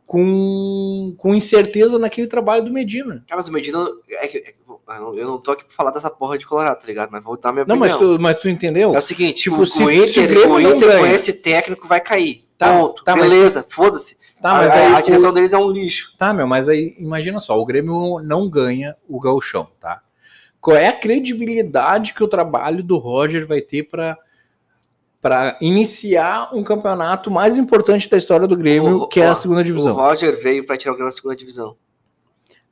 com, 0.06 1.16
com 1.18 1.34
incerteza 1.36 1.98
naquele 2.00 2.28
trabalho 2.28 2.64
do 2.64 2.72
Medina. 2.72 3.24
Cara, 3.28 3.38
mas 3.40 3.48
o 3.48 3.52
Medina. 3.52 3.86
É 4.10 4.28
que, 4.28 4.38
é 4.38 4.42
que- 4.42 4.56
eu 4.68 4.80
não- 5.02 5.14
não 5.32 5.38
tô 5.40 5.52
aqui 5.52 5.64
pra 5.64 5.74
falar 5.76 5.92
dessa 5.92 6.10
porra 6.10 6.38
de 6.38 6.46
Colorado, 6.46 6.80
tá 6.80 6.88
ligado? 6.88 7.10
Mas 7.12 7.24
vou 7.24 7.38
dar 7.38 7.52
minha 7.52 7.66
Não, 7.66 7.76
opinião. 7.76 8.00
mas 8.00 8.08
tu, 8.18 8.22
mas 8.22 8.38
tu 8.40 8.48
entendeu? 8.50 8.94
É 8.96 9.00
o 9.00 9.02
seguinte, 9.02 9.44
Tipo, 9.44 9.66
se- 9.66 9.74
o 9.74 9.76
se 9.76 9.84
o 9.84 9.92
Inter, 9.92 10.28
Grêmio 10.28 10.56
o 10.56 10.60
não 10.60 10.76
Inter 10.76 11.00
com 11.00 11.06
esse 11.08 11.42
técnico 11.42 11.88
vai 11.88 12.00
cair. 12.00 12.46
Tá, 12.58 12.78
Ponto. 12.80 13.04
tá, 13.04 13.16
mas- 13.16 13.32
Beleza, 13.32 13.66
foda-se. 13.68 14.16
Tá, 14.42 14.54
mas 14.54 14.72
a, 14.72 14.76
aí 14.76 14.94
a 14.94 15.02
direção 15.02 15.34
deles 15.34 15.54
é 15.54 15.58
um 15.58 15.72
lixo. 15.72 16.14
Tá, 16.18 16.32
meu, 16.34 16.46
mas 16.48 16.70
aí 16.70 16.96
imagina 17.00 17.40
só, 17.40 17.60
o 17.60 17.66
Grêmio 17.66 18.20
não 18.24 18.48
ganha 18.50 18.96
o 19.10 19.20
gauchão, 19.20 19.68
tá? 19.80 20.02
Qual 20.62 20.78
é 20.78 20.88
a 20.88 20.94
credibilidade 20.94 22.14
que 22.14 22.24
o 22.24 22.28
trabalho 22.28 22.84
do 22.84 22.98
Roger 22.98 23.48
vai 23.48 23.62
ter 23.62 23.84
para 23.84 24.18
para 25.26 25.58
iniciar 25.60 26.52
um 26.54 26.64
campeonato 26.64 27.32
mais 27.32 27.58
importante 27.58 28.08
da 28.08 28.16
história 28.16 28.48
do 28.48 28.56
Grêmio, 28.56 28.98
O- 29.02 29.08
que 29.08 29.20
é 29.20 29.28
ó, 29.28 29.32
a 29.32 29.36
segunda 29.36 29.62
O 29.62 29.64
divisão. 29.64 29.96
Roger 29.96 30.40
veio 30.40 30.64
pra 30.68 30.78
tirar 30.78 30.92
o 30.92 30.96
Grêmio 30.96 31.08
na 31.08 31.12
segunda 31.16 31.36
divisão. 31.36 31.76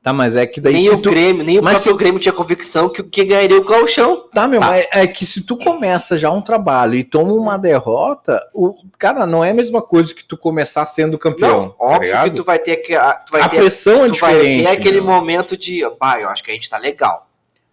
Tá, 0.04 0.14
mas 0.14 0.36
é 0.36 0.46
que 0.46 0.62
daí 0.62 0.74
nem 0.74 0.84
se 0.84 0.90
o 0.92 1.02
tu- 1.02 1.10
Grêmio, 1.10 1.44
nem 1.44 1.58
o 1.58 1.64
mas 1.64 1.76
próprio 1.82 1.96
Grêmio 1.98 2.20
tinha 2.20 2.32
convicção 2.32 2.90
que, 2.90 3.02
que 3.02 3.24
ganharia 3.26 3.58
o 3.58 3.64
Gauchão. 3.66 4.30
Tá, 4.32 4.48
meu, 4.48 4.60
Tá. 4.60 4.68
mas 4.68 4.86
é 4.92 5.08
que 5.08 5.26
se 5.26 5.42
tu 5.42 5.58
começa 5.58 6.16
já 6.16 6.30
um 6.30 6.44
trabalho 6.44 6.94
e 6.94 7.04
toma 7.04 7.34
uma 7.34 7.58
derrota, 7.58 8.40
o 8.54 8.76
cara 9.00 9.26
não 9.26 9.44
é 9.44 9.50
a 9.50 9.54
mesma 9.56 9.82
coisa 9.82 10.14
que 10.14 10.24
tu 10.24 10.38
começar 10.38 10.86
sendo 10.86 11.18
campeão. 11.18 11.60
Não, 11.62 11.70
tá 11.70 11.76
óbvio 11.80 12.02
ligado? 12.02 12.30
que 12.30 12.36
tu 12.36 12.44
vai 12.44 12.60
ter 12.60 12.76
que. 12.78 12.94
a- 12.94 13.14
Tu 13.14 13.32
vai 13.32 13.42
a 13.42 13.50
ter, 13.50 13.58
pressão 13.58 14.06
é 14.06 14.10
tu 14.10 14.20
vai 14.20 14.34
diferente. 14.36 14.64
ter 14.66 14.70
aquele 14.70 15.02
meu. 15.02 15.06
momento 15.12 15.58
de. 15.58 15.82
Pá, 15.98 16.20
eu 16.22 16.30
acho 16.30 16.44
que 16.44 16.52
a 16.52 16.54
gente 16.54 16.70
tá 16.70 16.78
legal. 16.78 17.28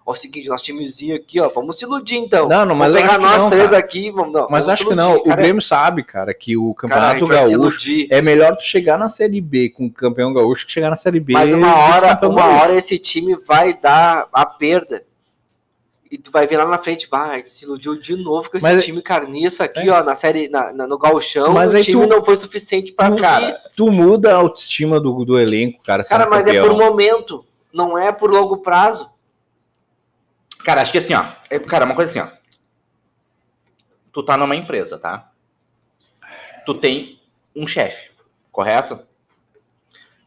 Ó, 0.07 0.13
é 0.13 0.15
o 0.15 0.17
seguinte, 0.17 0.49
nosso 0.49 0.65
timezinho 0.65 1.15
aqui, 1.15 1.39
ó, 1.39 1.49
vamos 1.49 1.77
se 1.79 1.85
iludir 1.85 2.17
então. 2.17 2.49
Não, 2.49 2.65
não, 2.65 2.75
mas 2.75 2.93
vamos 2.93 3.07
pegar 3.09 3.19
nós 3.19 3.43
não, 3.43 3.51
três 3.51 3.71
cara. 3.71 3.79
aqui, 3.83 4.11
vamos 4.11 4.33
não. 4.33 4.49
Mas 4.51 4.67
vamos 4.67 4.69
acho 4.69 4.83
se 4.83 4.89
que 4.89 4.95
não. 4.95 5.11
iludir, 5.11 5.21
O 5.21 5.25
cara. 5.29 5.43
Grêmio 5.43 5.63
sabe, 5.63 6.03
cara, 6.03 6.35
que 6.35 6.57
o 6.57 6.75
Cara, 6.75 6.89
Campeonato 7.15 7.27
se 7.27 7.33
Gaúcho 7.33 7.53
iludir. 7.55 8.09
é 8.11 8.23
melhor 8.23 8.57
tu 8.57 8.65
chegar 8.65 8.99
na 8.99 9.09
Série 9.09 9.41
B 9.41 9.69
com 9.69 9.87
o 9.87 9.91
campeão 9.91 10.33
gaúcho 10.33 10.67
que 10.67 10.73
chegar 10.73 10.91
na 10.91 10.97
Série 10.97 11.21
B. 11.21 11.35
Mas 11.35 11.53
uma 11.53 11.75
hora, 11.77 12.19
uma 12.27 12.43
gaúcho. 12.43 12.63
hora 12.63 12.75
esse 12.77 12.99
time 12.99 13.37
vai 13.47 13.75
dar 13.75 14.27
a 14.33 14.47
perda. 14.47 15.05
E 16.11 16.19
tu 16.19 16.29
vai 16.33 16.45
ver 16.45 16.57
lá 16.57 16.67
na 16.67 16.77
frente, 16.79 17.07
vai, 17.09 17.45
se 17.47 17.65
iludiu 17.65 17.95
de 17.95 18.17
novo 18.17 18.51
com 18.51 18.57
esse 18.57 18.67
Mas- 18.67 18.85
time 18.85 19.01
carniça 19.01 19.63
aqui, 19.63 19.89
É. 19.89 19.93
ó, 19.93 20.03
na 20.03 20.17
série, 20.17 20.49
na, 20.49 20.73
na- 20.73 20.87
no 20.89 20.99
galchão, 20.99 21.53
Mas 21.53 21.73
o 21.73 21.81
time 21.81 22.03
tu- 22.05 22.09
não 22.09 22.25
foi 22.25 22.35
suficiente 22.35 22.93
pra 22.93 23.11
tu-. 23.11 23.21
Cara, 23.21 23.61
tu 23.77 23.93
muda 23.93 24.33
a 24.33 24.37
autoestima 24.39 24.99
do, 24.99 25.25
do 25.25 25.39
elenco, 25.39 25.81
cara. 25.85 26.03
Cara, 26.03 26.27
mas 26.29 26.49
é 26.49 26.55
campeão. 26.55 26.67
por 26.77 26.77
momento, 26.85 27.45
não 27.73 27.97
é 27.97 28.11
por 28.11 28.29
longo 28.29 28.57
prazo. 28.57 29.09
Cara, 30.65 30.83
acho 30.83 30.93
que 30.93 30.99
assim, 30.99 31.15
ó. 31.15 31.25
é- 31.49 31.59
Cara, 31.59 31.85
uma 31.85 31.95
coisa 31.95 32.11
assim, 32.11 32.21
ó. 32.21 32.37
Tu 34.13 34.23
tá 34.23 34.37
numa 34.37 34.57
empresa, 34.57 34.99
tá? 34.99 35.31
Tu 36.67 36.75
tem 36.75 37.21
um 37.55 37.67
chefe, 37.67 38.11
correto? 38.51 39.01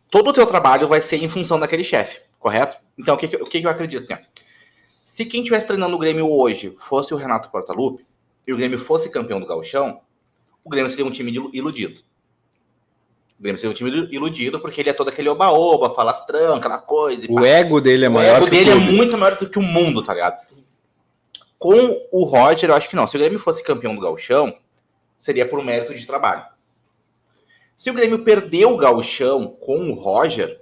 Todo 0.09 0.29
o 0.29 0.33
teu 0.33 0.45
trabalho 0.45 0.87
vai 0.87 1.01
ser 1.01 1.17
em 1.23 1.29
função 1.29 1.59
daquele 1.59 1.83
chefe, 1.83 2.21
correto? 2.39 2.77
Então, 2.97 3.15
o 3.15 3.17
que, 3.17 3.25
o 3.35 3.45
que 3.45 3.61
eu 3.63 3.69
acredito 3.69 4.03
assim, 4.03 4.13
ó? 4.13 4.17
Se 5.05 5.25
quem 5.25 5.41
estivesse 5.41 5.67
treinando 5.67 5.95
o 5.95 5.99
Grêmio 5.99 6.29
hoje 6.31 6.75
fosse 6.87 7.13
o 7.13 7.17
Renato 7.17 7.49
Portaluppi 7.49 8.05
e 8.47 8.53
o 8.53 8.57
Grêmio 8.57 8.79
fosse 8.79 9.09
campeão 9.09 9.39
do 9.39 9.45
Gauchão, 9.45 10.01
o 10.63 10.69
Grêmio 10.69 10.89
seria 10.89 11.05
um 11.05 11.11
time 11.11 11.31
iludido. 11.53 12.01
O 13.39 13.43
Grêmio 13.43 13.59
seria 13.59 13.71
um 13.71 13.73
time 13.73 14.07
iludido 14.11 14.59
porque 14.59 14.81
ele 14.81 14.89
é 14.89 14.93
todo 14.93 15.09
aquele 15.09 15.29
oba-oba, 15.29 15.93
falastrão, 15.93 16.55
aquela 16.55 16.77
coisa. 16.77 17.25
e 17.25 17.27
pá. 17.27 17.41
O 17.41 17.45
ego 17.45 17.81
dele 17.81 18.05
é 18.05 18.09
O 18.09 18.11
maior 18.11 18.37
ego 18.37 18.45
que 18.45 18.51
dele 18.51 18.69
o 18.71 18.73
é 18.73 18.75
muito 18.75 19.17
maior 19.17 19.37
do 19.37 19.49
que 19.49 19.59
o 19.59 19.61
mundo, 19.61 20.01
tá 20.01 20.13
ligado? 20.13 20.39
Com 21.57 22.07
o 22.11 22.23
Roger, 22.25 22.69
eu 22.69 22.75
acho 22.75 22.89
que 22.89 22.95
não. 22.95 23.07
Se 23.07 23.15
o 23.15 23.19
Grêmio 23.19 23.39
fosse 23.39 23.63
campeão 23.63 23.95
do 23.95 24.01
Gauchão, 24.01 24.55
seria 25.17 25.47
por 25.47 25.63
mérito 25.63 25.93
de 25.95 26.05
trabalho. 26.05 26.45
Se 27.75 27.89
o 27.89 27.93
Grêmio 27.93 28.23
perdeu 28.23 28.73
o 28.73 28.77
Gauchão 28.77 29.47
com 29.59 29.89
o 29.89 29.93
Roger, 29.93 30.61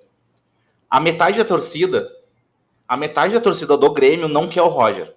a 0.90 1.00
metade 1.00 1.38
da 1.38 1.46
torcida, 1.46 2.10
a 2.88 2.98
metade 2.98 3.34
da 3.34 3.42
torcida 3.42 3.78
do 3.78 3.92
Grêmio 3.94 4.28
não 4.28 4.48
quer 4.48 4.62
o 4.62 4.68
Roger. 4.68 5.14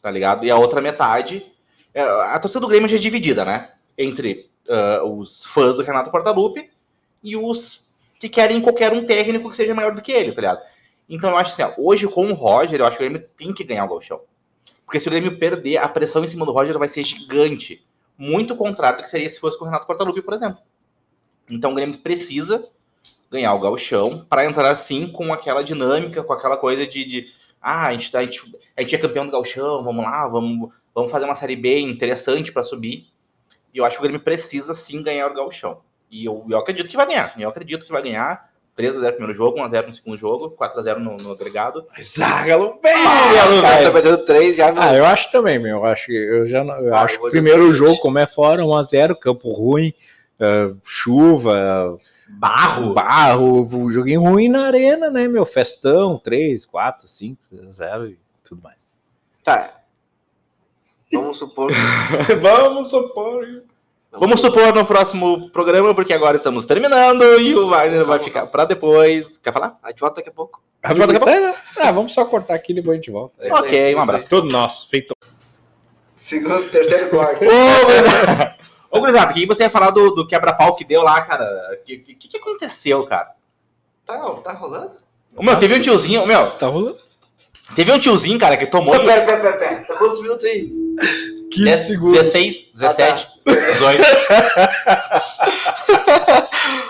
Tá 0.00 0.10
ligado? 0.10 0.44
E 0.44 0.50
a 0.50 0.56
outra 0.56 0.80
metade, 0.80 1.44
é, 1.92 2.02
a 2.02 2.38
torcida 2.38 2.60
do 2.60 2.68
Grêmio 2.68 2.88
já 2.88 2.96
é 2.96 2.98
dividida, 2.98 3.44
né? 3.44 3.70
Entre 3.96 4.50
ah, 4.68 5.02
os 5.04 5.44
fãs 5.44 5.76
do 5.76 5.82
Renato 5.82 6.10
Portaluppi 6.10 6.70
e 7.22 7.36
os 7.36 7.88
que 8.18 8.28
querem 8.28 8.60
qualquer 8.60 8.92
um 8.92 9.04
técnico 9.04 9.50
que 9.50 9.56
seja 9.56 9.74
maior 9.74 9.94
do 9.94 10.00
que 10.00 10.12
ele, 10.12 10.32
tá 10.32 10.40
ligado? 10.40 10.62
Então 11.08 11.30
eu 11.30 11.36
acho 11.36 11.52
assim, 11.52 11.62
ó, 11.62 11.74
hoje 11.76 12.08
com 12.08 12.30
o 12.30 12.34
Roger, 12.34 12.80
eu 12.80 12.86
acho 12.86 12.96
que 12.96 13.04
o 13.04 13.08
Grêmio 13.08 13.28
tem 13.36 13.52
que 13.52 13.64
ganhar 13.64 13.84
o 13.84 13.88
Gauchão. 13.88 14.20
Porque 14.84 15.00
se 15.00 15.08
o 15.08 15.10
Grêmio 15.10 15.38
perder, 15.38 15.78
a 15.78 15.88
pressão 15.88 16.24
em 16.24 16.28
cima 16.28 16.46
do 16.46 16.52
Roger 16.52 16.78
vai 16.78 16.88
ser 16.88 17.04
gigante. 17.04 17.84
Muito 18.16 18.56
contrário 18.56 18.98
do 18.98 19.02
que 19.02 19.10
seria 19.10 19.28
se 19.28 19.40
fosse 19.40 19.58
com 19.58 19.64
o 19.64 19.68
Renato 19.68 19.86
Portaluppi, 19.86 20.22
por 20.22 20.34
exemplo. 20.34 20.60
Então 21.50 21.72
o 21.72 21.74
Grêmio 21.74 21.98
precisa 21.98 22.66
ganhar 23.30 23.52
o 23.54 23.60
Gauchão 23.60 24.24
para 24.28 24.46
entrar 24.46 24.70
assim 24.70 25.08
com 25.08 25.32
aquela 25.32 25.62
dinâmica, 25.62 26.22
com 26.22 26.32
aquela 26.32 26.56
coisa 26.56 26.86
de, 26.86 27.04
de 27.04 27.32
ah, 27.60 27.88
a 27.88 27.92
gente, 27.92 28.10
tá, 28.10 28.20
a, 28.20 28.22
gente, 28.22 28.40
a 28.76 28.82
gente 28.82 28.94
é 28.94 28.98
campeão 28.98 29.26
do 29.26 29.32
Gauchão, 29.32 29.82
vamos 29.82 30.04
lá, 30.04 30.28
vamos, 30.28 30.72
vamos 30.94 31.10
fazer 31.10 31.24
uma 31.24 31.34
série 31.34 31.56
B 31.56 31.80
interessante 31.80 32.52
para 32.52 32.62
subir. 32.62 33.08
E 33.74 33.78
eu 33.78 33.84
acho 33.84 33.96
que 33.96 34.00
o 34.00 34.04
Grêmio 34.04 34.20
precisa 34.22 34.72
sim 34.72 35.02
ganhar 35.02 35.28
o 35.30 35.34
Gauchão. 35.34 35.80
E 36.10 36.24
eu, 36.24 36.46
eu 36.48 36.58
acredito 36.58 36.88
que 36.88 36.96
vai 36.96 37.06
ganhar. 37.06 37.34
Eu 37.36 37.48
acredito 37.48 37.84
que 37.84 37.90
vai 37.92 38.02
ganhar. 38.02 38.48
3x0 38.78 38.94
no 39.02 39.08
primeiro 39.12 39.34
jogo, 39.34 39.58
1x0 39.58 39.86
no 39.86 39.94
segundo 39.94 40.16
jogo, 40.16 40.50
4x0 40.60 40.96
no, 40.96 41.16
no 41.16 41.32
agregado. 41.32 41.86
Zagalo, 42.02 42.80
Ah, 42.84 43.60
cara, 43.62 43.82
tá 43.84 43.90
perdendo 43.92 44.18
três 44.24 44.56
já, 44.56 44.68
Ah, 44.68 44.72
meu. 44.72 44.94
eu 44.94 45.04
acho 45.06 45.30
também, 45.30 45.58
meu. 45.60 45.76
Eu 45.78 45.84
acho 45.84 46.06
que 46.06 46.12
eu 46.12 46.44
já 46.46 46.64
não- 46.64 46.74
eu 46.80 46.92
Ah, 46.94 47.02
acho 47.02 47.16
eu 47.24 47.30
primeiro 47.30 47.62
seguinte. 47.72 47.76
jogo, 47.78 48.00
como 48.00 48.18
é 48.18 48.26
fora, 48.26 48.64
1x0, 48.64 49.14
campo 49.16 49.48
ruim, 49.52 49.92
ah, 50.40 50.72
chuva, 50.84 51.98
Barro! 52.28 52.94
barro, 52.94 53.60
um 53.64 53.90
joguinho 53.90 54.22
ruim 54.22 54.48
na 54.48 54.66
arena, 54.66 55.08
né, 55.08 55.28
meu? 55.28 55.46
Festão, 55.46 56.18
3, 56.18 56.66
4, 56.66 57.06
5, 57.06 57.40
0 57.72 58.08
e 58.08 58.18
tudo 58.44 58.60
mais. 58.62 58.76
Tá. 59.44 59.72
Vamos 61.20 61.38
supor. 61.38 61.72
Vamos 62.40 62.90
supor. 62.90 63.64
Vamos 64.16 64.40
supor 64.40 64.72
no 64.72 64.86
próximo 64.86 65.50
programa, 65.50 65.92
porque 65.92 66.12
agora 66.12 66.36
estamos 66.36 66.64
terminando 66.64 67.40
e 67.40 67.54
o 67.54 67.68
Wagner 67.68 68.04
vai 68.04 68.20
ficar 68.20 68.46
pra 68.46 68.64
depois. 68.64 69.38
Quer 69.38 69.52
falar? 69.52 69.76
A 69.82 69.90
gente 69.90 70.00
volta 70.00 70.16
daqui 70.16 70.28
a 70.28 70.32
pouco. 70.32 70.62
Ah, 71.78 71.90
vamos 71.90 72.12
só 72.12 72.24
cortar 72.24 72.54
aqui 72.54 72.72
e 72.72 72.76
depois 72.76 72.94
a 72.94 72.96
gente 72.96 73.10
volta. 73.10 73.34
É, 73.40 73.52
ok, 73.52 73.92
é, 73.92 73.96
um 73.96 74.00
abraço. 74.00 74.24
aí. 74.24 74.28
Todo 74.28 74.48
nosso, 74.48 74.88
feito. 74.88 75.16
Segundo, 76.14 76.70
terceiro 76.70 77.10
corte. 77.10 77.44
Ô, 77.48 77.86
gurizada! 77.86 78.56
Ô, 78.90 79.00
gurizada, 79.00 79.30
o 79.32 79.34
que 79.34 79.46
você 79.46 79.64
ia 79.64 79.70
falar 79.70 79.90
do, 79.90 80.10
do 80.14 80.26
quebra-pau 80.26 80.76
que 80.76 80.84
deu 80.84 81.02
lá, 81.02 81.20
cara? 81.22 81.44
O 81.72 81.84
que, 81.84 81.98
que, 81.98 82.28
que 82.28 82.36
aconteceu, 82.36 83.04
cara? 83.06 83.30
Tá, 84.06 84.16
tá 84.16 84.52
rolando? 84.52 84.92
Meu, 85.40 85.58
teve 85.58 85.74
um 85.74 85.80
tiozinho, 85.80 86.24
meu, 86.26 86.52
Tá 86.52 86.68
rolando? 86.68 86.98
teve 87.74 87.90
um 87.90 87.98
tiozinho, 87.98 88.38
cara, 88.38 88.56
que 88.56 88.66
tomou 88.66 88.94
Pera, 89.00 89.22
pera, 89.22 89.40
pera, 89.40 89.56
pera. 89.56 89.84
Tá 89.84 89.96
quantos 89.96 90.22
minutos 90.22 90.44
aí? 90.44 90.83
15 91.50 91.96
16, 91.98 92.66
17, 92.74 93.28
18. 93.46 94.02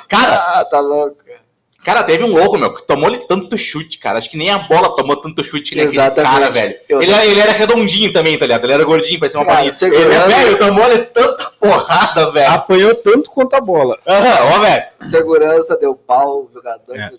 Cara, 0.08 0.32
Ah, 0.58 0.64
tá 0.64 0.80
louco. 0.80 1.16
cara. 1.24 1.40
cara, 1.84 2.02
teve 2.04 2.24
um 2.24 2.32
louco, 2.34 2.56
meu, 2.56 2.72
que 2.72 2.82
tomou-lhe 2.86 3.18
tanto 3.26 3.58
chute, 3.58 3.98
cara. 3.98 4.18
Acho 4.18 4.30
que 4.30 4.36
nem 4.38 4.50
a 4.50 4.58
bola 4.58 4.94
tomou 4.96 5.16
tanto 5.20 5.42
chute 5.44 5.74
naquele 5.74 5.92
Exatamente. 5.94 6.32
cara, 6.32 6.50
velho. 6.50 6.74
Ele, 6.88 7.12
ele 7.12 7.40
era 7.40 7.52
redondinho 7.52 8.12
também, 8.12 8.38
tá 8.38 8.46
ligado? 8.46 8.64
Ele 8.64 8.72
era 8.72 8.84
gordinho, 8.84 9.18
parecia 9.20 9.40
uma 9.40 9.52
bolinha. 9.52 9.72
segurança- 9.72 10.24
Ele, 10.24 10.34
velho, 10.44 10.58
tomou-lhe 10.58 10.98
tanta 11.06 11.50
porrada, 11.60 12.30
velho. 12.32 12.50
Apanhou 12.52 12.94
tanto 12.94 13.30
quanto 13.30 13.54
a 13.54 13.60
bola. 13.60 13.98
Aham, 14.06 14.54
ó, 14.54 14.58
velho. 14.60 14.84
Segurança 15.00 15.76
deu 15.78 15.94
pau, 15.94 16.48
jogador. 16.54 16.96
É. 16.96 17.10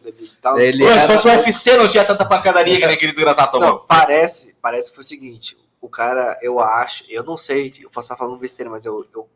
Tal. 0.41 0.59
Ele 0.59 0.83
Pô, 0.83 0.89
era- 0.89 1.01
Se 1.01 1.07
fosse 1.13 1.27
o 1.27 1.31
UFC, 1.31 1.77
não 1.77 1.87
tinha 1.87 2.03
tanta 2.05 2.25
pancadaria 2.25 2.77
que 2.77 2.83
aquele 2.85 3.11
desgraçado 3.11 3.51
tomou. 3.51 3.67
Não, 3.69 3.77
parece, 3.87 4.55
parece 4.61 4.89
que 4.89 4.95
foi 4.95 5.03
o 5.03 5.05
seguinte. 5.07 5.55
O 5.85 5.89
cara, 5.89 6.37
eu 6.41 6.59
acho, 6.59 7.03
eu 7.07 7.23
não 7.23 7.37
sei, 7.37 7.71
eu 7.79 7.89
posso 7.89 8.05
estar 8.05 8.15
falando 8.15 8.39
besteira, 8.39 8.71
mas 8.71 8.85
eu, 8.85 9.05
eu 9.13 9.27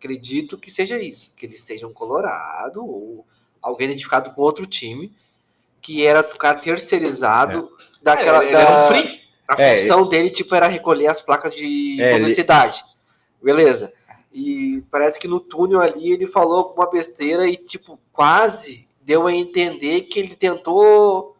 Acredito 0.00 0.56
que 0.56 0.70
seja 0.70 0.98
isso, 0.98 1.30
que 1.36 1.44
eles 1.44 1.60
sejam 1.60 1.92
colorado 1.92 2.82
ou 2.82 3.26
alguém 3.60 3.86
identificado 3.86 4.30
com 4.30 4.40
outro 4.40 4.64
time, 4.64 5.12
que 5.82 6.06
era 6.06 6.20
o 6.20 6.38
cara 6.38 6.58
terceirizado 6.58 7.70
é. 7.78 7.84
daquela. 8.02 8.42
É, 8.42 8.46
ele, 8.46 8.56
era 8.56 8.70
um 8.70 8.86
free. 8.86 9.20
A 9.46 9.62
é, 9.62 9.76
função 9.76 10.00
ele... 10.00 10.08
dele, 10.08 10.30
tipo, 10.30 10.54
era 10.54 10.68
recolher 10.68 11.08
as 11.08 11.20
placas 11.20 11.54
de 11.54 12.00
é, 12.00 12.14
publicidade. 12.14 12.82
Ele... 13.42 13.52
Beleza. 13.52 13.92
E 14.32 14.82
parece 14.90 15.18
que 15.18 15.28
no 15.28 15.38
túnel 15.38 15.82
ali 15.82 16.12
ele 16.12 16.26
falou 16.26 16.60
alguma 16.60 16.90
besteira 16.90 17.46
e, 17.46 17.58
tipo, 17.58 18.00
quase 18.10 18.88
deu 19.02 19.26
a 19.26 19.34
entender 19.34 20.02
que 20.02 20.18
ele 20.18 20.34
tentou. 20.34 21.36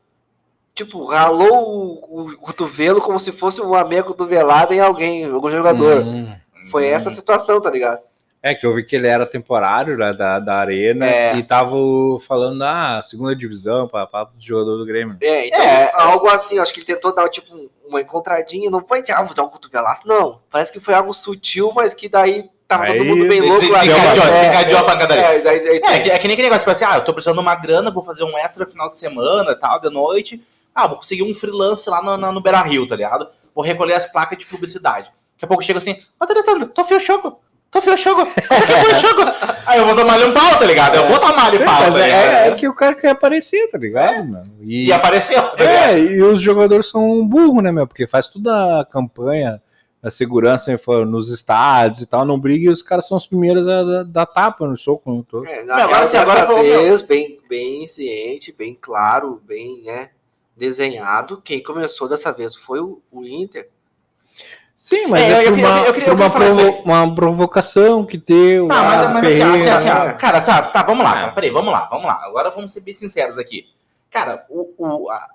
Tipo, 0.75 1.05
ralou 1.05 2.01
o, 2.09 2.29
o 2.29 2.37
cotovelo 2.37 3.01
como 3.01 3.19
se 3.19 3.33
fosse 3.33 3.61
uma 3.61 3.85
meia 3.85 4.03
cotovelada 4.03 4.75
em 4.75 4.81
alguém, 4.81 5.25
algum 5.25 5.51
jogador. 5.51 6.03
Hum, 6.03 6.33
Foi 6.71 6.85
hum. 6.85 6.95
essa 6.95 7.11
situação, 7.11 7.61
tá 7.61 7.71
ligado? 7.71 8.01
É, 8.43 8.55
que 8.55 8.65
eu 8.65 8.75
vi 8.75 8.83
que 8.83 8.97
ele 8.97 9.07
era 9.07 9.27
temporário 9.27 9.99
né, 9.99 10.15
da, 10.15 10.39
da 10.39 10.55
Arena 10.57 11.07
é. 11.07 11.37
e 11.37 11.43
tava 11.43 11.77
falando, 12.27 12.63
ah, 12.63 13.01
segunda 13.03 13.37
divisão, 13.37 13.87
para 13.87 14.09
o 14.25 14.41
jogador 14.41 14.79
do 14.79 14.87
Grêmio. 14.87 15.19
É, 15.21 15.49
então, 15.49 15.61
é, 15.61 15.93
algo 15.95 16.27
assim, 16.29 16.59
acho 16.59 16.73
que 16.73 16.81
ele 16.81 16.87
tentou 16.87 17.15
dar, 17.15 17.29
tipo, 17.29 17.71
uma 17.87 18.01
encontradinha, 18.01 18.71
não 18.71 18.83
foi 18.87 19.03
dizer, 19.03 19.13
ah, 19.13 19.23
vou 19.23 19.35
dar 19.35 19.43
um 19.43 19.49
cotovelaço, 19.51 20.09
não. 20.09 20.41
Parece 20.51 20.73
que 20.73 20.81
foi 20.81 20.95
algo 20.95 21.13
sutil, 21.13 21.71
mas 21.75 21.93
que 21.93 22.09
daí 22.09 22.49
tava 22.67 22.85
aí, 22.85 22.97
todo 22.97 23.05
mundo 23.05 23.29
bem 23.29 23.43
louco 23.43 23.67
lá. 23.67 23.85
Encadeou 23.85 24.79
a 24.79 24.85
pancadaria. 24.85 25.23
É, 25.23 25.37
é, 25.37 25.57
é, 25.57 25.77
é, 25.77 26.15
é, 26.15 26.19
que 26.19 26.27
nem 26.27 26.35
aquele 26.35 26.43
negócio, 26.45 26.61
tipo 26.61 26.71
assim, 26.71 26.85
ah, 26.85 26.97
eu 26.97 27.05
tô 27.05 27.13
precisando 27.13 27.37
de 27.37 27.43
uma 27.43 27.57
grana, 27.57 27.91
vou 27.91 28.03
fazer 28.03 28.25
um 28.25 28.39
extra 28.39 28.65
final 28.65 28.89
de 28.89 28.99
semana, 28.99 29.55
tal, 29.55 29.79
de 29.79 29.91
noite. 29.91 30.43
Ah, 30.75 30.87
vou 30.87 30.97
conseguir 30.97 31.23
um 31.23 31.35
freelance 31.35 31.89
lá 31.89 32.03
no, 32.03 32.17
no, 32.17 32.33
no 32.33 32.41
Beira 32.41 32.63
Rio, 32.63 32.87
tá 32.87 32.97
ligado? 32.97 33.29
Vou 33.55 33.65
recolher 33.65 33.95
as 33.95 34.07
placas 34.07 34.39
de 34.39 34.47
publicidade. 34.47 35.07
Daqui 35.35 35.45
a 35.45 35.49
pouco 35.49 35.63
chega 35.63 35.79
assim, 35.79 35.97
ô, 36.21 36.25
Alessandro, 36.25 36.69
tô 36.69 36.85
fio 36.85 37.01
choco. 37.01 37.41
Tô 37.71 37.81
fio 37.81 37.97
choco. 37.97 38.27
Tô 38.27 38.97
choco. 38.97 39.23
Aí 39.67 39.79
eu 39.79 39.87
vou 39.87 39.95
tomar 39.95 40.19
um 40.21 40.33
pau, 40.33 40.59
tá 40.59 40.67
ligado? 40.67 40.97
Eu 40.97 41.07
vou 41.07 41.19
tomar 41.19 41.55
um 41.55 41.65
pau, 41.65 41.93
tá 41.93 42.07
é, 42.07 42.49
é, 42.49 42.55
que 42.55 42.69
o 42.69 42.75
cara 42.75 42.95
quer 42.95 43.11
aparecer, 43.11 43.71
tá 43.71 43.79
ligado, 43.79 44.29
mano? 44.29 44.53
E, 44.61 44.87
e 44.87 44.93
apareceu, 44.93 45.43
tá 45.51 45.65
É, 45.65 45.99
e 45.99 46.23
os 46.23 46.41
jogadores 46.41 46.89
são 46.89 47.27
burros, 47.27 47.63
né, 47.63 47.71
meu? 47.71 47.87
Porque 47.87 48.07
faz 48.07 48.29
toda 48.29 48.81
a 48.81 48.85
campanha 48.85 49.63
a 50.03 50.11
segurança 50.11 50.75
nos 51.07 51.31
estádios 51.31 52.01
e 52.01 52.07
tal, 52.07 52.25
não 52.25 52.41
briga 52.41 52.67
e 52.67 52.73
os 52.73 52.83
caras 52.83 53.07
são 53.07 53.17
os 53.17 53.27
primeiros 53.27 53.69
a 53.69 54.03
dar 54.03 54.27
tapa 54.27 54.67
no 54.67 54.77
soco. 54.77 55.11
No 55.11 55.23
todo. 55.23 55.47
É, 55.47 55.61
agora, 55.61 56.07
sim, 56.07 56.17
agora 56.17 56.47
vez, 56.63 57.03
bem, 57.03 57.39
bem 57.49 57.87
ciente, 57.87 58.55
bem 58.57 58.77
claro, 58.81 59.41
bem 59.47 59.83
né, 59.85 60.11
desenhado. 60.61 61.41
Quem 61.43 61.63
começou 61.63 62.09
dessa 62.09 62.31
vez 62.31 62.55
foi 62.55 62.81
o, 62.81 63.03
o 63.11 63.25
Inter. 63.25 63.69
Sim, 64.77 65.07
mas 65.09 65.23
é, 65.23 65.45
é 65.45 65.49
eu, 65.49 65.55
uma, 65.55 65.79
eu, 65.81 65.93
queria, 65.93 66.15
uma, 66.15 66.31
provo 66.31 66.61
assim. 66.61 66.83
uma 66.85 67.15
provocação 67.15 68.07
que 68.07 68.17
deu. 68.17 68.69
Tá, 68.69 68.83
mas, 68.83 69.13
mas 69.13 69.25
assim, 69.25 69.43
assim, 69.43 69.69
assim, 69.69 69.89
ó, 69.89 70.13
cara, 70.15 70.41
tá, 70.41 70.63
tá, 70.63 70.83
vamos 70.83 71.05
lá, 71.05 71.27
é. 71.27 71.31
peraí, 71.33 71.51
vamos 71.51 71.73
lá, 71.73 71.87
vamos 71.91 72.07
lá. 72.07 72.21
Agora 72.25 72.51
vamos 72.51 72.73
ser 72.73 72.81
bem 72.81 72.95
sinceros 72.95 73.37
aqui. 73.37 73.67
Cara, 74.11 74.47
o, 74.49 74.73
o 74.79 75.11
a, 75.11 75.29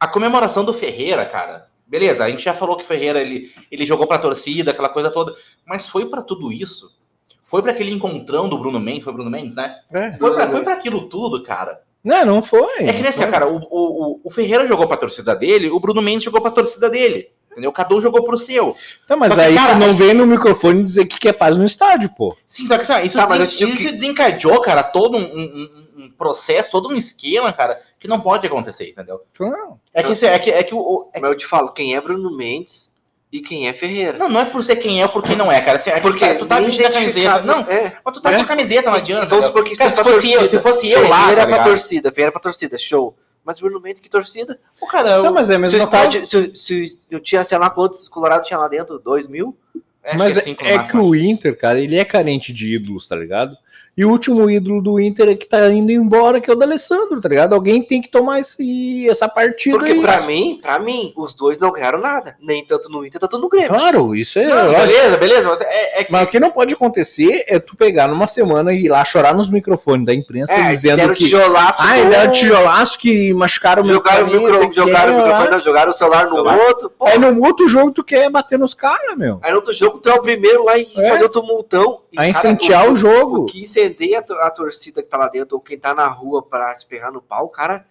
a 0.00 0.08
comemoração 0.08 0.64
do 0.64 0.72
Ferreira, 0.72 1.24
cara, 1.24 1.68
Beleza, 1.86 2.24
a 2.24 2.30
gente 2.30 2.42
já 2.44 2.54
falou 2.54 2.76
que 2.76 2.84
Ferreira 2.84 3.20
ele, 3.20 3.52
ele 3.68 3.84
jogou 3.84 4.06
para 4.06 4.16
a 4.16 4.20
torcida, 4.20 4.70
aquela 4.70 4.88
coisa 4.88 5.10
toda, 5.10 5.34
mas 5.66 5.88
foi 5.88 6.06
para 6.06 6.22
tudo 6.22 6.52
isso? 6.52 6.96
Foi 7.44 7.60
para 7.62 7.72
aquele 7.72 7.90
encontrão 7.90 8.48
do 8.48 8.56
Bruno 8.56 8.78
Mendes, 8.78 9.02
foi 9.02 9.12
Bruno 9.12 9.28
Mendes, 9.28 9.56
né? 9.56 9.76
É, 9.92 10.16
foi 10.16 10.32
para 10.32 10.48
foi 10.48 10.72
aquilo 10.72 11.08
tudo, 11.08 11.42
cara. 11.42 11.82
Não, 12.02 12.24
não 12.24 12.42
foi. 12.42 12.78
É 12.78 12.92
que 12.92 13.00
nem 13.00 13.08
assim, 13.08 13.30
cara, 13.30 13.48
o, 13.48 13.58
o, 13.70 14.20
o 14.24 14.30
Ferreira 14.30 14.66
jogou 14.66 14.86
para 14.86 14.96
a 14.96 15.00
torcida 15.00 15.34
dele, 15.36 15.70
o 15.70 15.78
Bruno 15.78 16.00
Mendes 16.00 16.24
jogou 16.24 16.40
para 16.40 16.50
a 16.50 16.54
torcida 16.54 16.88
dele. 16.88 17.28
Entendeu? 17.50 17.72
Cada 17.72 17.94
um 17.94 18.00
jogou 18.00 18.22
pro 18.22 18.38
seu. 18.38 18.76
Tá, 19.08 19.16
mas 19.16 19.34
que, 19.34 19.40
aí 19.40 19.54
cara, 19.54 19.74
não 19.74 19.92
vem 19.92 20.14
no 20.14 20.24
microfone 20.24 20.84
dizer 20.84 21.06
que 21.06 21.18
quer 21.18 21.32
paz 21.32 21.56
no 21.56 21.64
estádio, 21.64 22.08
pô. 22.16 22.36
Sim, 22.46 22.66
só 22.66 22.78
que 22.78 22.86
sabe, 22.86 23.08
isso, 23.08 23.18
tá, 23.18 23.26
mas 23.26 23.52
isso 23.52 23.76
que... 23.76 23.90
desencadeou, 23.90 24.60
cara, 24.60 24.84
todo 24.84 25.18
um, 25.18 25.20
um, 25.20 25.86
um, 26.04 26.10
processo, 26.12 26.70
todo 26.70 26.88
um 26.88 26.94
esquema, 26.94 27.52
cara, 27.52 27.80
que 27.98 28.06
não 28.06 28.20
pode 28.20 28.46
acontecer, 28.46 28.90
entendeu? 28.90 29.20
Não. 29.38 29.80
É 29.92 30.00
que, 30.02 30.24
é 30.24 30.38
que, 30.38 30.50
é 30.50 30.62
que 30.62 30.74
o. 30.74 31.10
É 31.12 31.20
mas 31.20 31.30
eu 31.30 31.36
te 31.36 31.46
falo, 31.46 31.72
quem 31.72 31.96
é 31.96 32.00
Bruno 32.00 32.36
Mendes 32.36 32.89
e 33.32 33.40
quem 33.40 33.68
é 33.68 33.72
Ferreira. 33.72 34.18
Não, 34.18 34.28
não 34.28 34.40
é 34.40 34.44
por 34.44 34.62
ser 34.64 34.76
quem 34.76 35.00
é 35.00 35.04
ou 35.04 35.12
por 35.12 35.22
quem 35.22 35.36
não 35.36 35.52
é, 35.52 35.60
cara. 35.60 35.80
É 35.86 36.00
porque 36.00 36.34
tu 36.34 36.46
tá 36.46 36.58
vestindo 36.58 36.86
a 36.86 36.90
camiseta. 36.90 37.42
Não, 37.42 37.60
é, 37.60 37.96
mas 38.04 38.14
tu 38.14 38.20
tá 38.20 38.32
é. 38.32 38.36
de 38.36 38.44
camiseta, 38.44 38.90
não 38.90 38.96
adianta. 38.96 39.26
Então, 39.26 39.40
se, 39.40 39.52
porque 39.52 39.76
cara, 39.76 39.90
se, 39.90 40.02
fosse 40.02 40.32
eu, 40.32 40.46
se 40.46 40.60
fosse 40.60 40.90
eu 40.90 41.08
lá. 41.08 41.20
Ferreira 41.20 41.42
tá 41.42 41.46
pra 41.46 41.62
torcida, 41.62 42.10
Ferreira 42.10 42.32
pra 42.32 42.40
torcida, 42.40 42.76
show. 42.76 43.16
Mas 43.44 43.58
Bruno 43.58 43.80
Mendes, 43.80 44.00
que 44.00 44.10
torcida? 44.10 44.58
O 44.80 44.86
cara, 44.86 45.22
não, 45.22 45.32
mas 45.32 45.48
é 45.48 45.56
mesmo. 45.56 45.78
Se, 45.78 45.84
estádio, 45.84 46.26
se, 46.26 46.54
se 46.54 46.98
eu 47.10 47.20
tinha, 47.20 47.44
sei 47.44 47.56
lá, 47.56 47.70
quantos 47.70 48.08
Colorado 48.08 48.44
tinha 48.44 48.58
lá 48.58 48.68
dentro? 48.68 48.98
Dois 48.98 49.26
mil? 49.26 49.56
É, 50.02 50.16
mas 50.16 50.36
é, 50.36 50.50
é 50.50 50.78
que 50.78 50.96
o 50.96 51.14
Inter, 51.14 51.56
cara, 51.56 51.78
ele 51.78 51.96
é 51.96 52.04
carente 52.04 52.52
de 52.52 52.74
ídolos, 52.74 53.06
tá 53.06 53.14
ligado? 53.14 53.56
E 53.96 54.04
o 54.04 54.10
último 54.10 54.48
ídolo 54.48 54.80
do 54.80 54.98
Inter 54.98 55.28
é 55.28 55.34
que 55.34 55.44
tá 55.44 55.68
indo 55.68 55.92
embora, 55.92 56.40
que 56.40 56.50
é 56.50 56.52
o 56.54 56.56
D'Alessandro, 56.56 57.20
tá 57.20 57.28
ligado? 57.28 57.54
Alguém 57.54 57.82
tem 57.82 58.00
que 58.00 58.10
tomar 58.10 58.40
esse, 58.40 59.06
essa 59.10 59.28
partida. 59.28 59.76
Porque 59.76 59.92
aí. 59.92 60.00
pra 60.00 60.22
mim, 60.22 60.58
pra 60.62 60.78
mim, 60.78 61.12
os 61.16 61.34
dois 61.34 61.58
não 61.58 61.70
ganharam 61.70 62.00
nada. 62.00 62.34
Nem 62.40 62.64
tanto 62.64 62.88
no 62.88 63.04
Inter, 63.04 63.20
tanto 63.20 63.36
no 63.38 63.48
Grêmio. 63.48 63.68
Claro, 63.68 64.14
isso 64.14 64.38
é. 64.38 64.46
Não, 64.46 64.72
beleza, 64.72 65.16
beleza. 65.16 65.48
Mas, 65.48 65.60
é, 65.60 66.00
é 66.00 66.04
que... 66.04 66.12
mas 66.12 66.22
o 66.22 66.26
que 66.28 66.40
não 66.40 66.50
pode 66.50 66.72
acontecer 66.72 67.44
é 67.46 67.58
tu 67.58 67.76
pegar 67.76 68.08
numa 68.08 68.26
semana 68.26 68.72
e 68.72 68.86
ir 68.86 68.88
lá 68.88 69.04
chorar 69.04 69.34
nos 69.34 69.50
microfones 69.50 70.06
da 70.06 70.14
imprensa 70.14 70.52
é, 70.52 70.70
dizendo 70.70 71.12
que. 71.12 71.24
Tijolaço 71.24 71.82
ah, 71.84 71.98
ele 71.98 72.14
era 72.14 72.30
tijolaço 72.30 72.98
que 72.98 73.34
machucaram 73.34 73.82
o 73.82 73.86
jogaram 73.86 74.26
o 74.26 74.30
micro, 74.30 74.72
jogaram 74.72 75.12
o 75.12 75.16
microfone, 75.18 75.50
não, 75.50 75.60
jogaram 75.60 75.90
o 75.90 75.94
celular 75.94 76.24
no 76.24 76.30
celular. 76.30 76.58
outro. 76.58 76.90
Pô. 76.90 77.06
Aí 77.06 77.18
no 77.18 77.44
outro 77.44 77.68
jogo 77.68 77.92
tu 77.92 78.02
quer 78.02 78.30
bater 78.30 78.58
nos 78.58 78.72
caras, 78.72 79.16
meu. 79.16 79.38
Aí 79.42 79.50
no 79.50 79.56
outro 79.56 79.74
jogo 79.74 79.98
tu 79.98 80.08
é 80.08 80.14
o 80.14 80.22
primeiro 80.22 80.64
lá 80.64 80.78
e 80.78 80.86
é. 80.96 81.08
fazer 81.10 81.24
o 81.24 81.28
tumultão. 81.28 82.00
A 82.16 82.28
incendiar 82.28 82.88
o, 82.88 82.92
o 82.92 82.96
jogo. 82.96 83.42
O 83.42 83.46
que 83.46 83.60
incendeia 83.60 84.18
a 84.18 84.50
torcida 84.50 85.02
que 85.02 85.08
tá 85.08 85.16
lá 85.16 85.28
dentro 85.28 85.56
ou 85.56 85.60
quem 85.60 85.78
tá 85.78 85.94
na 85.94 86.08
rua 86.08 86.42
para 86.42 86.74
se 86.74 86.86
pegar 86.86 87.10
no 87.10 87.22
pau, 87.22 87.48
cara, 87.48 87.86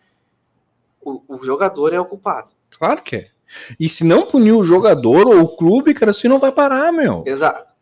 o, 1.02 1.22
o 1.28 1.44
jogador 1.44 1.94
é 1.94 2.00
o 2.00 2.06
culpado. 2.06 2.50
Claro 2.78 3.02
que 3.02 3.16
é. 3.16 3.28
E 3.80 3.90
se 3.90 4.04
não 4.04 4.26
punir 4.26 4.52
o 4.52 4.64
jogador 4.64 5.28
ou 5.28 5.42
o 5.42 5.56
clube, 5.56 5.94
cara, 5.94 6.12
assim 6.12 6.28
não 6.28 6.40
vai 6.40 6.52
parar, 6.52 6.92
meu. 6.92 7.24
Exato. 7.26 7.74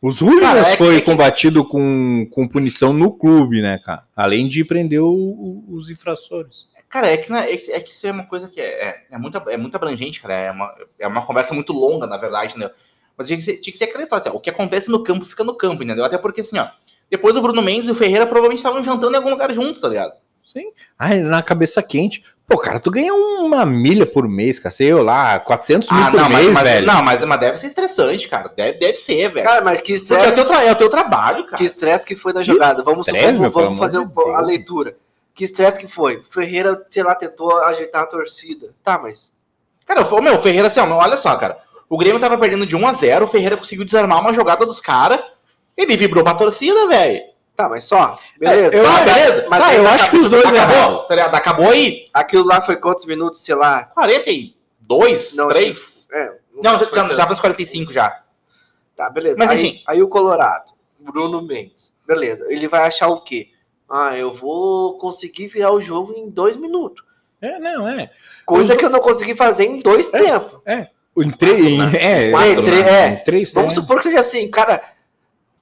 Os 0.00 0.20
hooligans 0.20 0.68
é 0.68 0.76
foi 0.76 0.96
é 0.96 1.00
que... 1.00 1.06
combatido 1.06 1.64
com, 1.66 2.28
com 2.30 2.46
punição 2.46 2.92
no 2.92 3.10
clube, 3.10 3.62
né, 3.62 3.80
cara? 3.84 4.04
Além 4.14 4.48
de 4.48 4.64
prender 4.64 5.00
o, 5.00 5.08
o, 5.08 5.64
os 5.68 5.88
infrações. 5.88 6.68
Cara, 6.90 7.08
é 7.08 7.16
que, 7.16 7.32
é, 7.32 7.54
é 7.54 7.80
que 7.80 7.90
isso 7.90 8.06
é 8.06 8.12
uma 8.12 8.26
coisa 8.26 8.48
que 8.48 8.60
é, 8.60 8.88
é, 8.88 9.06
é, 9.12 9.18
muito, 9.18 9.36
é 9.48 9.56
muito 9.56 9.74
abrangente, 9.74 10.20
cara. 10.20 10.34
É 10.34 10.50
uma, 10.50 10.74
é 10.98 11.08
uma 11.08 11.24
conversa 11.24 11.54
muito 11.54 11.72
longa, 11.72 12.06
na 12.06 12.16
verdade, 12.16 12.58
né? 12.58 12.70
Mas 13.16 13.26
tinha 13.26 13.36
que 13.36 13.44
ser, 13.44 13.56
tinha 13.58 13.72
que 13.72 13.78
ser 13.78 13.84
história, 13.84 14.22
assim, 14.22 14.28
ó, 14.28 14.32
o 14.32 14.40
que 14.40 14.50
acontece 14.50 14.90
no 14.90 15.02
campo 15.02 15.24
fica 15.24 15.44
no 15.44 15.54
campo, 15.54 15.82
entendeu? 15.82 16.04
Até 16.04 16.18
porque, 16.18 16.40
assim, 16.40 16.58
ó, 16.58 16.68
depois 17.10 17.36
o 17.36 17.42
Bruno 17.42 17.62
Mendes 17.62 17.88
e 17.88 17.92
o 17.92 17.94
Ferreira 17.94 18.26
provavelmente 18.26 18.58
estavam 18.58 18.82
jantando 18.82 19.12
em 19.12 19.16
algum 19.16 19.30
lugar 19.30 19.52
juntos, 19.52 19.80
tá 19.80 19.88
ligado? 19.88 20.12
Sim. 20.44 20.72
Ai, 20.98 21.18
na 21.18 21.42
cabeça 21.42 21.82
quente. 21.82 22.22
Pô, 22.46 22.58
cara, 22.58 22.78
tu 22.78 22.90
ganha 22.90 23.12
uma 23.12 23.64
milha 23.64 24.06
por 24.06 24.28
mês, 24.28 24.58
cara. 24.58 24.70
Sei 24.70 24.92
lá, 24.92 25.40
400 25.40 25.90
mil 25.90 26.00
ah, 26.00 26.10
por 26.10 26.20
não, 26.20 26.28
mês, 26.28 26.52
mas, 26.52 26.62
velho. 26.62 26.86
Não, 26.86 27.02
mas, 27.02 27.24
mas 27.24 27.40
deve 27.40 27.56
ser 27.56 27.66
estressante, 27.68 28.28
cara. 28.28 28.52
Deve, 28.54 28.78
deve 28.78 28.96
ser, 28.96 29.30
velho. 29.30 29.46
Cara, 29.46 29.64
mas 29.64 29.80
que 29.80 29.94
estresse. 29.94 30.38
É 30.38 30.42
o 30.42 30.46
teu, 30.46 30.54
é 30.54 30.72
o 30.72 30.76
teu 30.76 30.90
trabalho, 30.90 31.44
cara. 31.44 31.56
Que 31.56 31.64
estresse 31.64 32.06
que 32.06 32.14
foi 32.14 32.32
na 32.32 32.42
jogada. 32.42 32.82
vamos 32.82 33.08
stress, 33.08 33.38
vamos, 33.38 33.54
vamos 33.54 33.78
fazer 33.78 33.98
a 34.34 34.40
leitura. 34.40 34.96
Que 35.34 35.42
estresse 35.42 35.80
que 35.80 35.88
foi? 35.88 36.22
Ferreira, 36.30 36.80
sei 36.88 37.02
lá, 37.02 37.14
tentou 37.14 37.56
ajeitar 37.64 38.02
a 38.02 38.06
torcida. 38.06 38.70
Tá, 38.82 38.98
mas. 38.98 39.32
Cara, 39.84 40.02
o 40.02 40.22
meu, 40.22 40.38
Ferreira, 40.38 40.68
assim, 40.68 40.80
ó, 40.80 40.86
olha 40.96 41.16
só, 41.16 41.34
cara. 41.36 41.58
O 41.94 41.96
Grêmio 41.96 42.18
tava 42.18 42.36
perdendo 42.36 42.66
de 42.66 42.74
1 42.74 42.88
a 42.88 42.92
0 42.92 43.24
o 43.24 43.28
Ferreira 43.28 43.56
conseguiu 43.56 43.84
desarmar 43.84 44.20
uma 44.20 44.34
jogada 44.34 44.66
dos 44.66 44.80
caras. 44.80 45.22
Ele 45.76 45.96
vibrou 45.96 46.24
pra 46.24 46.34
torcida, 46.34 46.88
velho. 46.88 47.22
Tá, 47.54 47.68
mas 47.68 47.84
só. 47.84 48.18
Beleza. 48.36 48.74
É, 48.74 48.80
eu, 48.80 48.84
tá, 48.84 49.04
beleza. 49.04 49.46
Mas 49.48 49.62
tá, 49.62 49.74
eu 49.76 49.86
acho 49.86 50.10
que 50.10 50.16
os 50.16 50.28
dois 50.28 50.44
acabou. 50.44 51.04
Tá 51.04 51.14
ligado? 51.14 51.34
Acabou 51.36 51.70
aí. 51.70 52.08
Aquilo 52.12 52.44
lá 52.46 52.60
foi 52.60 52.78
quantos 52.78 53.04
minutos, 53.04 53.44
sei 53.44 53.54
lá? 53.54 53.84
42? 53.94 55.34
Não, 55.34 55.46
3? 55.46 56.08
É, 56.10 56.32
não, 56.52 56.72
não 56.72 56.78
já, 56.80 57.14
já 57.14 57.26
foi 57.28 57.36
45 57.36 57.92
já. 57.92 58.22
Tá, 58.96 59.08
beleza. 59.08 59.38
Mas 59.38 59.50
aí, 59.50 59.60
enfim. 59.60 59.82
Aí 59.86 60.02
o 60.02 60.08
Colorado, 60.08 60.72
Bruno 60.98 61.42
Mendes. 61.42 61.94
Beleza. 62.04 62.44
Ele 62.48 62.66
vai 62.66 62.88
achar 62.88 63.06
o 63.06 63.20
quê? 63.20 63.50
Ah, 63.88 64.18
eu 64.18 64.34
vou 64.34 64.98
conseguir 64.98 65.46
virar 65.46 65.70
o 65.70 65.80
jogo 65.80 66.12
em 66.12 66.28
dois 66.28 66.56
minutos. 66.56 67.04
É, 67.40 67.56
não, 67.60 67.86
é. 67.86 68.10
Coisa 68.44 68.74
que 68.74 68.84
eu 68.84 68.90
não 68.90 68.98
consegui 68.98 69.36
fazer 69.36 69.66
em 69.66 69.78
dois 69.78 70.12
é, 70.12 70.18
tempos. 70.18 70.60
É. 70.66 70.88
Em 71.16 71.30
três, 71.30 71.94
é, 71.94 72.30
quatro, 72.30 72.66
é, 72.66 72.70
né? 72.70 72.90
é, 72.90 73.06
é, 73.06 73.16
três, 73.16 73.52
Vamos 73.52 73.74
supor 73.74 73.98
que 73.98 74.04
seja 74.04 74.18
assim, 74.18 74.50
cara, 74.50 74.82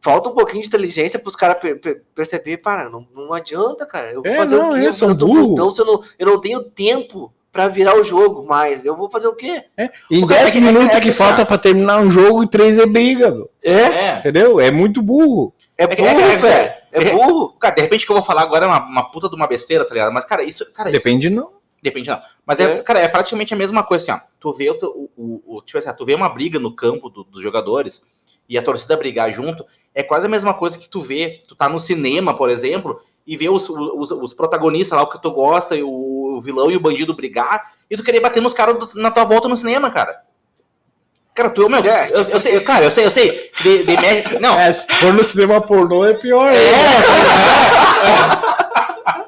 falta 0.00 0.30
um 0.30 0.34
pouquinho 0.34 0.62
de 0.62 0.68
inteligência 0.68 1.18
para 1.18 1.28
os 1.28 1.36
caras 1.36 1.60
per 1.60 1.78
per 1.78 2.02
perceber, 2.14 2.56
para, 2.58 2.88
não, 2.88 3.06
não 3.14 3.32
adianta, 3.32 3.86
cara. 3.86 4.10
Eu 4.12 4.22
vou 4.22 4.32
é, 4.32 4.36
fazer 4.36 4.56
não, 4.56 4.70
o 4.70 4.72
quê? 4.72 4.90
Eu, 5.02 5.14
burro. 5.14 5.52
então, 5.52 5.70
se 5.70 5.80
eu, 5.80 5.84
não, 5.86 6.02
eu 6.18 6.26
não 6.26 6.40
tenho 6.40 6.62
tempo 6.62 7.32
para 7.52 7.68
virar 7.68 7.94
o 8.00 8.02
jogo 8.02 8.46
mais, 8.46 8.84
eu 8.84 8.96
vou 8.96 9.10
fazer 9.10 9.28
o 9.28 9.34
quê? 9.34 9.62
É. 9.76 9.90
Em 10.10 10.26
10 10.26 10.54
minutos 10.56 10.88
é, 10.88 11.00
que, 11.00 11.08
que 11.08 11.12
falta 11.12 11.44
para 11.44 11.58
terminar 11.58 12.00
um 12.00 12.10
jogo 12.10 12.42
e 12.42 12.48
3 12.48 12.78
é 12.78 12.86
briga, 12.86 13.30
meu. 13.30 13.50
É? 13.62 14.18
Entendeu? 14.18 14.58
É 14.58 14.70
muito 14.70 15.02
burro. 15.02 15.54
É 15.76 15.86
burro, 15.86 16.38
velho. 16.38 16.72
É, 16.90 17.10
burro. 17.10 17.52
Cara, 17.60 17.74
de 17.74 17.82
repente 17.82 18.06
que 18.06 18.12
eu 18.12 18.16
vou 18.16 18.22
falar 18.22 18.42
agora 18.42 18.64
é 18.64 18.68
uma, 18.68 18.84
uma 18.86 19.10
puta 19.10 19.28
de 19.28 19.36
uma 19.36 19.46
besteira, 19.46 19.84
tá 19.84 19.92
ligado? 19.92 20.12
Mas, 20.12 20.24
cara, 20.24 20.42
isso. 20.42 20.70
Cara, 20.72 20.90
Depende 20.90 21.26
isso... 21.26 21.36
não. 21.36 21.61
Depende 21.82 22.08
não. 22.08 22.22
Mas 22.46 22.60
é. 22.60 22.78
é, 22.78 22.82
cara, 22.82 23.00
é 23.00 23.08
praticamente 23.08 23.52
a 23.52 23.56
mesma 23.56 23.82
coisa, 23.82 24.12
assim, 24.12 24.22
ó. 24.22 24.28
Tu 24.38 24.52
vê, 24.52 24.70
o, 24.70 25.10
o, 25.16 25.56
o, 25.56 25.62
tipo 25.62 25.78
assim, 25.78 25.92
tu 25.94 26.06
vê 26.06 26.14
uma 26.14 26.28
briga 26.28 26.58
no 26.58 26.74
campo 26.74 27.10
do, 27.10 27.24
dos 27.24 27.42
jogadores 27.42 28.00
e 28.48 28.56
a 28.56 28.62
torcida 28.62 28.96
brigar 28.96 29.32
junto, 29.32 29.66
é 29.94 30.02
quase 30.02 30.26
a 30.26 30.28
mesma 30.28 30.54
coisa 30.54 30.78
que 30.78 30.88
tu 30.88 31.00
vê, 31.00 31.42
tu 31.48 31.54
tá 31.56 31.68
no 31.68 31.80
cinema, 31.80 32.34
por 32.34 32.50
exemplo, 32.50 33.00
e 33.26 33.36
vê 33.36 33.48
os, 33.48 33.68
os, 33.68 34.10
os 34.10 34.34
protagonistas 34.34 34.96
lá, 34.96 35.02
o 35.02 35.10
que 35.10 35.20
tu 35.20 35.30
gosta, 35.30 35.76
e 35.76 35.82
o, 35.82 36.40
vilão 36.42 36.70
e 36.70 36.76
o 36.76 36.80
bandido 36.80 37.14
brigar, 37.14 37.72
e 37.90 37.96
tu 37.96 38.02
querer 38.02 38.20
bater 38.20 38.40
nos 38.40 38.52
caras 38.52 38.94
na 38.94 39.10
tua 39.10 39.24
volta 39.24 39.48
no 39.48 39.56
cinema, 39.56 39.90
cara. 39.90 40.22
Cara, 41.34 41.48
tu, 41.50 41.68
meu, 41.68 41.80
é, 41.80 42.10
eu, 42.10 42.22
eu, 42.28 42.40
sei, 42.40 42.60
cara, 42.60 42.84
eu 42.84 42.90
sei, 42.90 43.06
eu 43.06 43.10
sei. 43.10 43.50
De, 43.62 43.84
de, 43.84 43.96
não. 44.40 44.58
É, 44.58 44.70
se 44.72 44.86
for 44.86 45.12
no 45.14 45.24
cinema 45.24 45.60
pornô 45.60 46.04
é 46.04 46.12
pior. 46.14 46.48
É, 46.48 46.56
é, 46.56 46.58
é. 46.58 48.52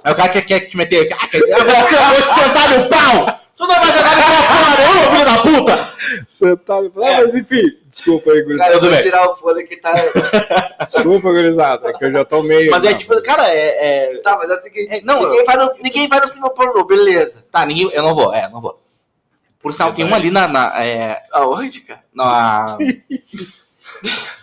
Aí 0.04 0.12
o 0.12 0.16
cara 0.16 0.28
quer, 0.28 0.42
quer 0.42 0.60
te 0.60 0.76
meter. 0.76 1.08
Ah, 1.12 1.28
eu 1.32 1.64
vou 1.64 2.22
te 2.22 2.42
sentar 2.42 2.78
no 2.78 2.88
pau! 2.90 3.40
Tu 3.56 3.66
não 3.66 3.74
vai 3.74 3.86
jogar 3.86 4.16
nessa 4.16 4.42
porra 4.42 4.76
nenhuma, 4.76 5.10
filho 5.10 5.24
da 5.24 5.38
puta! 5.38 5.94
Sentado. 6.28 6.92
Ah, 7.02 7.10
é. 7.10 7.16
mas 7.22 7.34
enfim, 7.34 7.62
desculpa 7.88 8.32
aí, 8.32 8.42
gurizada. 8.42 8.72
Cara, 8.72 8.84
eu 8.84 8.90
vou 8.90 9.00
tirar 9.00 9.30
o 9.30 9.36
fone 9.36 9.64
que 9.64 9.76
tá. 9.76 9.94
desculpa, 10.84 11.32
gurizada, 11.32 11.88
é 11.88 11.92
que 11.94 12.04
eu 12.04 12.12
já 12.12 12.24
tô 12.24 12.42
meio. 12.42 12.70
Mas 12.70 12.84
é 12.84 12.94
tipo, 12.94 13.20
cara, 13.22 13.48
é. 13.48 14.12
é... 14.12 14.18
Tá, 14.18 14.36
mas 14.36 14.50
é 14.50 14.54
o 14.54 14.56
seguinte: 14.58 14.94
é, 14.94 15.00
não, 15.02 15.22
ninguém, 15.22 15.38
eu... 15.38 15.46
vai 15.46 15.56
no, 15.56 15.74
ninguém 15.82 16.08
vai 16.08 16.20
no 16.20 16.28
cinema 16.28 16.50
pornô, 16.50 16.84
beleza. 16.84 17.46
Tá, 17.50 17.64
ninguém. 17.64 17.90
Eu 17.92 18.02
não 18.02 18.14
vou, 18.14 18.34
é, 18.34 18.48
não 18.50 18.60
vou. 18.60 18.83
Por 19.64 19.72
sinal, 19.72 19.94
tem 19.94 20.04
uma 20.04 20.16
ali 20.16 20.30
na. 20.30 20.46
na 20.46 20.84
é... 20.84 21.22
Aonde, 21.32 21.80
cara? 21.80 22.04
Na. 22.12 22.76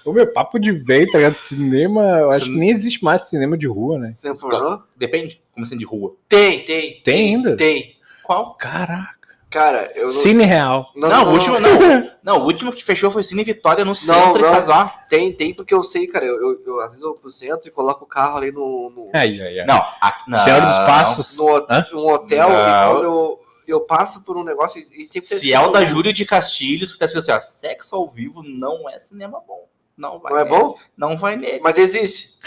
O 0.06 0.14
meu 0.14 0.32
papo 0.32 0.60
de 0.60 0.72
vento, 0.72 1.12
tá 1.12 1.18
ligado? 1.18 1.36
Cinema, 1.36 2.02
eu 2.02 2.32
acho 2.32 2.46
que 2.46 2.52
nem 2.58 2.70
existe 2.70 3.04
mais 3.04 3.24
cinema 3.24 3.58
de 3.58 3.68
rua, 3.68 4.00
né? 4.00 4.12
Cinema 4.14 4.40
pornô? 4.40 4.82
Depende, 4.96 5.42
como 5.52 5.66
assim 5.66 5.78
de 5.78 5.86
rua. 5.86 6.16
Tem, 6.28 6.64
tem. 6.64 7.02
Tem 7.02 7.36
ainda? 7.36 7.56
Tem. 7.56 7.98
Qual? 8.24 8.56
Caraca. 8.56 9.22
Cara, 9.50 9.92
eu 9.96 10.04
não... 10.04 10.10
Cine 10.10 10.46
Real. 10.46 10.92
Não, 10.96 11.10
não, 11.10 11.26
não, 11.26 11.32
o 11.32 11.34
último 11.34 11.60
não. 11.60 12.12
Não, 12.24 12.38
o 12.42 12.46
último 12.46 12.72
que 12.72 12.84
fechou 12.84 13.12
foi 13.12 13.22
Cine 13.22 13.44
Vitória 13.44 13.84
no 13.84 13.94
centro 13.94 14.42
não, 14.42 14.66
não. 14.66 14.92
Tem, 15.10 15.34
tem, 15.34 15.54
porque 15.54 15.74
eu 15.74 15.84
sei, 15.84 16.08
cara. 16.08 16.26
Eu, 16.26 16.36
eu, 16.42 16.64
eu, 16.66 16.80
às 16.80 16.92
vezes 16.92 17.04
eu 17.04 17.10
vou 17.10 17.20
pro 17.20 17.30
centro 17.30 17.68
e 17.68 17.72
coloco 17.72 18.06
o 18.06 18.08
carro 18.08 18.38
ali 18.38 18.52
no. 18.52 18.90
no... 18.96 19.10
Ai, 19.14 19.40
ai, 19.42 19.60
ai. 19.60 19.66
Não, 19.66 19.76
a, 19.76 20.24
não. 20.28 20.40
Senhor 20.40 20.62
dos 20.62 20.78
Passos. 20.78 21.38
No, 21.38 21.46
um 22.00 22.08
hotel, 22.10 22.50
não. 22.50 22.56
e 22.56 22.94
quando 22.94 23.04
eu, 23.04 23.40
eu 23.72 23.82
passo 23.82 24.24
por 24.24 24.38
um 24.38 24.44
negócio 24.44 24.82
e, 24.94 25.06
sempre. 25.06 25.28
Se 25.30 25.54
é 25.54 25.60
o 25.60 25.70
da 25.70 25.86
Júlio 25.86 26.14
de 26.14 26.26
Castilhos, 26.26 26.94
que 26.94 27.00
tá 27.00 27.06
escrito 27.06 27.30
assim, 27.30 27.38
ó, 27.38 27.42
sexo 27.42 27.96
ao 27.96 28.10
vivo 28.10 28.44
não 28.44 28.90
é 28.90 29.00
cinema 29.00 29.40
bom. 29.46 29.68
Não 29.98 30.20
vai. 30.20 30.34
Não 30.34 30.40
é 30.40 30.46
bom? 30.46 30.76
Não 30.98 31.18
vai 31.18 31.36
nele. 31.36 31.60
Mas 31.62 31.78
existe. 31.78 32.38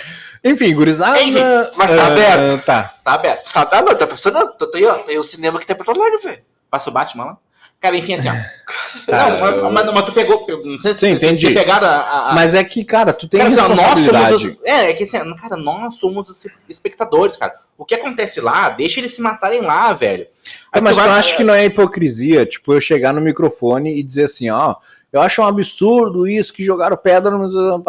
Enfim, 0.42 0.74
gurizada. 0.74 1.22
Enfim, 1.22 1.40
mas 1.76 1.90
tá 1.90 1.96
uh, 1.96 2.06
aberto. 2.06 2.64
Tá. 2.64 2.94
Tá 3.04 3.14
aberto. 3.14 3.52
Tá 3.52 3.60
aberto, 3.62 3.98
tá 3.98 4.06
funcionando. 4.08 4.52
Tá, 4.54 4.66
tá 4.66 4.78
aí, 4.78 4.84
ó. 4.84 4.98
Tem 4.98 5.18
o 5.18 5.22
cinema 5.22 5.60
que 5.60 5.66
tem 5.66 5.76
pra 5.76 5.84
todo 5.84 6.00
lado, 6.00 6.18
velho. 6.18 6.42
Passa 6.70 6.90
o 6.90 6.92
Batman 6.92 7.24
lá? 7.24 7.38
Cara, 7.84 7.98
enfim, 7.98 8.14
assim, 8.14 8.28
ó. 8.30 8.32
Não, 9.06 9.70
mas, 9.70 9.92
mas, 9.92 10.04
tu 10.06 10.12
pegou. 10.12 10.46
Não 10.64 10.80
sei 10.80 10.94
se 10.94 11.00
Sim, 11.00 11.10
entendi. 11.10 11.52
Pegado 11.52 11.84
a, 11.84 12.30
a, 12.30 12.34
Mas 12.34 12.54
é 12.54 12.64
que, 12.64 12.82
cara, 12.82 13.12
tu 13.12 13.28
tem 13.28 13.40
cara, 13.40 13.50
responsabilidade. 13.50 14.32
Nós 14.32 14.40
somos 14.40 14.56
os, 14.56 14.64
é, 14.64 14.90
é 14.90 14.92
que 14.94 15.02
assim, 15.02 15.36
cara, 15.36 15.54
nós 15.54 15.96
somos 15.96 16.30
os 16.30 16.46
espectadores, 16.66 17.36
cara. 17.36 17.60
O 17.76 17.84
que 17.84 17.94
acontece 17.94 18.40
lá, 18.40 18.70
deixa 18.70 19.00
eles 19.00 19.14
se 19.14 19.20
matarem 19.20 19.60
lá, 19.60 19.92
velho. 19.92 20.26
É, 20.72 20.80
mas 20.80 20.96
tu 20.96 21.02
vai... 21.02 21.10
acha 21.10 21.36
que 21.36 21.44
não 21.44 21.52
é 21.52 21.66
hipocrisia, 21.66 22.46
tipo, 22.46 22.72
eu 22.72 22.80
chegar 22.80 23.12
no 23.12 23.20
microfone 23.20 23.98
e 23.98 24.02
dizer 24.02 24.24
assim, 24.24 24.48
ó, 24.48 24.76
eu 25.12 25.20
acho 25.20 25.42
um 25.42 25.46
absurdo 25.46 26.26
isso, 26.26 26.54
que 26.54 26.64
jogaram 26.64 26.96
pedra 26.96 27.32
no... 27.32 27.84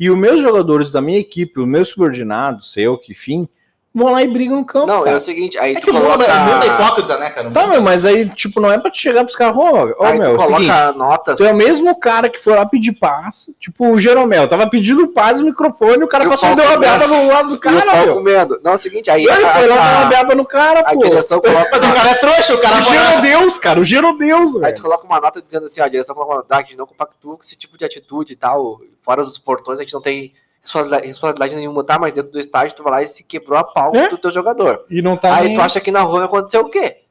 E 0.00 0.08
os 0.08 0.16
meus 0.16 0.40
jogadores 0.40 0.90
da 0.90 1.02
minha 1.02 1.18
equipe, 1.18 1.60
os 1.60 1.68
meus 1.68 1.88
subordinados, 1.90 2.74
eu, 2.78 2.96
que 2.96 3.12
enfim, 3.12 3.46
vão 3.94 4.10
lá 4.10 4.22
e 4.24 4.28
brigam 4.28 4.56
no 4.56 4.64
campo. 4.64 4.88
Não, 4.88 5.04
cara. 5.04 5.12
é 5.12 5.14
o 5.16 5.20
seguinte, 5.20 5.56
aí 5.56 5.76
é 5.76 5.80
tu 5.80 5.86
coloca... 5.86 6.08
mundo, 6.08 6.24
é 6.24 6.38
mundo 6.38 6.64
é 6.64 6.66
hipócrita, 6.66 7.18
né, 7.18 7.30
cara? 7.30 7.50
Tá, 7.50 7.66
meu, 7.68 7.80
mas 7.80 8.04
aí, 8.04 8.28
tipo, 8.28 8.60
não 8.60 8.72
é 8.72 8.76
pra 8.76 8.90
te 8.90 9.00
chegar 9.00 9.22
pros 9.22 9.36
caras, 9.36 9.56
ô, 9.56 9.60
oh, 9.60 10.12
meu, 10.14 10.32
tu 10.32 10.44
coloca 10.44 10.64
seguinte, 10.64 10.98
notas. 10.98 11.38
Tu 11.38 11.44
é 11.44 11.52
o 11.52 11.56
mesmo 11.56 11.94
cara 12.00 12.28
que 12.28 12.40
foi 12.40 12.54
lá 12.56 12.66
pedir 12.66 12.92
passe, 12.92 13.54
tipo, 13.60 13.88
o 13.88 13.98
Jeromel, 13.98 14.48
tava 14.48 14.68
pedindo 14.68 15.06
paz 15.08 15.38
no 15.38 15.46
microfone, 15.46 16.02
o 16.02 16.08
cara 16.08 16.24
e 16.24 16.28
passou 16.28 16.50
e 16.50 16.56
deu 16.56 16.64
uma 16.64 16.76
beaba 16.76 17.06
no 17.06 17.28
lado 17.28 17.50
do 17.50 17.58
cara, 17.58 18.04
e 18.04 18.08
o 18.10 18.20
meu. 18.20 18.60
Não, 18.62 18.72
é 18.72 18.74
o 18.74 18.78
seguinte, 18.78 19.08
aí... 19.10 19.24
Ele 19.24 19.46
foi 19.46 19.66
lá 19.68 19.76
dar 19.76 20.00
uma 20.00 20.06
beaba 20.06 20.34
no 20.34 20.44
cara, 20.44 20.80
a 20.80 20.92
pô. 20.92 21.04
A 21.04 21.08
direção 21.08 21.40
coloca... 21.40 21.68
Mas 21.70 21.82
o 21.82 21.94
cara 21.94 22.10
é 22.10 22.14
trouxa, 22.14 22.54
o 22.54 22.60
cara... 22.60 22.76
O 22.76 22.82
Gerodeus, 22.82 23.58
cara, 23.58 23.80
o 23.80 23.84
Gerodeus, 23.84 24.54
velho. 24.54 24.66
Aí 24.66 24.74
tu 24.74 24.82
coloca 24.82 25.04
uma 25.04 25.20
nota 25.20 25.40
dizendo 25.40 25.66
assim, 25.66 25.80
ó, 25.80 25.84
a 25.84 25.88
direção 25.88 26.14
coloca 26.14 26.32
uma 26.32 26.38
nota, 26.38 26.64
não 26.76 26.86
compactua 26.86 27.36
com 27.36 27.42
esse 27.42 27.56
tipo 27.56 27.78
de 27.78 27.84
atitude 27.84 28.32
e 28.32 28.36
tal, 28.36 28.80
fora 29.02 29.22
dos 29.22 29.38
portões, 29.38 29.78
a 29.78 29.82
gente 29.82 29.94
não 29.94 30.00
tem 30.00 30.32
responsabilidade 30.64 31.54
nenhuma, 31.56 31.84
tá? 31.84 31.98
Mas 31.98 32.12
dentro 32.12 32.32
do 32.32 32.40
estádio, 32.40 32.74
tu 32.74 32.82
vai 32.82 32.92
lá 32.92 33.02
e 33.02 33.08
se 33.08 33.22
quebrou 33.24 33.58
a 33.58 33.64
pau 33.64 33.94
é? 33.94 34.08
do 34.08 34.18
teu 34.18 34.30
jogador. 34.30 34.84
E 34.90 35.02
não 35.02 35.16
tá 35.16 35.36
Aí 35.36 35.48
nem... 35.48 35.54
tu 35.54 35.60
acha 35.60 35.80
que 35.80 35.90
na 35.90 36.00
rua 36.00 36.20
vai 36.20 36.26
acontecer 36.26 36.58
o 36.58 36.68
quê? 36.68 37.04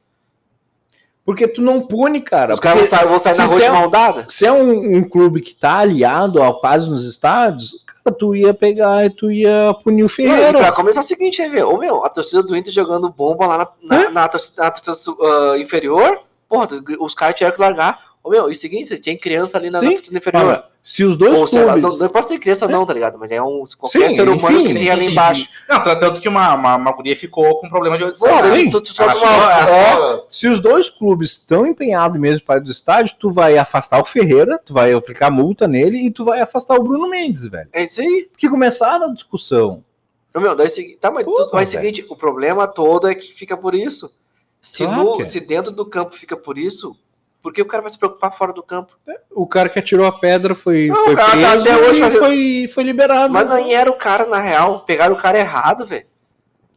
Porque 1.24 1.48
tu 1.48 1.62
não 1.62 1.86
pune, 1.86 2.20
cara. 2.20 2.52
Os 2.52 2.60
caras 2.60 2.90
vão 2.90 3.18
sair, 3.18 3.36
na 3.36 3.46
rua 3.46 3.58
de 3.58 3.64
é 3.64 3.70
mão 3.70 3.88
dada? 3.88 4.26
Se 4.28 4.44
é 4.44 4.52
um, 4.52 4.96
um, 4.96 5.08
clube 5.08 5.40
que 5.40 5.54
tá 5.54 5.78
aliado 5.78 6.42
ao 6.42 6.60
paz 6.60 6.86
nos 6.86 7.06
estádios, 7.06 7.82
cara, 7.86 8.14
tu 8.14 8.36
ia 8.36 8.52
pegar 8.52 9.06
e 9.06 9.10
tu 9.10 9.30
ia 9.30 9.74
punir 9.82 10.04
o 10.04 10.08
Ferreira. 10.08 10.60
Não, 10.60 10.72
começar 10.72 11.00
é 11.00 11.02
o 11.02 11.06
seguinte, 11.06 11.40
aí, 11.40 11.48
ver, 11.48 11.64
ô 11.64 11.78
meu, 11.78 12.04
a 12.04 12.10
torcida 12.10 12.42
do 12.42 12.54
Inter 12.54 12.72
jogando 12.72 13.08
bomba 13.08 13.46
lá 13.46 13.58
na, 13.58 13.68
na, 13.82 14.02
é? 14.02 14.10
na 14.10 14.28
torcida, 14.28 14.64
na 14.64 14.70
torcida 14.70 15.12
uh, 15.12 15.56
inferior, 15.56 16.20
porra, 16.46 16.68
os 17.00 17.14
caras 17.14 17.36
tiveram 17.36 17.56
que 17.56 17.62
largar. 17.62 18.13
Ô 18.24 18.30
meu, 18.30 18.48
e 18.48 18.52
o 18.52 18.56
seguinte, 18.56 18.88
você 18.88 18.96
tinha 18.96 19.18
criança 19.18 19.58
ali 19.58 19.68
na, 19.68 19.82
na 19.82 19.90
torcida 19.90 20.16
inferior. 20.16 20.64
Se 20.82 21.04
os 21.04 21.14
dois 21.14 21.38
Ou, 21.38 21.46
clubes... 21.46 21.66
Lá, 21.66 21.76
não, 21.76 21.90
não 21.90 22.08
pode 22.08 22.26
ser 22.26 22.38
criança, 22.38 22.66
não, 22.66 22.86
tá 22.86 22.94
ligado? 22.94 23.18
Mas 23.18 23.30
é 23.30 23.40
um 23.40 23.64
qualquer 23.76 24.08
sim, 24.08 24.16
ser 24.16 24.26
humano 24.26 24.60
enfim, 24.60 24.68
que 24.68 24.74
tem 24.74 24.90
ali 24.90 25.06
embaixo. 25.08 25.46
Não, 25.68 25.82
tanto 25.82 26.22
que 26.22 26.28
uma, 26.28 26.54
uma, 26.54 26.76
uma 26.76 26.92
guria 26.92 27.14
ficou 27.14 27.60
com 27.60 27.68
problema 27.68 27.98
de 27.98 28.04
audição. 28.04 28.30
tu, 28.70 28.80
tu 28.80 28.94
só 28.94 29.04
uma, 29.04 29.70
é, 29.70 30.22
se 30.30 30.48
os 30.48 30.58
dois 30.60 30.88
clubes 30.88 31.32
estão 31.32 31.66
empenhados 31.66 32.18
mesmo 32.18 32.46
para 32.46 32.60
ir 32.60 32.64
do 32.64 32.70
estádio, 32.70 33.14
tu 33.18 33.30
vai 33.30 33.58
afastar 33.58 34.00
o 34.00 34.06
Ferreira, 34.06 34.58
tu 34.64 34.72
vai 34.72 34.94
aplicar 34.94 35.30
multa 35.30 35.68
nele 35.68 36.06
e 36.06 36.10
tu 36.10 36.24
vai 36.24 36.40
afastar 36.40 36.76
o 36.76 36.82
Bruno 36.82 37.08
Mendes, 37.08 37.46
velho. 37.46 37.68
É 37.74 37.82
isso 37.82 38.00
aí. 38.00 38.28
Porque 38.30 38.48
começaram 38.48 39.10
a 39.10 39.12
discussão. 39.12 39.84
Meu, 40.34 40.54
daí, 40.54 40.68
tá, 40.98 41.10
mas 41.10 41.24
Puta, 41.24 41.50
mas 41.52 41.74
é 41.74 41.78
seguinte, 41.78 42.06
o 42.08 42.16
problema 42.16 42.66
todo 42.66 43.06
é 43.06 43.14
que 43.14 43.32
fica 43.34 43.54
por 43.54 43.74
isso. 43.74 44.10
Se, 44.60 44.84
claro 44.84 45.04
no, 45.04 45.22
é. 45.22 45.26
se 45.26 45.40
dentro 45.40 45.70
do 45.70 45.84
campo 45.84 46.14
fica 46.14 46.36
por 46.36 46.56
isso, 46.56 46.96
porque 47.44 47.60
o 47.60 47.66
cara 47.66 47.82
vai 47.82 47.90
se 47.90 47.98
preocupar 47.98 48.32
fora 48.32 48.54
do 48.54 48.62
campo. 48.62 48.96
O 49.30 49.46
cara 49.46 49.68
que 49.68 49.78
atirou 49.78 50.06
a 50.06 50.18
pedra 50.18 50.54
foi, 50.54 50.86
não, 50.86 51.04
foi 51.04 51.14
preso 51.14 51.46
até 51.46 51.76
hoje 51.76 52.02
e 52.02 52.10
foi, 52.10 52.68
foi 52.72 52.84
liberado. 52.84 53.30
Mas 53.30 53.46
não 53.46 53.70
era 53.70 53.90
o 53.90 53.98
cara, 53.98 54.24
na 54.26 54.40
real. 54.40 54.80
Pegaram 54.80 55.12
o 55.14 55.18
cara 55.18 55.38
errado, 55.38 55.84
velho. 55.84 56.06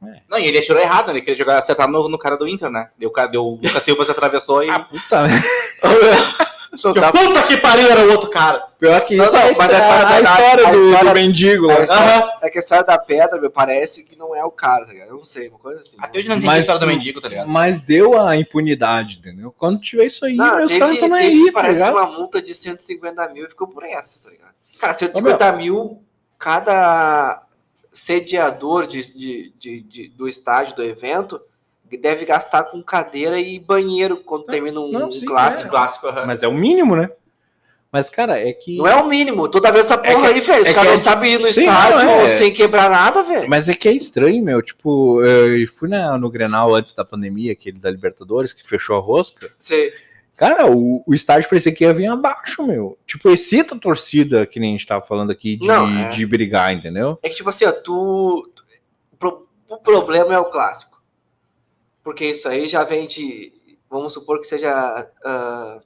É. 0.03 0.20
Não, 0.30 0.38
e 0.38 0.45
ele 0.45 0.57
atirou 0.57 0.82
errado, 0.82 1.07
né? 1.07 1.13
ele 1.13 1.22
queria 1.22 1.38
jogar, 1.38 1.57
acertar 1.57 1.88
no, 1.88 2.09
no 2.09 2.20
cara 2.20 2.36
do 2.36 2.45
Inter, 2.45 2.70
né? 2.70 2.89
Deu, 2.99 3.13
deu, 3.32 3.45
o 3.45 3.59
Lucas 3.63 3.82
Silva 3.82 4.03
se 4.03 4.11
atravessou 4.11 4.61
e. 4.61 4.70
Ah, 4.70 4.80
puta, 4.80 5.24
né? 5.24 5.41
Tá... 6.93 7.11
Puta 7.13 7.43
que 7.43 7.57
pariu, 7.57 7.89
era 7.89 8.01
o 8.05 8.11
outro 8.11 8.30
cara. 8.30 8.59
Pior 8.78 8.99
que 9.05 9.15
isso 9.15 9.26
não, 9.26 9.32
não, 9.32 9.39
é 9.39 9.55
mas 9.57 9.72
a 9.72 9.78
história, 9.78 10.07
a, 10.07 10.22
história, 10.22 10.68
a 10.68 10.72
do, 10.72 10.86
história 10.86 11.09
do, 11.09 11.15
mendigo. 11.15 11.72
A 11.72 11.82
história, 11.82 12.26
uhum. 12.26 12.32
É 12.41 12.49
que 12.49 12.57
a 12.57 12.61
história 12.61 12.84
da 12.84 12.97
pedra, 12.97 13.39
meu, 13.39 13.49
parece 13.49 14.03
que 14.03 14.18
não 14.18 14.36
é 14.36 14.43
o 14.43 14.51
cara, 14.51 14.86
tá 14.86 14.91
ligado? 14.91 15.09
Eu 15.09 15.18
não 15.18 15.24
sei, 15.24 15.47
uma 15.47 15.59
coisa 15.59 15.80
assim. 15.80 15.95
Até 15.99 16.20
hoje 16.20 16.28
não 16.28 16.36
entendi 16.36 16.53
a 16.53 16.59
história 16.59 16.82
do 16.82 16.88
mendigo, 16.88 17.22
tá 17.22 17.30
ligado? 17.30 17.47
Mas 17.47 17.80
deu 17.80 18.20
a 18.20 18.36
impunidade, 18.36 19.20
entendeu? 19.20 19.53
Quando 19.57 19.80
tiver 19.80 20.05
isso 20.05 20.26
aí, 20.26 20.36
não, 20.36 20.57
meus 20.57 20.74
caras 20.74 20.93
estão 20.95 21.13
aí, 21.13 21.45
tá 21.45 21.53
Parece 21.53 21.84
uma 21.84 22.05
multa 22.05 22.41
de 22.41 22.53
150 22.53 23.30
mil 23.30 23.45
e 23.45 23.49
ficou 23.49 23.68
por 23.68 23.84
essa, 23.84 24.20
tá 24.22 24.30
ligado? 24.30 24.53
Cara, 24.78 24.93
150 24.93 25.49
Ô, 25.49 25.57
mil, 25.57 26.03
cada 26.38 27.43
sediador 27.93 28.86
de, 28.86 29.13
de, 29.13 29.53
de, 29.57 29.82
de, 29.82 30.07
do 30.09 30.28
estádio, 30.28 30.76
do 30.76 30.84
evento, 30.84 31.41
deve 31.96 32.26
gastar 32.26 32.64
com 32.64 32.82
cadeira 32.82 33.40
e 33.40 33.60
banheiro 33.60 34.18
quando 34.18 34.46
termina 34.46 34.80
um, 34.80 34.92
não, 34.92 35.12
sim, 35.12 35.26
clássico. 35.26 35.68
É. 35.68 35.72
clássico 35.72 36.08
uhum. 36.08 36.26
Mas 36.26 36.44
é 36.44 36.48
o 36.48 36.54
mínimo, 36.54 36.96
né? 36.96 37.10
Mas, 37.92 38.10
cara, 38.10 38.38
é 38.38 38.52
que. 38.52 38.78
Não 38.78 38.88
é 38.88 38.96
o 38.96 39.08
mínimo. 39.08 39.48
Toda 39.48 39.72
vez 39.72 39.86
essa 39.86 39.94
é 39.96 40.14
porra 40.14 40.28
é 40.28 40.34
que, 40.34 40.40
aí, 40.40 40.42
velho. 40.42 40.64
Os 40.64 40.70
é 40.70 40.74
caras 40.74 40.90
não 40.90 40.96
é... 40.96 40.98
sabem 40.98 41.34
ir 41.34 41.40
no 41.40 41.52
Sim, 41.52 41.61
estádio 41.61 42.06
não, 42.06 42.20
é... 42.22 42.28
sem 42.28 42.52
quebrar 42.52 42.90
nada, 42.90 43.24
velho. 43.24 43.49
Mas 43.49 43.70
é 43.70 43.74
que 43.74 43.88
é 43.88 43.94
estranho, 43.94 44.44
meu. 44.44 44.61
Tipo, 44.61 45.24
eu 45.24 45.68
fui 45.68 45.88
na, 45.88 46.18
no 46.18 46.30
Grenal 46.30 46.76
antes 46.76 46.94
da 46.94 47.06
pandemia, 47.06 47.53
aquele 47.53 47.80
da 47.80 47.90
Libertadores, 47.90 48.52
que 48.52 48.68
fechou 48.68 48.98
a 48.98 48.99
rosca. 48.99 49.49
Sim. 49.57 49.90
Cara, 50.36 50.70
o, 50.70 51.02
o 51.07 51.16
estádio 51.16 51.49
parecia 51.49 51.74
que 51.74 51.84
ia 51.84 51.94
vir 51.94 52.07
abaixo, 52.07 52.61
meu. 52.68 52.98
Tipo, 53.07 53.30
excita 53.30 53.74
a 53.74 53.80
torcida, 53.80 54.45
que 54.45 54.60
nem 54.60 54.76
a 54.76 54.78
gente 54.78 54.86
tava 54.86 55.03
falando 55.03 55.32
aqui, 55.32 55.56
de, 55.56 55.68
não, 55.68 55.88
é... 55.88 56.10
de 56.10 56.26
brigar, 56.26 56.74
entendeu? 56.74 57.18
É 57.24 57.30
que, 57.30 57.36
tipo 57.36 57.49
assim, 57.49 57.66
ó, 57.66 57.72
tu. 57.72 58.48
O 59.70 59.78
problema 59.78 60.34
é 60.34 60.40
o 60.40 60.45
clássico. 60.45 60.97
Porque 62.08 62.24
isso 62.24 62.48
aí 62.48 62.70
já 62.70 62.86
vem 62.86 63.06
de. 63.06 63.52
Vamos 63.90 64.14
supor 64.14 64.40
que 64.40 64.48
seja. 64.48 65.06
Uh 65.26 65.86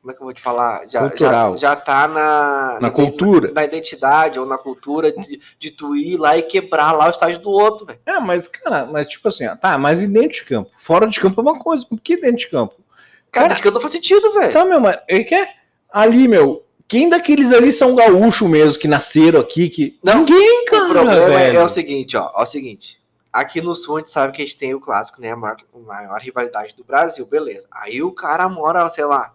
como 0.00 0.12
é 0.12 0.14
que 0.14 0.22
eu 0.22 0.24
vou 0.24 0.32
te 0.32 0.40
falar? 0.40 0.86
Já, 0.88 1.00
Cultural. 1.00 1.56
já, 1.56 1.70
já 1.70 1.76
tá 1.76 2.06
na, 2.06 2.78
na 2.80 2.90
cultura. 2.92 3.50
Na 3.52 3.64
identidade 3.64 4.38
ou 4.38 4.46
na 4.46 4.56
cultura 4.56 5.10
de, 5.10 5.40
de 5.58 5.70
tu 5.72 5.96
ir 5.96 6.16
lá 6.16 6.38
e 6.38 6.42
quebrar 6.42 6.92
lá 6.92 7.08
o 7.08 7.10
estágio 7.10 7.40
do 7.40 7.50
outro, 7.50 7.84
velho. 7.84 7.98
É, 8.06 8.20
mas, 8.20 8.46
cara, 8.46 8.86
mas 8.86 9.08
tipo 9.08 9.26
assim, 9.26 9.48
ó, 9.48 9.56
tá, 9.56 9.76
mas 9.76 10.04
e 10.04 10.06
dentro 10.06 10.34
de 10.38 10.44
campo? 10.44 10.70
Fora 10.78 11.08
de 11.08 11.18
campo 11.18 11.40
é 11.40 11.42
uma 11.42 11.58
coisa, 11.58 11.84
por 11.84 12.00
que 12.00 12.16
dentro 12.16 12.36
de 12.36 12.48
campo? 12.48 12.74
Cara, 12.76 12.86
cara 13.32 13.48
dentro 13.48 13.56
de 13.56 13.62
campo 13.64 13.74
não 13.74 13.80
faz 13.80 13.92
sentido, 13.92 14.32
velho. 14.32 14.52
Tá, 14.52 14.64
meu, 14.64 14.80
mas 14.80 14.96
é 15.08 15.24
que 15.24 15.34
é 15.34 15.48
ali, 15.90 16.28
meu, 16.28 16.64
quem 16.86 17.08
daqueles 17.08 17.50
ali 17.52 17.72
são 17.72 17.96
gaúchos 17.96 18.48
mesmo, 18.48 18.78
que 18.78 18.86
nasceram 18.86 19.40
aqui, 19.40 19.68
que... 19.68 19.98
Não, 20.04 20.18
Ninguém, 20.20 20.66
cara, 20.66 20.84
O 20.84 20.90
problema 20.92 21.26
velho. 21.26 21.58
é 21.58 21.64
o 21.64 21.68
seguinte, 21.68 22.16
ó, 22.16 22.30
é 22.32 22.42
o 22.42 22.46
seguinte, 22.46 23.00
aqui 23.36 23.60
no 23.60 23.74
sul 23.74 23.96
a 23.96 23.98
gente 24.00 24.10
sabe 24.10 24.32
que 24.32 24.42
a 24.42 24.44
gente 24.44 24.56
tem 24.56 24.74
o 24.74 24.80
clássico, 24.80 25.20
né, 25.20 25.30
a 25.30 25.36
maior, 25.36 25.56
a 25.74 25.78
maior 25.78 26.20
rivalidade 26.20 26.74
do 26.74 26.82
Brasil, 26.82 27.26
beleza. 27.26 27.68
Aí 27.70 28.02
o 28.02 28.10
cara 28.10 28.48
mora, 28.48 28.88
sei 28.88 29.04
lá, 29.04 29.34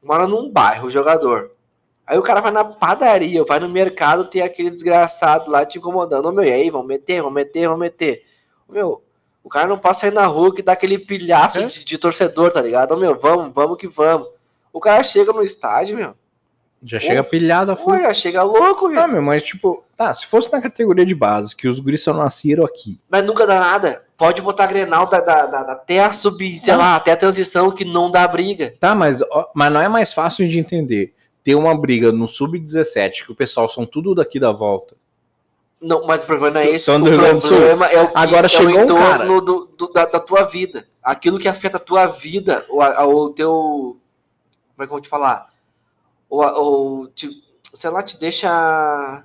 mora 0.00 0.26
num 0.26 0.48
bairro, 0.48 0.86
o 0.86 0.90
jogador. 0.90 1.50
Aí 2.06 2.16
o 2.16 2.22
cara 2.22 2.40
vai 2.40 2.52
na 2.52 2.64
padaria, 2.64 3.42
vai 3.44 3.58
no 3.58 3.68
mercado, 3.68 4.26
tem 4.26 4.42
aquele 4.42 4.70
desgraçado 4.70 5.50
lá 5.50 5.64
te 5.64 5.78
incomodando. 5.78 6.26
Ô, 6.26 6.32
meu, 6.32 6.44
e 6.44 6.52
aí, 6.52 6.70
vamos 6.70 6.86
meter, 6.86 7.22
vamos 7.22 7.34
meter, 7.34 7.66
vamos 7.66 7.80
meter. 7.80 8.24
Meu, 8.68 9.02
o 9.42 9.48
cara 9.48 9.66
não 9.66 9.78
pode 9.78 9.98
sair 9.98 10.12
na 10.12 10.26
rua 10.26 10.54
que 10.54 10.62
dá 10.62 10.72
aquele 10.72 10.98
pilhaço 10.98 11.60
é? 11.60 11.66
de, 11.66 11.82
de, 11.82 11.98
torcedor, 11.98 12.52
tá 12.52 12.60
ligado? 12.60 12.92
Ô, 12.92 12.96
meu, 12.96 13.18
vamos, 13.18 13.52
vamos 13.52 13.78
que 13.78 13.88
vamos. 13.88 14.28
O 14.72 14.78
cara 14.78 15.02
chega 15.02 15.32
no 15.32 15.42
estádio, 15.42 15.96
meu. 15.96 16.14
Já 16.84 17.00
chega 17.00 17.24
pilhado 17.24 17.72
a 17.72 17.76
full. 17.76 17.98
já 17.98 18.12
chega 18.12 18.42
louco, 18.42 18.88
meu. 18.88 19.00
Ah, 19.00 19.08
meu, 19.08 19.22
mas 19.22 19.42
tipo, 19.42 19.82
tá, 19.96 20.12
se 20.12 20.26
fosse 20.26 20.52
na 20.52 20.60
categoria 20.60 21.06
de 21.06 21.14
base, 21.14 21.56
que 21.56 21.66
os 21.66 21.80
guris 21.80 22.02
só 22.02 22.12
nasceram 22.12 22.64
aqui. 22.64 23.00
Mas 23.08 23.24
nunca 23.24 23.46
dá 23.46 23.58
nada. 23.58 24.02
Pode 24.16 24.42
botar 24.42 24.66
Grenal 24.66 25.06
da, 25.06 25.20
da, 25.20 25.46
da, 25.46 25.60
até 25.72 26.00
a 26.00 26.12
sub, 26.12 26.56
sei 26.58 26.74
ah. 26.74 26.76
lá, 26.76 26.96
até 26.96 27.12
a 27.12 27.16
transição 27.16 27.70
que 27.70 27.84
não 27.84 28.10
dá 28.10 28.28
briga. 28.28 28.74
Tá, 28.78 28.94
mas, 28.94 29.20
mas 29.54 29.72
não 29.72 29.80
é 29.80 29.88
mais 29.88 30.12
fácil 30.12 30.46
de 30.48 30.58
entender 30.58 31.14
ter 31.44 31.54
uma 31.54 31.76
briga 31.76 32.10
no 32.10 32.26
sub-17, 32.26 33.26
que 33.26 33.32
o 33.32 33.34
pessoal 33.34 33.68
são 33.68 33.84
tudo 33.84 34.14
daqui 34.14 34.40
da 34.40 34.50
volta. 34.50 34.96
Não, 35.78 36.06
mas 36.06 36.24
o 36.24 36.26
problema 36.26 36.54
não 36.54 36.60
é 36.62 36.70
esse. 36.70 36.90
O 36.90 36.98
problema 36.98 37.86
é 37.86 38.00
o 38.00 38.08
que 38.08 38.12
Agora 38.18 38.46
é 38.46 38.48
chegou 38.48 38.74
o 38.74 38.80
entorno 38.80 39.04
um 39.04 39.06
cara. 39.06 39.26
Do, 39.26 39.66
do, 39.76 39.92
da, 39.92 40.06
da, 40.06 40.18
tua 40.18 40.44
vida. 40.44 40.88
Aquilo 41.02 41.38
que 41.38 41.46
afeta 41.46 41.76
a 41.76 41.80
tua 41.80 42.06
vida, 42.06 42.64
o, 42.70 42.80
o 42.80 43.28
teu. 43.28 43.50
Como 44.74 44.78
é 44.78 44.78
que 44.78 44.84
eu 44.84 44.88
vou 44.88 45.00
te 45.02 45.08
falar? 45.10 45.50
O, 46.34 47.02
o, 47.02 47.08
te, 47.08 47.30
sei 47.72 47.90
lá, 47.90 48.02
te 48.02 48.18
deixa. 48.18 49.24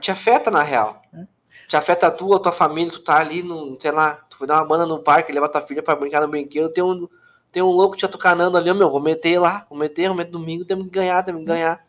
Te 0.00 0.10
afeta 0.10 0.50
na 0.50 0.62
real. 0.62 1.00
É. 1.14 1.26
Te 1.66 1.76
afeta 1.76 2.06
a 2.06 2.10
tua, 2.10 2.36
a 2.36 2.40
tua 2.40 2.52
família, 2.52 2.92
tu 2.92 3.00
tá 3.00 3.16
ali 3.16 3.42
no, 3.42 3.76
sei 3.80 3.90
lá, 3.90 4.14
tu 4.28 4.36
foi 4.36 4.46
dar 4.46 4.56
uma 4.56 4.66
banda 4.66 4.86
no 4.86 4.98
parque, 4.98 5.32
levar 5.32 5.48
tua 5.48 5.62
filha 5.62 5.82
pra 5.82 5.96
brincar 5.96 6.20
no 6.20 6.28
brinquedo, 6.28 6.70
tem 6.70 6.84
um 6.84 7.08
tem 7.50 7.62
um 7.62 7.70
louco 7.70 7.96
te 7.96 8.04
atucanando 8.04 8.58
ali, 8.58 8.70
meu, 8.74 8.90
vou 8.90 9.00
meter 9.00 9.38
lá, 9.38 9.64
vou 9.70 9.78
meter, 9.78 10.08
vou 10.08 10.16
meter 10.16 10.30
domingo, 10.30 10.66
temos 10.66 10.84
que 10.84 10.90
ganhar, 10.90 11.22
temos 11.22 11.40
que 11.40 11.46
ganhar. 11.46 11.82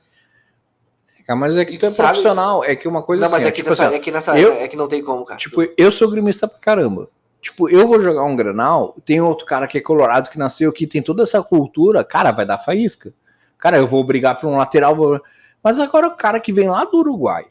É, 1.28 1.36
mas 1.36 1.58
é 1.58 1.66
que 1.66 1.78
tu 1.78 1.86
é 1.86 1.90
sabe... 1.90 2.08
profissional, 2.08 2.64
é 2.64 2.74
que 2.74 2.88
uma 2.88 3.04
coisa 3.04 3.22
não, 3.22 3.28
assim, 3.28 3.38
mas 3.38 3.48
é, 3.48 3.52
que, 3.52 3.58
tipo 3.58 3.70
nessa, 3.72 3.88
assim, 3.88 3.96
é 3.96 4.00
que 4.00 4.12
nessa, 4.12 4.40
eu, 4.40 4.54
é 4.54 4.68
que 4.70 4.78
não 4.78 4.88
tem 4.88 5.04
como, 5.04 5.26
cara. 5.26 5.38
Tipo, 5.38 5.68
eu 5.78 5.92
sou 5.92 6.10
grimista 6.10 6.48
pra 6.48 6.58
caramba. 6.58 7.10
Tipo, 7.42 7.70
eu 7.70 7.86
vou 7.86 8.02
jogar 8.02 8.24
um 8.24 8.36
Granal, 8.36 8.96
tem 9.06 9.20
outro 9.20 9.46
cara 9.46 9.68
que 9.68 9.78
é 9.78 9.82
colorado 9.82 10.30
que 10.30 10.38
nasceu 10.38 10.70
aqui, 10.70 10.88
tem 10.88 11.02
toda 11.02 11.24
essa 11.24 11.44
cultura, 11.44 12.02
cara, 12.02 12.32
vai 12.32 12.46
dar 12.46 12.60
faísca. 12.60 13.14
Cara, 13.58 13.78
eu 13.78 13.88
vou 13.88 14.04
brigar 14.04 14.40
pra 14.40 14.48
um 14.48 14.58
lateral, 14.58 14.96
vou... 14.96 15.22
mas 15.64 15.80
agora 15.80 16.08
o 16.08 16.16
cara 16.16 16.40
que 16.40 16.54
vem 16.54 16.70
lá 16.70 16.86
do 16.86 16.98
Uruguai. 16.98 17.46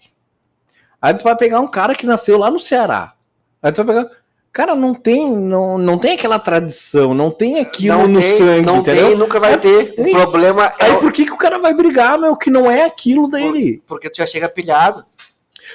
Aí 1.00 1.14
tu 1.14 1.24
vai 1.24 1.36
pegar 1.36 1.60
um 1.60 1.68
cara 1.68 1.94
que 1.94 2.06
nasceu 2.06 2.38
lá 2.38 2.50
no 2.50 2.60
Ceará. 2.60 3.14
Aí 3.62 3.72
tu 3.72 3.84
vai 3.84 3.94
pegar 3.94 4.10
Cara, 4.56 4.74
não 4.74 4.94
tem, 4.94 5.36
não, 5.36 5.76
não 5.76 5.98
tem 5.98 6.14
aquela 6.14 6.38
tradição, 6.38 7.12
não 7.12 7.30
tem 7.30 7.60
aquilo 7.60 7.98
não 7.98 8.08
no 8.08 8.20
tem, 8.22 8.38
sangue, 8.38 8.64
não 8.64 8.78
entendeu? 8.78 9.08
tem, 9.08 9.16
nunca 9.18 9.38
vai 9.38 9.52
é, 9.52 9.58
ter. 9.58 9.94
O 9.98 10.10
problema 10.10 10.64
é. 10.78 10.84
Aí 10.86 10.96
por 10.96 11.12
que, 11.12 11.26
que 11.26 11.32
o 11.32 11.36
cara 11.36 11.58
vai 11.58 11.74
brigar, 11.74 12.18
meu, 12.18 12.34
que 12.34 12.48
não 12.48 12.70
é 12.70 12.86
aquilo 12.86 13.28
dele? 13.28 13.82
Por, 13.86 13.96
porque 13.96 14.08
tu 14.08 14.16
já 14.16 14.24
chega 14.24 14.48
pilhado. 14.48 15.04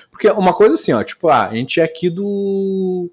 Porque 0.09 0.27
uma 0.31 0.51
coisa 0.51 0.73
assim, 0.73 0.93
ó, 0.93 1.03
tipo, 1.03 1.29
ah, 1.29 1.45
a 1.45 1.53
gente 1.53 1.79
é 1.79 1.83
aqui 1.83 2.09
do 2.09 3.07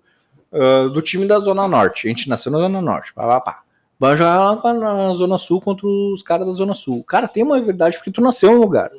uh, 0.51 0.89
do 0.89 1.03
time 1.03 1.27
da 1.27 1.39
Zona 1.39 1.69
Norte, 1.69 2.07
a 2.07 2.09
gente 2.09 2.31
nasceu 2.31 2.51
na 2.51 2.61
Zona 2.61 2.81
Norte, 2.81 3.13
pá, 3.13 3.27
pá, 3.27 3.39
pá. 3.39 3.63
Vai 3.99 4.17
jogar 4.17 4.55
lá 4.63 4.73
na 4.75 5.13
Zona 5.15 5.39
Sul 5.39 5.61
contra 5.61 5.87
os 5.87 6.23
caras 6.23 6.47
da 6.47 6.53
Zona 6.53 6.75
Sul. 6.75 7.03
Cara, 7.03 7.27
tem 7.27 7.43
uma 7.43 7.61
verdade 7.61 7.97
porque 7.97 8.13
tu 8.13 8.21
nasceu 8.21 8.53
em 8.53 8.55
um 8.55 8.61
lugar. 8.61 8.91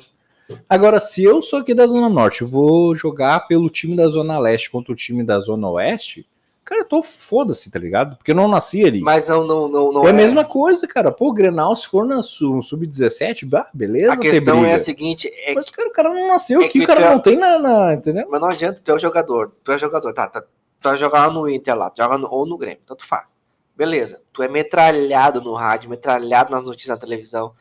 Agora, 0.68 1.00
se 1.00 1.22
eu 1.22 1.40
sou 1.42 1.60
aqui 1.60 1.72
da 1.72 1.86
Zona 1.86 2.08
Norte, 2.08 2.44
vou 2.44 2.94
jogar 2.94 3.46
pelo 3.46 3.70
time 3.70 3.96
da 3.96 4.08
Zona 4.08 4.38
Leste 4.38 4.70
contra 4.70 4.92
o 4.92 4.96
time 4.96 5.22
da 5.22 5.40
Zona 5.40 5.68
Oeste, 5.70 6.26
Cara, 6.70 6.82
eu 6.82 6.84
tô 6.84 7.02
foda-se, 7.02 7.68
tá 7.68 7.80
ligado? 7.80 8.16
Porque 8.16 8.30
eu 8.30 8.34
não 8.34 8.46
nasci 8.46 8.84
ali. 8.84 9.00
Mas 9.00 9.26
não, 9.26 9.44
não, 9.44 9.66
não, 9.68 9.92
não 9.92 10.04
é. 10.04 10.06
a 10.06 10.10
é. 10.10 10.12
mesma 10.12 10.44
coisa, 10.44 10.86
cara. 10.86 11.10
Pô, 11.10 11.32
Grenal, 11.32 11.74
se 11.74 11.84
for 11.88 12.06
na 12.06 12.22
sub-17, 12.22 13.66
beleza. 13.74 14.12
A 14.12 14.16
questão 14.16 14.64
é 14.64 14.74
a 14.74 14.78
seguinte: 14.78 15.28
é 15.46 15.52
Mas, 15.52 15.68
cara, 15.68 15.88
o 15.88 15.92
cara 15.92 16.10
não 16.10 16.28
nasceu 16.28 16.62
é 16.62 16.66
aqui, 16.66 16.84
o 16.84 16.86
cara 16.86 17.00
é... 17.00 17.10
não 17.10 17.18
tem 17.18 17.36
na, 17.36 17.58
na, 17.58 17.94
Entendeu? 17.94 18.24
Mas 18.30 18.40
não 18.40 18.48
adianta, 18.48 18.80
tu 18.80 18.88
é 18.88 18.94
o 18.94 19.00
jogador. 19.00 19.50
Tu 19.64 19.72
é 19.72 19.78
jogador, 19.78 20.12
tá? 20.12 20.28
tá 20.28 20.42
tu 20.42 20.88
vai 20.88 20.96
jogar 20.96 21.32
no 21.32 21.48
Inter 21.48 21.74
lá, 21.74 21.90
tu 21.90 22.00
joga 22.00 22.16
no, 22.16 22.28
ou 22.30 22.46
no 22.46 22.56
Grêmio, 22.56 22.80
tanto 22.86 23.04
faz. 23.04 23.34
Beleza. 23.80 24.20
Tu 24.30 24.42
é 24.42 24.48
metralhado 24.48 25.40
no 25.40 25.54
rádio, 25.54 25.88
metralhado 25.88 26.50
nas 26.50 26.64
notícias 26.64 26.94
na 26.94 27.00
televisão. 27.00 27.54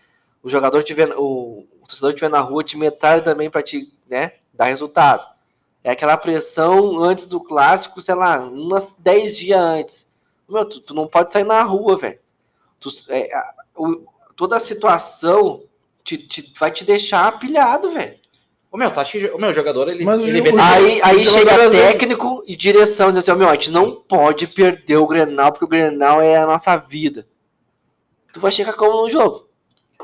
O 0.44 0.50
jogador 0.50 0.84
tiver. 0.84 1.18
O, 1.18 1.66
o 1.82 1.88
torcedor 1.88 2.10
estiver 2.10 2.30
na 2.30 2.42
rua, 2.42 2.62
te 2.62 2.78
metralha 2.78 3.22
também 3.22 3.50
pra 3.50 3.64
te, 3.64 3.90
né, 4.06 4.34
dar 4.54 4.66
resultado. 4.66 5.26
É 5.82 5.92
aquela 5.92 6.18
pressão 6.18 7.02
antes 7.02 7.26
do 7.26 7.40
clássico, 7.40 8.02
sei 8.02 8.16
lá, 8.16 8.38
umas 8.38 8.92
10 9.00 9.38
dias 9.38 9.62
antes. 9.62 10.20
Meu, 10.50 10.66
tu, 10.66 10.82
tu 10.82 10.94
não 10.94 11.08
pode 11.08 11.32
sair 11.32 11.46
na 11.46 11.64
rua, 11.64 11.98
velho. 11.98 12.20
É, 13.08 13.30
toda 14.36 14.58
a 14.58 14.60
situação 14.60 15.64
te, 16.04 16.18
te, 16.18 16.54
vai 16.60 16.70
te 16.70 16.84
deixar 16.84 17.40
pilhado, 17.40 17.92
velho. 17.92 18.20
O 18.72 18.78
meu, 18.78 18.92
tá, 18.92 19.04
o 19.34 19.42
meu 19.42 19.52
jogador, 19.52 19.90
ele, 19.90 20.06
Mas 20.06 20.22
ele 20.22 20.44
Aí, 20.60 21.02
aí 21.02 21.26
chega 21.26 21.72
técnico 21.72 22.44
e 22.48 22.56
direção, 22.56 23.10
diz 23.10 23.18
assim, 23.18 23.38
meu, 23.38 23.50
a 23.50 23.54
gente 23.54 23.72
não 23.72 23.92
pode 23.92 24.48
perder 24.48 24.98
o 24.98 25.08
Grenal, 25.08 25.52
porque 25.52 25.66
o 25.66 25.68
Grenal 25.68 26.22
é 26.22 26.38
a 26.38 26.46
nossa 26.46 26.78
vida. 26.78 27.26
Tu 28.32 28.40
vai 28.40 28.52
chegar 28.52 28.74
como 28.74 29.02
no 29.02 29.10
jogo? 29.10 29.50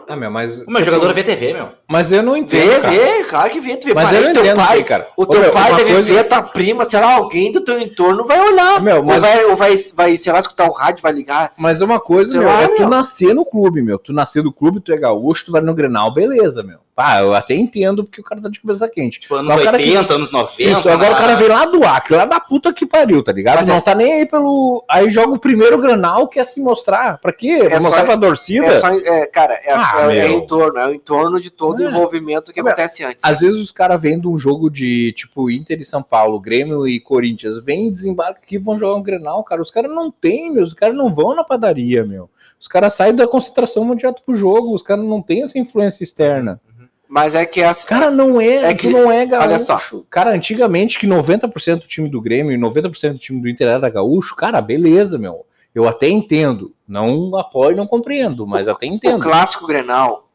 Ah, 0.07 0.15
meu, 0.15 0.29
mas. 0.29 0.61
O 0.61 0.71
meu 0.71 0.83
jogador 0.83 1.13
vê 1.13 1.23
TV, 1.23 1.53
meu. 1.53 1.69
Mas 1.87 2.11
eu 2.11 2.21
não 2.21 2.37
entendo. 2.37 2.69
Vê, 2.69 2.79
cara. 2.79 2.93
vê, 2.93 3.23
claro 3.23 3.49
que 3.49 3.59
vê. 3.59 3.77
Tu 3.77 3.87
vê 3.87 3.93
mas 3.93 4.11
eu 4.11 4.21
não 4.21 4.33
teu 4.33 4.43
entendo, 4.43 4.57
pai, 4.57 4.83
cara. 4.83 5.07
O 5.17 5.25
teu 5.25 5.39
Ô, 5.39 5.43
meu, 5.43 5.51
pai 5.51 5.75
deve 5.75 5.93
coisa... 5.93 6.13
ver, 6.13 6.23
tua 6.25 6.41
prima, 6.43 6.85
sei 6.85 6.99
lá, 6.99 7.13
alguém 7.13 7.51
do 7.51 7.61
teu 7.61 7.79
entorno 7.79 8.25
vai 8.25 8.39
olhar. 8.39 8.81
Meu, 8.81 9.03
mas... 9.03 9.15
Ou 9.15 9.21
vai, 9.21 9.45
ou 9.45 9.55
vai, 9.55 9.75
vai, 9.95 10.17
sei 10.17 10.31
lá, 10.31 10.39
escutar 10.39 10.69
o 10.69 10.73
rádio, 10.73 11.01
vai 11.01 11.11
ligar. 11.11 11.53
Mas 11.57 11.81
uma 11.81 11.99
coisa, 11.99 12.37
meu, 12.37 12.47
lá, 12.47 12.61
é 12.61 12.67
meu. 12.67 12.77
tu 12.77 12.87
nascer 12.87 13.33
no 13.33 13.45
clube, 13.45 13.81
meu. 13.81 13.97
Tu 13.97 14.13
nascer 14.13 14.43
no 14.43 14.53
clube, 14.53 14.79
tu 14.79 14.91
é 14.91 14.97
gaúcho, 14.97 15.45
tu 15.45 15.51
vai 15.51 15.61
no 15.61 15.73
Grenal, 15.73 16.13
beleza, 16.13 16.61
meu. 16.61 16.84
Pá, 16.95 17.19
eu 17.19 17.33
até 17.33 17.53
entendo 17.53 18.05
porque 18.05 18.21
o 18.21 18.23
cara 18.23 18.41
tá 18.41 18.47
de 18.47 18.61
cabeça 18.61 18.87
quente. 18.87 19.19
Tipo, 19.19 19.35
anos 19.35 19.53
80, 19.53 20.05
que... 20.05 20.13
anos 20.13 20.31
90. 20.31 20.63
Isso, 20.63 20.89
agora 20.89 21.13
o 21.13 21.17
cara 21.17 21.35
vem 21.35 21.49
lá 21.49 21.65
do 21.65 21.83
Acre, 21.83 22.15
lá 22.15 22.23
da 22.23 22.39
puta 22.39 22.71
que 22.71 22.85
pariu, 22.85 23.21
tá 23.21 23.33
ligado? 23.33 23.57
Mas 23.57 23.67
não 23.67 23.75
essa... 23.75 23.91
tá 23.91 23.97
nem 23.97 24.13
aí 24.13 24.25
pelo. 24.25 24.81
Aí 24.89 25.09
joga 25.09 25.33
o 25.33 25.39
primeiro 25.39 25.77
granal 25.77 26.25
que 26.29 26.39
é 26.39 26.43
se 26.45 26.61
mostrar. 26.61 27.17
Pra 27.17 27.33
quê? 27.33 27.57
Pra 27.57 27.67
é 27.67 27.79
mostrar 27.81 27.99
só... 27.99 28.05
pra 28.05 28.17
torcida? 28.17 28.67
É 28.67 28.73
só... 28.75 28.87
é, 28.87 29.27
cara, 29.27 29.55
é, 29.55 29.73
ah, 29.73 30.07
é, 30.09 30.19
é 30.19 30.31
em 30.31 30.47
torno, 30.47 30.79
é 30.79 30.93
em 30.93 30.99
torno 30.99 31.41
de 31.41 31.49
todo 31.49 31.81
o 31.81 31.83
é. 31.83 31.89
envolvimento 31.89 32.53
que 32.53 32.61
acontece 32.61 33.03
antes. 33.03 33.25
Às 33.25 33.41
vezes 33.41 33.59
os 33.59 33.73
caras 33.73 34.01
vêm 34.01 34.17
de 34.17 34.29
um 34.29 34.37
jogo 34.37 34.69
de 34.69 35.11
tipo 35.17 35.51
Inter 35.51 35.81
e 35.81 35.85
São 35.85 36.01
Paulo, 36.01 36.39
Grêmio 36.39 36.87
e 36.87 37.01
Corinthians, 37.01 37.61
vem 37.61 37.89
e 37.89 37.91
desembarca 37.91 38.39
aqui 38.41 38.57
vão 38.57 38.79
jogar 38.79 38.95
um 38.95 39.03
granal, 39.03 39.43
cara. 39.43 39.61
Os 39.61 39.69
caras 39.69 39.91
não 39.91 40.09
tem, 40.09 40.49
meu. 40.49 40.63
Os 40.63 40.73
caras 40.73 40.95
não 40.95 41.13
vão 41.13 41.35
na 41.35 41.43
padaria, 41.43 42.05
meu. 42.05 42.29
Os 42.57 42.69
caras 42.69 42.93
saem 42.93 43.13
da 43.13 43.27
concentração 43.27 43.93
direto 43.95 44.23
pro 44.25 44.33
jogo, 44.33 44.73
os 44.73 44.81
caras 44.81 45.03
não 45.03 45.21
têm 45.21 45.43
essa 45.43 45.59
influência 45.59 46.01
externa. 46.03 46.61
Mas 47.07 47.35
é 47.35 47.45
que 47.45 47.61
as. 47.61 47.85
Cara, 47.85 48.09
não 48.09 48.41
é. 48.41 48.71
É 48.71 48.73
que 48.73 48.89
não 48.89 49.11
é 49.11 49.25
gaúcho. 49.25 49.47
Olha 49.47 49.59
só. 49.59 49.79
Cara, 50.09 50.31
antigamente 50.31 50.99
que 50.99 51.07
90% 51.07 51.81
do 51.81 51.87
time 51.87 52.09
do 52.09 52.21
Grêmio 52.21 52.51
e 52.51 52.57
90% 52.57 53.13
do 53.13 53.19
time 53.19 53.41
do 53.41 53.49
Inter 53.49 53.67
era 53.67 53.89
gaúcho, 53.89 54.35
cara, 54.35 54.61
beleza, 54.61 55.17
meu. 55.17 55.45
Eu 55.73 55.87
até 55.87 56.07
entendo. 56.07 56.73
Não 56.87 57.35
apoio, 57.35 57.75
não 57.75 57.85
compreendo, 57.85 58.47
mas 58.47 58.67
o, 58.67 58.71
até 58.71 58.85
entendo. 58.85 59.17
O 59.17 59.23
clássico 59.23 59.67
Grenal, 59.67 60.29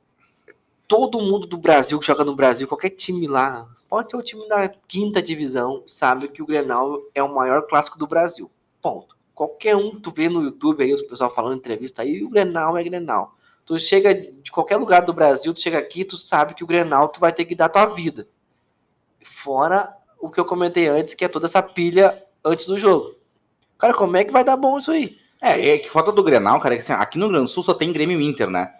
todo 0.86 1.20
mundo 1.20 1.46
do 1.46 1.56
Brasil 1.56 1.98
que 1.98 2.06
joga 2.06 2.24
no 2.24 2.36
Brasil, 2.36 2.68
qualquer 2.68 2.90
time 2.90 3.26
lá, 3.26 3.66
pode 3.88 4.10
ser 4.10 4.16
o 4.16 4.22
time 4.22 4.46
da 4.48 4.68
quinta 4.68 5.22
divisão, 5.22 5.82
sabe 5.86 6.28
que 6.28 6.42
o 6.42 6.46
Grenal 6.46 7.00
é 7.14 7.22
o 7.22 7.34
maior 7.34 7.62
clássico 7.62 7.98
do 7.98 8.06
Brasil. 8.06 8.50
Ponto. 8.82 9.16
Qualquer 9.34 9.74
um 9.74 9.98
tu 9.98 10.10
vê 10.10 10.28
no 10.28 10.42
YouTube 10.42 10.82
aí, 10.82 10.92
os 10.92 11.02
pessoal 11.02 11.34
falando 11.34 11.56
entrevista 11.56 12.02
aí, 12.02 12.22
o 12.22 12.28
Grenal 12.28 12.76
é 12.76 12.84
Grenal. 12.84 13.34
Tu 13.70 13.78
chega 13.78 14.12
de 14.12 14.50
qualquer 14.50 14.78
lugar 14.78 15.02
do 15.02 15.12
Brasil, 15.12 15.54
tu 15.54 15.60
chega 15.60 15.78
aqui, 15.78 16.04
tu 16.04 16.18
sabe 16.18 16.54
que 16.54 16.64
o 16.64 16.66
Grenal 16.66 17.06
tu 17.06 17.20
vai 17.20 17.32
ter 17.32 17.44
que 17.44 17.54
dar 17.54 17.68
tua 17.68 17.86
vida. 17.86 18.26
Fora 19.22 19.94
o 20.18 20.28
que 20.28 20.40
eu 20.40 20.44
comentei 20.44 20.88
antes, 20.88 21.14
que 21.14 21.24
é 21.24 21.28
toda 21.28 21.46
essa 21.46 21.62
pilha 21.62 22.20
antes 22.44 22.66
do 22.66 22.76
jogo. 22.76 23.14
Cara, 23.78 23.94
como 23.94 24.16
é 24.16 24.24
que 24.24 24.32
vai 24.32 24.42
dar 24.42 24.56
bom 24.56 24.76
isso 24.76 24.90
aí? 24.90 25.16
É, 25.40 25.74
é 25.74 25.78
que 25.78 25.88
falta 25.88 26.10
do 26.10 26.20
Grenal, 26.20 26.58
cara, 26.58 26.74
é 26.74 26.78
que 26.78 26.82
assim, 26.82 26.92
aqui 26.92 27.16
no 27.16 27.28
do 27.28 27.46
Sul 27.46 27.62
só 27.62 27.72
tem 27.72 27.92
Grêmio 27.92 28.20
Inter, 28.20 28.50
né? 28.50 28.74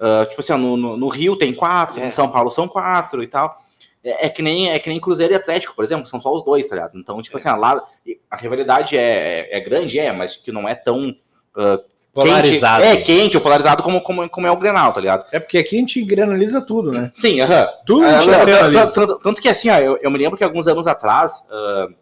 Uh, 0.00 0.24
tipo 0.30 0.40
assim, 0.40 0.54
no, 0.54 0.78
no, 0.78 0.96
no, 0.96 1.08
Rio 1.08 1.36
tem 1.36 1.52
quatro, 1.52 2.00
é. 2.00 2.06
em 2.06 2.10
São 2.10 2.32
Paulo 2.32 2.50
são 2.50 2.66
quatro 2.66 3.22
e 3.22 3.26
tal. 3.26 3.54
É, 4.02 4.28
é, 4.28 4.28
que 4.30 4.40
nem, 4.40 4.70
é 4.70 4.78
que 4.78 4.88
nem 4.88 4.98
Cruzeiro 4.98 5.34
e 5.34 5.36
Atlético, 5.36 5.76
por 5.76 5.84
exemplo, 5.84 6.06
são 6.06 6.22
só 6.22 6.34
os 6.34 6.42
dois, 6.42 6.66
tá 6.66 6.74
ligado? 6.74 6.98
Então, 6.98 7.20
tipo 7.20 7.36
é. 7.36 7.40
assim, 7.42 7.60
lá, 7.60 7.86
a 8.30 8.36
rivalidade 8.38 8.96
é, 8.96 9.54
é, 9.54 9.60
grande, 9.60 9.98
é, 9.98 10.10
mas 10.10 10.38
que 10.38 10.50
não 10.50 10.66
é 10.66 10.74
tão 10.74 11.10
uh, 11.10 11.95
Polarizado. 12.16 12.82
Quente, 12.82 12.98
é, 12.98 13.02
quente 13.02 13.36
ou 13.36 13.42
polarizado 13.42 13.82
como, 13.82 14.00
como, 14.00 14.28
como 14.30 14.46
é 14.46 14.50
o 14.50 14.56
Grenal, 14.56 14.90
tá 14.92 15.00
ligado? 15.00 15.26
É 15.30 15.38
porque 15.38 15.58
aqui 15.58 15.76
a 15.76 15.80
gente 15.80 16.02
granaliza 16.02 16.62
tudo, 16.62 16.90
né? 16.90 17.12
Sim, 17.14 17.40
aham. 17.42 17.62
Uh 17.62 17.66
-huh. 17.66 17.70
Tudo 17.84 18.04
a 18.06 18.20
gente 18.22 18.34
uh, 18.34 18.46
granaliza. 18.46 18.86
Tanto, 18.86 19.18
tanto, 19.18 19.42
que 19.42 19.48
assim, 19.48 19.68
ó, 19.68 19.76
eu, 19.76 19.98
eu, 19.98 20.10
me 20.10 20.18
lembro 20.18 20.38
que 20.38 20.42
alguns 20.42 20.66
anos 20.66 20.86
atrás, 20.86 21.44
uh, 21.50 21.94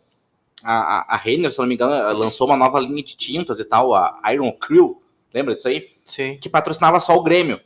a, 0.63 1.15
a 1.15 1.17
Renner, 1.17 1.51
se 1.51 1.59
não 1.59 1.67
me 1.67 1.75
engano, 1.75 2.17
lançou 2.17 2.47
uma 2.47 2.57
nova 2.57 2.79
linha 2.79 3.03
de 3.03 3.17
tintas 3.17 3.59
e 3.59 3.65
tal, 3.65 3.93
a 3.93 4.21
Iron 4.33 4.53
Crew, 4.53 5.03
lembra 5.33 5.55
disso 5.55 5.67
aí? 5.67 5.89
Sim. 6.05 6.39
Que 6.41 6.49
patrocinava 6.49 7.01
só 7.01 7.17
o 7.17 7.23
Grêmio. 7.23 7.61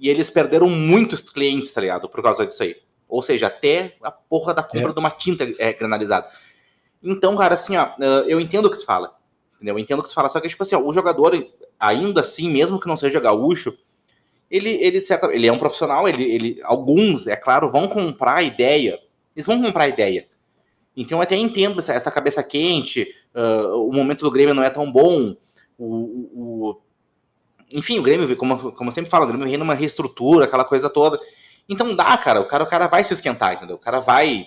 E 0.00 0.08
eles 0.08 0.30
perderam 0.30 0.68
muitos 0.68 1.20
clientes, 1.28 1.72
tá 1.72 1.80
ligado? 1.82 2.08
Por 2.08 2.22
causa 2.22 2.46
disso 2.46 2.62
aí. 2.62 2.76
Ou 3.08 3.22
seja, 3.22 3.48
até 3.48 3.96
a 4.02 4.10
porra 4.10 4.54
da 4.54 4.62
compra 4.62 4.90
é. 4.90 4.92
de 4.94 4.98
uma 4.98 5.10
tinta 5.10 5.46
é 5.58 5.72
granalizada. 5.74 6.26
Então, 7.02 7.36
cara, 7.36 7.54
assim, 7.54 7.76
ó, 7.76 7.88
eu 8.26 8.40
entendo 8.40 8.66
o 8.66 8.70
que 8.70 8.78
tu 8.78 8.84
fala. 8.84 9.14
Entendeu? 9.56 9.74
Eu 9.74 9.78
entendo 9.78 10.00
o 10.00 10.02
que 10.02 10.08
tu 10.08 10.14
fala, 10.14 10.28
só 10.28 10.40
que, 10.40 10.48
tipo 10.48 10.62
assim, 10.62 10.74
ó, 10.74 10.80
o 10.80 10.92
jogador, 10.92 11.34
ainda 11.78 12.20
assim, 12.20 12.48
mesmo 12.48 12.80
que 12.80 12.88
não 12.88 12.96
seja 12.96 13.20
gaúcho, 13.20 13.76
ele, 14.50 14.70
ele, 14.70 15.00
certo, 15.00 15.30
ele 15.30 15.46
é 15.46 15.52
um 15.52 15.58
profissional, 15.58 16.08
ele, 16.08 16.22
ele, 16.22 16.60
alguns, 16.62 17.26
é 17.26 17.36
claro, 17.36 17.70
vão 17.70 17.88
comprar 17.88 18.36
a 18.36 18.42
ideia. 18.42 18.98
Eles 19.34 19.46
vão 19.46 19.60
comprar 19.60 19.84
a 19.84 19.88
ideia. 19.88 20.26
Então 20.96 21.18
eu 21.18 21.22
até 21.22 21.36
entendo 21.36 21.80
essa, 21.80 21.92
essa 21.92 22.10
cabeça 22.10 22.42
quente, 22.42 23.14
uh, 23.34 23.76
o 23.86 23.92
momento 23.92 24.24
do 24.24 24.30
Grêmio 24.30 24.54
não 24.54 24.62
é 24.62 24.70
tão 24.70 24.90
bom, 24.90 25.36
o, 25.78 25.86
o, 25.86 26.80
enfim, 27.72 27.98
o 27.98 28.02
Grêmio, 28.02 28.34
como, 28.36 28.72
como 28.72 28.90
eu 28.90 28.94
sempre 28.94 29.10
falo, 29.10 29.24
o 29.24 29.28
Grêmio 29.28 29.46
vem 29.46 29.56
numa 29.58 29.74
reestrutura, 29.74 30.46
aquela 30.46 30.64
coisa 30.64 30.88
toda. 30.88 31.20
Então 31.68 31.94
dá, 31.94 32.16
cara, 32.16 32.40
o 32.40 32.46
cara, 32.46 32.64
o 32.64 32.66
cara 32.66 32.86
vai 32.86 33.04
se 33.04 33.12
esquentar, 33.12 33.54
entendeu? 33.54 33.76
O 33.76 33.80
cara 33.80 34.00
vai 34.00 34.46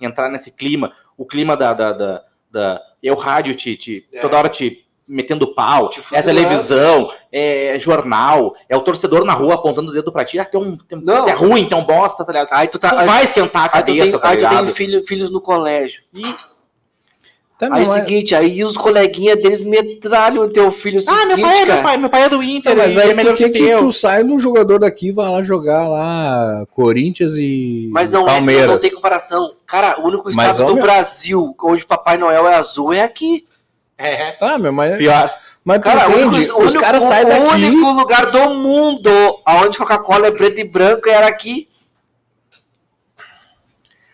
entrar 0.00 0.30
nesse 0.30 0.50
clima, 0.50 0.92
o 1.16 1.26
clima 1.26 1.56
da. 1.56 1.74
da, 1.74 1.92
da, 1.92 2.24
da 2.50 2.82
é 3.02 3.10
o 3.10 3.16
rádio 3.16 3.54
te, 3.54 3.76
te 3.76 4.06
é. 4.12 4.20
toda 4.20 4.36
hora 4.38 4.48
te 4.48 4.86
metendo 5.10 5.52
pau, 5.52 5.90
é 6.12 6.22
televisão, 6.22 7.10
é 7.32 7.76
jornal, 7.80 8.54
é 8.68 8.76
o 8.76 8.80
torcedor 8.80 9.24
na 9.24 9.32
rua 9.32 9.54
apontando 9.54 9.90
o 9.90 9.92
dedo 9.92 10.12
pra 10.12 10.24
ti, 10.24 10.38
ah, 10.38 10.44
tem 10.44 10.60
um, 10.60 10.76
tem, 10.76 11.02
não. 11.02 11.28
é 11.28 11.32
ruim, 11.32 11.68
tem 11.68 11.76
um 11.76 11.84
bosta, 11.84 12.24
tá 12.24 12.32
ligado? 12.32 12.48
Aí 12.52 12.68
tu, 12.68 12.78
tá, 12.78 12.90
tu 12.90 13.06
vai 13.06 13.24
esquentar 13.24 13.64
a 13.64 13.68
cabeça, 13.68 13.90
aí 13.90 14.12
tu 14.12 14.12
tem, 14.12 14.20
tá 14.20 14.28
aí 14.28 14.36
tu 14.36 14.64
tem 14.64 14.74
filho, 14.74 15.04
filhos 15.04 15.32
no 15.32 15.40
colégio. 15.40 16.04
E 16.14 16.32
Também 17.58 17.80
aí 17.80 17.84
é 17.84 17.88
o 17.88 17.92
seguinte, 17.92 18.34
aí 18.36 18.64
os 18.64 18.76
coleguinhas 18.76 19.42
deles 19.42 19.64
metralham 19.64 20.44
o 20.44 20.48
teu 20.48 20.70
filho 20.70 21.00
seguinte, 21.00 21.22
Ah, 21.22 21.26
meu 21.26 21.40
pai, 21.40 21.58
é, 21.58 21.66
meu 21.66 21.82
pai, 21.82 21.96
meu 21.96 22.10
pai 22.10 22.22
é 22.22 22.28
do 22.28 22.40
Inter, 22.40 22.76
mas 22.76 22.96
aí 22.96 23.10
é 23.10 23.14
melhor 23.14 23.34
que, 23.34 23.50
que 23.50 23.76
tu 23.78 23.92
sai 23.92 24.22
de 24.22 24.30
um 24.30 24.38
jogador 24.38 24.78
daqui 24.78 25.08
e 25.08 25.12
vai 25.12 25.28
lá 25.28 25.42
jogar 25.42 25.88
lá 25.88 26.64
Corinthians 26.70 27.32
e 27.36 27.90
Mas 27.92 28.08
não 28.08 28.26
Palmeiras. 28.26 28.64
é, 28.64 28.68
não 28.68 28.78
tem 28.78 28.92
comparação. 28.92 29.54
Cara, 29.66 30.00
o 30.00 30.06
único 30.06 30.30
estado 30.30 30.58
mas, 30.60 30.70
do 30.70 30.76
Brasil 30.76 31.52
onde 31.64 31.84
Papai 31.84 32.16
Noel 32.16 32.46
é 32.46 32.54
azul 32.54 32.92
é 32.92 33.02
aqui. 33.02 33.44
É. 34.00 34.36
Ah, 34.40 34.58
meu, 34.58 34.72
mas... 34.72 34.96
Pior. 34.96 35.30
Mas 35.62 35.82
cara, 35.82 36.08
entende, 36.08 36.24
único, 36.24 36.62
os 36.62 36.74
caras 36.74 37.04
saem 37.04 37.26
daqui. 37.26 37.42
O 37.42 37.50
único 37.50 37.92
lugar 37.92 38.30
do 38.30 38.54
mundo 38.54 39.10
onde 39.46 39.76
Coca-Cola 39.76 40.28
é 40.28 40.30
preto 40.30 40.58
e 40.58 40.64
branco 40.64 41.08
era 41.08 41.26
aqui. 41.26 41.68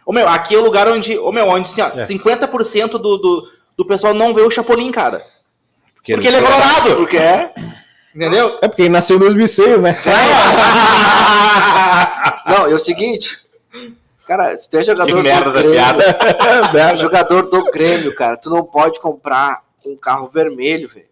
Ô 0.05 0.13
meu, 0.13 0.29
aqui 0.29 0.55
é 0.55 0.59
o 0.59 0.65
lugar 0.65 0.89
onde, 0.89 1.17
ô 1.19 1.31
meu, 1.31 1.49
onde 1.49 1.71
assim, 1.71 1.81
ó, 1.81 1.89
é. 1.89 2.05
50% 2.05 2.91
do, 2.91 3.17
do, 3.17 3.49
do 3.77 3.87
pessoal 3.87 4.13
não 4.13 4.35
vê 4.35 4.43
o 4.43 4.51
Chapolin, 4.51 4.91
cara. 4.91 5.25
Porque, 5.95 6.15
porque 6.15 6.29
ele 6.29 6.37
é 6.37 6.43
colorado. 6.43 6.97
Porque 6.97 7.17
é. 7.17 7.53
Entendeu? 8.15 8.59
É 8.63 8.69
porque 8.69 8.83
ele 8.83 8.89
nasceu 8.89 9.17
em 9.17 9.21
2006, 9.21 9.81
né? 9.81 10.01
não, 12.47 12.67
é 12.67 12.75
o 12.75 12.79
seguinte. 12.79 13.47
Cara, 14.27 14.57
se 14.57 14.69
tu 14.69 14.79
é 14.79 14.83
jogador 14.83 15.17
que 15.17 15.23
merda 15.23 15.51
do 15.51 15.59
Grêmio, 15.59 15.73
piada. 15.73 16.97
jogador 16.99 17.49
do 17.49 17.71
Grêmio, 17.71 18.15
cara, 18.15 18.37
tu 18.37 18.51
não 18.51 18.65
pode 18.65 19.01
comprar 19.01 19.66
um 19.87 19.97
carro 19.97 20.27
vermelho, 20.27 20.89
velho. 20.89 21.07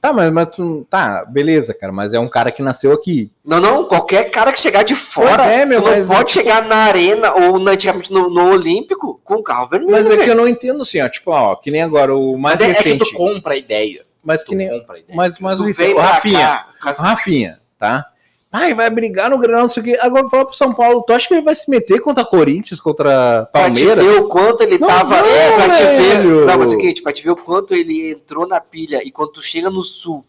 Tá, 0.00 0.12
mas, 0.12 0.30
mas 0.30 0.48
tu. 0.54 0.86
Tá, 0.88 1.24
beleza, 1.24 1.74
cara, 1.74 1.92
mas 1.92 2.14
é 2.14 2.20
um 2.20 2.28
cara 2.28 2.52
que 2.52 2.62
nasceu 2.62 2.92
aqui. 2.92 3.30
Não, 3.44 3.60
não, 3.60 3.84
qualquer 3.84 4.30
cara 4.30 4.52
que 4.52 4.60
chegar 4.60 4.84
de 4.84 4.94
fora, 4.94 5.44
é, 5.44 5.64
meu, 5.64 5.82
tu 5.82 5.90
não 5.90 6.06
pode 6.06 6.30
é 6.30 6.32
chegar 6.32 6.62
na 6.62 6.76
arena 6.76 7.34
ou 7.34 7.56
antigamente 7.68 8.12
no, 8.12 8.30
no, 8.30 8.50
Olímpico 8.50 9.20
com 9.24 9.36
um 9.36 9.42
carro 9.42 9.68
vermelho. 9.68 9.90
Mas 9.90 10.08
é 10.08 10.16
que 10.16 10.30
eu 10.30 10.36
não 10.36 10.46
entendo 10.46 10.82
assim, 10.82 11.00
ó. 11.00 11.08
Tipo, 11.08 11.32
ó, 11.32 11.56
que 11.56 11.70
nem 11.70 11.82
agora 11.82 12.14
o 12.14 12.38
mais 12.38 12.60
mas 12.60 12.68
recente. 12.68 12.88
É, 12.88 12.92
é 12.92 12.98
que 12.98 13.04
tu 13.04 13.16
compra 13.16 13.54
a 13.54 13.56
ideia. 13.56 14.04
Mas 14.22 14.44
que 14.44 14.54
nem. 14.54 14.86
Mas, 15.14 15.38
mas 15.38 15.58
tu 15.58 15.64
o, 15.64 15.96
o 15.96 15.98
Rafinha. 15.98 16.64
Cá. 16.80 16.92
Rafinha, 16.92 17.60
tá? 17.78 18.06
Ai, 18.50 18.72
vai 18.72 18.88
brigar 18.88 19.28
no 19.28 19.38
Granal, 19.38 19.62
não 19.62 19.68
sei 19.68 19.82
o 19.82 19.84
quê. 19.84 19.98
Agora 20.00 20.28
fala 20.28 20.46
pro 20.46 20.56
São 20.56 20.72
Paulo, 20.72 21.02
tu 21.02 21.12
acha 21.12 21.28
que 21.28 21.34
ele 21.34 21.42
vai 21.42 21.54
se 21.54 21.70
meter 21.70 22.00
contra 22.00 22.24
Corinthians, 22.24 22.80
contra 22.80 23.46
Palmeiras? 23.52 23.94
Pra 23.94 24.02
te 24.02 24.08
ver 24.08 24.20
o 24.20 24.28
quanto 24.28 24.62
ele 24.62 24.78
não, 24.78 24.88
tava. 24.88 25.16
É, 25.16 25.56
pra 25.56 25.74
te 25.74 25.82
ver. 25.82 26.24
Não, 26.46 26.58
mas 26.58 26.72
é 26.72 26.76
o 26.76 26.78
seguinte, 26.78 27.02
pra 27.02 27.12
te 27.12 27.22
ver 27.22 27.30
o 27.30 27.36
quanto 27.36 27.74
ele 27.74 28.12
entrou 28.12 28.46
na 28.46 28.58
pilha 28.58 29.02
e 29.06 29.10
quando 29.10 29.32
tu 29.32 29.42
chega 29.42 29.68
no 29.68 29.82
sul, 29.82 30.24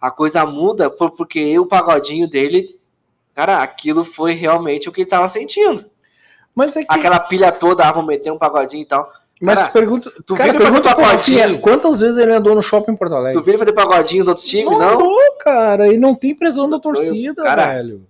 a 0.00 0.10
coisa 0.10 0.44
muda 0.44 0.90
porque 0.90 1.56
o 1.56 1.64
pagodinho 1.64 2.28
dele, 2.28 2.76
cara, 3.32 3.62
aquilo 3.62 4.04
foi 4.04 4.32
realmente 4.32 4.88
o 4.88 4.92
que 4.92 5.02
ele 5.02 5.10
tava 5.10 5.28
sentindo. 5.28 5.84
Mas 6.52 6.74
é 6.74 6.80
que... 6.80 6.86
Aquela 6.88 7.20
pilha 7.20 7.52
toda, 7.52 7.88
ah, 7.88 7.92
vou 7.92 8.02
meter 8.02 8.32
um 8.32 8.38
pagodinho 8.38 8.82
e 8.82 8.86
tal. 8.86 9.08
Mas 9.42 9.58
cara, 9.58 9.70
pergunta, 9.72 10.12
tu 10.24 10.36
cara, 10.36 10.56
pergunta 10.56 10.94
pagodinho. 10.94 11.58
Quantas 11.58 11.98
vezes 12.00 12.16
ele 12.16 12.32
andou 12.32 12.54
no 12.54 12.62
shopping 12.62 12.92
em 12.92 12.96
Porto 12.96 13.14
Alegre? 13.16 13.32
Tu 13.32 13.44
viu 13.44 13.58
fazer 13.58 13.72
pagodinho 13.72 14.22
dos 14.22 14.28
outros 14.28 14.46
times, 14.46 14.78
não? 14.78 14.98
Não, 14.98 15.36
cara, 15.38 15.92
e 15.92 15.98
não 15.98 16.14
tem 16.14 16.32
pressão 16.32 16.70
da 16.70 16.78
torcida, 16.78 17.42
cara, 17.42 17.72
velho. 17.74 18.06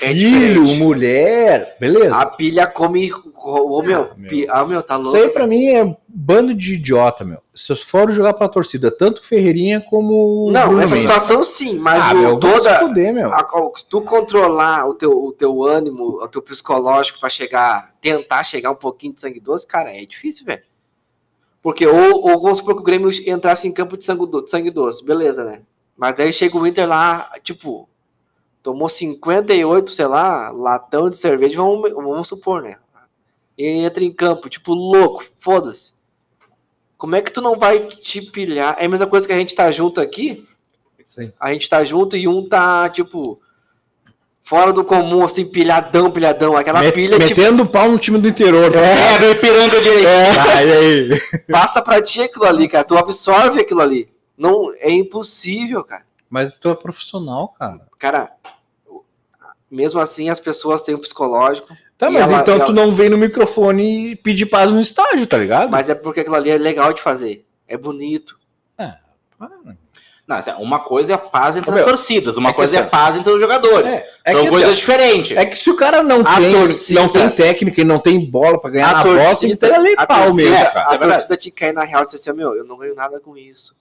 É 0.00 0.14
Filho, 0.14 0.62
diferente. 0.62 0.78
mulher, 0.78 1.76
beleza. 1.80 2.14
A 2.14 2.26
pilha 2.26 2.66
come. 2.66 3.10
Ô, 3.34 3.82
meu, 3.82 4.02
ah, 4.02 4.14
meu. 4.16 4.46
ah, 4.50 4.64
meu, 4.64 4.82
tá 4.82 4.96
louco. 4.96 5.16
Isso 5.16 5.26
aí 5.26 5.32
pra 5.32 5.46
mim 5.46 5.66
é 5.66 5.96
bando 6.06 6.54
de 6.54 6.74
idiota, 6.74 7.24
meu. 7.24 7.40
Se 7.54 7.74
for 7.74 8.10
jogar 8.12 8.34
pra 8.34 8.48
torcida, 8.48 8.90
tanto 8.90 9.22
Ferreirinha 9.22 9.80
como. 9.80 10.50
Não, 10.52 10.72
nessa 10.72 10.94
situação 10.94 11.42
sim, 11.42 11.78
mas 11.78 12.00
ah, 12.02 12.14
meu, 12.14 12.38
toda. 12.38 12.78
Fuder, 12.78 13.12
meu. 13.12 13.32
A, 13.32 13.42
tu 13.88 14.02
controlar 14.02 14.86
o 14.88 14.94
teu, 14.94 15.10
o 15.10 15.32
teu 15.32 15.64
ânimo, 15.64 16.22
o 16.22 16.28
teu 16.28 16.42
psicológico 16.42 17.18
pra 17.18 17.28
chegar, 17.28 17.94
tentar 18.00 18.44
chegar 18.44 18.70
um 18.70 18.76
pouquinho 18.76 19.14
de 19.14 19.20
sangue 19.20 19.40
doce, 19.40 19.66
cara, 19.66 19.90
é 19.90 20.04
difícil, 20.04 20.44
velho. 20.46 20.62
Porque, 21.60 21.86
ou, 21.86 22.22
ou 22.22 22.40
vamos 22.40 22.58
supor 22.58 22.74
que 22.74 22.82
o 22.82 22.84
Grêmio 22.84 23.10
entrasse 23.26 23.66
em 23.66 23.72
campo 23.72 23.96
de 23.96 24.04
sangue, 24.04 24.26
do, 24.26 24.42
de 24.42 24.50
sangue 24.50 24.70
doce, 24.70 25.04
beleza, 25.04 25.44
né? 25.44 25.62
Mas 25.96 26.14
daí 26.14 26.32
chega 26.32 26.56
o 26.56 26.66
Inter 26.66 26.88
lá, 26.88 27.32
tipo, 27.42 27.88
tomou 28.62 28.88
58, 28.88 29.90
sei 29.90 30.06
lá, 30.06 30.50
latão 30.50 31.08
de 31.08 31.16
cerveja, 31.16 31.56
vamos, 31.56 31.90
vamos 31.92 32.28
supor, 32.28 32.62
né? 32.62 32.76
E 33.56 33.66
entra 33.66 34.04
em 34.04 34.12
campo, 34.12 34.48
tipo, 34.48 34.72
louco, 34.72 35.24
foda-se. 35.38 35.94
Como 36.96 37.16
é 37.16 37.22
que 37.22 37.32
tu 37.32 37.40
não 37.40 37.56
vai 37.56 37.80
te 37.80 38.22
pilhar? 38.22 38.76
É 38.78 38.86
a 38.86 38.88
mesma 38.88 39.06
coisa 39.06 39.26
que 39.26 39.32
a 39.32 39.38
gente 39.38 39.54
tá 39.54 39.70
junto 39.70 40.00
aqui. 40.00 40.46
Sim. 41.06 41.32
A 41.40 41.52
gente 41.52 41.68
tá 41.68 41.84
junto 41.84 42.16
e 42.16 42.28
um 42.28 42.48
tá, 42.48 42.88
tipo, 42.88 43.40
fora 44.42 44.72
do 44.72 44.84
comum, 44.84 45.24
assim, 45.24 45.46
pilhadão, 45.50 46.10
pilhadão. 46.10 46.56
Aquela 46.56 46.80
Met, 46.80 46.94
pilha, 46.94 47.18
tipo 47.18 47.40
Metendo 47.40 47.62
tipo... 47.64 47.72
pau 47.72 47.90
no 47.90 47.98
time 47.98 48.18
do 48.18 48.28
interior. 48.28 48.74
É, 48.74 49.14
é 49.14 49.18
do 49.18 49.30
Ipiranga 49.30 49.80
direito. 49.80 50.08
É. 50.08 51.46
Passa 51.52 51.82
pra 51.82 52.00
ti 52.00 52.22
aquilo 52.22 52.46
ali, 52.46 52.66
cara. 52.66 52.84
Tu 52.84 52.96
absorve 52.96 53.60
aquilo 53.60 53.80
ali. 53.80 54.08
Não, 54.36 54.72
é 54.78 54.90
impossível, 54.90 55.84
cara. 55.84 56.07
Mas 56.28 56.52
tu 56.52 56.68
é 56.68 56.74
profissional, 56.74 57.48
cara. 57.58 57.86
Cara, 57.98 58.32
mesmo 59.70 60.00
assim 60.00 60.30
as 60.30 60.40
pessoas 60.40 60.82
têm 60.82 60.94
o 60.94 60.98
um 60.98 61.00
psicológico. 61.00 61.68
Tá, 61.96 62.10
mas 62.10 62.30
ela, 62.30 62.40
então 62.42 62.54
ela... 62.54 62.66
tu 62.66 62.72
não 62.72 62.94
vem 62.94 63.08
no 63.08 63.18
microfone 63.18 64.12
e 64.12 64.16
pedir 64.16 64.46
paz 64.46 64.72
no 64.72 64.80
estádio, 64.80 65.26
tá 65.26 65.36
ligado? 65.36 65.70
Mas 65.70 65.88
é 65.88 65.94
porque 65.94 66.20
aquilo 66.20 66.36
ali 66.36 66.50
é 66.50 66.58
legal 66.58 66.92
de 66.92 67.02
fazer. 67.02 67.44
É 67.66 67.76
bonito. 67.76 68.38
É. 68.78 68.94
Não, 70.26 70.36
assim, 70.36 70.50
uma 70.58 70.80
coisa 70.80 71.12
é 71.12 71.14
a 71.14 71.18
paz 71.18 71.56
entre 71.56 71.70
Meu, 71.70 71.80
as 71.80 71.88
torcidas, 71.88 72.36
uma 72.36 72.50
é 72.50 72.52
coisa 72.52 72.76
é 72.76 72.78
a 72.78 72.82
assim, 72.82 72.90
paz 72.90 73.16
entre 73.16 73.32
os 73.32 73.40
jogadores. 73.40 73.90
É, 73.90 74.06
é 74.26 74.32
São 74.32 74.46
coisas 74.46 74.68
assim, 74.68 74.78
diferentes. 74.78 75.36
É 75.36 75.46
que 75.46 75.58
se 75.58 75.70
o 75.70 75.76
cara 75.76 76.02
não 76.02 76.22
tem, 76.22 76.52
torcida, 76.52 77.00
não 77.00 77.08
tem 77.08 77.30
técnica 77.30 77.80
e 77.80 77.84
não 77.84 77.98
tem 77.98 78.30
bola 78.30 78.60
pra 78.60 78.70
ganhar 78.70 78.90
a 78.90 78.92
na 78.92 79.02
torcida, 79.02 79.68
bola, 79.68 79.82
tem 79.82 79.92
ali 79.94 80.06
pau 80.06 80.34
mesmo. 80.34 80.54
A, 80.54 80.94
a 80.94 80.98
torcida 80.98 81.36
te 81.36 81.50
quer 81.50 81.72
na 81.72 81.82
real 81.82 82.02
e 82.02 82.04
diz 82.04 82.14
assim, 82.14 82.32
meu, 82.32 82.54
eu 82.54 82.64
não 82.64 82.76
ganho 82.76 82.94
nada 82.94 83.18
com 83.18 83.36
isso. 83.36 83.74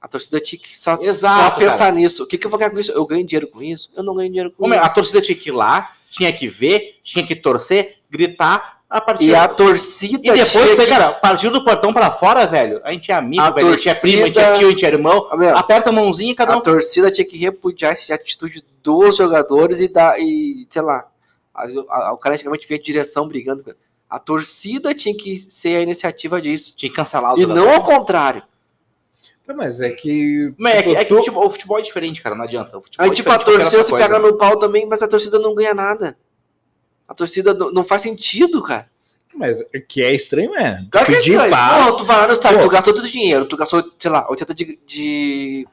A 0.00 0.06
torcida 0.06 0.38
tinha 0.40 0.60
que 0.60 0.78
só, 0.78 0.96
Exato, 1.00 1.54
só 1.54 1.58
pensar 1.58 1.78
cara. 1.86 1.92
nisso. 1.92 2.22
O 2.22 2.26
que, 2.26 2.38
que 2.38 2.46
eu 2.46 2.50
vou 2.50 2.58
ganhar 2.58 2.70
com 2.70 2.78
isso? 2.78 2.92
Eu 2.92 3.04
ganho 3.06 3.26
dinheiro 3.26 3.48
com 3.48 3.62
isso? 3.62 3.90
Eu 3.96 4.02
não 4.02 4.14
ganho 4.14 4.28
dinheiro 4.28 4.50
com 4.50 4.68
isso. 4.68 4.78
A 4.78 4.88
torcida 4.88 5.20
tinha 5.20 5.36
que 5.36 5.48
ir 5.48 5.52
lá, 5.52 5.92
tinha 6.10 6.32
que 6.32 6.48
ver, 6.48 7.00
tinha 7.02 7.26
que 7.26 7.34
torcer, 7.34 7.96
gritar 8.08 8.78
a 8.88 9.00
partir. 9.00 9.24
E 9.24 9.34
a 9.34 9.46
torcida. 9.48 10.20
E 10.22 10.32
depois, 10.32 10.78
que... 10.78 10.86
cara, 10.86 11.12
partir 11.12 11.50
do 11.50 11.64
portão 11.64 11.92
pra 11.92 12.10
fora, 12.10 12.46
velho. 12.46 12.80
A 12.84 12.92
gente 12.92 13.10
é 13.10 13.14
amigo, 13.14 13.42
a 13.42 13.50
velho. 13.50 13.68
Torcida... 13.68 13.90
A 13.90 13.94
gente 13.94 13.98
é 13.98 14.10
primo, 14.10 14.22
a 14.22 14.26
gente 14.26 14.38
é 14.38 14.52
tio, 14.54 14.66
a 14.66 14.70
gente 14.70 14.84
é 14.84 14.88
irmão. 14.88 15.28
Meu, 15.34 15.56
aperta 15.56 15.90
a 15.90 15.92
mãozinha 15.92 16.32
e 16.32 16.34
cada 16.34 16.56
um. 16.56 16.60
A 16.60 16.62
torcida 16.62 17.10
tinha 17.10 17.24
que 17.24 17.36
repudiar 17.36 17.92
essa 17.92 18.14
atitude 18.14 18.64
dos 18.82 19.16
jogadores 19.16 19.80
e 19.80 19.88
dar. 19.88 20.18
E, 20.20 20.66
sei 20.70 20.82
lá. 20.82 21.06
A, 21.54 21.64
a, 21.88 22.12
o 22.12 22.18
cara 22.18 22.36
antigamente 22.36 22.66
via 22.66 22.78
direção 22.78 23.28
brigando. 23.28 23.64
A 24.08 24.18
torcida 24.18 24.94
tinha 24.94 25.14
que 25.14 25.38
ser 25.38 25.76
a 25.76 25.82
iniciativa 25.82 26.40
disso. 26.40 26.72
Tinha 26.74 26.88
que 26.88 26.96
cancelar 26.96 27.34
o 27.34 27.38
E 27.38 27.44
não 27.44 27.68
ao 27.68 27.82
contrário. 27.82 28.42
Mas 29.54 29.80
é 29.80 29.90
que. 29.90 30.54
Mas 30.58 30.74
é 30.74 30.82
que, 30.82 30.96
é 30.96 31.04
que 31.04 31.14
o, 31.14 31.18
futebol, 31.18 31.46
o, 31.46 31.50
futebol, 31.50 31.78
é 31.78 31.82
diferente, 31.82 32.22
cara. 32.22 32.34
Não 32.34 32.44
adianta. 32.44 32.76
O 32.76 32.80
futebol 32.80 33.04
Aí, 33.04 33.10
é 33.10 33.14
tipo, 33.14 33.30
a 33.30 33.38
torcida 33.38 33.82
se 33.82 33.92
pega 33.92 34.18
no 34.18 34.36
pau 34.36 34.58
também, 34.58 34.86
mas 34.86 35.02
a 35.02 35.08
torcida 35.08 35.38
não 35.38 35.54
ganha 35.54 35.74
nada. 35.74 36.16
A 37.06 37.14
torcida 37.14 37.54
não, 37.54 37.72
não 37.72 37.84
faz 37.84 38.02
sentido, 38.02 38.62
cara. 38.62 38.88
Mas 39.34 39.64
que 39.88 40.02
é 40.02 40.12
estranho, 40.14 40.54
é. 40.56 40.84
Claro 40.90 41.06
que 41.06 41.14
é 41.14 41.18
estranho. 41.18 41.50
Paz, 41.50 41.96
tu 41.96 42.04
vai 42.04 42.16
lá 42.16 42.26
no 42.26 42.32
estádio, 42.32 42.60
tu 42.60 42.68
gastou 42.68 42.94
todo 42.94 43.04
o 43.04 43.10
dinheiro, 43.10 43.46
tu 43.46 43.56
gastou, 43.56 43.92
sei 43.98 44.10
lá, 44.10 44.26
80 44.28 44.54
de, 44.54 44.78
de 44.84 45.68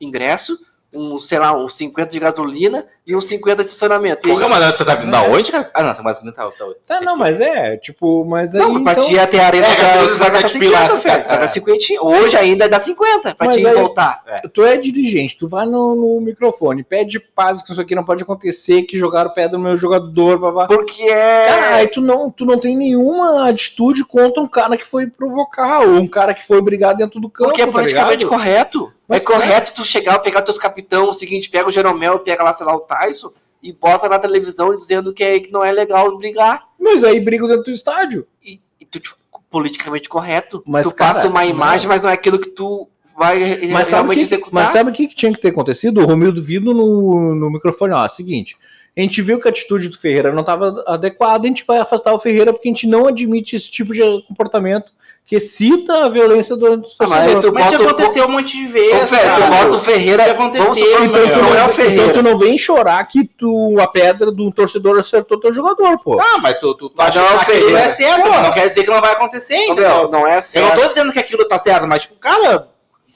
ingresso, 0.00 0.56
um, 0.94 1.18
sei 1.18 1.38
lá, 1.38 1.56
uns 1.56 1.74
50 1.76 2.10
de 2.10 2.20
gasolina 2.20 2.86
e 3.06 3.16
uns 3.16 3.24
50 3.26 3.56
de 3.56 3.70
estacionamento. 3.70 4.28
Porra, 4.28 4.48
mas 4.48 4.76
tu 4.76 4.84
tá 4.84 4.94
vindo 4.94 5.10
da 5.10 5.22
onde, 5.22 5.50
cara? 5.50 5.68
Ah, 5.74 5.82
não, 5.82 5.90
essa 5.90 6.02
gasolina 6.02 6.32
tá, 6.32 6.50
tá, 6.50 6.66
tá 6.86 7.00
não, 7.00 7.16
mas 7.16 7.40
é, 7.40 7.76
tipo, 7.76 8.24
mas 8.24 8.54
aí... 8.54 8.60
Não, 8.60 8.82
pra 8.82 8.92
então... 8.92 9.06
ti 9.06 9.18
até 9.18 9.40
a 9.40 9.46
arena 9.46 9.66
é, 9.66 9.76
da, 9.76 10.14
vai 10.14 10.30
gastar 10.30 10.48
50, 10.48 10.96
velho. 10.96 11.24
Vai 11.24 11.38
dar 11.38 11.48
50. 11.48 11.78
Hoje 12.02 12.36
ainda 12.36 12.68
dá 12.68 12.78
50 12.78 13.34
pra 13.34 13.46
mas 13.46 13.56
ti 13.56 13.66
aí, 13.66 13.74
voltar. 13.74 14.22
É. 14.26 14.48
Tu 14.48 14.62
é 14.62 14.76
dirigente, 14.76 15.36
tu 15.38 15.48
vai 15.48 15.64
no, 15.66 15.94
no, 15.94 16.20
microfone, 16.20 16.84
pede 16.84 17.18
paz 17.18 17.62
que 17.62 17.72
isso 17.72 17.80
aqui 17.80 17.94
não 17.94 18.04
pode 18.04 18.22
acontecer, 18.22 18.82
que 18.82 18.96
jogaram 18.96 19.30
pedra 19.30 19.56
no 19.56 19.64
meu 19.64 19.76
jogador, 19.76 20.38
babá. 20.38 20.66
Porque 20.66 21.02
é... 21.02 21.46
Cara, 21.48 21.74
aí 21.76 21.88
tu 21.88 22.00
não, 22.00 22.30
tu 22.30 22.44
não 22.44 22.58
tem 22.58 22.76
nenhuma 22.76 23.48
atitude 23.48 24.04
contra 24.04 24.42
um 24.42 24.48
cara 24.48 24.76
que 24.76 24.86
foi 24.86 25.06
provocar, 25.06 25.80
ou 25.80 25.94
um 25.94 26.06
cara 26.06 26.34
que 26.34 26.46
foi 26.46 26.60
brigar 26.60 26.94
dentro 26.94 27.18
do 27.18 27.28
campo, 27.28 27.48
Porque 27.48 27.62
é 27.62 27.66
tá 27.66 27.72
politicamente 27.72 28.24
tá 28.24 28.28
correto. 28.28 28.92
Mas 29.12 29.24
é 29.24 29.26
correto 29.26 29.72
tu 29.74 29.84
chegar, 29.84 30.18
pegar 30.18 30.42
teus 30.42 30.58
capitão, 30.58 31.08
o 31.08 31.12
seguinte, 31.12 31.50
pega 31.50 31.68
o 31.68 31.72
Jeromel, 31.72 32.18
pega 32.18 32.42
lá, 32.42 32.52
sei 32.52 32.66
lá, 32.66 32.74
o 32.74 32.80
Tyson, 32.80 33.30
e 33.62 33.72
bota 33.72 34.08
na 34.08 34.18
televisão 34.18 34.76
dizendo 34.76 35.12
que, 35.12 35.22
é, 35.22 35.38
que 35.38 35.52
não 35.52 35.62
é 35.62 35.70
legal 35.70 36.16
brigar. 36.16 36.64
Mas 36.78 37.04
aí 37.04 37.20
briga 37.20 37.46
dentro 37.46 37.64
do 37.64 37.70
estádio. 37.70 38.26
E, 38.42 38.60
e 38.80 38.84
tu, 38.84 38.98
tipo, 38.98 39.16
politicamente 39.50 40.08
correto. 40.08 40.62
Mas, 40.66 40.88
tu 40.88 40.94
cara, 40.94 41.14
passa 41.14 41.28
uma 41.28 41.44
imagem, 41.44 41.86
mas 41.86 42.00
não 42.00 42.10
é 42.10 42.14
aquilo 42.14 42.38
que 42.38 42.48
tu 42.48 42.88
vai 43.16 43.66
mas 43.70 43.90
realmente 43.90 44.16
que, 44.16 44.22
executar. 44.22 44.64
Mas 44.64 44.72
sabe 44.72 44.90
o 44.90 44.92
que, 44.92 45.06
que 45.06 45.14
tinha 45.14 45.32
que 45.32 45.40
ter 45.40 45.48
acontecido? 45.48 46.00
O 46.00 46.06
Romildo 46.06 46.42
vindo 46.42 46.72
no, 46.72 47.34
no 47.34 47.50
microfone, 47.50 47.92
ó, 47.92 48.06
é 48.06 48.08
seguinte, 48.08 48.56
a 48.96 49.00
gente 49.00 49.22
viu 49.22 49.40
que 49.40 49.48
a 49.48 49.50
atitude 49.50 49.88
do 49.88 49.98
Ferreira 49.98 50.32
não 50.32 50.40
estava 50.40 50.84
adequada, 50.86 51.44
a 51.44 51.48
gente 51.48 51.64
vai 51.66 51.78
afastar 51.78 52.12
o 52.12 52.18
Ferreira 52.18 52.52
porque 52.52 52.68
a 52.68 52.72
gente 52.72 52.86
não 52.86 53.06
admite 53.06 53.56
esse 53.56 53.70
tipo 53.70 53.94
de 53.94 54.02
comportamento 54.28 54.92
que 55.24 55.38
cita 55.40 56.04
a 56.04 56.08
violência 56.08 56.56
do, 56.56 56.76
do 56.76 56.86
ah, 56.98 57.06
mas, 57.06 57.40
tu 57.40 57.52
mas 57.52 57.70
bota, 57.70 57.84
aconteceu 57.84 58.26
um 58.26 58.32
monte 58.32 58.56
de 58.56 58.66
vezes, 58.66 59.08
cara. 59.08 59.36
Tu 59.36 59.50
bota 59.50 59.76
o 59.76 59.78
Ferreira, 59.78 60.30
aconteceu, 60.30 61.04
então, 61.04 61.28
tu 61.32 61.38
não, 61.38 61.54
é 61.54 61.64
o 61.64 61.68
Ferreira. 61.68 62.02
então 62.02 62.12
tu 62.12 62.22
não 62.22 62.38
vem 62.38 62.58
chorar 62.58 63.02
que 63.04 63.24
tu, 63.24 63.76
a 63.80 63.86
pedra 63.86 64.30
do 64.30 64.50
torcedor 64.50 64.98
acertou 64.98 65.40
teu 65.40 65.52
jogador, 65.52 65.98
pô. 66.00 66.18
Ah, 66.20 66.38
mas 66.42 66.58
tu, 66.58 66.74
tu, 66.74 66.90
tu 66.90 66.94
mas 66.96 67.14
não, 67.14 67.22
é 67.22 67.34
o 67.34 67.38
Ferreira. 67.38 67.78
é 67.78 67.88
certo, 67.88 68.22
pô. 68.24 68.40
não 68.40 68.52
quer 68.52 68.68
dizer 68.68 68.84
que 68.84 68.90
não 68.90 69.00
vai 69.00 69.12
acontecer 69.12 69.54
ainda. 69.54 69.88
Não, 69.88 70.10
não 70.10 70.26
é 70.26 70.40
certo. 70.40 70.66
Eu 70.66 70.74
não 70.74 70.82
tô 70.82 70.88
dizendo 70.88 71.12
que 71.12 71.18
aquilo 71.18 71.48
tá 71.48 71.58
certo, 71.58 71.86
mas 71.86 72.02
tipo, 72.02 72.16
cara, 72.16 72.68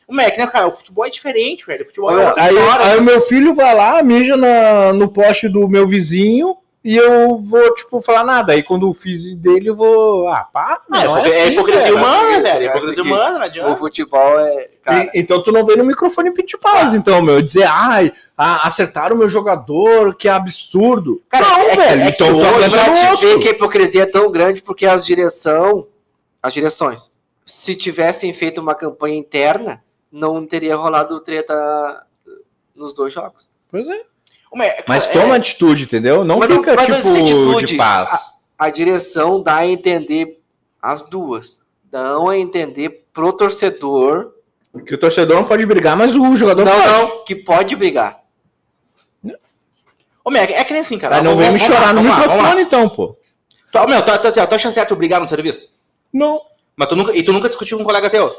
o 0.06 0.14
Mac, 0.14 0.36
né, 0.38 0.46
cara? 0.46 0.68
O 0.68 0.72
futebol 0.72 1.04
é 1.04 1.10
diferente, 1.10 1.66
velho. 1.66 1.82
O 1.82 1.86
futebol 1.86 2.18
é 2.18 2.32
aí, 2.36 2.56
aí 2.58 2.98
o 2.98 3.02
meu 3.02 3.20
filho 3.20 3.54
vai 3.54 3.74
lá, 3.74 4.02
mija 4.02 4.36
na, 4.36 4.92
no 4.92 5.08
poste 5.08 5.48
do 5.48 5.68
meu 5.68 5.86
vizinho 5.88 6.56
e 6.86 6.96
eu 6.96 7.36
vou, 7.38 7.74
tipo, 7.74 8.00
falar 8.00 8.22
nada. 8.22 8.52
Aí 8.52 8.62
quando 8.62 8.88
o 8.88 8.94
fiz 8.94 9.36
dele, 9.36 9.70
eu 9.70 9.74
vou. 9.74 10.28
Ah, 10.28 10.44
pá. 10.44 10.80
Ah, 10.88 11.04
não, 11.04 11.16
é, 11.16 11.28
é, 11.28 11.42
assim, 11.42 11.52
hipocrisia 11.52 11.96
humana, 11.96 12.40
velho. 12.40 12.62
É 12.62 12.66
hipocrisia 12.68 13.02
humana, 13.02 13.30
não 13.38 13.44
adianta. 13.44 13.70
O 13.72 13.76
futebol 13.76 14.38
é. 14.38 14.68
E, 14.88 15.10
então 15.20 15.42
tu 15.42 15.50
não 15.50 15.66
vem 15.66 15.76
no 15.76 15.84
microfone 15.84 16.30
pedir 16.30 16.56
paz, 16.58 16.94
ah. 16.94 16.96
então, 16.96 17.20
meu. 17.20 17.42
Dizer, 17.42 17.64
ai, 17.64 18.12
acertaram 18.36 19.16
o 19.16 19.18
meu 19.18 19.28
jogador, 19.28 20.14
que 20.14 20.28
absurdo. 20.28 21.20
Cara, 21.28 21.44
não, 21.44 21.60
é, 21.60 21.74
velho. 21.74 22.02
É 22.02 22.08
então 22.08 22.36
hoje 22.36 22.70
já 22.70 23.16
te 23.16 23.26
vê 23.26 23.38
que 23.40 23.48
a 23.48 23.50
hipocrisia 23.50 24.04
é 24.04 24.06
tão 24.06 24.30
grande 24.30 24.62
porque 24.62 24.86
as 24.86 25.04
direção. 25.04 25.88
As 26.40 26.54
direções. 26.54 27.10
Se 27.44 27.74
tivessem 27.74 28.32
feito 28.32 28.60
uma 28.60 28.76
campanha 28.76 29.16
interna, 29.16 29.82
não 30.16 30.46
teria 30.46 30.76
rolado 30.76 31.20
treta 31.20 32.06
nos 32.74 32.92
dois 32.92 33.12
jogos. 33.12 33.48
Pois 33.70 33.86
é. 33.86 34.04
Mas 34.88 35.06
toma 35.06 35.34
é... 35.34 35.38
atitude, 35.38 35.84
entendeu? 35.84 36.24
Não 36.24 36.38
mas 36.38 36.50
fica 36.50 36.74
não, 36.74 36.84
tipo 36.84 36.94
atitude, 36.94 37.66
de 37.66 37.76
paz. 37.76 38.10
A, 38.58 38.66
a, 38.66 38.70
direção 38.70 39.42
dá 39.42 39.56
a 39.56 39.66
entender 39.66 40.40
as 40.80 41.02
duas. 41.02 41.60
Dão 41.84 42.28
a 42.28 42.38
entender 42.38 43.06
pro 43.12 43.32
torcedor 43.32 44.32
que 44.86 44.94
o 44.94 44.98
torcedor 44.98 45.36
não 45.36 45.44
pode 45.44 45.64
brigar, 45.64 45.96
mas 45.96 46.14
o 46.14 46.36
jogador 46.36 46.64
não, 46.64 46.72
pode. 46.72 46.86
Não, 46.86 47.24
que 47.24 47.34
pode 47.34 47.74
brigar. 47.76 48.22
Ô, 50.24 50.30
meu, 50.30 50.42
é 50.42 50.64
que 50.64 50.72
nem 50.72 50.82
assim, 50.82 50.98
cara. 50.98 51.16
Aí 51.16 51.22
não 51.22 51.36
vem 51.36 51.52
me 51.52 51.58
chorar 51.58 51.80
lá, 51.80 51.92
no 51.92 52.02
microfone, 52.02 52.42
lá, 52.42 52.60
então, 52.60 52.88
pô. 52.88 53.16
Tu, 53.72 53.88
meu, 53.88 54.02
tu, 54.02 54.18
tu, 54.18 54.32
tu, 54.32 54.46
tu 54.46 54.54
acha 54.54 54.72
certo 54.72 54.96
brigar 54.96 55.20
no 55.20 55.28
serviço? 55.28 55.72
Não. 56.12 56.40
Mas 56.76 56.88
tu 56.88 56.96
nunca, 56.96 57.16
e 57.16 57.22
tu 57.22 57.32
nunca 57.32 57.48
discutiu 57.48 57.76
com 57.78 57.84
um 57.84 57.86
colega 57.86 58.10
teu? 58.10 58.34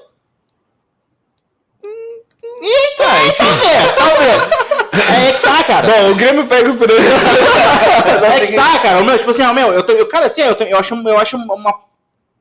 Eita, 2.62 3.06
enfim, 3.28 3.96
talvez. 3.98 4.78
É 4.98 5.32
que 5.32 5.42
tá, 5.42 5.64
cara. 5.64 5.88
Bom, 5.88 6.12
o 6.12 6.16
Grêmio 6.16 6.48
pega 6.48 6.72
o 6.72 6.78
primeiro. 6.78 7.04
é 7.06 8.48
que 8.48 8.54
tá, 8.54 8.80
cara. 8.80 9.00
O 9.00 9.04
meu, 9.04 9.18
tipo 9.18 9.30
assim, 9.30 9.44
ó, 9.44 9.54
meu, 9.54 9.72
eu, 9.72 9.86
eu 9.86 10.08
cara, 10.08 10.26
assim, 10.26 10.42
eu, 10.42 10.54
eu, 10.54 10.80
acho, 10.80 10.96
eu 10.96 11.20
acho 11.20 11.38
uma 11.38 11.80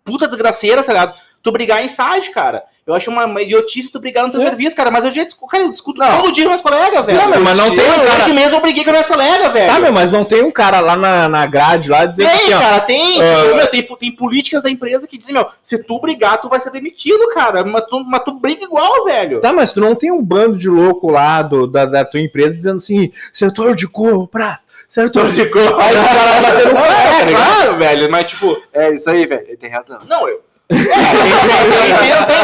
puta 0.02 0.26
desgraceira, 0.26 0.82
tá 0.82 0.92
ligado? 0.92 1.14
Tu 1.42 1.52
brigar 1.52 1.82
em 1.82 1.86
estágio, 1.86 2.32
cara. 2.32 2.64
Eu 2.86 2.94
acho 2.94 3.10
uma, 3.10 3.24
uma 3.26 3.42
idiotice 3.42 3.90
tu 3.90 3.98
brigar 3.98 4.24
no 4.24 4.30
teu 4.30 4.40
é. 4.40 4.44
serviço, 4.44 4.76
cara. 4.76 4.92
Mas 4.92 5.04
eu 5.04 5.10
já 5.10 5.24
discuto, 5.24 5.50
cara, 5.50 5.64
eu 5.64 5.72
discuto 5.72 5.98
não. 5.98 6.22
todo 6.22 6.32
dia 6.32 6.44
com 6.44 6.50
meus 6.50 6.60
colegas, 6.60 7.04
velho. 7.04 7.18
Não, 7.18 7.40
mas 7.40 7.58
não 7.58 7.74
tem 7.74 7.84
um 7.84 7.94
cara... 7.94 8.22
Hoje 8.22 8.32
mesmo 8.32 8.56
eu 8.56 8.60
briguei 8.60 8.84
com 8.84 8.92
meus 8.92 9.06
colegas, 9.08 9.52
velho. 9.52 9.72
Tá, 9.72 9.80
meu, 9.80 9.92
mas 9.92 10.12
não 10.12 10.24
tem 10.24 10.44
um 10.44 10.52
cara 10.52 10.78
lá 10.78 10.94
na, 10.94 11.28
na 11.28 11.46
grade 11.46 11.90
lá 11.90 12.06
dizendo 12.06 12.30
tem, 12.30 12.38
assim, 12.38 12.52
cara, 12.52 12.80
tem. 12.82 13.20
Uh... 13.20 13.24
Tipo, 13.24 13.56
meu, 13.56 13.66
tem. 13.66 13.96
Tem 13.96 14.12
políticas 14.12 14.62
da 14.62 14.70
empresa 14.70 15.04
que 15.08 15.18
dizem, 15.18 15.34
meu, 15.34 15.48
se 15.64 15.82
tu 15.82 16.00
brigar, 16.00 16.40
tu 16.40 16.48
vai 16.48 16.60
ser 16.60 16.70
demitido, 16.70 17.28
cara. 17.30 17.64
Mas 17.64 17.86
tu, 17.86 18.04
mas 18.04 18.22
tu 18.22 18.38
briga 18.38 18.62
igual, 18.62 19.04
velho. 19.04 19.40
Tá, 19.40 19.52
mas 19.52 19.72
tu 19.72 19.80
não 19.80 19.96
tem 19.96 20.12
um 20.12 20.22
bando 20.22 20.56
de 20.56 20.68
louco 20.68 21.10
lá 21.10 21.42
do, 21.42 21.66
da, 21.66 21.86
da 21.86 22.04
tua 22.04 22.20
empresa 22.20 22.54
dizendo 22.54 22.78
assim, 22.78 23.10
setor 23.32 23.74
de 23.74 23.88
compras, 23.88 24.60
setor 24.88 25.32
de 25.32 25.44
compras. 25.46 25.86
Aí 25.86 25.96
o 25.96 26.04
cara 26.04 26.40
batendo 26.40 26.72
no 26.72 26.78
É, 26.86 27.24
tá 27.24 27.26
claro, 27.26 27.76
velho, 27.78 28.10
mas 28.10 28.26
tipo... 28.26 28.62
É 28.72 28.94
isso 28.94 29.10
aí, 29.10 29.26
velho, 29.26 29.44
ele 29.48 29.56
tem 29.56 29.70
razão. 29.70 29.98
Não, 30.06 30.28
eu... 30.28 30.45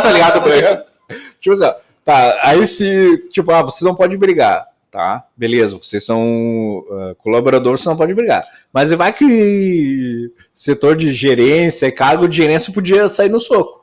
Tá 0.03 0.12
ligado, 0.12 0.43
tipo 1.40 1.55
assim, 1.55 1.73
tá, 2.05 2.39
aí 2.43 2.66
se, 2.66 3.28
tipo, 3.31 3.51
ah, 3.53 3.62
você 3.62 3.85
não 3.85 3.94
pode 3.94 4.16
brigar, 4.16 4.66
tá? 4.90 5.24
Beleza, 5.36 5.77
vocês 5.77 6.05
são 6.05 6.85
uh, 6.89 7.15
colaboradores, 7.19 7.81
você 7.81 7.89
não 7.89 7.97
pode 7.97 8.15
brigar. 8.15 8.44
Mas 8.73 8.90
vai 8.93 9.12
que 9.12 10.31
setor 10.55 10.97
de 10.97 11.12
gerência, 11.12 11.90
cargo 11.93 12.28
de 12.28 12.36
gerência 12.36 12.73
podia 12.73 13.09
sair 13.09 13.28
no 13.28 13.40
soco. 13.40 13.82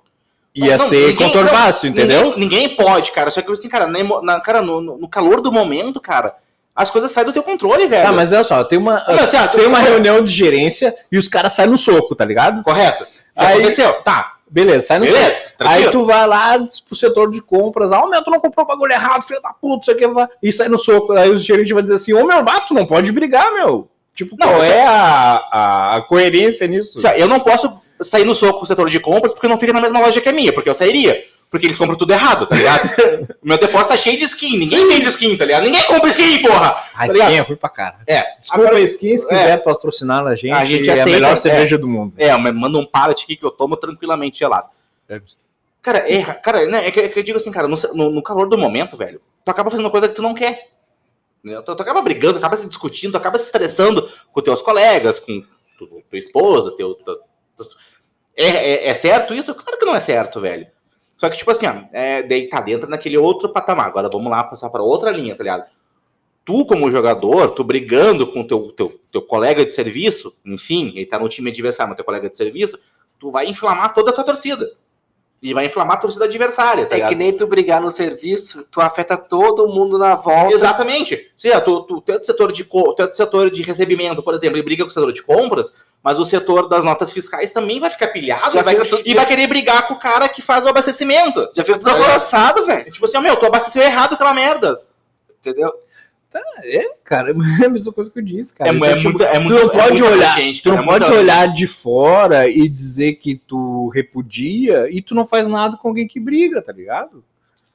Ia 0.55 0.77
não, 0.77 0.87
ser 0.87 1.15
contornaço, 1.15 1.85
entendeu? 1.85 2.35
Ninguém, 2.35 2.39
ninguém, 2.39 2.69
pode, 2.75 3.11
cara. 3.11 3.29
Só 3.29 3.41
que 3.41 3.51
assim, 3.51 3.69
cara, 3.69 3.87
na, 3.87 4.39
cara 4.39 4.61
no, 4.61 4.81
no 4.81 5.07
calor 5.07 5.41
do 5.41 5.51
momento, 5.51 6.01
cara, 6.01 6.35
as 6.75 6.89
coisas 6.89 7.11
saem 7.11 7.27
do 7.27 7.33
teu 7.33 7.43
controle, 7.43 7.87
velho. 7.87 8.03
Tá, 8.03 8.11
mas 8.11 8.31
olha 8.31 8.43
só, 8.43 8.63
tem 8.63 8.79
uma, 8.79 9.03
não, 9.07 9.15
assim, 9.15 9.57
tem 9.57 9.67
uma 9.67 9.79
reunião 9.79 10.23
de 10.23 10.31
gerência 10.31 10.95
e 11.11 11.17
os 11.17 11.27
caras 11.27 11.53
saem 11.53 11.69
no 11.69 11.77
soco, 11.77 12.15
tá 12.15 12.25
ligado? 12.25 12.63
Correto. 12.63 13.05
Aí, 13.39 13.59
aconteceu. 13.59 13.93
Tá, 14.03 14.35
Beleza, 14.49 14.87
sai 14.87 14.99
no 14.99 15.05
Beleza, 15.05 15.35
Aí 15.59 15.91
tu 15.91 16.05
vai 16.05 16.25
lá 16.25 16.57
pro 16.87 16.95
setor 16.95 17.29
de 17.29 17.41
compras, 17.41 17.91
ah, 17.91 18.07
meu, 18.07 18.23
tu 18.23 18.31
não 18.31 18.39
comprou 18.39 18.65
o 18.65 18.67
bagulho 18.67 18.91
errado, 18.91 19.23
filho 19.23 19.41
da 19.41 19.49
puta, 19.49 19.83
isso 19.83 19.91
aqui, 19.91 20.29
e 20.41 20.51
sai 20.51 20.67
no 20.67 20.77
soco. 20.77 21.13
Aí 21.13 21.29
o 21.29 21.37
gerente 21.37 21.73
vai 21.73 21.83
dizer 21.83 21.95
assim, 21.95 22.13
ô 22.13 22.25
meu, 22.25 22.43
bato, 22.43 22.73
não 22.73 22.85
pode 22.85 23.11
brigar, 23.11 23.53
meu. 23.53 23.87
Tipo, 24.15 24.35
não, 24.39 24.47
qual 24.47 24.63
é 24.63 24.85
a, 24.85 25.95
a, 25.95 26.01
coerência 26.01 26.67
nisso? 26.67 26.99
Eu 27.15 27.27
não 27.27 27.39
posso 27.39 27.81
sair 28.01 28.25
no 28.25 28.33
soco 28.33 28.59
com 28.59 28.63
o 28.63 28.67
setor 28.67 28.89
de 28.89 28.99
compras 28.99 29.33
porque 29.33 29.47
não 29.47 29.57
fica 29.57 29.71
na 29.71 29.81
mesma 29.81 29.99
loja 29.99 30.19
que 30.19 30.29
a 30.29 30.33
minha, 30.33 30.51
porque 30.51 30.69
eu 30.69 30.73
sairia. 30.73 31.17
Porque 31.49 31.65
eles 31.65 31.77
compram 31.77 31.97
tudo 31.97 32.11
errado, 32.11 32.45
tá 32.45 32.55
ligado? 32.55 32.89
o 33.41 33.47
meu 33.47 33.57
depósito 33.57 33.89
tá 33.89 33.97
cheio 33.97 34.17
de 34.17 34.25
skin. 34.25 34.57
Ninguém 34.57 34.87
vende 34.87 35.07
skin, 35.09 35.35
tá 35.35 35.45
ligado? 35.45 35.63
Ninguém 35.63 35.83
compra 35.85 36.09
skin, 36.09 36.41
porra! 36.43 36.83
A 36.93 37.07
tá 37.07 37.07
skin 37.07 37.33
é 37.33 37.39
ruim 37.39 37.55
pra 37.55 37.69
cara. 37.69 37.97
É. 38.05 38.37
Desculpa, 38.39 38.67
Agora, 38.67 38.79
skin, 38.81 39.17
se 39.17 39.27
quiser 39.27 39.49
é. 39.49 39.57
patrocinar 39.57 40.25
a 40.27 40.35
gente, 40.35 40.53
a 40.53 40.63
gente 40.63 40.89
é 40.89 40.93
aceita, 40.93 41.09
a 41.09 41.13
melhor 41.13 41.37
cerveja 41.37 41.77
do 41.77 41.87
mundo. 41.87 42.13
É, 42.17 42.35
manda 42.37 42.77
um 42.77 42.85
pallet 42.85 43.23
aqui 43.23 43.35
que 43.35 43.43
eu 43.43 43.49
tomo 43.49 43.75
tranquilamente 43.75 44.37
gelado. 44.37 44.69
É. 45.09 45.19
Cara, 45.81 46.11
é, 46.11 46.23
cara, 46.23 46.67
né, 46.67 46.87
é, 46.87 46.91
que, 46.91 46.99
é 46.99 47.09
que 47.09 47.19
eu 47.19 47.23
digo 47.23 47.37
assim, 47.37 47.51
cara, 47.51 47.67
no, 47.67 47.75
no, 47.95 48.11
no, 48.11 48.21
calor 48.21 48.47
do 48.47 48.57
momento, 48.57 48.95
velho, 48.95 49.19
tu 49.43 49.49
acaba 49.49 49.71
fazendo 49.71 49.89
coisa 49.89 50.07
que 50.07 50.13
tu 50.13 50.21
não 50.21 50.35
quer. 50.35 50.69
Né? 51.43 51.59
Tu, 51.61 51.75
tu, 51.75 51.81
acaba 51.81 52.01
brigando, 52.01 52.33
tu 52.33 52.37
acaba 52.37 52.57
se 52.57 52.67
discutindo, 52.67 53.13
tu 53.13 53.17
acaba 53.17 53.39
se 53.39 53.45
estressando 53.45 54.07
com 54.31 54.41
teus 54.41 54.61
colegas, 54.61 55.19
com 55.19 55.41
tu, 55.79 56.03
tua 56.07 56.19
esposa, 56.19 56.75
teu. 56.75 56.93
teu 56.93 57.17
é, 58.35 58.47
é, 58.47 58.87
é 58.89 58.95
certo 58.95 59.33
isso? 59.33 59.55
Claro 59.55 59.79
que 59.79 59.85
não 59.85 59.95
é 59.95 59.99
certo, 59.99 60.39
velho. 60.39 60.67
Só 61.19 61.29
que, 61.29 61.37
tipo 61.37 61.51
assim, 61.51 61.67
ó, 61.67 61.73
é, 61.91 62.23
daí 62.23 62.47
tá 62.47 62.61
dentro 62.61 62.89
naquele 62.89 63.17
outro 63.17 63.49
patamar. 63.49 63.87
Agora 63.87 64.09
vamos 64.09 64.31
lá 64.31 64.41
passar 64.41 64.69
para 64.69 64.81
outra 64.81 65.11
linha, 65.11 65.35
tá 65.35 65.43
ligado? 65.43 65.65
Tu, 66.45 66.65
como 66.65 66.89
jogador, 66.89 67.51
tu 67.51 67.61
brigando 67.61 68.25
com 68.25 68.47
teu, 68.47 68.71
teu, 68.71 68.99
teu 69.11 69.21
colega 69.21 69.65
de 69.65 69.73
serviço, 69.73 70.33
enfim, 70.45 70.93
ele 70.95 71.05
tá 71.05 71.19
no 71.19 71.27
time 71.27 71.51
adversário, 71.51 71.89
mas 71.89 71.97
teu 71.97 72.05
colega 72.05 72.29
de 72.29 72.37
serviço, 72.37 72.79
tu 73.19 73.29
vai 73.31 73.47
inflamar 73.47 73.93
toda 73.93 74.11
a 74.11 74.13
tua 74.13 74.23
torcida. 74.23 74.71
E 75.43 75.53
vai 75.53 75.65
inflamar 75.65 75.97
a 75.97 75.99
torcida 75.99 76.23
adversária, 76.23 76.85
tá 76.85 76.93
É 76.93 76.95
ligado? 76.95 77.09
que 77.09 77.15
nem 77.15 77.35
tu 77.35 77.45
brigar 77.47 77.81
no 77.81 77.91
serviço, 77.91 78.65
tu 78.71 78.79
afeta 78.79 79.17
todo 79.17 79.67
mundo 79.67 79.97
na 79.97 80.15
volta. 80.15 80.53
Exatamente. 80.53 81.31
Se 81.35 81.51
tu, 81.61 81.81
tu, 81.81 82.01
tu, 82.01 82.11
é 82.13 82.19
do 82.19 82.25
setor 82.25 82.51
de, 82.51 82.63
tu 82.63 82.95
é 82.97 83.07
do 83.07 83.15
setor 83.15 83.51
de 83.51 83.61
recebimento, 83.61 84.23
por 84.23 84.33
exemplo, 84.33 84.57
e 84.57 84.63
briga 84.63 84.83
com 84.83 84.89
o 84.89 84.93
setor 84.93 85.11
de 85.11 85.21
compras, 85.21 85.73
mas 86.03 86.17
o 86.17 86.25
setor 86.25 86.69
das 86.69 86.83
notas 86.83 87.11
fiscais 87.11 87.51
também 87.51 87.79
vai 87.79 87.89
ficar 87.89 88.07
pilhado 88.07 88.57
e 88.57 88.63
vai, 88.63 88.77
e 89.05 89.13
vai 89.13 89.25
querer 89.25 89.47
brigar 89.47 89.87
com 89.87 89.95
o 89.95 89.99
cara 89.99 90.29
que 90.29 90.41
faz 90.41 90.63
o 90.63 90.69
abastecimento. 90.69 91.49
Já 91.55 91.63
fica 91.63 91.77
desalvoroçado, 91.77 92.65
velho. 92.65 92.91
Tipo 92.91 93.05
assim, 93.05 93.17
ó, 93.17 93.21
meu, 93.21 93.35
tu 93.35 93.45
abasteceu 93.45 93.81
errado 93.81 94.13
aquela 94.13 94.33
merda. 94.33 94.81
Entendeu? 95.39 95.73
Tá, 96.31 96.41
é, 96.63 96.91
cara, 97.03 97.31
é 97.61 97.65
a 97.65 97.69
mesma 97.69 97.91
coisa 97.91 98.09
que 98.09 98.19
eu 98.19 98.23
disse, 98.23 98.53
cara. 98.53 98.69
É, 98.69 98.73
então, 98.73 98.87
é, 98.87 98.95
tipo, 98.95 99.09
muito, 99.09 99.23
é 99.23 99.39
muito, 99.39 99.55
tu 99.55 99.65
não 99.65 99.73
é 99.73 99.83
pode 99.83 100.03
olhar, 100.03 100.37
gente, 100.37 100.61
tu 100.61 100.69
não 100.69 100.79
é 100.79 100.85
pode 100.85 101.11
olhar 101.11 101.47
de 101.47 101.67
fora 101.67 102.47
e 102.47 102.69
dizer 102.69 103.15
que 103.15 103.35
tu 103.35 103.89
repudia 103.89 104.87
e 104.91 105.01
tu 105.01 105.15
não 105.15 105.25
faz 105.25 105.47
nada 105.47 105.75
com 105.75 105.87
alguém 105.87 106.07
que 106.07 106.19
briga, 106.19 106.61
tá 106.61 106.71
ligado? 106.71 107.23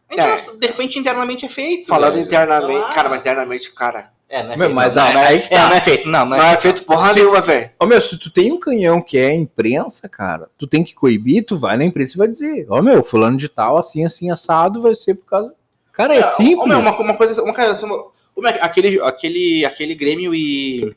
Então, 0.08 0.24
é. 0.24 0.36
de 0.36 0.66
repente 0.66 0.98
internamente 0.98 1.44
é 1.44 1.48
feito. 1.48 1.88
Falando 1.88 2.14
velho. 2.14 2.24
internamente, 2.24 2.86
ah. 2.88 2.94
cara, 2.94 3.08
mas 3.08 3.22
internamente, 3.22 3.72
cara, 3.72 4.12
é, 4.28 4.42
não 4.42 4.52
é 4.52 4.56
feito. 4.56 4.74
Mas 4.74 4.96
não, 4.96 5.12
não, 5.12 5.20
é, 5.20 5.36
é, 5.36 5.58
não 5.58 5.72
é 5.72 5.80
feito, 5.80 6.08
não. 6.08 6.26
Não 6.26 6.36
é, 6.36 6.38
não 6.40 6.46
é 6.46 6.56
feito 6.56 6.84
porra 6.84 7.12
se, 7.12 7.18
nenhuma, 7.18 7.40
velho. 7.40 7.70
Ô, 7.78 7.86
meu, 7.86 8.00
se 8.00 8.18
tu 8.18 8.30
tem 8.30 8.52
um 8.52 8.58
canhão 8.58 9.00
que 9.00 9.18
é 9.18 9.34
imprensa, 9.34 10.08
cara, 10.08 10.48
tu 10.58 10.66
tem 10.66 10.82
que 10.82 10.94
coibir, 10.94 11.44
tu 11.44 11.56
vai 11.56 11.76
na 11.76 11.84
imprensa 11.84 12.14
e 12.14 12.18
vai 12.18 12.28
dizer, 12.28 12.66
ó, 12.68 12.82
meu, 12.82 13.04
fulano 13.04 13.36
de 13.36 13.48
tal, 13.48 13.78
assim, 13.78 14.04
assim, 14.04 14.30
assado, 14.30 14.82
vai 14.82 14.94
ser 14.94 15.14
por 15.14 15.26
causa... 15.26 15.54
Cara, 15.92 16.14
é, 16.14 16.18
é 16.18 16.26
simples. 16.32 16.64
Ô, 16.64 16.66
meu, 16.66 16.78
uma, 16.80 16.90
uma 16.90 17.16
coisa, 17.16 17.42
uma 17.42 17.54
coisa, 17.54 17.86
uma, 18.34 18.48
aquele, 18.60 19.00
aquele, 19.00 19.64
aquele 19.64 19.94
Grêmio 19.94 20.34
e 20.34 20.94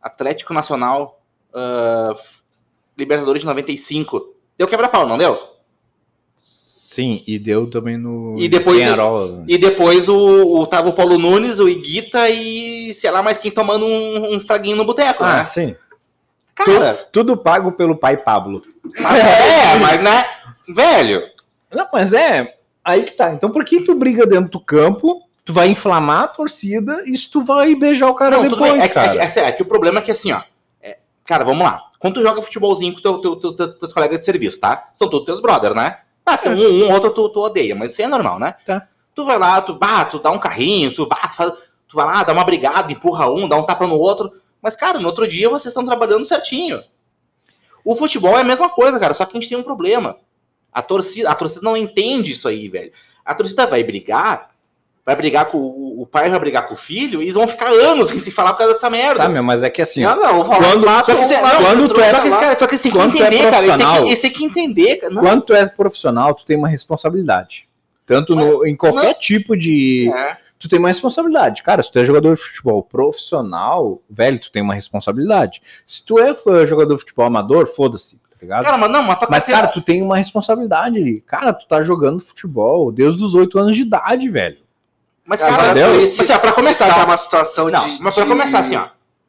Atlético 0.00 0.54
Nacional 0.54 1.20
uh, 1.52 2.18
Libertadores 2.96 3.40
de 3.40 3.46
95, 3.46 4.34
deu 4.56 4.68
quebra-pau, 4.68 5.06
não 5.06 5.18
deu? 5.18 5.51
Sim, 6.92 7.24
e 7.26 7.38
deu 7.38 7.70
também 7.70 7.96
no 7.96 8.36
e 8.38 8.50
depois 8.50 8.76
Penharol. 8.76 9.44
E 9.48 9.56
depois 9.56 10.10
o, 10.10 10.58
o 10.58 10.66
tava 10.66 10.90
o 10.90 10.92
Paulo 10.92 11.16
Nunes, 11.16 11.58
o 11.58 11.66
Iguita 11.66 12.28
e 12.28 12.92
sei 12.92 13.10
lá 13.10 13.22
mais 13.22 13.38
quem 13.38 13.50
tomando 13.50 13.86
um, 13.86 14.32
um 14.32 14.36
estraguinho 14.36 14.76
no 14.76 14.84
boteco, 14.84 15.24
ah, 15.24 15.38
né? 15.38 15.44
sim. 15.46 15.74
Cara, 16.54 16.94
tudo, 17.10 17.32
tudo 17.32 17.36
pago 17.38 17.72
pelo 17.72 17.96
pai 17.96 18.18
Pablo. 18.18 18.62
É, 18.94 19.78
mas 19.80 20.02
né, 20.02 20.22
velho. 20.68 21.22
Não, 21.72 21.88
mas 21.90 22.12
é 22.12 22.56
aí 22.84 23.04
que 23.04 23.12
tá. 23.12 23.32
Então 23.32 23.48
por 23.50 23.64
que 23.64 23.80
tu 23.80 23.94
briga 23.94 24.26
dentro 24.26 24.50
do 24.50 24.60
campo? 24.60 25.22
Tu 25.46 25.52
vai 25.54 25.68
inflamar 25.68 26.24
a 26.24 26.28
torcida 26.28 27.04
e 27.06 27.16
tu 27.16 27.42
vai 27.42 27.74
beijar 27.74 28.10
o 28.10 28.14
cara 28.14 28.36
não, 28.36 28.48
depois, 28.48 28.84
é, 28.84 28.88
cara. 28.88 29.14
É, 29.14 29.26
é, 29.26 29.44
é, 29.48 29.52
que 29.52 29.62
o 29.62 29.66
problema 29.66 30.00
é 30.00 30.02
que 30.02 30.10
assim, 30.10 30.30
ó. 30.30 30.42
É, 30.82 30.98
cara, 31.24 31.42
vamos 31.42 31.64
lá. 31.64 31.80
Quando 31.98 32.16
tu 32.16 32.22
joga 32.22 32.42
futebolzinho 32.42 32.92
com 32.92 33.00
teu, 33.00 33.18
teu, 33.18 33.36
teu, 33.36 33.52
teu, 33.54 33.78
teus 33.78 33.94
colegas 33.94 34.18
de 34.18 34.26
serviço, 34.26 34.60
tá? 34.60 34.90
São 34.92 35.08
todos 35.08 35.24
teus 35.24 35.40
brothers, 35.40 35.74
né? 35.74 35.96
Ah, 36.24 36.36
tem 36.36 36.52
um, 36.52 36.56
um 36.88 36.92
outro 36.92 37.10
tu, 37.10 37.28
tu 37.28 37.40
odeia, 37.40 37.74
mas 37.74 37.92
isso 37.92 38.00
aí 38.00 38.06
é 38.06 38.10
normal, 38.10 38.38
né? 38.38 38.54
Tá. 38.64 38.88
Tu 39.14 39.24
vai 39.24 39.38
lá, 39.38 39.60
tu, 39.60 39.74
bah, 39.74 40.04
tu 40.04 40.18
dá 40.18 40.30
um 40.30 40.38
carrinho, 40.38 40.94
tu, 40.94 41.06
bah, 41.06 41.28
tu, 41.28 41.36
faz, 41.36 41.52
tu 41.88 41.96
vai 41.96 42.06
lá, 42.06 42.22
dá 42.22 42.32
uma 42.32 42.44
brigada, 42.44 42.92
empurra 42.92 43.30
um, 43.30 43.48
dá 43.48 43.56
um 43.56 43.64
tapa 43.64 43.86
no 43.86 43.96
outro. 43.96 44.32
Mas, 44.60 44.76
cara, 44.76 44.98
no 44.98 45.06
outro 45.06 45.26
dia 45.26 45.48
vocês 45.48 45.72
estão 45.72 45.84
trabalhando 45.84 46.24
certinho. 46.24 46.82
O 47.84 47.96
futebol 47.96 48.38
é 48.38 48.42
a 48.42 48.44
mesma 48.44 48.68
coisa, 48.68 48.98
cara, 48.98 49.12
só 49.12 49.24
que 49.26 49.36
a 49.36 49.40
gente 49.40 49.48
tem 49.48 49.58
um 49.58 49.62
problema. 49.62 50.16
A 50.72 50.80
torcida, 50.80 51.28
a 51.28 51.34
torcida 51.34 51.62
não 51.62 51.76
entende 51.76 52.32
isso 52.32 52.48
aí, 52.48 52.68
velho. 52.68 52.92
A 53.24 53.34
torcida 53.34 53.66
vai 53.66 53.82
brigar, 53.82 54.51
vai 55.04 55.16
brigar 55.16 55.46
com 55.46 55.58
o 55.58 56.06
pai 56.06 56.30
vai 56.30 56.38
brigar 56.38 56.68
com 56.68 56.74
o 56.74 56.76
filho 56.76 57.20
e 57.20 57.24
eles 57.24 57.34
vão 57.34 57.46
ficar 57.46 57.68
anos 57.68 58.08
sem 58.08 58.18
se 58.20 58.30
falar 58.30 58.52
por 58.52 58.60
causa 58.60 58.74
dessa 58.74 58.88
merda. 58.88 59.20
Tá, 59.20 59.28
meu, 59.28 59.42
mas 59.42 59.62
é 59.62 59.70
que 59.70 59.82
assim. 59.82 60.02
Não, 60.02 60.16
não, 60.16 60.44
quando, 60.44 60.84
só 60.84 61.02
que, 61.02 61.12
não, 61.14 61.64
quando 61.64 61.92
tu 61.92 62.00
é, 62.00 62.10
só 62.10 62.20
que, 62.22 62.30
cara, 62.30 62.56
só 62.56 62.66
que 62.66 62.72
eles 62.72 62.80
têm 62.80 62.92
que 62.92 62.98
é 62.98 63.04
entender, 63.04 63.36
é 63.36 63.50
cara. 63.50 63.64
Eles 63.64 63.76
têm 63.76 63.86
que, 63.86 64.06
eles 64.06 64.20
têm 64.20 64.30
que 64.30 64.44
entender. 64.44 65.10
Não. 65.10 65.22
Quando 65.22 65.42
tu 65.42 65.54
é 65.54 65.66
profissional, 65.66 66.34
tu 66.34 66.46
tem 66.46 66.56
uma 66.56 66.68
responsabilidade. 66.68 67.68
Tanto 68.06 68.34
no, 68.34 68.66
em 68.66 68.76
qualquer 68.76 69.12
não. 69.12 69.18
tipo 69.18 69.56
de. 69.56 70.10
É. 70.14 70.36
Tu 70.58 70.68
tem 70.68 70.78
uma 70.78 70.88
responsabilidade. 70.88 71.62
Cara, 71.64 71.82
se 71.82 71.90
tu 71.90 71.98
é 71.98 72.04
jogador 72.04 72.36
de 72.36 72.40
futebol 72.40 72.84
profissional, 72.84 74.00
velho, 74.08 74.38
tu 74.38 74.52
tem 74.52 74.62
uma 74.62 74.74
responsabilidade. 74.74 75.60
Se 75.84 76.04
tu 76.06 76.20
é 76.20 76.32
jogador 76.64 76.94
de 76.94 77.00
futebol 77.00 77.26
amador, 77.26 77.66
foda-se. 77.66 78.16
Tá 78.16 78.36
ligado? 78.40 78.64
Cara, 78.64 78.78
mas 78.78 78.90
não, 78.90 79.02
mas, 79.02 79.18
mas 79.28 79.46
cara, 79.46 79.66
tu 79.66 79.80
tem 79.80 80.00
uma 80.00 80.16
responsabilidade 80.16 80.98
ali. 80.98 81.20
Cara, 81.22 81.52
tu 81.52 81.66
tá 81.66 81.82
jogando 81.82 82.20
futebol 82.20 82.92
desde 82.92 83.24
os 83.24 83.34
8 83.34 83.58
anos 83.58 83.76
de 83.76 83.82
idade, 83.82 84.28
velho. 84.28 84.58
Mas, 85.24 85.40
cara, 85.40 85.66
entendeu? 85.66 86.00
Esse, 86.00 86.18
mas, 86.18 86.30
assim, 86.30 86.38
ó, 86.38 86.40
pra 86.40 86.52
começar. 86.52 86.92
tá 86.92 87.04
uma 87.04 87.16
situação 87.16 87.68
não, 87.68 87.88
de. 87.88 88.02
Mas 88.02 88.14
pra 88.14 88.26
começar, 88.26 88.58
assim, 88.58 88.76
ó. 88.76 88.86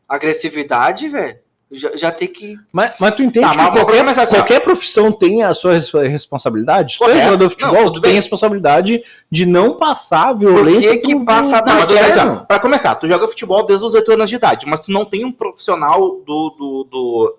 Agressividade, 0.07 1.07
velho. 1.07 1.43
Já, 1.71 1.91
já, 1.95 2.11
tem 2.11 2.27
que. 2.27 2.55
Mas, 2.71 2.93
mas 2.99 3.15
tu 3.15 3.23
entende 3.23 3.47
tá, 3.47 3.71
que 3.71 3.71
qualquer, 3.71 4.07
assim, 4.07 4.35
qualquer 4.35 4.59
profissão 4.59 5.11
tem 5.11 5.41
a 5.41 5.55
sua 5.55 5.73
responsabilidade? 6.05 6.93
Se 6.93 6.99
tu 6.99 7.09
é 7.09 7.23
jogador 7.23 7.47
de 7.47 7.49
futebol, 7.49 7.85
não, 7.85 7.93
tu 7.93 7.99
bem. 7.99 8.01
tem 8.01 8.11
a 8.11 8.21
responsabilidade 8.21 9.03
de 9.31 9.45
não 9.45 9.77
passar 9.77 10.33
violência. 10.33 10.93
Por 10.93 11.01
que, 11.01 11.07
que 11.15 11.25
passa 11.25 11.61
não, 11.61 11.73
mas, 11.73 11.91
assim, 11.91 12.45
Pra 12.47 12.59
começar, 12.59 12.93
tu 12.95 13.07
joga 13.07 13.27
futebol 13.27 13.65
desde 13.65 13.85
os 13.85 13.93
8 13.95 14.11
anos 14.11 14.29
de 14.29 14.35
idade, 14.35 14.65
mas 14.67 14.81
tu 14.81 14.91
não 14.91 15.03
tem 15.03 15.25
um 15.25 15.31
profissional 15.31 16.21
do, 16.23 16.49
do, 16.51 16.87
do 16.91 17.37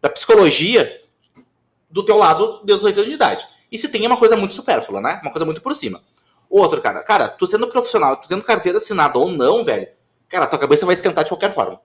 da 0.00 0.08
psicologia 0.08 1.00
do 1.88 2.04
teu 2.04 2.16
lado 2.16 2.62
desde 2.64 2.80
os 2.80 2.84
8 2.84 2.96
anos 2.96 3.08
de 3.08 3.14
idade. 3.14 3.46
E 3.70 3.78
se 3.78 3.88
tem 3.88 4.04
é 4.04 4.08
uma 4.08 4.16
coisa 4.16 4.36
muito 4.36 4.54
supérflua, 4.54 5.00
né? 5.00 5.20
Uma 5.22 5.30
coisa 5.30 5.44
muito 5.44 5.62
por 5.62 5.74
cima. 5.76 6.02
Outro, 6.52 6.82
cara, 6.82 7.02
cara, 7.02 7.28
tu 7.28 7.46
sendo 7.46 7.66
profissional, 7.66 8.14
tu 8.18 8.28
tendo 8.28 8.44
carteira 8.44 8.76
assinada 8.76 9.18
ou 9.18 9.30
não, 9.30 9.64
velho, 9.64 9.88
cara, 10.28 10.46
tua 10.46 10.58
cabeça 10.58 10.84
vai 10.84 10.92
esquentar 10.92 11.24
de 11.24 11.30
qualquer 11.30 11.54
forma. 11.54 11.80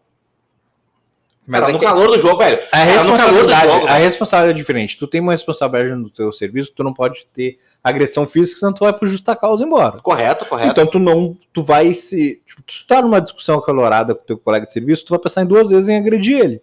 Mas 1.45 1.61
cara, 1.61 1.71
é 1.71 1.73
no 1.73 1.79
calor 1.79 2.09
do 2.09 2.19
jogo, 2.19 2.39
velho. 2.39 2.59
A 2.69 2.83
responsabilidade, 2.83 3.71
jogo, 3.71 3.87
a 3.87 3.93
responsabilidade 3.93 4.59
é 4.59 4.61
diferente. 4.61 4.97
Tu 4.99 5.07
tem 5.07 5.21
uma 5.21 5.31
responsabilidade 5.31 5.97
no 5.97 6.09
teu 6.09 6.33
serviço, 6.33 6.73
tu 6.75 6.83
não 6.83 6.93
pode 6.93 7.25
ter 7.33 7.57
agressão 7.81 8.27
física, 8.27 8.59
senão 8.59 8.73
tu 8.73 8.81
vai 8.81 8.91
pro 8.91 9.07
justa 9.07 9.33
causa 9.37 9.63
embora. 9.63 10.01
Correto, 10.01 10.45
correto. 10.45 10.69
Então 10.69 10.85
tu 10.85 10.99
não, 10.99 11.37
tu 11.53 11.63
vai 11.63 11.93
se, 11.93 12.43
tipo, 12.45 12.61
tu 12.63 12.85
tá 12.85 13.01
numa 13.01 13.21
discussão 13.21 13.59
acalorada 13.59 14.13
com 14.13 14.25
teu 14.25 14.37
colega 14.37 14.65
de 14.65 14.73
serviço, 14.73 15.05
tu 15.05 15.11
vai 15.11 15.19
pensar 15.19 15.43
em 15.43 15.47
duas 15.47 15.69
vezes 15.69 15.87
em 15.87 15.95
agredir 15.95 16.37
ele. 16.37 16.61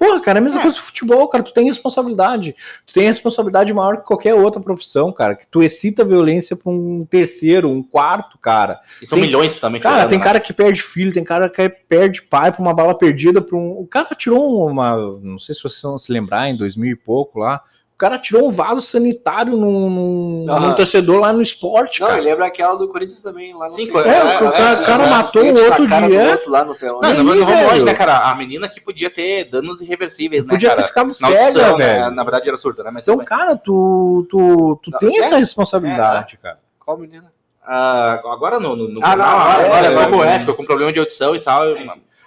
Porra, 0.00 0.18
cara, 0.18 0.38
é 0.38 0.40
a 0.40 0.42
mesma 0.42 0.60
é. 0.60 0.62
coisa 0.62 0.78
do 0.78 0.82
futebol, 0.82 1.28
cara. 1.28 1.44
Tu 1.44 1.52
tem 1.52 1.66
responsabilidade. 1.66 2.56
Tu 2.86 2.94
tem 2.94 3.06
responsabilidade 3.06 3.70
maior 3.74 3.98
que 3.98 4.04
qualquer 4.04 4.32
outra 4.32 4.58
profissão, 4.58 5.12
cara. 5.12 5.36
Que 5.36 5.46
tu 5.46 5.62
excita 5.62 6.00
a 6.00 6.06
violência 6.06 6.56
pra 6.56 6.72
um 6.72 7.04
terceiro, 7.04 7.68
um 7.68 7.82
quarto, 7.82 8.38
cara. 8.38 8.80
E 9.02 9.06
são 9.06 9.18
tem, 9.18 9.26
milhões 9.26 9.60
também. 9.60 9.78
Cara, 9.78 10.08
tem 10.08 10.16
né? 10.16 10.24
cara 10.24 10.40
que 10.40 10.54
perde 10.54 10.80
filho, 10.80 11.12
tem 11.12 11.22
cara 11.22 11.50
que 11.50 11.68
perde 11.68 12.22
pai 12.22 12.50
pra 12.50 12.62
uma 12.62 12.72
bala 12.72 12.96
perdida 12.96 13.42
pra 13.42 13.58
um. 13.58 13.72
O 13.72 13.86
cara 13.86 14.14
tirou 14.14 14.66
uma. 14.66 14.96
Não 15.20 15.38
sei 15.38 15.54
se 15.54 15.62
vocês 15.62 15.82
vão 15.82 15.98
se 15.98 16.10
lembrar, 16.10 16.48
em 16.48 16.56
2000 16.56 16.92
e 16.92 16.96
pouco 16.96 17.38
lá 17.38 17.62
cara 18.00 18.18
tirou 18.18 18.48
um 18.48 18.50
vaso 18.50 18.80
sanitário 18.80 19.54
num, 19.58 20.46
uhum. 20.48 20.60
num 20.60 20.74
torcedor 20.74 21.20
lá 21.20 21.34
no 21.34 21.42
esporte, 21.42 22.00
não, 22.00 22.08
cara. 22.08 22.20
lembra 22.20 22.46
aquela 22.46 22.74
do 22.74 22.88
Corinthians 22.88 23.22
também, 23.22 23.52
lá 23.52 23.66
no 23.66 23.72
Sim, 23.72 23.90
é, 23.90 23.92
é, 23.92 24.42
o 24.42 24.48
é, 24.48 24.52
cara, 24.52 24.72
é, 24.72 24.84
cara 24.86 25.06
matou 25.06 25.44
o 25.44 25.48
outro 25.48 25.86
dia. 25.86 26.30
Outro 26.30 26.50
lá, 26.50 26.64
não 26.64 26.72
sei 26.72 26.88
onde. 26.88 27.06
Não, 27.06 27.22
não, 27.22 27.34
não 27.34 27.44
vamos 27.46 27.72
longe, 27.72 27.84
né, 27.84 27.92
cara? 27.92 28.30
A 28.30 28.34
menina 28.34 28.70
que 28.70 28.80
podia 28.80 29.10
ter 29.10 29.44
danos 29.44 29.82
irreversíveis, 29.82 30.46
né, 30.46 30.52
Podia 30.52 30.70
cara? 30.70 30.80
ter 30.80 30.88
ficado 30.88 31.12
cega, 31.12 31.36
né? 31.36 31.52
velho. 31.52 31.76
Né? 31.76 32.10
Na 32.10 32.24
verdade 32.24 32.48
era 32.48 32.56
surda, 32.56 32.82
né? 32.84 32.90
Mas 32.90 33.06
então, 33.06 33.22
cara, 33.22 33.54
tu, 33.54 34.26
tu, 34.30 34.80
tu 34.82 34.90
não, 34.90 34.98
tem 34.98 35.18
essa 35.18 35.36
responsabilidade, 35.36 36.38
cara. 36.38 36.58
Qual 36.78 36.96
menina? 36.96 37.30
Uh, 37.62 38.26
agora 38.28 38.58
no, 38.58 38.74
no, 38.74 38.88
no 38.88 39.00
ah, 39.00 39.10
canal, 39.10 39.38
não, 39.38 39.46
agora 39.50 39.86
é, 39.86 40.04
ficou, 40.04 40.24
é, 40.24 40.38
ficou 40.38 40.54
com 40.54 40.64
problema 40.64 40.90
de 40.90 40.98
audição 40.98 41.36
e 41.36 41.40
tal. 41.40 41.64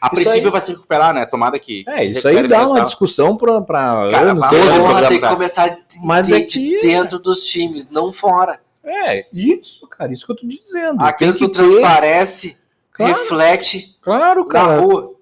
A 0.03 0.07
isso 0.07 0.15
princípio 0.15 0.47
aí... 0.47 0.51
vai 0.51 0.59
se 0.59 0.71
recuperar, 0.71 1.13
né? 1.13 1.25
Tomada 1.25 1.57
que. 1.57 1.85
É, 1.87 2.03
isso 2.03 2.27
aí 2.27 2.45
dá 2.45 2.67
uma 2.67 2.81
discussão 2.83 3.37
para 3.37 3.61
Cara, 3.63 4.31
anos. 4.31 4.45
Porra, 4.45 5.07
tem 5.07 5.17
que 5.21 5.27
começar 5.29 5.77
Mas 6.03 6.29
é 6.29 6.41
que... 6.41 6.81
dentro 6.81 7.17
dos 7.19 7.45
times, 7.45 7.89
não 7.89 8.11
fora. 8.11 8.59
É, 8.83 9.25
isso, 9.31 9.87
cara, 9.87 10.11
isso 10.11 10.25
que 10.25 10.33
eu 10.33 10.35
tô 10.35 10.45
dizendo. 10.45 11.01
Aquilo 11.01 11.31
que, 11.31 11.47
que 11.47 11.53
transparece, 11.53 12.59
claro, 12.91 13.13
reflete 13.13 13.97
claro, 14.01 14.43
cara. 14.43 14.75
na 14.75 14.81
rua. 14.81 15.13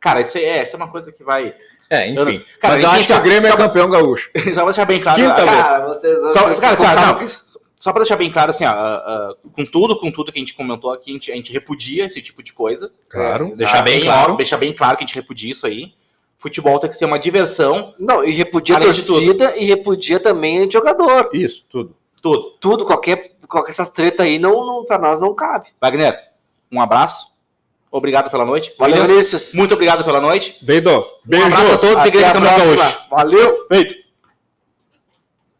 Cara, 0.00 0.20
isso 0.20 0.36
é, 0.36 0.64
isso 0.64 0.74
é 0.74 0.76
uma 0.76 0.88
coisa 0.88 1.12
que 1.12 1.22
vai. 1.22 1.54
É, 1.88 2.10
enfim. 2.10 2.44
Cara, 2.60 2.74
mas 2.74 2.82
eu 2.82 2.90
acho 2.90 3.06
que 3.06 3.12
o 3.12 3.22
Grêmio 3.22 3.48
é 3.48 3.56
campeão 3.56 3.88
gaúcho. 3.88 4.32
Só 4.52 4.62
pra 4.62 4.64
deixar 4.64 4.84
bem 4.84 5.00
claro. 5.00 5.20
Quinta 5.20 5.46
cara, 5.46 5.78
vez. 5.78 5.96
Vocês, 5.96 6.20
só, 6.32 6.76
cara, 6.76 7.00
não, 7.06 7.28
só 7.78 7.92
para 7.92 8.02
deixar 8.02 8.16
bem 8.16 8.30
claro, 8.30 8.50
assim, 8.50 8.64
ó, 8.64 8.72
uh, 8.72 9.32
uh, 9.32 9.50
com 9.52 9.64
tudo, 9.64 9.98
com 10.00 10.10
tudo 10.10 10.32
que 10.32 10.38
a 10.38 10.42
gente 10.42 10.54
comentou 10.54 10.92
aqui, 10.92 11.10
a 11.10 11.14
gente, 11.14 11.32
a 11.32 11.36
gente 11.36 11.52
repudia 11.52 12.06
esse 12.06 12.20
tipo 12.20 12.42
de 12.42 12.52
coisa. 12.52 12.92
Claro, 13.08 13.52
é, 13.52 13.56
deixar 13.56 13.82
bem, 13.82 14.02
claro. 14.02 14.32
Ó, 14.32 14.36
deixar 14.36 14.56
bem 14.56 14.72
claro 14.72 14.96
que 14.96 15.04
a 15.04 15.06
gente 15.06 15.14
repudia 15.14 15.52
isso 15.52 15.66
aí. 15.66 15.94
Futebol 16.38 16.78
tem 16.78 16.90
que 16.90 16.96
ser 16.96 17.04
uma 17.04 17.18
diversão. 17.18 17.94
Não, 17.98 18.24
e 18.24 18.32
repudia 18.32 18.76
a 18.76 18.80
torcida 18.80 19.56
e 19.56 19.64
repudia 19.64 20.18
também 20.18 20.66
o 20.66 20.70
jogador. 20.70 21.30
Isso, 21.32 21.64
tudo. 21.68 21.94
Tudo. 22.20 22.50
Tudo, 22.60 22.84
qualquer, 22.84 23.36
qualquer 23.48 23.70
essas 23.70 23.90
treta 23.90 24.24
aí, 24.24 24.38
não, 24.38 24.66
não, 24.66 24.84
pra 24.84 24.98
nós 24.98 25.20
não 25.20 25.34
cabe. 25.34 25.68
Wagner, 25.80 26.16
um 26.70 26.80
abraço. 26.80 27.26
Obrigado 27.90 28.30
pela 28.30 28.44
noite. 28.44 28.74
Valeu, 28.78 29.06
Vinícius. 29.06 29.52
Muito 29.54 29.74
obrigado 29.74 30.04
pela 30.04 30.20
noite. 30.20 30.58
Veido. 30.62 31.04
Beijo. 31.24 31.44
Um 31.44 31.48
abraço 31.48 31.72
a 31.72 31.78
todos. 31.78 31.96
Até 31.96 32.28
a 32.28 32.32
próxima. 32.32 32.98
Valeu. 33.10 33.66
Feito. 33.68 34.07